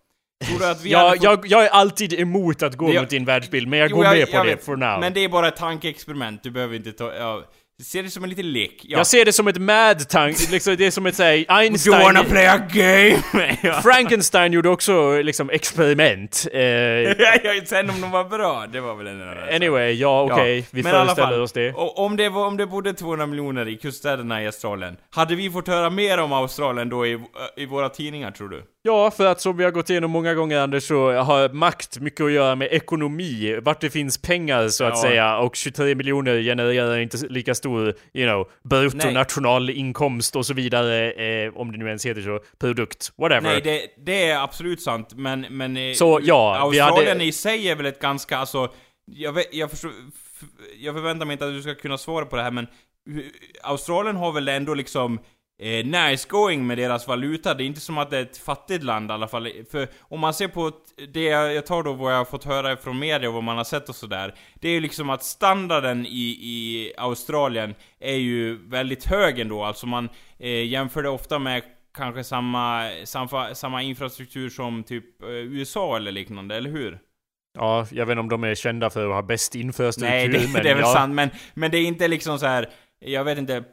Tror 0.47 0.59
du 0.59 0.65
att 0.65 0.81
vi 0.85 0.89
jag, 0.91 1.13
fått... 1.13 1.23
jag, 1.23 1.45
jag 1.47 1.65
är 1.65 1.69
alltid 1.69 2.13
emot 2.13 2.63
att 2.63 2.75
gå 2.75 2.93
jag... 2.93 3.01
mot 3.01 3.09
din 3.09 3.25
världsbild, 3.25 3.67
men 3.67 3.79
jag 3.79 3.89
jo, 3.89 3.95
går 3.95 4.05
jag, 4.05 4.17
med 4.17 4.31
på 4.31 4.43
det 4.43 4.49
vet, 4.49 4.65
for 4.65 4.75
now. 4.75 4.99
Men 4.99 5.13
det 5.13 5.23
är 5.23 5.29
bara 5.29 5.47
ett 5.47 5.55
tankeexperiment, 5.55 6.43
du 6.43 6.51
behöver 6.51 6.75
inte 6.75 6.91
ta... 6.91 7.13
Ja. 7.13 7.43
Ser 7.83 8.03
det 8.03 8.09
som 8.09 8.23
en 8.23 8.29
liten 8.29 8.51
lek. 8.51 8.81
Ja. 8.83 8.97
Jag 8.97 9.07
ser 9.07 9.25
det 9.25 9.33
som 9.33 9.47
ett 9.47 9.61
mad 9.61 10.09
tank, 10.09 10.51
liksom, 10.51 10.75
det 10.75 10.85
är 10.85 10.91
som 10.91 11.05
ett 11.05 11.15
såhär 11.15 11.45
Einstein... 11.49 11.93
You 11.93 12.03
wanna 12.03 12.23
play 12.23 12.47
a 12.47 12.57
game? 12.73 13.81
Frankenstein 13.83 14.53
gjorde 14.53 14.69
också 14.69 15.21
liksom 15.21 15.49
experiment. 15.49 16.47
Eh... 16.51 17.65
sen 17.65 17.89
om 17.89 18.01
de 18.01 18.11
var 18.11 18.23
bra, 18.23 18.67
det 18.71 18.79
var 18.79 18.95
väl 18.95 19.07
en 19.07 19.21
annan 19.21 19.37
Anyway, 19.53 19.91
ja 19.91 20.23
okej, 20.23 20.33
okay. 20.33 20.57
ja. 20.57 20.65
vi 20.71 20.83
Men 20.83 20.91
föreställer 20.91 21.41
oss 21.41 21.51
det. 21.51 21.73
Om 21.73 22.17
det, 22.17 22.29
var, 22.29 22.47
om 22.47 22.57
det 22.57 22.65
bodde 22.65 22.93
200 22.93 23.25
miljoner 23.25 23.67
i 23.67 23.77
kuststäderna 23.77 24.43
i 24.43 24.45
Australien, 24.45 24.97
hade 25.09 25.35
vi 25.35 25.49
fått 25.49 25.67
höra 25.67 25.89
mer 25.89 26.17
om 26.17 26.33
Australien 26.33 26.89
då 26.89 27.05
i, 27.05 27.19
i 27.57 27.65
våra 27.65 27.89
tidningar 27.89 28.31
tror 28.31 28.49
du? 28.49 28.63
Ja, 28.87 29.11
för 29.11 29.25
att 29.25 29.41
som 29.41 29.57
vi 29.57 29.63
har 29.63 29.71
gått 29.71 29.89
igenom 29.89 30.11
många 30.11 30.33
gånger 30.33 30.59
Anders, 30.59 30.83
så 30.83 31.11
har 31.11 31.49
makt 31.49 31.99
mycket 31.99 32.25
att 32.25 32.31
göra 32.31 32.55
med 32.55 32.67
ekonomi, 32.71 33.59
vart 33.61 33.81
det 33.81 33.89
finns 33.89 34.17
pengar 34.17 34.67
så 34.67 34.83
att 34.83 34.95
ja. 34.95 35.01
säga, 35.01 35.37
och 35.37 35.55
23 35.55 35.95
miljoner 35.95 36.41
genererar 36.41 36.97
inte 36.97 37.17
lika 37.29 37.55
stor, 37.55 37.64
you 37.69 38.27
know, 38.27 38.47
bruttonationalinkomst 38.63 40.35
och 40.35 40.45
så 40.45 40.53
vidare, 40.53 41.11
eh, 41.11 41.57
om 41.57 41.71
det 41.71 41.77
nu 41.77 41.87
ens 41.87 42.05
heter 42.05 42.21
så, 42.21 42.39
produkt, 42.59 43.11
whatever. 43.17 43.41
Nej, 43.41 43.61
det, 43.61 43.87
det 44.05 44.29
är 44.29 44.43
absolut 44.43 44.81
sant, 44.81 45.13
men, 45.15 45.45
men 45.49 45.77
eh, 45.77 45.93
så, 45.93 46.19
ja, 46.23 46.57
Australien 46.57 47.07
hade... 47.07 47.23
i 47.23 47.31
sig 47.31 47.69
är 47.69 47.75
väl 47.75 47.85
ett 47.85 47.99
ganska, 47.99 48.37
alltså, 48.37 48.73
jag, 49.05 49.33
vet, 49.33 49.53
jag 49.53 49.71
förstår, 49.71 49.91
jag 50.79 50.95
förväntar 50.95 51.25
mig 51.25 51.33
inte 51.33 51.45
att 51.45 51.53
du 51.53 51.61
ska 51.61 51.75
kunna 51.75 51.97
svara 51.97 52.25
på 52.25 52.35
det 52.35 52.43
här, 52.43 52.51
men 52.51 52.67
Australien 53.63 54.15
har 54.15 54.31
väl 54.31 54.47
ändå 54.47 54.73
liksom 54.73 55.19
eh, 55.59 55.85
nice 55.85 56.27
going 56.29 56.67
med 56.67 56.77
deras 56.77 57.07
valuta. 57.07 57.53
Det 57.53 57.63
är 57.63 57.65
inte 57.65 57.79
som 57.79 57.97
att 57.97 58.09
det 58.09 58.17
är 58.17 58.21
ett 58.21 58.37
fattigt 58.37 58.83
land 58.83 59.09
i 59.09 59.13
alla 59.13 59.27
fall. 59.27 59.49
För 59.71 59.87
om 59.99 60.19
man 60.19 60.33
ser 60.33 60.47
på 60.47 60.71
det 61.13 61.23
jag 61.23 61.65
tar 61.65 61.83
då 61.83 61.93
vad 61.93 62.13
jag 62.13 62.17
har 62.17 62.25
fått 62.25 62.43
höra 62.43 62.77
från 62.77 62.99
media 62.99 63.29
och 63.29 63.35
vad 63.35 63.43
man 63.43 63.57
har 63.57 63.63
sett 63.63 63.89
och 63.89 63.95
sådär. 63.95 64.35
Det 64.53 64.67
är 64.67 64.71
ju 64.71 64.79
liksom 64.79 65.09
att 65.09 65.23
standarden 65.23 66.05
i, 66.05 66.37
i 66.41 66.93
Australien 66.97 67.75
är 67.99 68.15
ju 68.15 68.67
väldigt 68.69 69.05
hög 69.05 69.39
ändå. 69.39 69.63
Alltså 69.63 69.87
man 69.87 70.09
eh, 70.39 70.65
jämför 70.65 71.03
det 71.03 71.09
ofta 71.09 71.39
med 71.39 71.63
kanske 71.95 72.23
samma, 72.23 72.89
samma, 73.03 73.55
samma 73.55 73.81
infrastruktur 73.81 74.49
som 74.49 74.83
typ 74.83 75.23
eh, 75.23 75.29
USA 75.29 75.97
eller 75.97 76.11
liknande, 76.11 76.55
eller 76.55 76.69
hur? 76.69 76.99
Ja, 77.57 77.87
jag 77.91 78.05
vet 78.05 78.11
inte 78.11 78.19
om 78.19 78.29
de 78.29 78.43
är 78.43 78.55
kända 78.55 78.89
för 78.89 79.07
att 79.07 79.13
ha 79.13 79.21
bäst 79.21 79.55
infrastruktur, 79.55 80.09
Nej, 80.09 80.27
det, 80.27 80.53
men 80.53 80.63
det 80.63 80.69
är 80.69 80.75
väl 80.75 80.83
ja. 80.83 80.93
sant, 80.93 81.13
men, 81.13 81.29
men 81.53 81.71
det 81.71 81.77
är 81.77 81.85
inte 81.85 82.07
liksom 82.07 82.39
så 82.39 82.45
här. 82.45 82.69
Jag 82.99 83.23
vet 83.23 83.37
inte 83.37 83.63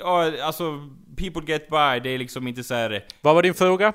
ja, 0.00 0.44
alltså, 0.44 0.88
people 1.16 1.52
get 1.52 1.68
by, 1.68 2.00
det 2.02 2.10
är 2.10 2.18
liksom 2.18 2.46
inte 2.48 2.64
så 2.64 2.74
här... 2.74 3.04
Vad 3.20 3.34
var 3.34 3.42
din 3.42 3.54
fråga? 3.54 3.92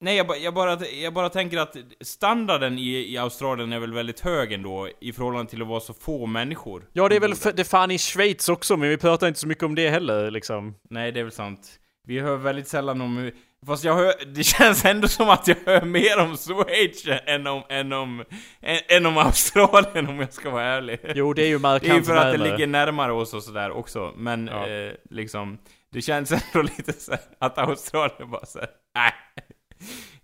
Nej, 0.00 0.16
jag, 0.16 0.38
jag, 0.38 0.54
bara, 0.54 0.86
jag 0.86 1.14
bara 1.14 1.28
tänker 1.28 1.58
att 1.58 1.76
standarden 2.00 2.78
i, 2.78 3.12
i 3.12 3.18
Australien 3.18 3.72
är 3.72 3.78
väl 3.78 3.92
väldigt 3.92 4.20
hög 4.20 4.52
ändå, 4.52 4.88
i 5.00 5.12
förhållande 5.12 5.50
till 5.50 5.62
att 5.62 5.68
vara 5.68 5.80
så 5.80 5.94
få 5.94 6.26
människor. 6.26 6.88
Ja, 6.92 7.08
det 7.08 7.16
är 7.16 7.20
väl 7.20 7.34
det 7.54 7.64
fan 7.64 7.90
i 7.90 7.98
Schweiz 7.98 8.48
också, 8.48 8.76
men 8.76 8.88
vi 8.88 8.96
pratar 8.96 9.28
inte 9.28 9.40
så 9.40 9.48
mycket 9.48 9.64
om 9.64 9.74
det 9.74 9.90
heller, 9.90 10.30
liksom. 10.30 10.74
Nej, 10.90 11.12
det 11.12 11.20
är 11.20 11.24
väl 11.24 11.32
sant. 11.32 11.80
Vi 12.06 12.18
hör 12.18 12.36
väldigt 12.36 12.68
sällan 12.68 13.00
om 13.00 13.30
Fast 13.66 13.84
jag 13.84 13.94
hör, 13.94 14.14
det 14.34 14.44
känns 14.44 14.84
ändå 14.84 15.08
som 15.08 15.28
att 15.28 15.48
jag 15.48 15.56
hör 15.66 15.82
mer 15.82 16.18
om 16.18 16.36
Schweiz 16.36 17.04
än 17.26 17.46
om, 17.46 17.62
än 17.68 17.92
om, 17.92 18.24
än, 18.60 18.78
än 18.88 19.06
om 19.06 19.18
Australien 19.18 20.08
om 20.08 20.20
jag 20.20 20.32
ska 20.32 20.50
vara 20.50 20.64
ärlig. 20.64 21.00
Jo, 21.14 21.32
det 21.32 21.42
är 21.42 21.48
ju 21.48 21.58
markant 21.58 21.82
Det 21.82 21.90
är 21.90 21.94
ju 21.94 22.02
för 22.02 22.16
att 22.16 22.32
det 22.32 22.50
ligger 22.50 22.66
närmare 22.66 23.12
oss 23.12 23.34
och 23.34 23.42
sådär 23.42 23.70
också, 23.70 24.12
men 24.16 24.46
ja. 24.46 24.68
eh, 24.68 24.92
liksom, 25.10 25.58
det 25.92 26.02
känns 26.02 26.32
ändå 26.32 26.62
lite 26.78 26.92
så 26.92 27.12
att 27.38 27.58
Australien 27.58 28.30
bara 28.30 28.46
såhär, 28.46 28.68
nej. 28.94 29.12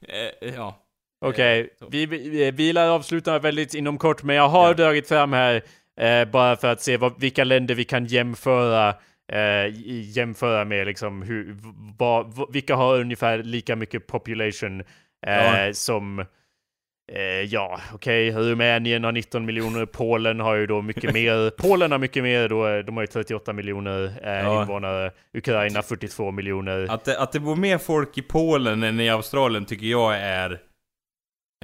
Eh, 0.09 0.55
ja. 0.55 0.81
Okej, 1.25 1.71
okay. 1.81 1.89
vi, 1.91 2.07
vi, 2.07 2.51
vi 2.51 2.73
lär 2.73 2.89
avsluta 2.89 3.39
väldigt 3.39 3.75
inom 3.75 3.99
kort, 3.99 4.23
men 4.23 4.37
jag 4.37 4.49
har 4.49 4.69
ja. 4.69 4.75
dragit 4.75 5.09
fram 5.09 5.33
här 5.33 5.63
eh, 6.01 6.25
bara 6.25 6.57
för 6.57 6.69
att 6.69 6.83
se 6.83 6.97
vad, 6.97 7.21
vilka 7.21 7.45
länder 7.45 7.75
vi 7.75 7.85
kan 7.85 8.07
jämföra 8.07 8.95
eh, 9.33 9.73
jämföra 10.17 10.65
med 10.65 10.87
liksom 10.87 11.23
hur, 11.23 11.57
vad, 11.99 12.53
vilka 12.53 12.77
har 12.77 13.01
ungefär 13.01 13.39
lika 13.39 13.77
mycket 13.77 14.07
population 14.07 14.81
eh, 15.27 15.67
ja. 15.67 15.75
som 15.75 16.19
eh, 17.13 17.41
ja, 17.47 17.81
okej, 17.93 18.31
okay. 18.31 18.43
Rumänien 18.43 19.05
har 19.05 19.13
19 19.13 19.45
miljoner, 19.45 19.87
Polen 19.87 20.41
har 20.41 20.55
ju 20.55 20.67
då 20.67 20.83
mycket 20.83 21.15
mer. 21.15 21.51
Polen 21.51 21.93
har 21.93 21.99
mycket 21.99 22.23
mer 22.23 22.49
då, 22.49 22.83
de 22.83 22.97
har 22.97 23.03
ju 23.03 23.07
38 23.07 23.53
miljoner 23.53 24.13
eh, 24.23 24.33
ja. 24.33 24.61
invånare. 24.61 25.11
Ukraina 25.35 25.83
42 25.83 26.31
miljoner. 26.31 26.87
Att 26.91 27.05
det, 27.05 27.21
att 27.21 27.33
det 27.33 27.41
bor 27.41 27.57
mer 27.57 27.79
folk 27.79 28.19
i 28.19 28.23
Polen 28.23 28.83
än 28.83 29.01
i 29.01 29.11
Australien 29.11 29.65
tycker 29.65 29.87
jag 29.87 30.17
är 30.17 30.61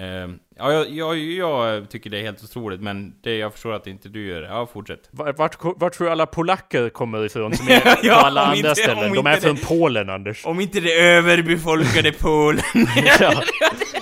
Uh, 0.00 0.34
ja, 0.56 0.72
jag, 0.72 0.88
jag, 0.88 1.18
jag, 1.18 1.90
tycker 1.90 2.10
det 2.10 2.18
är 2.18 2.22
helt 2.22 2.44
otroligt, 2.44 2.80
men 2.80 3.14
det, 3.22 3.36
jag 3.36 3.52
förstår 3.52 3.72
att 3.72 3.86
inte 3.86 4.08
du 4.08 4.26
gör 4.26 4.40
det. 4.40 4.48
Ja, 4.48 4.66
fortsätt. 4.66 5.08
Vart, 5.10 5.38
vart, 5.38 5.92
tror 5.92 6.06
du 6.06 6.10
alla 6.10 6.26
polacker 6.26 6.88
kommer 6.88 7.26
ifrån 7.26 7.56
som 7.56 7.68
är 7.68 7.98
ja, 8.02 8.14
på 8.14 8.26
alla 8.26 8.40
andra 8.40 8.56
inte, 8.56 8.74
ställen? 8.74 9.12
De 9.14 9.26
är 9.26 9.36
från 9.36 9.54
det, 9.54 9.66
Polen, 9.66 10.10
Anders. 10.10 10.46
Om 10.46 10.60
inte 10.60 10.80
det 10.80 10.92
överbefolkade 10.92 12.12
Polen. 12.12 12.62
ja. 13.20 13.42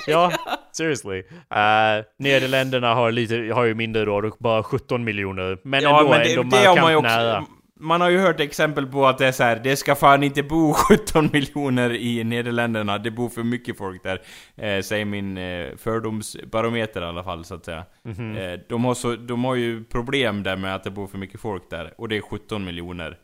ja, 0.07 0.33
seriously. 0.73 1.19
Uh, 1.19 2.05
Nederländerna 2.19 2.95
har, 2.95 3.13
lite, 3.13 3.51
har 3.55 3.65
ju 3.65 3.75
mindre 3.75 4.05
då, 4.05 4.33
bara 4.39 4.63
17 4.63 5.05
miljoner. 5.05 5.59
Men 5.65 5.83
ja, 5.83 5.99
ändå, 5.99 6.11
men 6.11 6.21
det, 6.21 6.35
ändå 6.35 6.43
det 6.43 6.81
markant 6.81 7.03
nära 7.03 7.47
man 7.81 8.01
har 8.01 8.11
ju 8.11 8.19
hört 8.19 8.41
exempel 8.41 8.87
på 8.87 9.07
att 9.07 9.19
det 9.19 9.27
är 9.27 9.33
så 9.33 9.43
här, 9.43 9.61
det 9.65 9.77
ska 9.77 9.95
fan 9.95 10.23
inte 10.23 10.43
bo 10.43 10.73
17 10.89 11.31
miljoner 11.33 11.95
i 11.95 12.25
Nederländerna, 12.25 12.99
det 12.99 13.11
bor 13.11 13.29
för 13.29 13.43
mycket 13.43 13.79
folk 13.79 14.03
där. 14.03 14.23
Eh, 14.57 14.83
säger 14.83 15.05
min 15.05 15.39
eh, 15.39 15.77
fördomsbarometer 15.77 17.03
i 17.03 17.05
alla 17.05 17.25
fall, 17.25 17.45
så 17.45 17.55
att 17.55 17.65
säga. 17.65 17.85
Mm 18.05 18.17
-hmm. 18.17 18.53
eh, 18.53 18.61
de, 18.69 18.85
har 18.85 18.95
så, 18.95 19.17
de 19.17 19.45
har 19.45 19.55
ju 19.55 19.85
problem 19.85 20.43
där 20.43 20.57
med 20.57 20.75
att 20.75 20.85
det 20.85 20.91
bor 20.91 21.07
för 21.07 21.19
mycket 21.19 21.41
folk 21.41 21.71
där, 21.71 21.95
och 21.99 22.09
det 22.09 22.17
är 22.17 22.21
17 22.21 22.65
miljoner. 22.65 23.19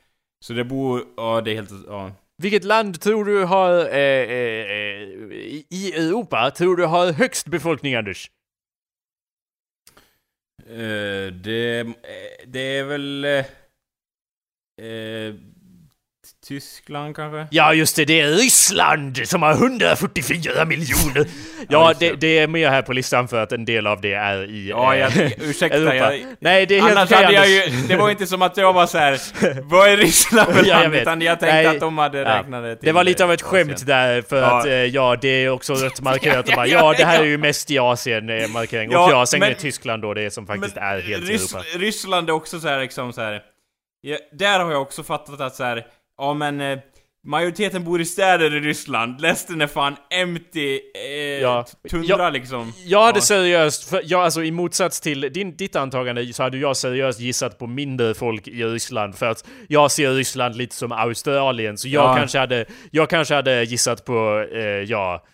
Så 0.45 0.53
det 0.53 0.65
bor, 0.65 1.03
ja 1.17 1.41
det 1.41 1.51
är 1.51 1.55
helt, 1.55 1.71
ja. 1.89 2.13
Vilket 2.43 2.65
land 2.65 3.01
tror 3.01 3.25
du 3.25 3.45
har, 3.45 3.71
eh, 3.71 3.95
eh, 3.95 4.71
eh 4.71 5.09
i 5.71 5.93
Europa, 5.97 6.51
tror 6.51 6.77
du 6.77 6.85
har 6.85 7.13
högst 7.13 7.47
befolkning, 7.47 7.95
Anders? 7.95 8.31
det, 11.43 11.87
det 12.47 12.79
är 12.79 12.85
väl... 12.85 13.27
Eh, 14.83 15.35
Tyskland 16.49 17.16
kanske? 17.16 17.47
Ja, 17.51 17.75
just 17.75 17.97
det. 17.97 18.05
Det 18.05 18.20
är 18.20 18.29
Ryssland 18.29 19.29
som 19.29 19.43
har 19.43 19.53
144 19.53 20.64
miljoner. 20.64 21.27
Ja, 21.68 21.95
det, 21.99 22.12
det, 22.12 22.39
är 22.39 22.47
med 22.47 22.70
här 22.70 22.83
på 22.83 22.93
listan 22.93 23.29
för 23.29 23.43
att 23.43 23.53
en 23.53 23.64
del 23.64 23.87
av 23.87 24.01
det 24.01 24.12
är 24.12 24.51
i 24.51 24.68
Ja, 24.68 24.97
jag, 24.97 25.16
eh, 25.16 25.31
ursäkta. 25.39 25.77
Europa. 25.77 26.14
Jag, 26.14 26.27
Nej, 26.41 26.66
det 26.66 26.77
är 26.77 26.83
helt 26.83 26.97
Annars 26.97 27.11
hade 27.11 27.33
jag 27.33 27.49
ju, 27.49 27.62
Det 27.89 27.97
var 27.97 28.11
inte 28.11 28.27
som 28.27 28.43
att 28.43 28.57
jag 28.57 28.72
var 28.72 28.87
så 28.87 28.99
här. 28.99 29.20
vad 29.62 29.89
är 29.89 29.97
Ryssland 29.97 30.55
för 30.55 30.64
ja, 30.68 30.81
land? 30.81 30.95
Utan 30.95 31.20
jag 31.20 31.41
tänkte 31.41 31.55
Nej, 31.55 31.66
att 31.66 31.81
de 31.81 31.99
hade 31.99 32.18
ja. 32.18 32.39
räknat 32.39 32.62
det 32.64 32.77
till 32.77 32.87
Det 32.87 32.93
var 32.93 33.05
lite 33.05 33.25
av 33.25 33.33
ett 33.33 33.43
skämt 33.43 33.87
där, 33.87 34.22
för 34.22 34.43
ja. 34.43 34.59
att 34.59 34.66
eh, 34.66 34.72
ja, 34.72 35.16
det 35.20 35.29
är 35.29 35.49
också 35.49 35.75
rätt 35.75 36.01
markerat. 36.01 36.49
ja, 36.49 36.66
ja, 36.66 36.66
ja, 36.66 36.95
det 36.99 37.05
här 37.05 37.20
är 37.20 37.27
ju 37.27 37.39
mest 37.39 37.70
i 37.70 37.79
Asien, 37.79 38.29
eh, 38.29 38.49
markering. 38.49 38.89
Och 38.89 38.95
ja, 38.95 39.27
sen 39.27 39.41
men, 39.41 39.51
är 39.51 39.55
Tyskland 39.55 40.03
då 40.03 40.14
det 40.14 40.31
som 40.31 40.47
faktiskt 40.47 40.77
är 40.77 41.01
helt 41.01 41.29
Rys 41.29 41.55
Europa. 41.55 41.68
Ryssland 41.79 42.29
är 42.29 42.33
också 42.33 42.61
så 42.61 42.68
här 42.68 42.81
liksom 42.81 43.12
så 43.12 43.20
här. 43.20 43.43
Ja, 44.07 44.17
där 44.33 44.61
har 44.61 44.73
jag 44.73 44.83
också 44.83 45.03
fattat 45.03 45.41
att 45.41 45.55
så 45.55 45.65
här, 45.65 45.87
ja 46.19 46.35
men 46.35 46.61
eh, 46.61 46.79
Majoriteten 47.27 47.85
bor 47.85 48.01
i 48.01 48.05
städer 48.05 48.55
i 48.55 48.61
Ryssland, 48.61 49.21
resten 49.21 49.61
är 49.61 49.67
fan 49.67 49.97
empty, 50.11 50.81
eh, 50.95 51.13
ja. 51.43 51.67
tundra 51.91 52.25
jag, 52.25 52.33
liksom. 52.33 52.73
Jag 52.87 53.05
hade 53.05 53.19
ja. 53.19 53.23
seriöst, 53.23 53.91
för 53.91 54.03
jag, 54.05 54.21
alltså 54.21 54.43
i 54.43 54.51
motsats 54.51 55.01
till 55.01 55.21
din, 55.21 55.57
ditt 55.57 55.77
antagande 55.77 56.33
så 56.33 56.43
hade 56.43 56.59
jag 56.59 56.77
seriöst 56.77 57.21
gissat 57.21 57.59
på 57.59 57.67
mindre 57.67 58.15
folk 58.15 58.49
i 58.49 58.65
Ryssland 58.65 59.15
för 59.15 59.27
att 59.27 59.45
jag 59.69 59.91
ser 59.91 60.11
Ryssland 60.11 60.57
lite 60.57 60.75
som 60.75 60.93
Australien, 60.93 61.79
så 61.79 61.89
jag, 61.89 62.05
ja. 62.05 62.17
kanske, 62.17 62.39
hade, 62.39 62.65
jag 62.91 63.11
kanske 63.11 63.35
hade 63.35 63.65
gissat 63.65 64.05
på, 64.05 64.47
eh, 64.53 64.61
ja, 64.63 65.25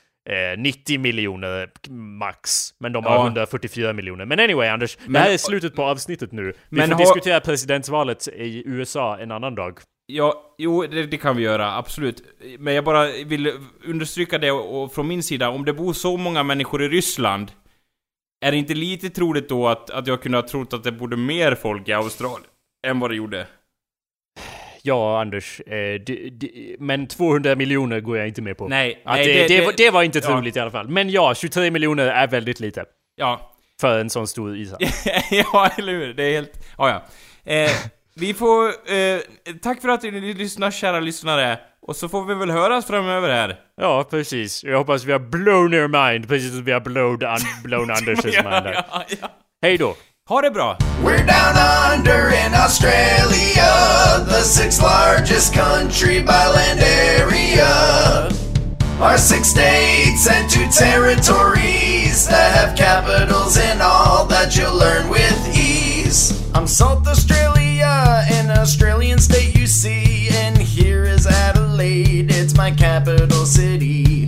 90 0.58 0.94
eh, 0.94 1.00
miljoner 1.00 1.70
max. 2.18 2.74
Men 2.78 2.92
de 2.92 3.04
har 3.04 3.14
ja. 3.14 3.24
144 3.24 3.92
miljoner. 3.92 4.24
Men 4.24 4.40
anyway 4.40 4.68
Anders, 4.68 4.98
men, 5.04 5.12
det 5.12 5.18
här 5.18 5.30
är 5.30 5.36
slutet 5.36 5.74
på 5.74 5.82
avsnittet 5.82 6.32
nu. 6.32 6.42
Vi 6.42 6.52
men 6.68 6.88
får 6.88 6.94
har... 6.94 7.00
diskutera 7.00 7.40
presidentvalet 7.40 8.28
i 8.28 8.62
USA 8.66 9.18
en 9.18 9.30
annan 9.30 9.54
dag. 9.54 9.78
Ja, 10.06 10.54
jo, 10.58 10.86
det, 10.86 11.06
det, 11.06 11.16
kan 11.16 11.36
vi 11.36 11.42
göra, 11.42 11.76
absolut. 11.76 12.22
Men 12.58 12.74
jag 12.74 12.84
bara 12.84 13.06
vill 13.06 13.52
understryka 13.84 14.38
det 14.38 14.50
och, 14.50 14.82
och 14.82 14.92
från 14.92 15.08
min 15.08 15.22
sida, 15.22 15.48
om 15.50 15.64
det 15.64 15.72
bor 15.72 15.92
så 15.92 16.16
många 16.16 16.42
människor 16.42 16.82
i 16.82 16.88
Ryssland, 16.88 17.52
är 18.44 18.50
det 18.50 18.56
inte 18.56 18.74
lite 18.74 19.10
troligt 19.10 19.48
då 19.48 19.68
att, 19.68 19.90
att 19.90 20.06
jag 20.06 20.22
kunde 20.22 20.38
ha 20.38 20.48
trott 20.48 20.72
att 20.72 20.84
det 20.84 20.92
bodde 20.92 21.16
mer 21.16 21.54
folk 21.54 21.88
i 21.88 21.92
Australien 21.92 22.50
än 22.86 23.00
vad 23.00 23.10
det 23.10 23.16
gjorde? 23.16 23.46
Ja, 24.82 25.20
Anders. 25.20 25.60
Eh, 25.60 26.00
d, 26.00 26.30
d, 26.32 26.76
men 26.78 27.06
200 27.06 27.56
miljoner 27.56 28.00
går 28.00 28.18
jag 28.18 28.28
inte 28.28 28.42
med 28.42 28.58
på. 28.58 28.68
Nej, 28.68 29.02
nej 29.06 29.26
det, 29.26 29.48
det, 29.48 29.66
det, 29.66 29.76
det, 29.76 29.90
var 29.90 30.02
inte 30.02 30.20
troligt 30.20 30.56
ja. 30.56 30.60
i 30.60 30.62
alla 30.62 30.70
fall. 30.70 30.88
Men 30.88 31.10
ja, 31.10 31.34
23 31.34 31.70
miljoner 31.70 32.06
är 32.06 32.26
väldigt 32.26 32.60
lite. 32.60 32.84
Ja. 33.16 33.56
För 33.80 33.98
en 33.98 34.10
sån 34.10 34.26
stor 34.26 34.56
ishall. 34.56 34.78
ja, 35.30 35.70
eller 35.78 35.92
hur? 35.92 36.14
Det 36.14 36.22
är 36.22 36.32
helt... 36.32 36.66
Ja, 36.78 36.88
ja. 37.44 37.52
Eh, 37.52 37.70
vi 38.14 38.34
får... 38.34 38.66
Eh, 38.68 39.20
tack 39.62 39.80
för 39.80 39.88
att 39.88 40.02
ni 40.02 40.34
lyssnar, 40.34 40.70
kära 40.70 41.00
lyssnare. 41.00 41.58
Och 41.82 41.96
så 41.96 42.08
får 42.08 42.24
vi 42.24 42.34
väl 42.34 42.50
höras 42.50 42.86
framöver 42.86 43.28
här. 43.28 43.56
Ja, 43.76 44.04
precis. 44.10 44.64
Jag 44.64 44.78
hoppas 44.78 45.04
vi 45.04 45.12
har 45.12 45.18
blown 45.18 45.74
your 45.74 45.88
mind, 45.88 46.28
precis 46.28 46.52
som 46.52 46.64
vi 46.64 46.72
har 46.72 46.80
blown, 46.80 47.14
un 47.22 47.62
blown 47.64 47.90
Anders' 47.90 48.24
mind 48.24 48.66
här. 48.66 48.84
ja, 48.90 49.04
ja. 49.20 49.28
Hej 49.62 49.78
då! 49.78 49.96
Ha 50.30 50.40
det 50.40 50.52
bra! 50.52 50.76
We're 51.02 51.26
down 51.26 51.56
under 51.56 52.28
in 52.28 52.54
Australia 52.54 54.22
The 54.30 54.42
sixth 54.42 54.80
largest 54.80 55.52
country 55.52 56.22
by 56.22 56.46
land 56.46 56.78
area 56.78 58.30
Our 59.00 59.18
six 59.18 59.48
states 59.48 60.30
and 60.30 60.48
two 60.48 60.68
territories 60.70 62.28
That 62.28 62.54
have 62.54 62.78
capitals 62.78 63.56
in 63.56 63.80
all 63.82 64.24
that 64.26 64.56
you'll 64.56 64.78
learn 64.78 65.08
with 65.08 65.48
ease 65.48 66.48
I'm 66.54 66.68
South 66.68 67.08
Australia 67.08 68.24
an 68.30 68.50
Australian 68.50 69.18
state 69.18 69.56
you 69.56 69.66
see, 69.66 70.28
and 70.30 70.56
here 70.56 71.04
is 71.04 71.26
Adelaide, 71.26 72.30
it's 72.30 72.54
my 72.56 72.70
capital 72.70 73.46
city. 73.46 74.19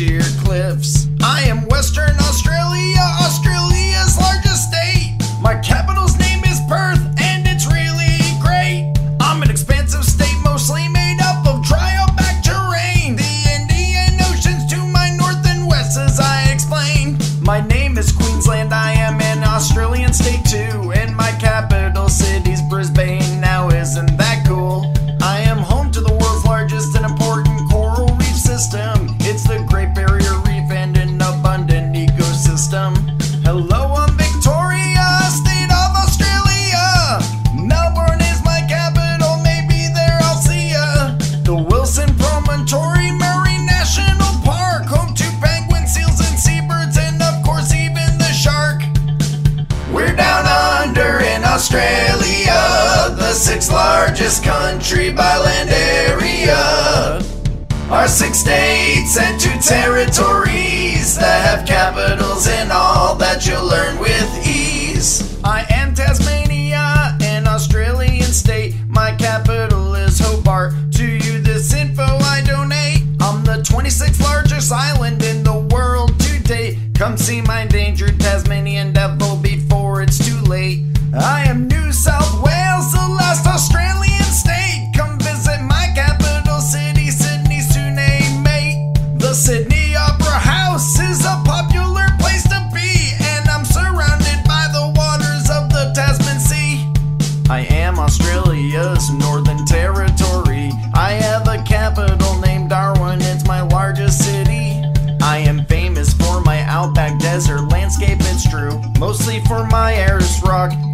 Sheer 0.00 0.22
cliffs. 0.42 1.08
I 1.22 1.42
am 1.42 1.66
Western 1.66 2.09
sixth 53.50 53.72
largest 53.72 54.44
country 54.44 55.12
by 55.12 55.36
land 55.38 55.70
area. 55.70 57.20
Our 57.90 58.06
six 58.06 58.38
states 58.38 59.18
and 59.18 59.40
two 59.40 59.58
territories 59.58 61.16
that 61.18 61.40
have 61.48 61.66
capitals 61.66 62.46
in 62.46 62.68
all 62.70 63.16
that 63.16 63.48
you'll 63.48 63.66
learn 63.66 63.98
with 63.98 64.46
ease. 64.46 65.36
I 65.42 65.66
am 65.68 65.96
Tasmania, 65.96 67.18
an 67.20 67.48
Australian 67.48 68.30
state. 68.30 68.76
My 68.86 69.16
capital 69.16 69.96
is 69.96 70.20
Hobart. 70.20 70.72
To 70.92 71.04
you, 71.04 71.40
this 71.40 71.74
info 71.74 72.04
I 72.04 72.44
donate. 72.46 73.02
I'm 73.18 73.42
the 73.42 73.64
26th 73.68 74.22
largest 74.22 74.70
island 74.70 75.24
in 75.24 75.42
the 75.42 75.58
world 75.74 76.16
to 76.20 76.38
date. 76.44 76.78
Come 76.94 77.16
see 77.16 77.40
my 77.40 77.66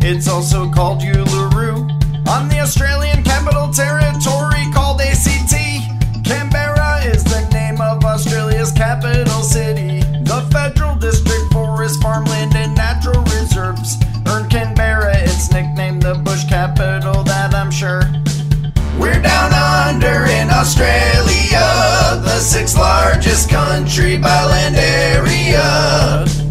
it's 0.06 0.28
also 0.28 0.70
called 0.70 1.00
Uluru. 1.00 1.90
On 2.28 2.48
the 2.48 2.60
Australian 2.60 3.24
Capital 3.24 3.72
Territory 3.72 4.64
called 4.72 5.00
ACT, 5.00 5.54
Canberra 6.24 7.00
is 7.04 7.24
the 7.24 7.48
name 7.52 7.80
of 7.80 8.04
Australia's 8.04 8.70
capital 8.70 9.42
city. 9.42 10.00
The 10.22 10.46
Federal 10.52 10.94
District 10.94 11.52
Forest, 11.52 12.00
Farmland, 12.00 12.54
and 12.54 12.74
Natural 12.76 13.20
Reserves 13.24 13.96
earned 14.28 14.48
Canberra 14.48 15.18
its 15.18 15.50
nickname, 15.50 15.98
the 15.98 16.14
bush 16.14 16.44
capital, 16.48 17.24
that 17.24 17.52
I'm 17.52 17.72
sure. 17.72 18.02
We're 19.00 19.20
down 19.20 19.52
under 19.52 20.24
in 20.26 20.50
Australia, 20.50 21.66
the 22.22 22.38
sixth 22.38 22.78
largest 22.78 23.50
country 23.50 24.16
by 24.18 24.44
land 24.44 24.76
area. 24.76 26.45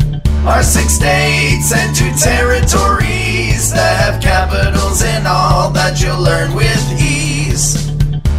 Our 0.46 0.62
six 0.62 0.94
states 0.94 1.74
and 1.74 1.96
two 1.96 2.12
territories 2.22 3.74
that 3.74 3.98
have 3.98 4.22
capitals 4.22 5.02
and 5.02 5.26
all 5.26 5.72
that 5.72 6.00
you'll 6.00 6.22
learn 6.22 6.54
with 6.54 7.02
ease. 7.02 7.92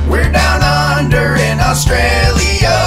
We're 0.08 0.30
down 0.30 0.62
under 0.62 1.34
in 1.34 1.58
Australia, 1.58 2.78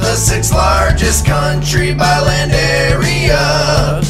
the 0.00 0.16
sixth 0.16 0.54
largest 0.54 1.26
country 1.26 1.92
by 1.92 2.20
land 2.20 2.52
area. 2.52 4.00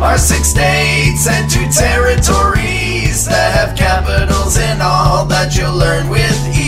Our 0.00 0.16
six 0.16 0.48
states 0.48 1.28
and 1.28 1.50
two 1.50 1.68
territories 1.68 3.26
that 3.26 3.52
have 3.52 3.76
capitals 3.76 4.56
and 4.56 4.80
all 4.80 5.26
that 5.26 5.54
you'll 5.54 5.76
learn 5.76 6.08
with 6.08 6.56
ease. 6.56 6.59